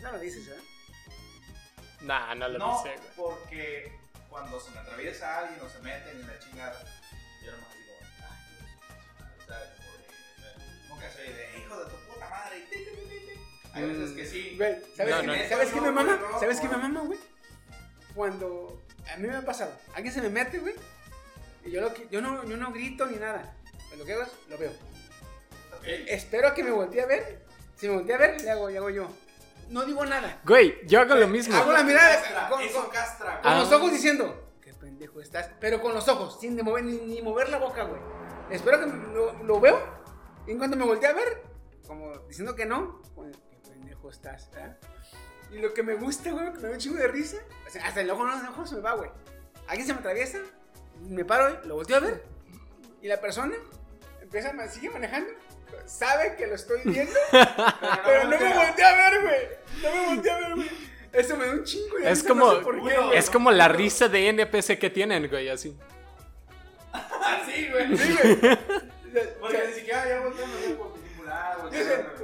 No 0.00 0.12
lo 0.12 0.18
dices, 0.18 0.46
¿verdad? 0.46 0.62
Nah, 2.02 2.34
no 2.34 2.48
lo 2.48 2.58
No, 2.58 2.82
dice, 2.82 2.96
güey. 2.96 3.08
porque 3.16 3.98
cuando 4.28 4.60
se 4.60 4.70
me 4.70 4.78
atraviesa 4.80 5.38
alguien 5.38 5.60
o 5.62 5.68
se 5.68 5.78
meten 5.80 6.20
en 6.20 6.26
la 6.26 6.38
chingada, 6.38 6.78
yo 7.42 7.52
nomás 7.52 7.74
digo, 7.74 7.94
ay, 8.28 8.38
o 9.40 9.46
sea, 9.46 9.74
como 10.88 11.00
soy 11.10 11.32
de 11.32 11.58
hijo 11.58 11.78
de 11.78 11.84
tu 11.90 11.96
puta 12.12 12.28
madre. 12.28 12.66
Ti, 13.76 13.82
ti, 13.82 13.86
ti, 13.86 13.86
ti". 13.86 13.90
Hay 13.92 13.98
veces 13.98 14.16
que 14.16 14.26
sí. 14.26 14.54
Güey, 14.56 14.76
¿sabes, 14.96 15.14
No, 15.14 15.20
qué, 15.20 15.26
no, 15.26 15.32
me- 15.32 15.42
no. 15.42 15.48
¿sabes 15.48 15.70
qué 15.70 15.80
me 15.80 15.90
mama? 15.92 16.20
¿Sabes 16.40 16.60
qué 16.60 16.68
me 16.68 16.76
mama, 16.76 17.00
güey? 17.00 17.18
Cuando 18.14 18.82
a 19.12 19.16
mí 19.18 19.28
me 19.28 19.36
ha 19.36 19.42
pasado, 19.44 19.72
alguien 19.94 20.12
se 20.14 20.22
me 20.22 20.30
mete, 20.30 20.58
güey, 20.58 20.74
y 21.64 21.70
yo, 21.70 21.80
lo, 21.82 21.92
yo, 22.10 22.20
no, 22.20 22.44
yo 22.44 22.56
no 22.56 22.72
grito 22.72 23.06
ni 23.06 23.16
nada. 23.16 23.54
Pero 23.90 23.98
lo 24.00 24.04
que 24.04 24.12
hago 24.14 24.22
es, 24.22 24.30
lo 24.48 24.58
veo. 24.58 24.70
Ok. 24.70 25.84
Espero 26.08 26.48
a 26.48 26.54
que 26.54 26.62
me 26.64 26.70
voltee 26.70 27.02
a 27.02 27.06
ver. 27.06 27.44
Si 27.76 27.88
me 27.88 27.94
voltee 27.96 28.14
a 28.14 28.18
ver, 28.18 28.40
le 28.40 28.50
hago, 28.50 28.70
le 28.70 28.78
hago 28.78 28.90
yo. 28.90 29.08
No 29.68 29.84
digo 29.84 30.04
nada. 30.06 30.40
Güey, 30.44 30.86
yo 30.86 31.00
hago 31.00 31.14
lo 31.16 31.26
mismo. 31.28 31.56
Hago 31.56 31.72
la 31.72 31.82
mirada 31.82 32.20
Castra, 32.22 32.48
con, 32.48 32.68
con- 32.68 32.90
castra, 32.90 33.40
con 33.42 33.50
güey. 33.52 33.62
los 33.64 33.72
Ah. 33.72 33.76
ojos 33.76 33.92
diciendo, 33.92 34.50
qué 34.62 34.72
pendejo 34.74 35.20
estás. 35.20 35.50
Pero 35.60 35.80
con 35.82 35.92
los 35.92 36.06
ojos, 36.08 36.38
sin 36.40 36.56
de 36.56 36.62
mover, 36.62 36.84
ni, 36.84 36.96
ni 36.98 37.20
mover 37.20 37.48
la 37.48 37.58
boca, 37.58 37.82
güey. 37.84 38.00
Espero 38.50 38.78
que 38.80 38.86
lo, 38.86 39.32
lo 39.42 39.60
veo. 39.60 39.78
Y 40.46 40.52
en 40.52 40.58
cuanto 40.58 40.76
me 40.76 40.84
voltee 40.84 41.08
a 41.10 41.12
ver, 41.12 41.42
como 41.86 42.12
diciendo 42.28 42.54
que 42.54 42.64
no, 42.64 43.02
pues, 43.16 43.36
pendejo 44.06 44.10
estás, 44.10 44.50
¿verdad? 44.52 44.76
Y 45.52 45.58
lo 45.58 45.72
que 45.72 45.82
me 45.82 45.94
gusta, 45.94 46.30
güey, 46.30 46.52
que 46.52 46.58
me 46.58 46.62
da 46.68 46.70
un 46.70 46.78
chingo 46.78 46.96
de 46.98 47.08
risa, 47.08 47.38
o 47.66 47.70
sea, 47.70 47.86
hasta 47.86 48.00
el 48.00 48.10
ojo 48.10 48.24
no 48.26 48.40
el 48.40 48.46
ojo 48.48 48.66
se 48.66 48.74
me 48.76 48.80
va, 48.80 48.94
güey. 48.94 49.10
Alguien 49.68 49.86
se 49.86 49.92
me 49.94 50.00
atraviesa, 50.00 50.38
me 51.08 51.24
paro, 51.24 51.60
lo 51.64 51.76
volteo 51.76 51.96
a 51.96 52.00
ver. 52.00 52.22
Y 53.02 53.08
la 53.08 53.20
persona 53.20 53.54
empieza, 54.20 54.50
a- 54.50 54.68
sigue 54.68 54.90
manejando. 54.90 55.30
Sabe 55.84 56.34
que 56.36 56.46
lo 56.46 56.54
estoy 56.54 56.80
viendo, 56.84 57.12
pero 58.04 58.24
no 58.24 58.30
me 58.30 58.36
voltea. 58.38 58.66
voltea 58.66 58.88
a 58.88 59.10
ver, 59.10 59.22
güey. 59.22 59.48
No 59.82 59.94
me 60.00 60.14
voltea 60.14 60.36
a 60.36 60.40
ver, 60.40 60.54
güey. 60.56 60.70
Eso 61.12 61.36
me 61.36 61.46
da 61.46 61.52
un 61.52 61.64
chingo 61.64 61.96
de 61.96 62.10
Es 62.10 62.18
risa, 62.18 62.28
como, 62.28 62.46
no 62.46 62.56
sé 62.58 62.62
por 62.62 62.74
qué, 62.76 62.80
güey. 62.98 63.16
es 63.16 63.30
como 63.30 63.50
la 63.50 63.68
risa 63.68 64.08
de 64.08 64.28
NPC 64.28 64.78
que 64.78 64.90
tienen, 64.90 65.28
güey, 65.28 65.48
así. 65.48 65.76
Así, 66.92 67.68
güey. 67.70 67.96
Sí, 67.96 68.16
güey. 68.22 68.36
Porque 69.40 69.64
ni 69.68 69.72
siquiera 69.74 70.08
ya 70.08 70.20
voltean 70.20 70.50
a 70.50 71.56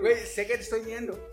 Güey, 0.01 0.27
sé 0.27 0.47
que 0.47 0.57
te 0.57 0.63
estoy 0.63 0.81
viendo. 0.83 1.32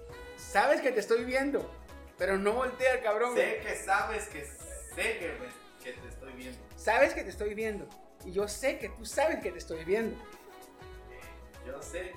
Sabes 0.51 0.81
que 0.81 0.91
te 0.91 0.99
estoy 0.99 1.25
viendo. 1.25 1.69
Pero 2.17 2.37
no 2.37 2.53
voltea 2.53 2.95
el 2.95 3.01
cabrón, 3.03 3.33
güey. 3.33 3.45
Sé 3.45 3.59
que 3.59 3.75
sabes 3.75 4.27
que 4.27 4.45
sé 4.45 5.17
que, 5.19 5.37
me- 5.39 5.83
que 5.83 5.93
te 5.99 6.07
estoy 6.07 6.33
viendo. 6.33 6.59
Sabes 6.75 7.13
que 7.13 7.23
te 7.23 7.29
estoy 7.29 7.53
viendo. 7.53 7.87
Y 8.25 8.31
yo 8.31 8.47
sé 8.47 8.77
que 8.79 8.89
tú 8.89 9.05
sabes 9.05 9.41
que 9.41 9.51
te 9.51 9.57
estoy 9.59 9.85
viendo. 9.85 10.17
Yo 11.65 11.81
sé 11.81 12.11
que 12.11 12.15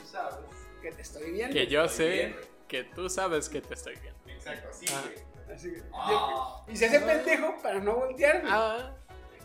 tú 0.00 0.06
sabes. 0.10 0.38
Que 0.82 0.90
te 0.92 1.02
estoy 1.02 1.30
viendo. 1.30 1.52
Que 1.54 1.66
yo 1.66 1.88
sé 1.88 2.08
viendo. 2.08 2.38
que 2.68 2.84
tú 2.84 3.08
sabes 3.08 3.48
que 3.48 3.60
te 3.60 3.74
estoy 3.74 3.96
viendo. 3.96 4.18
Exacto, 4.26 4.68
así, 4.70 4.86
Ah. 4.90 5.52
Así 5.54 5.72
que- 5.72 5.82
Ah. 5.92 6.64
y 6.68 6.76
se 6.76 6.86
hace 6.86 7.00
pendejo 7.00 7.56
para 7.62 7.78
no 7.78 7.94
voltear, 7.96 8.40
güey. 8.40 8.52
Ah, 8.52 8.96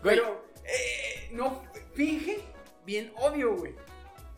güey. 0.01 0.15
Pero 0.15 0.45
eh, 0.63 1.29
no 1.32 1.63
finge 1.93 2.41
bien 2.86 3.13
obvio, 3.17 3.55
güey. 3.55 3.75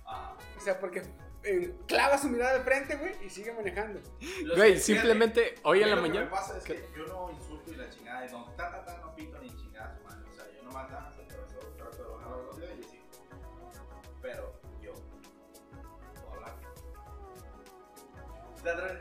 Ah. 0.05 0.35
O 0.57 0.61
sea, 0.61 0.77
porque 0.79 1.03
eh, 1.43 1.75
clava 1.87 2.17
su 2.17 2.29
mirada 2.29 2.53
de 2.57 2.63
frente, 2.63 2.95
güey, 2.95 3.13
y 3.25 3.29
sigue 3.29 3.53
manejando. 3.53 3.99
Los 4.43 4.57
Güey, 4.57 4.79
simplemente 4.79 5.55
hoy 5.63 5.81
en 5.83 5.89
la 5.89 5.95
lo 5.95 6.03
que 6.03 6.07
mañana. 6.09 6.25
me 6.25 6.31
pasa 6.31 6.57
es 6.57 6.63
¿Qué? 6.63 6.75
que 6.75 6.89
yo 6.97 7.05
no 7.07 7.31
insulto 7.31 7.71
y 7.71 7.75
la 7.75 7.89
chingada, 7.89 8.25
y 8.25 8.31
no, 8.31 8.45
ta, 8.55 8.71
ta, 8.71 8.85
ta, 8.85 8.97
no 8.99 9.15
pito 9.15 9.37
ni 9.39 9.49
chingada, 9.55 9.95
su 9.97 10.03
madre. 10.03 10.29
O 10.29 10.33
sea, 10.33 10.45
yo 10.51 10.61
trato 11.77 12.03
de 12.03 12.09
bajar 12.09 12.29
la 12.31 12.37
velocidad 12.37 12.67
y 12.79 12.83
así. 12.85 13.01
Pero 14.21 14.53
yo 14.81 14.93
puedo 16.13 16.33
hablar. 16.33 16.55
De 18.63 18.69
atrás, 18.71 18.91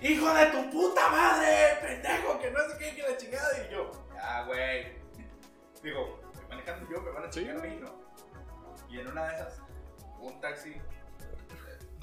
¡Hijo 0.00 0.34
de 0.34 0.46
tu 0.46 0.70
puta 0.70 1.08
madre! 1.08 1.78
¡Pendejo! 1.80 2.38
Que 2.40 2.50
no 2.50 2.58
sé 2.68 2.78
qué, 2.78 2.94
que 2.96 3.02
la 3.02 3.16
chingada. 3.16 3.48
Y 3.68 3.72
yo, 3.72 3.90
ya, 4.14 4.42
güey. 4.44 4.92
Digo, 5.82 6.20
manejando 6.48 6.90
yo, 6.90 7.00
me 7.00 7.10
van 7.10 7.24
a 7.24 7.32
Sí, 7.32 7.40
chingar 7.40 7.56
a 7.58 7.60
mí, 7.60 7.78
¿no? 7.80 7.94
Y 8.90 8.98
en 9.00 9.06
una 9.08 9.24
de 9.28 9.34
esas, 9.34 9.60
un 10.20 10.40
taxi, 10.40 10.74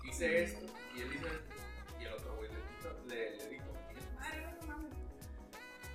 hice 0.04 0.43
esto, 0.43 0.66
y 0.95 1.02
él 1.02 1.14
hizo 1.16 1.28
esto, 1.28 1.54
y 1.99 2.04
el 2.06 2.14
otro 2.14 2.36
güey 2.36 2.49
le, 2.49 2.56
dijo- 2.58 3.08
le, 3.08 3.32
le 3.38 3.47
dijo, 3.49 3.66
"Madre, 4.16 4.45
no 4.62 4.68
mames". 4.68 4.91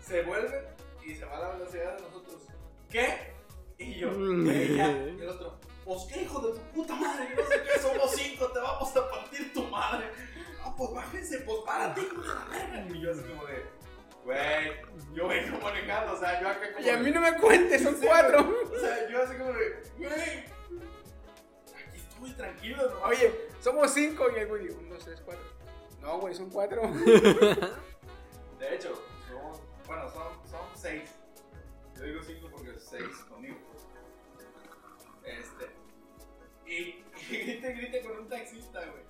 se 0.01 0.23
vuelve 0.23 0.69
y 1.05 1.15
se 1.15 1.25
va 1.25 1.37
a 1.37 1.41
la 1.41 1.49
velocidad 1.51 1.97
de 1.97 2.03
nosotros. 2.03 2.43
¿Qué? 2.91 3.33
Y 3.79 3.95
yo, 3.99 4.11
Mm. 4.11 4.49
ella, 4.51 4.89
y 5.19 5.21
el 5.21 5.29
otro, 5.29 5.59
pues 5.85 6.05
qué 6.13 6.23
hijo 6.23 6.41
de 6.41 6.59
tu 6.59 6.65
puta 6.73 6.95
madre, 6.95 7.29
no 7.37 7.43
sé 7.47 7.63
qué, 7.63 7.81
somos 7.81 8.11
cinco, 8.13 8.47
te 8.53 8.59
vamos 8.61 8.97
a 8.97 9.11
partir 9.11 9.53
tu 9.53 9.63
madre. 9.65 10.07
No, 10.65 10.75
pues 10.77 10.91
bájense, 10.93 11.39
pues 11.41 11.59
párate, 11.67 12.01
hijo 12.01 12.23
de 12.23 12.29
la 12.29 12.45
verga. 12.51 12.87
Y 12.97 13.01
yo 13.01 13.13
así 13.13 13.21
como 13.23 13.45
de, 13.47 13.67
güey, 14.25 14.73
yo 15.15 15.29
vengo 15.29 15.59
manejando, 15.61 16.15
o 16.15 16.19
sea, 16.19 16.41
yo 16.41 16.49
acá 16.49 16.73
como 16.73 16.87
Y 16.87 16.89
a 16.91 16.97
de- 16.97 17.03
mí 17.03 17.11
no 17.11 17.21
me 17.21 17.37
cuentes, 17.39 17.83
son 17.83 17.95
Sí, 18.01 18.07
cuatro. 18.07 18.45
güey. 18.45 18.65
O 18.65 18.81
sea, 18.81 19.09
yo 19.11 19.23
así 19.23 19.37
como 19.37 19.53
de, 19.53 19.83
güey, 19.99 20.45
aquí 22.17 22.25
estoy 22.25 22.33
tranquilo, 22.33 22.91
¿no? 22.91 23.03
Oye, 23.03 23.49
somos 23.61 23.93
cinco. 23.93 24.27
Y 24.35 24.39
el 24.39 24.49
güey 24.49 24.69
dijo, 24.69 24.79
un, 24.79 24.89
dos, 24.89 25.05
tres, 25.05 25.21
cuatro. 25.25 25.45
No, 26.01 26.19
güey, 26.19 26.35
son 26.35 26.51
cuatro. 26.51 26.83
De 28.59 28.75
hecho, 28.75 28.95
son, 29.29 29.61
bueno, 29.87 30.11
son, 30.11 30.49
son 30.49 30.67
seis. 30.75 31.11
Yo 31.97 32.03
digo 32.03 32.23
cinco 32.23 32.49
porque 32.51 32.79
seis 32.79 33.17
conmigo. 33.29 33.57
Este. 35.25 35.71
Y, 36.67 37.05
y 37.31 37.39
grite, 37.43 37.73
grite 37.73 38.03
con 38.03 38.19
un 38.19 38.29
taxista, 38.29 38.81
güey. 38.81 39.05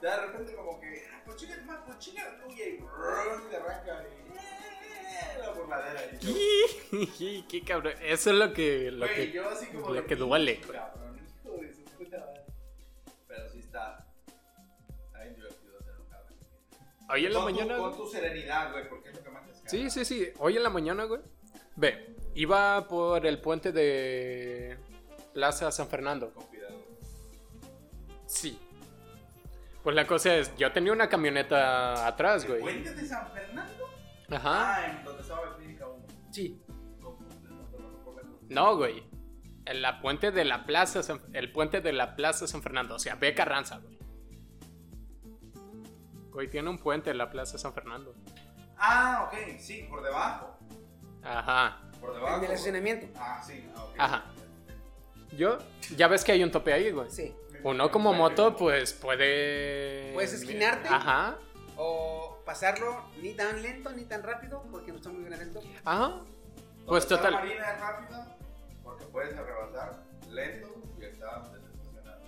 De 0.00 0.16
repente 0.16 0.54
como 0.54 0.80
que, 0.80 1.06
ah, 1.12 1.22
pues 1.24 1.36
chinga, 1.36 1.56
más, 1.64 1.78
pues 1.86 1.98
chinga 1.98 2.24
la 2.24 2.42
tuya 2.42 2.66
y 2.66 2.80
le 3.50 3.56
arranca 3.56 4.02
y 4.02 4.32
eh, 4.36 5.38
la 5.38 5.50
burladera. 5.50 6.00
Y 6.20 6.26
yo, 6.26 7.08
¿Qué, 7.16 7.44
qué 7.48 7.62
cabrón. 7.64 7.94
Eso 8.02 8.30
es 8.30 8.36
lo 8.36 8.52
que. 8.52 8.90
Lo 8.90 9.06
güey, 9.06 9.14
que 9.14 9.32
yo 9.32 9.48
así 9.48 9.66
como 9.66 9.90
lo 9.90 10.06
que 10.06 10.16
duele. 10.16 10.60
Cabrón, 10.60 11.01
Pero 12.10 13.48
sí 13.50 13.58
está. 13.60 14.06
Está 15.06 15.22
bien 15.22 15.34
divertido 15.36 15.78
hacer 15.80 15.94
un 16.00 16.06
cabrón. 16.08 16.38
hoy 17.10 17.26
en 17.26 17.32
la 17.32 17.40
Con 17.40 17.48
tu- 17.52 17.58
mañana. 17.60 17.76
Con 17.78 17.96
tu 17.96 18.06
serenidad, 18.08 18.72
güey, 18.72 18.88
porque 18.88 19.08
es 19.10 19.16
lo 19.16 19.22
que 19.22 19.30
más 19.30 19.44
te 19.44 19.50
escapa. 19.52 19.70
Sí, 19.70 19.90
sí, 19.90 20.04
sí. 20.04 20.28
Hoy 20.38 20.56
en 20.56 20.62
la 20.62 20.70
mañana, 20.70 21.04
güey. 21.04 21.20
Ve, 21.76 22.16
iba 22.34 22.86
por 22.88 23.24
el 23.26 23.40
puente 23.40 23.72
de. 23.72 24.78
Plaza 25.32 25.70
San 25.72 25.88
Fernando. 25.88 26.32
Con 26.34 26.44
cuidado. 26.46 26.84
Sí. 28.26 28.58
Pues 29.82 29.96
la 29.96 30.06
cosa 30.06 30.36
es, 30.36 30.54
yo 30.56 30.70
tenía 30.72 30.92
una 30.92 31.08
camioneta 31.08 32.06
atrás, 32.06 32.44
¿El 32.44 32.50
güey. 32.50 32.60
puente 32.60 32.94
de 32.94 33.06
San 33.06 33.32
Fernando? 33.32 33.88
Ajá. 34.30 34.76
Ah, 34.76 34.86
en 34.98 35.04
donde 35.04 35.22
estaba 35.22 35.46
la 35.46 35.56
clínica 35.56 35.88
1. 35.88 36.06
Sí. 36.30 36.62
No, 38.48 38.76
güey. 38.76 39.02
En 39.64 39.80
la 39.82 40.00
puente 40.00 40.30
de 40.32 40.44
la 40.44 40.64
Plaza 40.66 41.02
San- 41.02 41.20
el 41.32 41.52
puente 41.52 41.80
de 41.80 41.92
la 41.92 42.16
Plaza 42.16 42.46
San 42.46 42.62
Fernando, 42.62 42.96
o 42.96 42.98
sea, 42.98 43.14
ve 43.14 43.34
Carranza, 43.34 43.78
güey. 43.78 43.98
Güey, 46.30 46.48
tiene 46.48 46.70
un 46.70 46.78
puente 46.78 47.10
en 47.10 47.18
la 47.18 47.30
Plaza 47.30 47.58
San 47.58 47.72
Fernando. 47.74 48.14
Ah, 48.78 49.28
ok, 49.28 49.58
sí, 49.60 49.86
por 49.88 50.02
debajo. 50.02 50.58
Ajá. 51.22 51.80
Por 52.00 52.14
debajo. 52.14 52.38
En 52.38 52.44
el 52.44 52.50
estacionamiento. 52.52 53.06
Ah, 53.16 53.42
sí, 53.46 53.64
ah, 53.76 53.84
ok. 53.84 53.94
Ajá. 53.98 54.24
Yo, 55.36 55.58
ya 55.96 56.08
ves 56.08 56.24
que 56.24 56.32
hay 56.32 56.42
un 56.42 56.50
tope 56.50 56.72
ahí, 56.72 56.90
güey. 56.90 57.08
Sí. 57.10 57.34
Uno 57.62 57.90
como 57.90 58.12
moto, 58.12 58.56
pues 58.56 58.92
puede. 58.92 60.12
Puedes 60.14 60.32
esquinarte. 60.32 60.88
Ajá. 60.88 61.36
O 61.76 62.42
pasarlo 62.44 63.04
ni 63.20 63.34
tan 63.34 63.62
lento 63.62 63.90
ni 63.92 64.04
tan 64.04 64.22
rápido 64.22 64.64
porque 64.70 64.90
no 64.90 64.96
está 64.98 65.10
muy 65.10 65.20
bien 65.24 65.38
lento. 65.38 65.60
Ajá. 65.84 66.16
Pues 66.86 67.06
total. 67.06 67.32
La 67.34 67.38
marina 67.38 67.72
es 67.72 67.80
rápida 67.80 68.36
puedes 69.10 69.36
arrebatar 69.36 70.02
lento 70.30 70.68
y 71.00 71.04
está 71.04 71.48
desestacionado. 71.52 72.20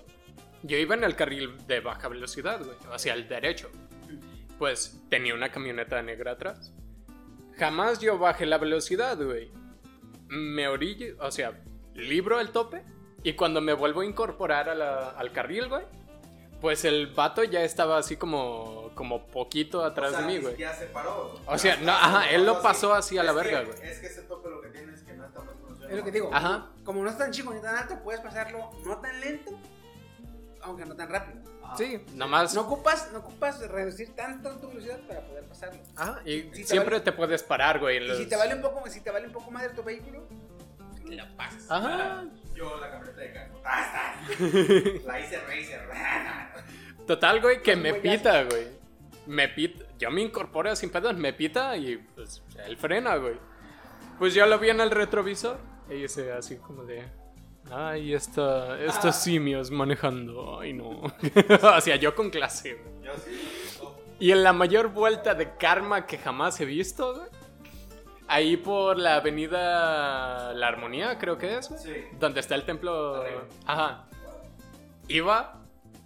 Yo 0.63 0.77
iba 0.77 0.95
en 0.95 1.05
el 1.05 1.15
carril 1.17 1.55
de 1.67 1.81
baja 1.81 2.09
velocidad, 2.09 2.61
güey, 2.65 2.77
hacia 2.93 3.15
el 3.15 3.29
derecho. 3.29 3.71
Pues 4.59 5.01
tenía 5.11 5.35
una 5.35 5.51
camioneta 5.51 6.01
negra 6.03 6.33
atrás. 6.33 6.73
Jamás 7.59 7.99
yo 8.01 8.19
bajé 8.19 8.47
la 8.47 8.59
velocidad, 8.59 9.17
güey. 9.17 9.51
Me 10.29 10.69
orillo, 10.69 11.17
o 11.21 11.31
sea, 11.31 11.61
libro 11.95 12.41
el 12.41 12.51
tope. 12.51 12.83
Y 13.23 13.35
cuando 13.35 13.61
me 13.61 13.73
vuelvo 13.73 14.03
a 14.03 14.05
incorporar 14.05 14.69
a 14.69 14.75
la- 14.75 15.11
al 15.11 15.33
carril, 15.33 15.69
güey, 15.69 15.85
pues 16.61 16.85
el 16.85 17.07
vato 17.09 17.43
ya 17.45 17.63
estaba 17.63 17.99
así 17.99 18.17
como, 18.17 18.91
como 18.95 19.27
poquito 19.27 19.83
atrás 19.85 20.13
O 20.13 20.17
sea, 20.17 20.21
de 20.21 20.27
mí, 20.33 20.39
güey. 20.39 20.53
siquiera 20.53 20.75
se 20.75 20.87
paró. 20.87 21.41
O 21.47 21.59
sea, 21.59 21.77
Ya 21.77 21.83
no, 21.83 21.93
ajá, 21.93 22.31
él 22.31 22.45
lo 22.45 22.61
pasó 22.63 22.93
así 22.95 23.17
a 23.19 23.23
la 23.23 23.33
verga, 23.33 23.61
que- 23.65 23.67
güey. 23.73 23.89
Es 23.91 23.99
que 23.99 24.07
ese 24.07 24.23
tope 24.23 24.49
Es 25.89 25.97
lo 25.97 26.05
que 26.05 26.11
digo. 26.11 26.31
Ajá. 26.33 26.67
Como 26.85 27.03
no 27.03 27.11
es 27.11 27.19
tan 27.19 27.31
chico 27.31 27.53
ni 27.53 27.61
tan 27.61 27.77
alto, 27.77 27.99
puedes 28.03 28.21
pasarlo 28.21 28.71
no 28.85 28.99
tan 28.99 29.21
lento, 29.21 29.59
aunque 30.63 30.85
no 30.87 30.95
tan 30.97 31.09
rápido. 31.09 31.43
Sí, 31.79 32.05
nomás. 32.15 32.55
No 32.55 32.63
ocupas, 32.63 33.11
no 33.13 33.21
ocupas 33.21 33.59
reducir 33.71 34.15
tanto 34.15 34.51
tu 34.59 34.69
velocidad 34.69 35.01
para 35.09 35.21
poder 35.23 35.45
pasarlo. 35.45 35.81
Ajá, 35.97 36.21
y 36.27 36.43
Si 36.43 36.51
te 36.51 36.65
siempre 36.65 36.97
vale- 36.97 37.05
te 37.05 37.13
puedes 37.13 37.43
parar, 37.43 37.81
güey. 37.81 38.07
Y 38.11 38.17
si 38.17 38.27
te 38.27 38.37
vale 38.37 38.55
un 38.55 38.61
poco, 38.63 38.87
si 38.89 39.01
te 39.01 39.11
vale 39.11 39.27
un 39.27 39.33
poco 39.33 39.51
más 39.51 39.63
de 39.63 39.71
tu 39.71 39.83
vehículo, 39.83 40.27
te 41.07 41.15
la 41.15 41.29
pasas. 41.37 41.71
Ajá. 41.71 42.25
Yo 42.55 42.79
la 42.79 42.91
camioneta 42.91 43.21
de 43.21 43.33
carro. 43.33 43.61
¡Ah! 43.65 44.15
La 45.07 45.21
hice 45.21 45.41
racer. 45.41 45.89
Total, 47.07 47.41
güey, 47.41 47.63
que 47.63 47.77
me 47.77 47.91
Güey, 47.93 48.03
ya- 48.03 48.13
pita, 48.13 48.45
güey. 48.45 48.67
Me 49.27 49.49
pita. 49.49 49.85
Yo 49.99 50.11
me 50.11 50.21
incorporo 50.23 50.75
sin 50.77 50.91
pedos, 50.91 51.17
me 51.17 51.33
pita 51.33 51.77
y 51.77 51.97
pues 51.97 52.43
él 52.67 52.77
frena, 52.77 53.17
güey. 53.17 53.37
Pues 54.19 54.35
yo 54.35 54.47
lo 54.47 54.59
vi 54.59 54.69
en 54.71 54.81
el 54.81 54.91
retrovisor 54.91 55.59
y 55.91 56.05
hice 56.05 56.33
así 56.33 56.57
como 56.57 56.85
de. 56.85 57.05
Ay, 57.71 58.13
esta, 58.13 58.79
estos 58.83 59.17
simios 59.17 59.71
manejando. 59.71 60.61
Ay, 60.61 60.75
no. 60.75 61.03
o 61.77 61.81
sea, 61.81 61.97
yo 61.97 62.15
con 62.15 62.31
clase. 62.31 62.79
Yo 63.03 63.13
sí. 63.17 63.41
Y 64.19 64.31
en 64.31 64.43
la 64.43 64.53
mayor 64.53 64.89
vuelta 64.89 65.35
de 65.35 65.57
karma 65.57 66.07
que 66.07 66.19
jamás 66.19 66.61
he 66.61 66.65
visto, 66.65 67.15
güey. 67.15 67.29
Ahí 68.27 68.57
por 68.57 68.99
la 68.99 69.17
avenida 69.17 70.55
La 70.55 70.69
Armonía, 70.69 71.19
creo 71.19 71.37
que 71.37 71.59
es. 71.59 71.67
Sí. 71.67 71.93
Donde 72.19 72.41
está 72.41 72.55
el 72.55 72.65
templo. 72.65 73.17
Arriba. 73.17 73.45
Ajá. 73.67 74.09
Iba 75.09 75.61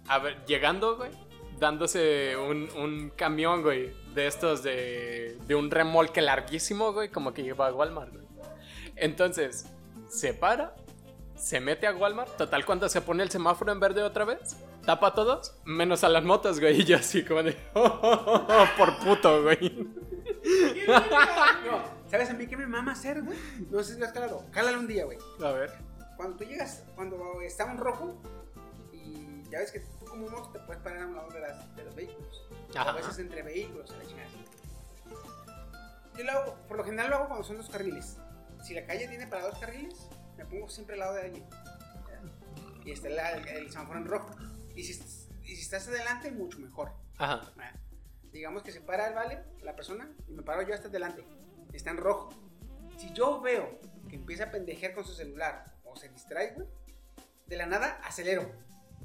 a 0.07 0.19
ver, 0.19 0.43
llegando, 0.45 0.97
güey. 0.97 1.11
Dándose 1.59 2.35
un, 2.37 2.69
un 2.77 3.11
camión, 3.15 3.61
güey. 3.61 3.93
De 4.13 4.27
estos 4.27 4.63
de. 4.63 5.37
De 5.47 5.55
un 5.55 5.71
remolque 5.71 6.21
larguísimo, 6.21 6.93
güey. 6.93 7.09
Como 7.09 7.33
que 7.33 7.41
iba 7.41 7.67
a 7.67 7.73
Walmart, 7.73 8.11
güey. 8.11 8.28
Entonces, 8.99 9.65
se 10.09 10.33
para. 10.33 10.75
Se 11.35 11.59
mete 11.59 11.87
a 11.87 11.93
Walmart. 11.95 12.35
Total, 12.35 12.65
cuando 12.65 12.89
se 12.89 13.01
pone 13.01 13.23
el 13.23 13.29
semáforo 13.29 13.71
en 13.71 13.79
verde 13.79 14.03
otra 14.03 14.25
vez. 14.25 14.57
Tapa 14.85 15.07
a 15.07 15.13
todos. 15.13 15.55
Menos 15.63 16.03
a 16.03 16.09
las 16.09 16.23
motos, 16.23 16.59
güey. 16.59 16.81
Y 16.81 16.85
yo 16.85 16.97
así 16.97 17.23
como 17.23 17.43
de. 17.43 17.53
por 18.77 18.99
puto, 18.99 19.43
güey. 19.43 19.87
No, 20.87 21.83
¿sabes 22.09 22.29
a 22.29 22.33
mí 22.33 22.47
qué 22.47 22.57
me 22.57 22.67
mama 22.67 22.93
hacer, 22.93 23.21
güey? 23.21 23.37
No 23.69 23.83
sé 23.83 23.93
si 23.93 23.99
lo 23.99 24.05
has 24.05 24.11
calado. 24.11 24.45
Cálalo 24.51 24.79
un 24.79 24.87
día, 24.87 25.05
güey. 25.05 25.17
A 25.43 25.51
ver. 25.51 25.71
Cuando 26.17 26.37
tú 26.37 26.43
llegas, 26.43 26.83
cuando 26.95 27.41
está 27.41 27.65
un 27.65 27.77
rojo, 27.77 28.21
y 28.91 29.43
ya 29.49 29.59
ves 29.59 29.71
que 29.71 29.79
tú 29.79 30.05
como 30.05 30.27
moto 30.27 30.49
te 30.51 30.59
puedes 30.59 30.81
parar 30.81 31.03
a 31.03 31.07
un 31.07 31.15
lado 31.15 31.29
de, 31.29 31.39
las, 31.39 31.75
de 31.75 31.83
los 31.83 31.95
vehículos. 31.95 32.49
Ajá. 32.75 32.89
a 32.89 32.93
veces 32.93 33.19
entre 33.19 33.41
vehículos, 33.41 33.89
a 33.91 33.97
la 33.97 34.05
chingada. 34.05 34.29
Yo 36.17 36.23
lo 36.25 36.31
hago, 36.31 36.55
por 36.67 36.77
lo 36.77 36.83
general 36.83 37.09
lo 37.09 37.15
hago 37.15 37.27
cuando 37.27 37.45
son 37.45 37.57
dos 37.57 37.69
carriles. 37.69 38.17
Si 38.63 38.73
la 38.73 38.85
calle 38.85 39.07
tiene 39.07 39.27
para 39.27 39.47
dos 39.47 39.57
carriles, 39.59 40.09
me 40.37 40.45
pongo 40.45 40.69
siempre 40.69 40.93
al 40.93 40.99
lado 40.99 41.13
de 41.15 41.21
alguien. 41.23 41.45
Y 42.85 42.91
está 42.91 43.07
el, 43.09 43.47
el 43.47 43.71
semáforo 43.71 43.99
en 43.99 44.05
rojo. 44.05 44.35
Y 44.75 44.83
si, 44.83 44.93
y 45.43 45.55
si 45.55 45.61
estás 45.61 45.87
adelante, 45.87 46.31
mucho 46.31 46.59
mejor. 46.59 46.91
Ajá. 47.17 47.41
Ah, 47.59 47.73
Digamos 48.31 48.61
que 48.63 48.71
se 48.71 48.81
para 48.81 49.07
el 49.07 49.15
vale, 49.15 49.43
la 49.63 49.75
persona, 49.75 50.09
y 50.27 50.33
me 50.33 50.43
paro 50.43 50.61
yo 50.61 50.73
hasta 50.73 50.87
adelante. 50.87 51.25
Está 51.73 51.89
en 51.91 51.97
rojo. 51.97 52.29
Si 52.97 53.11
yo 53.13 53.41
veo 53.41 53.79
que 54.07 54.15
empieza 54.15 54.45
a 54.45 54.51
pendejear 54.51 54.93
con 54.93 55.03
su 55.05 55.13
celular 55.13 55.65
o 55.83 55.95
se 55.95 56.09
distrae, 56.09 56.53
güey, 56.53 56.67
de 57.47 57.57
la 57.57 57.65
nada 57.65 57.99
acelero. 58.03 58.43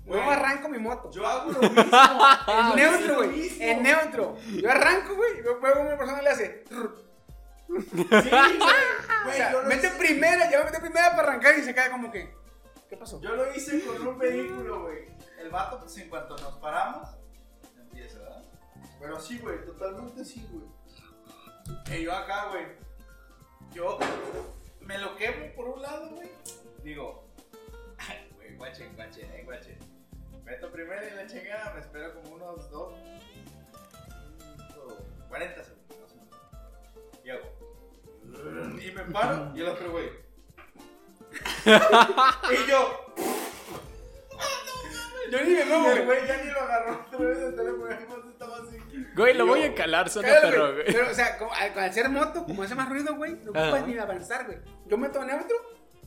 No 0.04 0.16
Güey. 0.16 0.20
arranco 0.28 0.68
mi 0.68 0.78
moto. 0.78 1.10
Yo 1.10 1.26
hago 1.26 1.52
lo 1.52 1.60
mismo. 1.60 1.82
en 2.48 2.76
neutro, 2.76 3.16
güey. 3.16 3.62
En 3.62 3.82
neutro. 3.82 4.36
Yo 4.62 4.70
arranco, 4.70 5.14
güey, 5.14 5.40
y 5.40 5.42
que 5.42 5.48
una 5.48 5.96
persona 5.96 6.20
le 6.20 6.28
hace. 6.28 6.48
trrr. 6.68 6.94
Sí, 7.68 8.04
güey. 8.04 8.58
O 9.24 9.26
Güey, 9.26 9.36
sea, 9.38 9.52
yo 9.52 9.62
lo 9.62 9.68
mete 9.68 9.86
hice- 9.86 9.96
primera, 9.98 10.50
ya 10.50 10.58
me 10.58 10.64
mete 10.66 10.80
primera 10.80 11.10
para 11.16 11.22
arrancar 11.28 11.58
y 11.58 11.62
se 11.62 11.74
cae 11.74 11.90
como 11.90 12.12
que. 12.12 12.30
¿Qué 12.90 12.96
pasó? 12.98 13.18
Yo 13.22 13.34
lo 13.34 13.54
hice 13.54 13.82
con 13.82 14.06
un 14.06 14.18
vehículo, 14.18 14.82
güey. 14.82 15.06
El 15.38 15.48
vato, 15.50 15.78
pues 15.80 15.96
en 15.96 16.10
cuanto 16.10 16.36
nos 16.36 16.52
paramos, 16.58 17.08
empieza, 17.80 18.18
¿verdad? 18.18 18.42
Pero 19.00 19.18
sí, 19.18 19.38
güey, 19.38 19.64
totalmente 19.64 20.24
sí, 20.26 20.46
güey. 20.50 20.66
Y 21.98 22.02
yo 22.04 22.14
acá, 22.14 22.48
güey. 22.50 22.66
Yo 23.72 23.98
me 24.80 24.98
lo 24.98 25.16
quemo 25.16 25.54
por 25.56 25.68
un 25.70 25.80
lado, 25.82 26.10
güey. 26.10 26.28
Digo, 26.82 27.26
ay, 27.96 28.30
güey, 28.36 28.54
guachen, 28.56 28.94
guachen, 28.94 29.30
eh, 29.32 29.42
guachen. 29.46 29.78
Meto 30.44 30.70
primero 30.70 31.00
y 31.08 31.14
la 31.14 31.26
chingada, 31.26 31.72
me 31.72 31.80
espero 31.80 32.12
como 32.14 32.34
unos 32.34 32.70
dos, 32.70 32.92
cinco, 33.32 34.98
40 35.30 35.64
segundos, 35.64 35.73
Y 38.86 38.92
me 38.92 39.02
paro 39.04 39.52
y 39.54 39.60
el 39.60 39.68
otro, 39.68 39.90
güey. 39.90 40.06
y 41.64 42.70
yo, 42.70 43.14
Yo 45.30 45.40
ni 45.42 45.54
me 45.54 45.64
muevo, 45.64 45.84
güey. 45.84 46.04
güey 46.04 46.26
ya 46.28 46.36
ni 46.44 46.50
lo 46.50 46.60
agarró 46.60 47.04
otra 47.06 47.18
vez 47.26 47.38
el 47.38 47.56
teléfono, 47.56 48.30
estaba 48.30 48.56
así. 48.58 48.76
Güey, 49.16 49.34
lo 49.34 49.46
voy 49.46 49.62
a 49.62 49.74
calar, 49.74 50.08
suena 50.10 50.28
Cállate, 50.28 50.48
perro, 50.50 50.62
güey. 50.72 50.74
güey. 50.82 50.92
Pero, 50.92 51.10
o 51.10 51.14
sea, 51.14 51.38
como, 51.38 51.52
al, 51.52 51.72
al 51.72 51.90
hacer 51.90 52.08
moto, 52.08 52.44
como 52.44 52.62
hace 52.62 52.74
más 52.74 52.88
ruido, 52.88 53.14
güey, 53.16 53.32
no 53.42 53.52
Ajá. 53.52 53.68
ocupas 53.70 53.86
ni 53.88 53.98
avanzar, 53.98 54.46
güey. 54.46 54.58
Yo 54.86 54.96
meto 54.98 55.24
neutro 55.24 55.56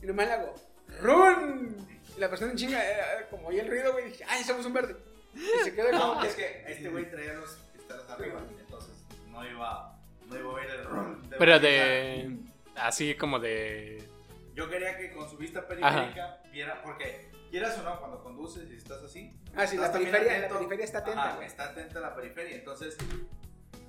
y 0.02 0.06
nomás 0.06 0.26
le 0.26 0.32
hago 0.32 0.54
¡Run! 1.02 1.76
Y 2.16 2.20
la 2.20 2.30
persona 2.30 2.52
en 2.52 2.56
chinga, 2.56 2.80
eh, 2.82 3.26
como 3.30 3.48
oye 3.48 3.60
el 3.60 3.68
ruido, 3.68 3.92
güey, 3.92 4.06
dije, 4.06 4.24
¡ay, 4.28 4.42
somos 4.44 4.64
un 4.64 4.72
verde! 4.72 4.96
Y 5.34 5.64
se 5.64 5.74
quedó 5.74 5.90
como 5.90 6.14
No, 6.14 6.24
es 6.24 6.34
que 6.34 6.64
este 6.68 6.88
güey 6.88 7.10
traía 7.10 7.34
los 7.34 7.58
cristales 7.74 8.08
arriba, 8.08 8.40
entonces 8.58 8.94
no 9.30 9.44
iba, 9.46 9.98
no 10.26 10.38
iba 10.38 10.50
a 10.50 10.52
oír 10.54 10.70
el 10.70 10.84
ron. 10.84 11.22
Pero 11.38 11.58
de. 11.60 12.38
Así 12.80 13.14
como 13.14 13.38
de. 13.38 14.08
Yo 14.54 14.68
quería 14.68 14.96
que 14.96 15.12
con 15.12 15.28
su 15.30 15.36
vista 15.36 15.66
periférica 15.66 16.42
viera, 16.50 16.82
porque 16.82 17.30
quieras 17.50 17.78
o 17.78 17.82
no, 17.82 17.98
cuando 18.00 18.22
conduces 18.22 18.68
y 18.70 18.76
estás 18.76 19.02
así. 19.02 19.38
Ah, 19.54 19.66
sí, 19.66 19.76
la 19.76 19.92
periferia, 19.92 20.40
la 20.40 20.48
periferia 20.48 20.84
está 20.84 20.98
atenta, 20.98 21.34
Ajá, 21.34 21.44
está 21.44 21.64
atenta 21.70 21.98
a 21.98 22.02
la 22.02 22.14
periferia, 22.14 22.56
entonces 22.56 22.96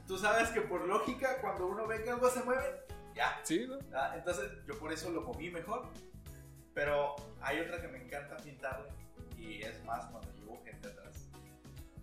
tú 0.08 0.18
sabes 0.18 0.50
que 0.50 0.62
por 0.62 0.86
lógica, 0.88 1.38
cuando 1.42 1.68
uno 1.68 1.88
ve 1.88 2.04
que 2.04 2.12
algo 2.12 2.30
se 2.30 2.44
mueve, 2.44 2.86
ya. 3.16 3.40
Sí, 3.44 3.66
güey. 3.66 3.80
Ah, 3.94 4.14
Entonces 4.16 4.50
yo 4.68 4.78
por 4.80 4.94
eso 4.94 5.10
lo 5.10 5.22
moví 5.22 5.50
mejor. 5.50 5.90
Pero 6.74 7.16
hay 7.42 7.60
otra 7.60 7.82
que 7.82 7.88
me 7.88 7.98
encanta 8.04 8.38
pintarle 8.38 8.90
y 9.38 9.62
es 9.62 9.84
más 9.84 10.06
cuando 10.06 10.32
llevo 10.34 10.62
gente 10.64 10.88
atrás. 10.88 11.30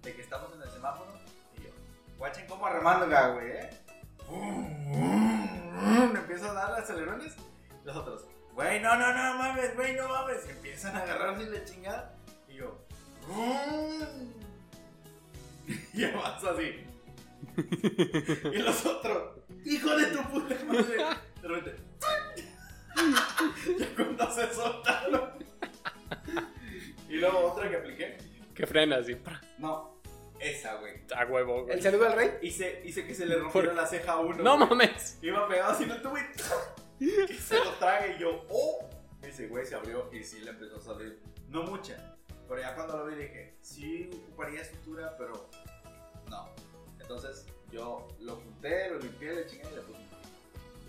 De 0.02 0.14
que 0.14 0.20
estamos 0.22 0.52
en 0.54 0.62
el 0.62 0.68
semáforo 0.70 1.10
y 1.56 1.62
yo, 1.62 1.70
guachen 2.18 2.46
cómo 2.46 2.66
arremanga, 2.66 3.28
güey, 3.28 3.50
¿eh? 3.52 3.70
Me 5.82 6.18
empiezo 6.18 6.50
a 6.50 6.54
dar 6.54 6.80
acelerones. 6.80 7.34
Los 7.84 7.96
otros, 7.96 8.24
güey, 8.54 8.80
no, 8.80 8.96
no, 8.96 9.12
no 9.12 9.38
mames, 9.38 9.76
güey, 9.76 9.94
no 9.94 10.08
mames. 10.08 10.46
Y 10.46 10.50
empiezan 10.50 10.96
a 10.96 11.02
agarrarse 11.02 11.48
la 11.48 11.64
chingada. 11.64 12.14
Y 12.48 12.54
yo, 12.54 12.78
y 15.94 16.04
avanzo 16.04 16.50
así. 16.50 16.84
y 18.52 18.58
los 18.58 18.86
otros, 18.86 19.38
hijo 19.64 19.96
de 19.96 20.06
tu 20.06 20.22
puta 20.24 20.54
madre. 20.64 20.96
De 21.42 21.48
repente, 21.48 21.82
ya 23.78 23.94
cuando 23.94 24.30
se 24.32 24.54
soltaron, 24.54 25.30
Y 27.08 27.16
luego 27.16 27.52
otra 27.52 27.70
que 27.70 27.76
apliqué. 27.76 28.18
Que 28.54 28.66
frena 28.66 28.96
así. 28.96 29.16
No, 29.58 29.95
esa, 30.40 30.74
güey. 30.76 30.94
A 31.14 31.24
huevo, 31.26 31.62
güey. 31.64 31.74
El 31.76 31.82
saludo 31.82 32.06
al 32.06 32.12
rey. 32.14 32.30
Hice, 32.42 32.82
hice 32.84 33.06
que 33.06 33.14
se 33.14 33.26
le 33.26 33.36
rompiera 33.36 33.72
la 33.72 33.86
ceja 33.86 34.12
a 34.12 34.20
uno. 34.20 34.42
No 34.42 34.56
güey. 34.56 34.68
mames. 34.68 35.18
Iba 35.22 35.48
pegado 35.48 35.72
así 35.72 35.84
tubo 36.02 36.16
y 36.18 37.26
que 37.26 37.34
se 37.34 37.56
lo 37.58 37.72
trague 37.74 38.16
y 38.16 38.20
yo, 38.20 38.44
¡oh! 38.48 38.88
Ese 39.22 39.48
güey 39.48 39.66
se 39.66 39.74
abrió 39.74 40.08
y 40.12 40.22
sí 40.22 40.40
le 40.40 40.50
empezó 40.50 40.76
a 40.76 40.80
salir. 40.80 41.20
No 41.48 41.64
mucha. 41.64 42.16
Pero 42.48 42.60
ya 42.60 42.74
cuando 42.74 42.96
lo 42.98 43.06
vi 43.06 43.16
dije, 43.16 43.56
sí 43.60 44.08
ocuparía 44.28 44.64
sutura, 44.64 45.16
pero 45.18 45.48
no. 46.30 46.48
Entonces 47.00 47.46
yo 47.70 48.06
lo 48.20 48.36
junté, 48.36 48.88
lo 48.90 48.98
limpié, 48.98 49.32
le 49.34 49.46
chingué 49.46 49.68
y 49.70 49.74
le 49.74 49.80
puse. 49.82 49.98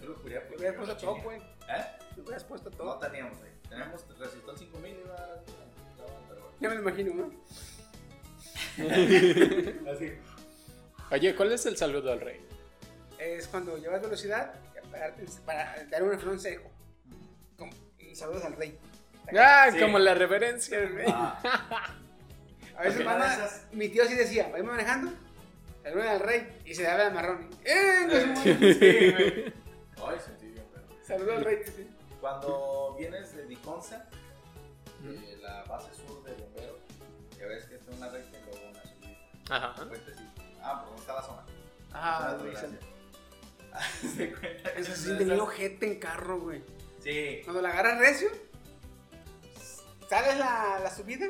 Yo 0.02 0.10
lo 0.10 0.16
curía 0.16 0.42
Le 0.50 0.56
hubieras 0.56 0.76
puesto 0.78 0.98
todo, 0.98 1.16
güey. 1.24 1.38
¿Eh? 1.40 1.86
Le 2.16 2.22
hubieras 2.22 2.44
puesto 2.44 2.70
No 2.70 2.78
todo. 2.78 3.00
teníamos, 3.00 3.38
güey. 3.40 3.52
Tenemos 3.68 4.06
resistol 4.20 4.58
5000 4.58 4.92
y 5.04 5.08
va. 5.10 5.44
pero. 6.30 6.52
Ya 6.60 6.70
me 6.70 6.76
lo 6.76 6.82
imagino, 6.82 7.14
¿no? 7.16 7.32
Así. 9.92 10.14
Oye, 11.12 11.36
¿cuál 11.36 11.52
es 11.54 11.66
el 11.66 11.78
saludo 11.78 12.12
al 12.12 12.22
rey? 12.22 12.40
Es 13.20 13.48
cuando 13.48 13.78
llevas 13.78 14.02
velocidad 14.02 14.54
para, 14.92 15.16
para 15.46 15.86
dar 15.90 16.04
un 16.04 16.12
refrán 16.12 16.40
seco. 16.40 16.70
Como- 17.58 17.72
y 17.98 18.16
saludos 18.16 18.44
al 18.46 18.54
rey. 18.56 18.78
Ah, 19.38 19.68
Sí. 19.72 19.80
como 19.80 20.00
la 20.00 20.14
reverencia. 20.14 20.80
Ah, 21.08 21.94
A 22.78 22.82
veces 22.84 23.00
Ok. 23.00 23.06
mamá, 23.06 23.26
Una 23.26 23.38
de 23.38 23.46
esas- 23.46 23.66
mi 23.74 23.90
tío 23.90 24.06
sí 24.06 24.14
decía, 24.16 24.50
va 24.50 24.62
manejando, 24.64 25.12
saludos 25.84 26.06
al 26.08 26.20
rey 26.20 26.48
y 26.66 26.76
se 26.76 26.84
daba 26.84 27.08
el 27.08 27.14
marrón. 27.14 27.50
¡Eh! 27.66 28.06
no 28.06 28.12
se 28.14 28.26
mueve! 28.28 28.74
sí, 28.74 29.12
güey. 29.12 29.54
Ay, 30.14 30.20
sentí 30.24 30.46
bien, 30.48 30.66
pero. 30.72 30.86
Saludos 31.04 31.38
al 31.38 31.46
rey. 31.46 31.58
sí. 31.66 31.90
Cuando 32.22 32.96
vienes 33.00 33.36
de 33.36 33.46
Diconsa, 33.48 34.08
de 35.04 35.38
la 35.38 35.64
base 35.64 35.90
sur 35.96 36.24
de 36.24 36.34
Bombero, 36.34 36.77
Ajá. 39.50 39.76
Puentecito. 39.76 40.22
Ah, 40.62 40.80
¿por 40.82 40.88
dónde 40.90 41.02
está 41.02 41.14
la 41.16 41.22
zona? 41.24 41.44
Ah, 41.94 42.38
güey. 42.40 42.56
Se 42.56 44.32
cuenta 44.40 44.74
que 44.74 44.82
Eso 44.82 44.92
es 44.94 44.98
sí 45.00 45.18
tenía 45.18 45.36
esas- 45.36 45.40
ojete 45.48 45.86
en 45.88 46.00
carro, 46.00 46.40
güey. 46.42 46.64
Sí. 47.04 47.42
Cuando 47.44 47.62
la 47.62 47.70
agarras 47.70 48.00
recio, 48.00 48.30
sales 50.10 50.38
la, 50.38 50.80
la 50.84 50.90
subida 50.94 51.28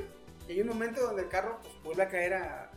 y 0.48 0.52
hay 0.54 0.62
un 0.62 0.68
momento 0.68 1.02
donde 1.02 1.24
el 1.24 1.30
carro 1.30 1.60
pues, 1.62 1.74
vuelve 1.84 2.04
a 2.04 2.10
caer 2.10 2.34
a. 2.36 2.72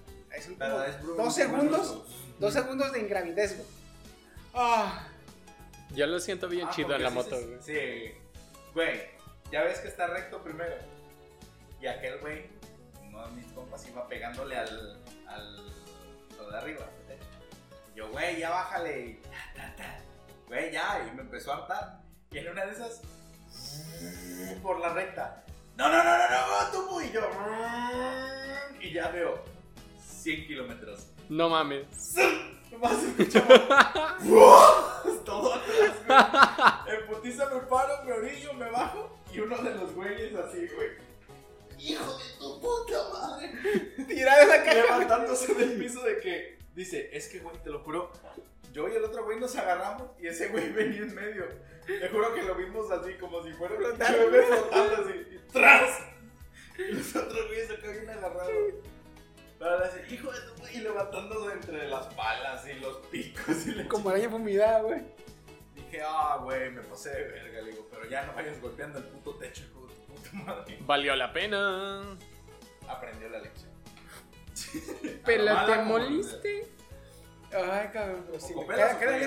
son 0.44 0.54
como 0.56 0.82
es 0.82 1.02
dos 1.16 1.34
segundos. 1.34 2.04
Dos 2.38 2.52
segundos 2.54 2.92
de 2.92 3.00
ingravidez, 3.00 3.56
güey. 3.56 3.68
Ah, 4.54 5.06
Yo 5.90 6.06
lo 6.06 6.18
siento 6.20 6.48
bien 6.48 6.66
Ah, 6.68 6.72
chido 6.74 6.94
en 6.96 7.02
la 7.02 7.10
sí 7.10 7.14
moto, 7.14 7.36
güey. 7.40 7.58
Sí. 7.62 8.14
Güey, 8.74 9.00
ya 9.52 9.62
ves 9.62 9.78
que 9.80 9.88
está 9.88 10.06
recto 10.06 10.42
primero. 10.42 10.74
Y 11.80 11.86
aquel 11.86 12.18
güey, 12.20 12.46
uno 13.06 13.26
de 13.26 13.32
mis 13.34 13.46
compas 13.52 13.86
iba 13.88 14.06
pegándole 14.08 14.56
al. 14.56 14.99
Al. 15.30 15.56
lo 16.36 16.50
de 16.50 16.58
arriba. 16.58 16.86
Y 17.92 17.98
yo, 17.98 18.08
güey, 18.10 18.38
ya 18.38 18.50
bájale. 18.50 19.00
y 19.00 19.14
ta, 19.14 19.52
ta, 19.56 19.76
ta. 19.76 19.98
Güey, 20.48 20.72
ya. 20.72 21.06
Y 21.10 21.16
me 21.16 21.22
empezó 21.22 21.52
a 21.52 21.56
hartar. 21.56 22.00
Y 22.30 22.38
en 22.38 22.48
una 22.48 22.66
de 22.66 22.72
esas. 22.72 23.00
por 24.62 24.80
la 24.80 24.92
recta. 24.92 25.44
No, 25.76 25.88
no, 25.88 26.04
no, 26.04 26.18
no, 26.18 26.28
no, 26.28 26.70
tú. 26.72 27.00
Y 27.00 27.10
yo. 27.12 27.20
y 28.80 28.92
ya 28.92 29.08
veo 29.08 29.42
100 30.22 30.46
kilómetros. 30.46 31.06
No 31.28 31.48
mames. 31.48 31.86
Nomás 32.70 33.02
escuchaba. 33.02 34.16
¡Wow! 34.20 35.22
Todo 35.24 35.54
atrás, 35.54 35.94
güey. 36.86 36.96
En 37.00 37.06
putiza 37.06 37.48
me 37.48 37.60
paro, 37.62 38.04
me 38.04 38.12
orillo, 38.12 38.52
me 38.54 38.70
bajo. 38.70 39.16
Y 39.32 39.40
uno 39.40 39.56
de 39.58 39.74
los 39.74 39.94
güeyes 39.94 40.34
así, 40.34 40.66
güey. 40.74 41.09
¡Hijo 41.80 42.18
de 42.18 42.24
tu 42.38 42.60
puta 42.60 43.08
madre! 43.12 43.52
tirada 44.06 44.42
esa 44.42 44.64
caja. 44.64 44.74
Levantándose 44.74 45.54
del 45.54 45.78
piso 45.78 46.02
de 46.02 46.18
que. 46.18 46.58
Dice, 46.74 47.10
es 47.12 47.28
que, 47.28 47.40
güey, 47.40 47.56
te 47.62 47.70
lo 47.70 47.80
juro. 47.80 48.12
Yo 48.72 48.88
y 48.88 48.92
el 48.94 49.04
otro 49.04 49.24
güey 49.24 49.40
nos 49.40 49.56
agarramos 49.56 50.10
y 50.20 50.28
ese 50.28 50.48
güey 50.48 50.70
venía 50.72 51.00
en 51.00 51.14
medio. 51.14 51.44
Te 51.86 52.08
juro 52.08 52.32
que 52.34 52.42
lo 52.42 52.54
vimos 52.54 52.90
así, 52.90 53.14
como 53.14 53.42
si 53.42 53.52
fuera 53.52 53.74
un 53.74 53.80
Flotando. 53.82 54.18
bebé 54.18 54.42
flotando 54.44 54.96
así. 54.96 55.12
Y 55.34 55.52
¡tras! 55.52 55.98
Y 56.78 56.92
los 56.92 57.16
otros 57.16 57.46
güeyes 57.48 57.70
acá 57.70 57.90
bien 57.90 58.08
agarrados. 58.08 58.54
Pero 59.58 59.78
le 59.78 59.84
hace, 59.84 60.14
hijo 60.14 60.32
de 60.32 60.40
tu 60.40 60.60
güey, 60.60 60.76
y 60.76 60.80
levantándose 60.80 61.52
entre 61.52 61.88
las 61.88 62.06
palas 62.14 62.64
y 62.68 62.74
los 62.80 62.96
picos 63.08 63.66
y 63.66 63.72
le 63.72 63.88
Como 63.88 64.08
araña 64.10 64.30
fumigada, 64.30 64.80
güey. 64.82 65.02
Dije, 65.74 66.02
ah, 66.06 66.38
güey, 66.42 66.70
me 66.70 66.82
pasé 66.82 67.10
de 67.10 67.24
verga, 67.24 67.62
le 67.62 67.70
digo, 67.72 67.86
pero 67.90 68.08
ya 68.08 68.24
no 68.24 68.34
vayas 68.34 68.60
golpeando 68.60 68.98
el 68.98 69.04
puto 69.04 69.34
techo, 69.36 69.64
hijo 69.64 69.88
tu 70.30 70.38
puta 70.38 70.54
madre. 70.54 70.78
Valió 70.82 71.16
la 71.16 71.32
pena. 71.32 72.16
Aprendió 72.88 73.28
la 73.28 73.38
lección. 73.40 73.70
Pero 75.24 75.66
te 75.66 75.76
moliste. 75.82 76.66
Ay, 77.52 77.88
cabrón, 77.92 78.24
pero 78.26 78.40
sí. 78.40 78.54
Cada, 78.68 78.98
cada 78.98 79.18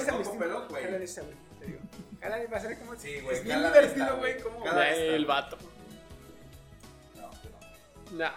güey. 1.21 1.35
Te 1.59 1.65
digo. 1.67 1.79
Va 2.51 2.57
a 2.57 2.59
ser 2.59 2.79
como. 2.79 2.95
Sí, 2.95 3.19
güey, 3.21 3.35
Es 3.37 3.43
bien 3.43 3.57
cada 3.57 3.69
vez 3.71 3.93
divertido, 3.95 4.05
está, 4.05 4.17
güey. 4.17 4.33
güey. 4.33 4.43
Como. 4.43 4.63
Cada 4.63 4.79
vez 4.81 4.97
está, 4.97 5.15
El 5.15 5.25
vato. 5.25 5.57
No, 7.15 7.21
no. 8.11 8.17
Nah. 8.17 8.31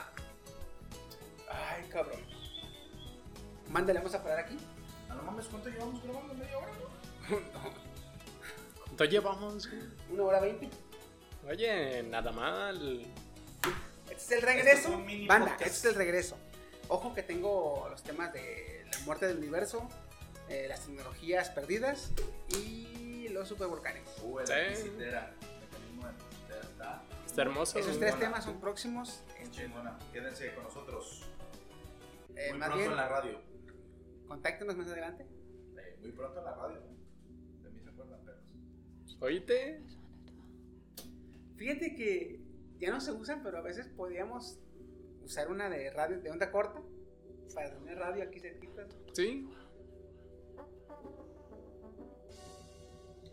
Ay, 1.50 1.84
cabrón. 1.88 2.20
Mándale, 3.68 3.98
vamos 4.00 4.14
a 4.14 4.22
parar 4.22 4.40
aquí. 4.40 4.56
No 5.08 5.22
mames, 5.22 5.46
¿cuánto 5.46 5.68
llevamos 5.68 6.02
grabando? 6.02 6.34
¿Media 6.34 6.58
hora, 6.58 6.72
no? 6.72 7.36
¿Cuánto 8.84 9.04
llevamos? 9.04 9.68
Una 10.10 10.22
hora 10.22 10.40
veinte. 10.40 10.68
Oye, 11.48 12.02
nada 12.04 12.32
mal. 12.32 13.02
Este 14.10 14.14
es 14.14 14.30
el 14.32 14.38
Este 14.38 14.46
regreso. 14.46 14.88
es 15.08 15.26
Banda, 15.28 15.46
podcast. 15.52 15.62
este 15.66 15.78
es 15.78 15.84
el 15.84 15.94
regreso. 15.94 16.36
Ojo 16.88 17.14
que 17.14 17.22
tengo 17.22 17.86
los 17.90 18.02
temas 18.02 18.32
de 18.32 18.84
la 18.92 18.98
muerte 19.00 19.26
del 19.26 19.38
universo, 19.38 19.88
eh, 20.48 20.66
las 20.68 20.84
tecnologías 20.86 21.50
perdidas 21.50 22.12
y 22.60 23.28
los 23.28 23.48
supervolcanes. 23.48 24.02
Uh, 24.22 24.40
el 24.40 24.46
Sí. 24.46 24.54
visitera. 24.84 25.34
Mecanismo 25.60 26.06
de 26.06 26.12
visitera 26.30 26.60
está 26.62 27.02
Está 27.26 27.42
hermoso. 27.42 27.78
Esos 27.78 27.98
tres 27.98 28.18
temas 28.18 28.44
son 28.44 28.60
próximos. 28.60 29.22
chingona. 29.50 29.98
Quédense 30.12 30.54
con 30.54 30.64
nosotros. 30.64 31.24
Eh, 32.34 32.50
muy 32.50 32.58
más 32.58 32.68
pronto 32.68 32.78
bien, 32.78 32.90
en 32.90 32.96
la 32.96 33.08
radio. 33.08 33.40
contáctenos 34.28 34.76
más 34.76 34.86
adelante. 34.88 35.24
Eh, 35.78 35.96
muy 36.00 36.12
pronto 36.12 36.38
en 36.40 36.44
la 36.44 36.54
radio. 36.54 36.80
De 37.62 37.70
mí 37.70 37.80
se 37.82 37.88
acuerdan, 37.90 38.20
perros. 38.24 39.16
Oíste. 39.20 39.82
Fíjate 41.56 41.94
que 41.94 42.40
ya 42.78 42.90
no 42.90 43.00
se 43.00 43.12
usan, 43.12 43.42
pero 43.42 43.58
a 43.58 43.62
veces 43.62 43.88
podíamos 43.88 44.58
usar 45.22 45.50
una 45.50 45.68
de 45.68 45.90
radio 45.90 46.20
de 46.20 46.30
onda 46.30 46.50
corta 46.50 46.80
para 47.54 47.70
tener 47.78 47.98
radio 47.98 48.24
aquí 48.24 48.38
cerquita. 48.40 48.86
Sí. 49.14 49.48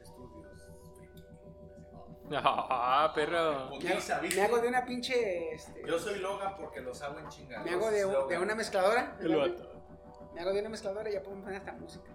Estudios. 0.02 0.62
Ah, 2.32 3.12
pero. 3.14 3.66
Me 3.70 3.76
Putiza, 3.76 4.14
hago, 4.16 4.24
¿viste? 4.24 4.40
me 4.40 4.46
hago 4.46 4.60
de 4.60 4.68
una 4.70 4.86
pinche. 4.86 5.54
este, 5.54 5.84
Yo 5.86 6.00
soy 6.00 6.20
Logan 6.20 6.56
porque 6.58 6.82
los 6.82 7.02
hago 7.02 7.20
en 7.20 7.28
chinga. 7.30 7.62
me 7.64 7.72
hago 7.72 7.92
de, 7.92 8.06
un- 8.06 8.28
de 8.28 8.38
una 8.40 8.56
mezcladora. 8.56 9.18
El 9.20 9.36
vato. 9.36 9.70
Me 10.34 10.42
hago 10.42 10.54
de 10.54 10.62
una 10.62 10.70
mezcladora 10.70 11.10
y 11.10 11.14
ya 11.14 11.22
podemos 11.22 11.44
poner 11.46 11.60
esta 11.60 11.74
música. 11.74 12.10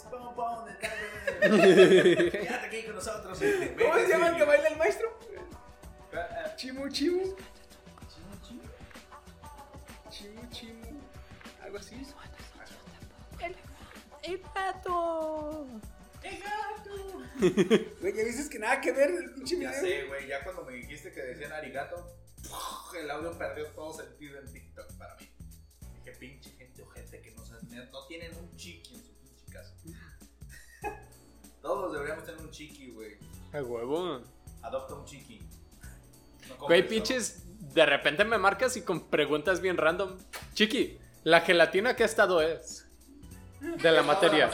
Es 0.00 0.06
Pom 0.10 0.34
Pom 0.34 0.64
de 0.64 0.72
Tarde. 0.74 2.30
Quédate 2.30 2.66
aquí 2.66 2.82
con 2.84 2.94
nosotros. 2.94 3.38
¿Cómo 3.38 3.94
se 3.94 4.08
llama 4.08 4.28
el 4.28 4.36
que 4.36 4.44
baila 4.44 4.68
el 4.68 4.76
maestro? 4.76 5.18
baila? 6.12 6.56
Chimu 6.56 6.88
Chimu. 6.88 7.36
Chimu 10.10 10.50
Chimu. 10.50 11.00
Algo 11.62 11.78
así. 11.78 11.96
El 14.22 14.44
gato. 14.54 15.66
Güey, 18.00 18.14
ya 18.14 18.24
dices 18.24 18.48
que 18.50 18.58
nada 18.58 18.80
que 18.80 18.92
ver 18.92 19.10
el 19.10 19.32
pinche 19.32 19.58
Ya 19.58 19.70
video. 19.70 19.80
sé, 19.82 20.04
güey. 20.04 20.26
Ya 20.28 20.44
cuando 20.44 20.62
me 20.64 20.74
dijiste 20.74 21.12
que 21.12 21.22
decían 21.22 21.52
arigato, 21.52 22.16
el 22.98 23.10
audio 23.10 23.36
perdió 23.38 23.66
todo 23.68 23.94
sentido 23.94 24.38
en 24.38 24.52
TikTok 24.52 24.92
para 24.98 25.14
mí. 25.16 25.30
Dije, 26.04 26.12
pinche 26.18 26.50
gente 26.50 26.82
ojete 26.82 27.22
que 27.22 27.30
no, 27.32 27.42
no 27.92 28.06
tienen 28.06 28.34
un 28.36 28.54
chiqui 28.56 28.94
en 28.94 29.04
su. 29.04 29.09
Todos 31.62 31.92
deberíamos 31.92 32.24
tener 32.24 32.40
un 32.40 32.50
chiqui, 32.50 32.90
güey. 32.90 33.16
A 33.52 33.62
huevo. 33.62 34.20
Adopta 34.62 34.94
un 34.94 35.04
chiqui. 35.04 35.40
No 36.48 36.56
Güey, 36.66 36.86
pinches. 36.86 37.44
De 37.74 37.86
repente 37.86 38.24
me 38.24 38.38
marcas 38.38 38.76
y 38.76 38.82
con 38.82 39.08
preguntas 39.08 39.60
bien 39.60 39.76
random. 39.76 40.16
Chiqui, 40.54 40.98
¿la 41.24 41.40
gelatina 41.42 41.94
qué 41.94 42.04
estado 42.04 42.40
es? 42.42 42.86
De 43.60 43.90
la 43.92 44.02
materia. 44.10 44.50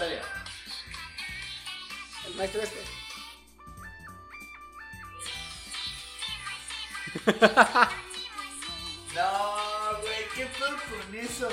El 2.27 2.35
maestro 2.37 2.61
este. 2.62 2.81
No, 9.15 10.01
güey, 10.03 10.28
¿qué 10.35 10.47
fue 10.47 10.69
con 10.69 11.15
eso? 11.15 11.49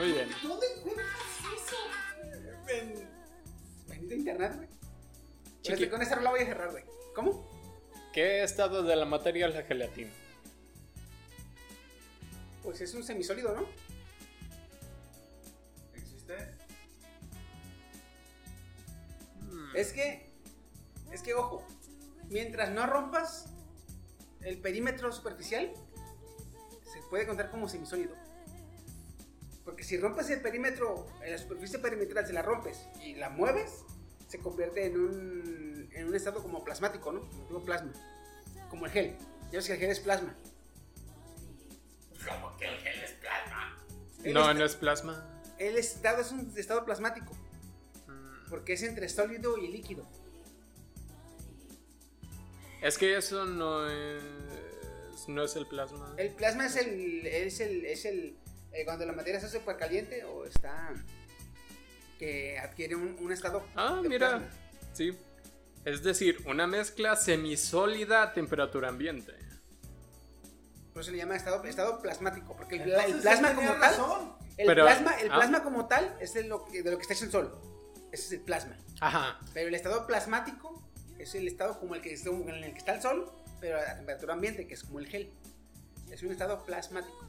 Muy 0.00 0.12
bien. 0.12 0.30
¿dónde 0.42 0.66
encuentras 0.78 1.08
eso? 1.54 1.76
internet, 4.14 4.56
güey. 4.56 4.68
Chiqui. 5.60 5.90
Con 5.90 6.00
esta 6.00 6.14
rola 6.14 6.30
voy 6.30 6.40
a 6.40 6.46
cerrar, 6.46 6.70
güey. 6.70 6.84
¿Cómo? 7.14 7.46
¿Qué 8.14 8.42
estado 8.42 8.82
de 8.82 8.96
la 8.96 9.04
materia 9.04 9.46
es 9.46 9.54
la 9.54 9.62
gelatina? 9.62 10.10
Pues 12.62 12.80
es 12.80 12.94
un 12.94 13.04
semisólido, 13.04 13.54
¿no? 13.54 13.66
¿Existe? 15.94 16.34
Es 19.74 19.92
que, 19.92 20.32
es 21.12 21.20
que, 21.20 21.34
ojo, 21.34 21.62
mientras 22.30 22.70
no 22.70 22.86
rompas 22.86 23.50
el 24.40 24.56
perímetro 24.62 25.12
superficial, 25.12 25.70
se 26.90 27.02
puede 27.10 27.26
contar 27.26 27.50
como 27.50 27.68
semisólido. 27.68 28.16
Porque 29.70 29.84
si 29.84 29.98
rompes 29.98 30.28
el 30.30 30.40
perímetro, 30.40 31.06
la 31.24 31.38
superficie 31.38 31.78
perimetral, 31.78 32.26
se 32.26 32.32
la 32.32 32.42
rompes 32.42 32.88
y 33.04 33.14
la 33.14 33.30
mueves, 33.30 33.84
se 34.26 34.40
convierte 34.40 34.84
en 34.84 34.98
un, 34.98 35.88
en 35.92 36.08
un 36.08 36.16
estado 36.16 36.42
como 36.42 36.64
plasmático, 36.64 37.12
¿no? 37.12 37.20
Como 37.20 37.46
tipo 37.46 37.64
plasma. 37.64 37.92
Como 38.68 38.86
el 38.86 38.90
gel. 38.90 39.16
Ya 39.52 39.58
ves 39.58 39.68
que 39.68 39.74
el 39.74 39.78
gel 39.78 39.90
es 39.90 40.00
plasma. 40.00 40.34
Como 42.28 42.56
que 42.56 42.64
el 42.64 42.78
gel 42.78 43.00
es 43.00 43.12
plasma. 43.12 43.78
El 44.24 44.34
No, 44.34 44.52
no 44.52 44.64
es 44.64 44.74
plasma. 44.74 45.40
El 45.60 45.76
estado 45.76 46.20
es 46.20 46.32
un 46.32 46.52
estado 46.56 46.84
plasmático. 46.84 47.32
Porque 48.48 48.72
es 48.72 48.82
entre 48.82 49.08
sólido 49.08 49.56
y 49.56 49.68
líquido. 49.68 50.04
Es 52.82 52.98
que 52.98 53.16
eso 53.16 53.44
no 53.44 53.88
es. 53.88 54.20
No 55.28 55.44
es 55.44 55.54
el 55.54 55.68
plasma. 55.68 56.12
El 56.16 56.34
plasma 56.34 56.66
es 56.66 56.74
el. 56.74 57.24
es 57.24 57.60
el. 57.60 57.84
es 57.84 58.04
el. 58.04 58.39
Eh, 58.72 58.84
cuando 58.84 59.04
la 59.06 59.12
materia 59.12 59.38
está 59.38 59.48
súper 59.50 59.76
caliente 59.76 60.24
o 60.24 60.44
está. 60.44 60.92
que 62.18 62.58
adquiere 62.58 62.94
un, 62.96 63.16
un 63.20 63.32
estado. 63.32 63.64
Ah, 63.74 64.00
de 64.02 64.08
mira. 64.08 64.28
plasma. 64.38 64.48
Sí. 64.92 65.16
Es 65.84 66.02
decir, 66.02 66.42
una 66.46 66.66
mezcla 66.66 67.16
semisólida 67.16 68.22
a 68.22 68.32
temperatura 68.34 68.88
ambiente. 68.88 69.32
Por 70.92 71.02
eso 71.02 71.10
le 71.12 71.18
llama 71.18 71.36
estado, 71.36 71.64
estado 71.64 72.02
plasmático. 72.02 72.54
Porque 72.56 72.76
el, 72.76 72.82
Entonces, 72.82 73.14
el 73.14 73.20
plasma 73.22 73.54
como 73.54 73.68
tal. 73.70 73.80
razón. 73.80 74.32
El, 74.58 74.66
Pero- 74.66 74.84
plasma, 74.84 75.12
el 75.20 75.30
ah. 75.30 75.36
plasma 75.36 75.62
como 75.62 75.86
tal 75.88 76.16
es 76.20 76.34
de 76.34 76.44
lo, 76.44 76.64
que, 76.66 76.82
de 76.82 76.90
lo 76.90 76.98
que 76.98 77.02
está 77.02 77.14
hecho 77.14 77.24
el 77.24 77.30
sol. 77.30 77.58
Ese 78.12 78.24
es 78.26 78.32
el 78.32 78.40
plasma. 78.40 78.76
Ajá. 79.00 79.38
Pero 79.54 79.68
el 79.68 79.74
estado 79.74 80.06
plasmático 80.06 80.82
es 81.18 81.34
el 81.34 81.46
estado 81.48 81.78
como 81.80 81.94
el 81.94 82.02
que, 82.02 82.12
está- 82.12 82.28
en 82.30 82.48
el 82.50 82.72
que 82.72 82.78
está 82.78 82.94
el 82.94 83.00
sol, 83.00 83.30
pero 83.60 83.78
a 83.78 83.94
temperatura 83.96 84.34
ambiente, 84.34 84.66
que 84.66 84.74
es 84.74 84.82
como 84.82 84.98
el 84.98 85.06
gel. 85.06 85.32
Es 86.10 86.22
un 86.22 86.32
estado 86.32 86.62
plasmático. 86.66 87.26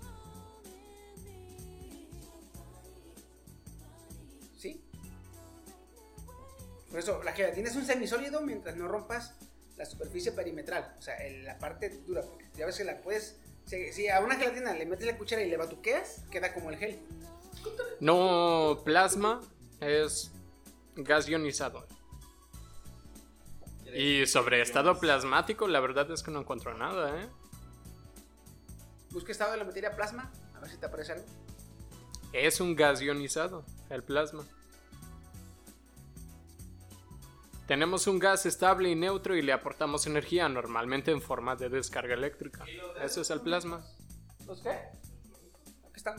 Por 6.91 6.99
eso, 6.99 7.23
la 7.23 7.31
gelatina 7.31 7.69
es 7.69 7.75
un 7.75 7.85
semisólido 7.85 8.41
mientras 8.41 8.75
no 8.75 8.87
rompas 8.87 9.33
la 9.77 9.85
superficie 9.85 10.31
perimetral, 10.33 10.93
o 10.99 11.01
sea, 11.01 11.15
el- 11.25 11.43
la 11.45 11.57
parte 11.57 11.89
dura, 12.05 12.21
porque 12.21 12.45
ya 12.55 12.65
ves 12.67 12.77
que 12.77 12.83
la 12.83 13.01
puedes... 13.01 13.37
Si, 13.65 13.91
si 13.93 14.09
a 14.09 14.19
una 14.19 14.35
gelatina 14.35 14.73
le 14.73 14.85
metes 14.85 15.05
la 15.05 15.17
cuchara 15.17 15.41
y 15.41 15.49
le 15.49 15.57
batuqueas, 15.57 16.23
queda 16.29 16.53
como 16.53 16.69
el 16.69 16.77
gel. 16.77 16.99
No, 17.99 18.81
plasma 18.83 19.39
es 19.79 20.31
gas 20.95 21.27
ionizado. 21.29 21.85
Y 23.93 24.25
sobre 24.25 24.61
estado 24.61 24.99
plasmático, 24.99 25.67
la 25.67 25.79
verdad 25.79 26.09
es 26.11 26.23
que 26.23 26.31
no 26.31 26.39
encuentro 26.41 26.73
nada, 26.77 27.21
¿eh? 27.21 27.27
Busca 29.11 29.31
estado 29.31 29.51
de 29.51 29.57
la 29.57 29.63
materia 29.65 29.95
plasma, 29.95 30.31
a 30.55 30.59
ver 30.59 30.69
si 30.69 30.77
te 30.77 30.85
aparece 30.85 31.13
algo. 31.13 31.25
Es 32.33 32.61
un 32.61 32.75
gas 32.75 33.01
ionizado, 33.01 33.65
el 33.89 34.03
plasma. 34.03 34.43
Tenemos 37.67 38.07
un 38.07 38.19
gas 38.19 38.45
estable 38.45 38.89
y 38.89 38.95
neutro 38.95 39.35
y 39.35 39.41
le 39.41 39.53
aportamos 39.53 40.05
energía, 40.07 40.49
normalmente 40.49 41.11
en 41.11 41.21
forma 41.21 41.55
de 41.55 41.69
descarga 41.69 42.13
eléctrica. 42.13 42.65
Eso 43.01 43.21
es 43.21 43.29
el 43.29 43.41
plasma. 43.41 43.85
¿Los 44.45 44.61
qué? 44.61 44.69
Aquí 44.69 45.95
están. 45.95 46.15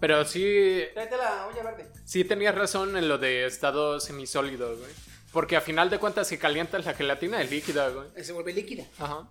Pero 0.00 0.24
sí, 0.24 0.82
Tráete 0.94 1.16
la 1.16 1.46
olla 1.46 1.62
verde. 1.62 1.90
sí 2.04 2.24
tenías 2.24 2.54
razón 2.54 2.96
en 2.96 3.08
lo 3.08 3.18
de 3.18 3.46
estado 3.46 3.98
semisólido, 4.00 4.76
güey. 4.76 4.90
Porque 5.32 5.56
a 5.56 5.60
final 5.60 5.90
de 5.90 5.98
cuentas, 5.98 6.28
si 6.28 6.38
calientas 6.38 6.84
la 6.84 6.94
gelatina, 6.94 7.42
es 7.42 7.50
líquida, 7.50 7.88
güey. 7.90 8.08
Se 8.24 8.32
vuelve 8.32 8.52
líquida. 8.52 8.84
Ajá. 8.98 9.28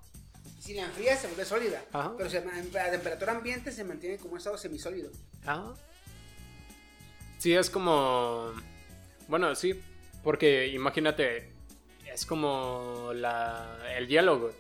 Si 0.60 0.74
la 0.74 0.84
enfrías, 0.84 1.20
se 1.20 1.28
vuelve 1.28 1.46
sólida. 1.46 1.84
Ajá. 1.94 2.14
Pero 2.18 2.30
se, 2.30 2.38
a 2.40 2.92
temperatura 2.92 3.32
ambiente 3.32 3.72
se 3.72 3.84
mantiene 3.84 4.18
como 4.18 4.34
un 4.34 4.38
estado 4.40 4.58
semisólido. 4.58 5.12
Ah. 5.46 5.74
Sí, 7.38 7.54
es 7.54 7.70
como. 7.70 8.52
Bueno, 9.28 9.54
sí. 9.56 9.82
Porque 10.26 10.68
imagínate, 10.70 11.52
es 12.12 12.26
como 12.26 13.12
la... 13.14 13.78
el 13.96 14.08
güey. 14.08 14.54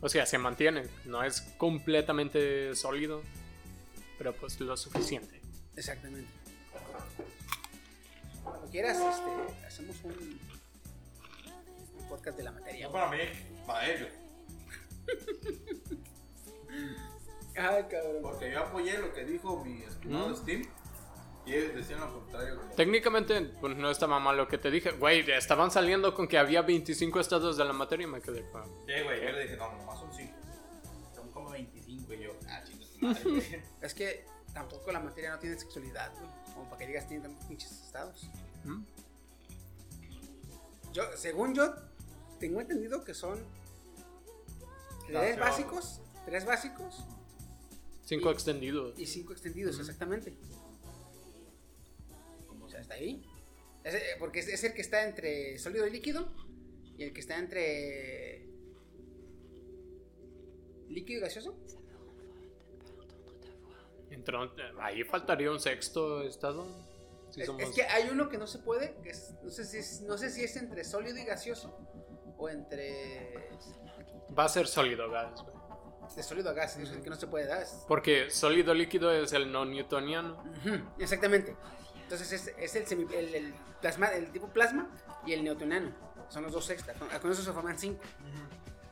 O 0.00 0.08
sea, 0.08 0.24
se 0.26 0.38
mantiene. 0.38 0.84
No 1.06 1.24
es 1.24 1.40
completamente 1.58 2.76
sólido. 2.76 3.20
Pero 4.16 4.32
pues 4.32 4.60
lo 4.60 4.76
suficiente. 4.76 5.40
Exactamente. 5.76 6.30
Cuando 8.44 8.70
quieras, 8.70 8.96
este, 8.96 9.66
hacemos 9.66 9.96
un, 10.04 10.38
un 11.98 12.08
podcast 12.08 12.36
de 12.36 12.44
la 12.44 12.52
materia. 12.52 12.86
No 12.86 12.92
para 12.92 13.10
mí, 13.10 13.18
para 13.66 13.90
ellos. 13.90 14.08
Ay, 17.56 17.82
cabrón. 17.90 18.22
Porque 18.22 18.52
yo 18.52 18.60
apoyé 18.60 18.98
lo 18.98 19.12
que 19.12 19.24
dijo 19.24 19.64
mi 19.64 19.82
estimado 19.82 20.28
¿Mm? 20.28 20.36
Steam. 20.36 20.62
Y 21.44 21.54
ellos 21.54 21.74
decían 21.74 22.00
lo 22.00 22.12
contrario. 22.12 22.56
güey. 22.62 22.76
Técnicamente, 22.76 23.40
pues 23.60 23.76
no 23.76 23.90
estaba 23.90 24.18
mal 24.20 24.36
lo 24.36 24.46
que 24.46 24.58
te 24.58 24.70
dije. 24.70 24.92
Güey, 24.92 25.28
estaban 25.32 25.70
saliendo 25.70 26.14
con 26.14 26.28
que 26.28 26.38
había 26.38 26.62
25 26.62 27.18
estados 27.20 27.56
de 27.56 27.64
la 27.64 27.72
materia 27.72 28.04
y 28.04 28.10
me 28.10 28.20
quedé 28.20 28.48
con... 28.50 28.62
Sí, 28.64 28.92
güey, 29.04 29.22
yo 29.22 29.32
le 29.32 29.42
dije, 29.42 29.56
no, 29.56 29.72
nomás 29.72 29.98
son 29.98 30.12
5. 30.14 30.32
Son 31.16 31.30
como 31.32 31.50
25 31.50 32.14
y 32.14 32.18
yo, 32.22 32.30
ah, 32.48 32.62
chingas 32.64 32.88
tu 32.92 33.00
madre, 33.06 33.22
güey. 33.24 33.62
Es 33.80 33.92
que 33.94 34.24
tampoco 34.54 34.92
la 34.92 35.00
materia 35.00 35.30
no 35.32 35.38
tiene 35.40 35.58
sexualidad, 35.58 36.12
güey. 36.14 36.30
Como 36.54 36.66
para 36.66 36.78
que 36.78 36.86
digas 36.86 37.08
tiene 37.08 37.24
tantos 37.24 37.44
pinches 37.46 37.72
estados. 37.72 38.28
¿Mm? 38.64 38.82
Yo, 40.92 41.04
según 41.16 41.54
yo, 41.54 41.74
tengo 42.38 42.60
entendido 42.60 43.02
que 43.02 43.14
son 43.14 43.38
tres 45.06 45.38
básicos, 45.38 46.00
tres 46.26 46.44
básicos 46.44 47.04
Cinco 48.04 48.30
Y- 48.30 48.32
extendidos. 48.32 48.98
y 48.98 49.06
cinco 49.06 49.32
extendidos, 49.32 49.78
exactamente. 49.78 50.34
Ahí. 52.92 53.22
Es- 53.84 53.94
eh, 53.94 54.02
porque 54.18 54.40
es, 54.40 54.48
es 54.48 54.64
el 54.64 54.74
que 54.74 54.80
está 54.82 55.04
entre 55.04 55.58
sólido 55.58 55.86
y 55.86 55.90
líquido 55.90 56.32
y 56.96 57.04
el 57.04 57.12
que 57.12 57.20
está 57.20 57.38
entre 57.38 58.46
líquido 60.88 61.18
y 61.18 61.22
gaseoso. 61.22 61.56
Entró- 64.10 64.52
ahí 64.80 65.04
faltaría 65.04 65.50
un 65.50 65.58
sexto 65.58 66.22
estado. 66.22 66.66
Si 67.30 67.40
es, 67.40 67.46
somos- 67.46 67.62
es 67.62 67.70
que 67.70 67.82
hay 67.84 68.10
uno 68.10 68.28
que 68.28 68.36
no 68.36 68.46
se 68.46 68.58
puede, 68.58 68.94
que 69.02 69.10
es, 69.10 69.32
no, 69.42 69.50
sé 69.50 69.64
si 69.64 69.78
es, 69.78 70.02
no 70.02 70.18
sé 70.18 70.30
si 70.30 70.44
es 70.44 70.54
entre 70.56 70.84
sólido 70.84 71.16
y 71.16 71.24
gaseoso 71.24 71.74
o 72.36 72.48
entre 72.48 73.48
Va 74.38 74.44
a 74.44 74.48
ser 74.48 74.66
sólido 74.66 75.10
gas, 75.10 75.42
güey. 75.42 75.52
de 76.14 76.22
sólido 76.22 76.50
a 76.50 76.52
gas, 76.52 76.76
es 76.76 76.90
el 76.90 77.02
que 77.02 77.08
no 77.08 77.16
se 77.16 77.26
puede 77.26 77.46
dar. 77.46 77.64
Porque 77.88 78.28
sólido 78.30 78.74
líquido 78.74 79.10
es 79.12 79.32
el 79.32 79.50
no 79.50 79.64
newtoniano. 79.64 80.42
Exactamente. 80.98 81.56
Entonces 82.12 82.46
es, 82.46 82.54
es 82.58 82.76
el, 82.76 82.84
semi- 82.86 83.10
el, 83.14 83.34
el 83.34 83.54
plasma, 83.80 84.08
el 84.08 84.30
tipo 84.30 84.46
plasma 84.48 84.86
y 85.24 85.32
el 85.32 85.42
newtoniano. 85.44 85.90
Son 86.28 86.42
los 86.42 86.52
dos 86.52 86.68
extra. 86.68 86.92
Con, 86.92 87.08
con 87.08 87.32
eso 87.32 87.42
se 87.42 87.52
forman 87.52 87.78
cinco. 87.78 88.02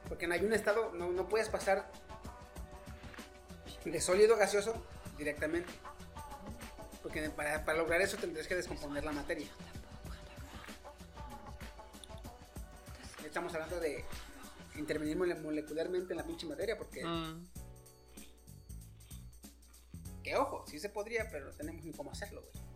Porque 0.08 0.24
en 0.24 0.32
hay 0.32 0.42
un 0.42 0.54
estado, 0.54 0.90
no, 0.94 1.10
no 1.10 1.28
puedes 1.28 1.50
pasar 1.50 1.92
de 3.84 4.00
sólido 4.00 4.36
a 4.36 4.38
gaseoso 4.38 4.72
directamente. 5.18 5.70
Porque 7.02 7.28
para, 7.28 7.62
para 7.62 7.76
lograr 7.76 8.00
eso 8.00 8.16
tendrías 8.16 8.46
que 8.48 8.54
descomponer 8.56 9.04
la 9.04 9.12
materia. 9.12 9.48
Estamos 13.22 13.52
hablando 13.52 13.78
de 13.80 14.02
intervenir 14.76 15.18
mole- 15.18 15.34
molecularmente 15.34 16.14
en 16.14 16.16
la 16.16 16.24
pinche 16.24 16.46
materia 16.46 16.78
porque... 16.78 17.04
Mm. 17.04 17.46
Que 20.22 20.36
ojo, 20.36 20.64
sí 20.66 20.80
se 20.80 20.88
podría, 20.88 21.28
pero 21.30 21.46
no 21.46 21.52
tenemos 21.52 21.84
ni 21.84 21.92
cómo 21.92 22.10
hacerlo, 22.12 22.40
güey. 22.40 22.69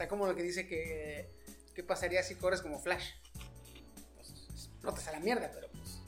Está 0.00 0.08
como 0.08 0.26
lo 0.26 0.34
que 0.34 0.42
dice 0.42 0.66
que. 0.66 1.28
¿Qué 1.74 1.82
pasaría 1.82 2.22
si 2.22 2.34
corres 2.34 2.62
como 2.62 2.80
Flash? 2.80 3.10
Pues 4.16 4.30
explotas 4.50 5.06
a 5.08 5.12
la 5.12 5.20
mierda, 5.20 5.50
pero 5.54 5.68
pues. 5.68 6.00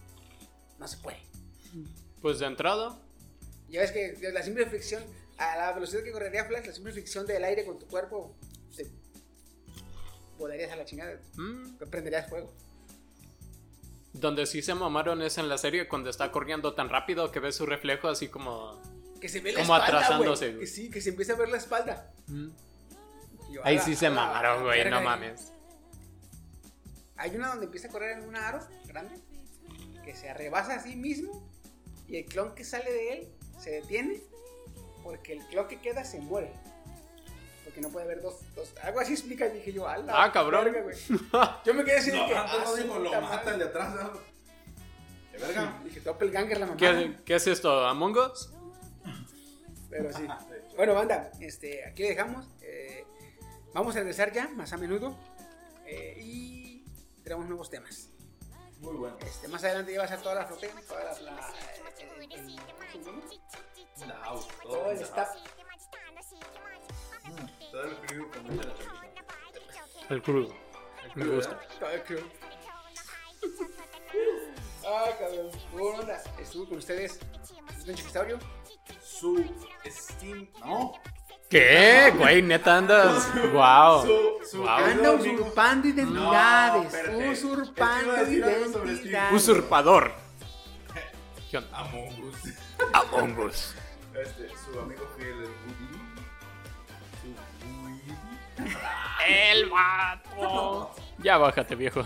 No 0.78 0.88
se 0.88 0.96
puede. 0.96 1.18
Pues 2.22 2.38
de 2.38 2.46
entrada, 2.46 2.98
Ya 3.68 3.82
ves 3.82 3.92
que 3.92 4.16
la 4.32 4.42
simple 4.42 4.64
fricción, 4.64 5.02
a 5.36 5.58
la 5.58 5.72
velocidad 5.74 6.02
que 6.04 6.10
correría 6.10 6.46
Flash, 6.46 6.64
la 6.68 6.72
simple 6.72 6.92
fricción 6.94 7.26
del 7.26 7.44
aire 7.44 7.66
con 7.66 7.78
tu 7.78 7.86
cuerpo, 7.86 8.34
te 8.74 8.86
volarías 10.38 10.72
a 10.72 10.76
la 10.76 10.86
chingada, 10.86 11.20
mm, 11.36 11.76
prenderías 11.90 12.30
fuego. 12.30 12.50
donde 14.14 14.46
sí 14.46 14.62
se 14.62 14.74
mamaron 14.74 15.20
es 15.20 15.36
en 15.36 15.50
la 15.50 15.58
serie 15.58 15.86
cuando 15.86 16.08
está 16.08 16.32
corriendo 16.32 16.72
tan 16.74 16.88
rápido 16.88 17.30
que 17.30 17.40
ves 17.40 17.56
su 17.56 17.66
reflejo 17.66 18.08
así 18.08 18.28
como... 18.28 18.80
Que 19.20 19.28
se 19.28 19.40
ve 19.40 19.52
la 19.52 19.60
Como 19.60 19.74
espalda, 19.76 19.98
atrasándose, 19.98 20.48
güey. 20.48 20.60
Que 20.60 20.66
sí, 20.66 20.90
que 20.90 21.00
se 21.02 21.10
empieza 21.10 21.34
a 21.34 21.36
ver 21.36 21.50
la 21.50 21.58
espalda. 21.58 22.10
mm. 22.28 22.48
Yo, 23.52 23.60
Ahí 23.64 23.76
la- 23.76 23.82
sí 23.84 23.94
se 23.94 24.08
mamaron, 24.10 24.62
güey, 24.64 24.88
no 24.90 25.00
mames. 25.02 25.52
hay 27.16 27.36
una 27.36 27.48
donde 27.48 27.66
empieza 27.66 27.88
a 27.88 27.90
correr 27.90 28.18
en 28.18 28.24
un 28.28 28.34
aro 28.36 28.60
grande 28.86 29.14
que 30.04 30.16
se 30.16 30.28
arrebasa 30.30 30.74
a 30.74 30.80
sí 30.82 30.96
mismo 30.96 31.48
y 32.08 32.16
el 32.16 32.24
clon 32.24 32.54
que 32.54 32.64
sale 32.64 32.90
de 32.90 33.12
él 33.12 33.28
se 33.58 33.70
detiene 33.70 34.20
porque 35.04 35.34
el 35.34 35.46
clon 35.46 35.68
que 35.68 35.80
queda 35.80 36.04
se 36.04 36.18
muere. 36.20 36.52
Porque 37.64 37.80
no 37.80 37.90
puede 37.90 38.06
haber 38.06 38.20
dos, 38.22 38.40
dos. 38.56 38.72
Algo 38.82 39.00
así 39.00 39.12
explica, 39.12 39.48
dije 39.48 39.72
yo, 39.72 39.86
"A 39.86 39.96
la 39.98 40.24
Ah, 40.24 40.32
cabrón. 40.32 40.64
verga, 40.64 40.82
güey". 40.82 40.96
Yo 41.64 41.74
me 41.74 41.84
quedé 41.84 41.98
así 41.98 42.10
de 42.10 42.18
No, 42.18 42.26
que. 42.26 42.34
antes 42.36 42.54
"Ah, 42.58 42.84
no 42.86 42.98
lo 42.98 43.10
mata 43.10 43.18
el 43.18 43.22
madre". 43.44 43.58
de 43.58 43.64
atrás. 43.64 43.94
¿no? 43.94 44.12
¿Qué 45.30 45.38
verga? 45.38 45.80
Dije, 45.84 46.00
Doppelganger 46.00 46.58
la 46.58 46.66
mamá. 46.66 46.76
¿Qué, 46.78 47.16
qué 47.24 47.34
es 47.36 47.46
esto? 47.46 47.86
¿Among 47.86 48.16
Us? 48.18 48.52
Pero 49.88 50.12
sí. 50.12 50.26
Bueno, 50.76 50.94
banda, 50.94 51.30
este, 51.40 51.84
aquí 51.86 52.02
dejamos. 52.02 52.46
eh, 52.62 53.04
vamos 53.74 53.94
a 53.96 53.98
regresar 54.00 54.32
ya 54.32 54.48
más 54.48 54.72
a 54.72 54.76
menudo. 54.76 55.16
eh, 55.86 56.16
y 56.20 56.84
tenemos 57.22 57.46
nuevos 57.46 57.68
temas. 57.68 58.08
Muy 58.80 58.94
bueno. 58.96 59.16
Este, 59.20 59.46
más 59.48 59.62
adelante 59.64 59.92
ya 59.92 59.98
va 60.00 60.04
a 60.06 60.08
ser 60.08 60.22
toda 60.22 60.34
la 60.36 60.46
flotilla, 60.46 60.72
toda 60.88 61.04
la, 61.04 61.20
la- 61.20 61.54
el- 61.98 62.32
el- 62.32 62.32
el- 64.02 64.08
La 64.08 64.24
auto, 64.24 64.48
todo 64.62 64.90
el 64.90 64.98
staff. 65.00 65.28
Todo 67.70 67.82
el 67.84 67.96
frío 67.96 68.30
con 68.30 68.44
mucha. 68.56 68.68
El 70.10 70.22
crew. 70.22 70.48
Me 71.14 71.24
gusta. 71.26 71.60
todo 71.78 71.90
el 71.90 72.02
crew. 72.04 72.24
Ah, 74.86 75.10
cabrón. 75.18 75.50
Bueno, 75.72 76.00
onda, 76.00 76.22
estuve 76.40 76.68
con 76.68 76.78
ustedes. 76.78 77.18
Don 77.86 77.94
Chiquisaurio. 77.94 78.38
Su 79.00 79.44
Steam. 79.86 80.48
No. 80.60 80.94
¿Qué? 81.52 82.14
Güey, 82.16 82.40
neta 82.40 82.78
andas. 82.78 83.28
Wow. 83.52 84.06
Su, 84.06 84.46
su 84.50 84.58
Wow. 84.62 84.76
querido 84.78 85.12
Anda 85.12 85.12
usurpando 85.12 85.88
No, 85.88 85.92
identidades. 85.94 87.38
usurpando 87.38 88.30
identidades. 88.30 89.32
Usurpador. 89.34 90.12
¿Qué 91.50 91.58
onda? 91.58 91.78
Among 91.78 92.24
Us. 92.24 92.36
Among 92.94 93.38
Us. 93.40 93.74
Este, 94.18 94.48
su 94.64 94.80
amigo 94.80 95.06
fiel, 95.18 95.28
el 95.28 95.50
Woody. 95.66 95.90
Su 97.20 97.28
Woody. 97.82 98.72
El 99.28 99.68
vato. 99.68 100.94
Ya 101.18 101.36
bájate, 101.36 101.74
viejo. 101.74 102.02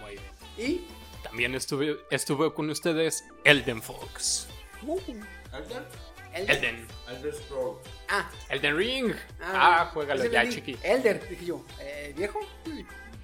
Muy 0.00 0.12
bien. 0.12 0.22
Y. 0.56 0.88
También 1.22 1.54
estuve, 1.54 1.98
estuve 2.10 2.54
con 2.54 2.70
ustedes 2.70 3.24
Elden 3.44 3.82
Fox. 3.82 4.48
¿Elder? 5.52 5.86
Elder. 6.34 6.56
Elden. 6.56 6.86
Elder 7.08 7.32
Scroll. 7.34 7.78
Ah, 8.08 8.30
Elden 8.48 8.76
Ring. 8.76 9.14
ah, 9.40 9.80
Ah, 9.82 9.90
juégalo 9.92 10.24
ya, 10.26 10.48
chiqui. 10.48 10.76
Elder, 10.82 11.28
dije 11.28 11.44
yo. 11.46 11.64
Eh, 11.80 12.12
¿Viejo? 12.16 12.40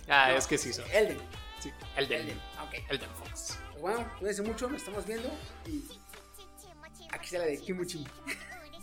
Ah, 0.09 0.33
es 0.33 0.47
que 0.47 0.57
sí 0.59 0.73
son. 0.73 0.85
Elden. 0.93 1.19
Sí, 1.59 1.73
Elden. 1.97 2.21
Elden. 2.23 2.41
Ok. 2.63 2.75
Elden 2.89 3.11
Fox. 3.19 3.59
Pues 3.71 3.81
bueno, 3.83 4.13
cuídense 4.19 4.43
mucho, 4.43 4.69
nos 4.69 4.79
estamos 4.81 5.05
viendo. 5.07 5.29
Y. 5.67 5.85
Aquí 7.13 7.25
está 7.27 7.39
la 7.39 7.47
de 7.47 7.59
Kimuchi. 7.61 8.07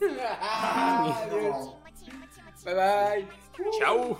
Bye 2.66 2.74
bye. 2.76 3.28
Chao. 3.80 4.20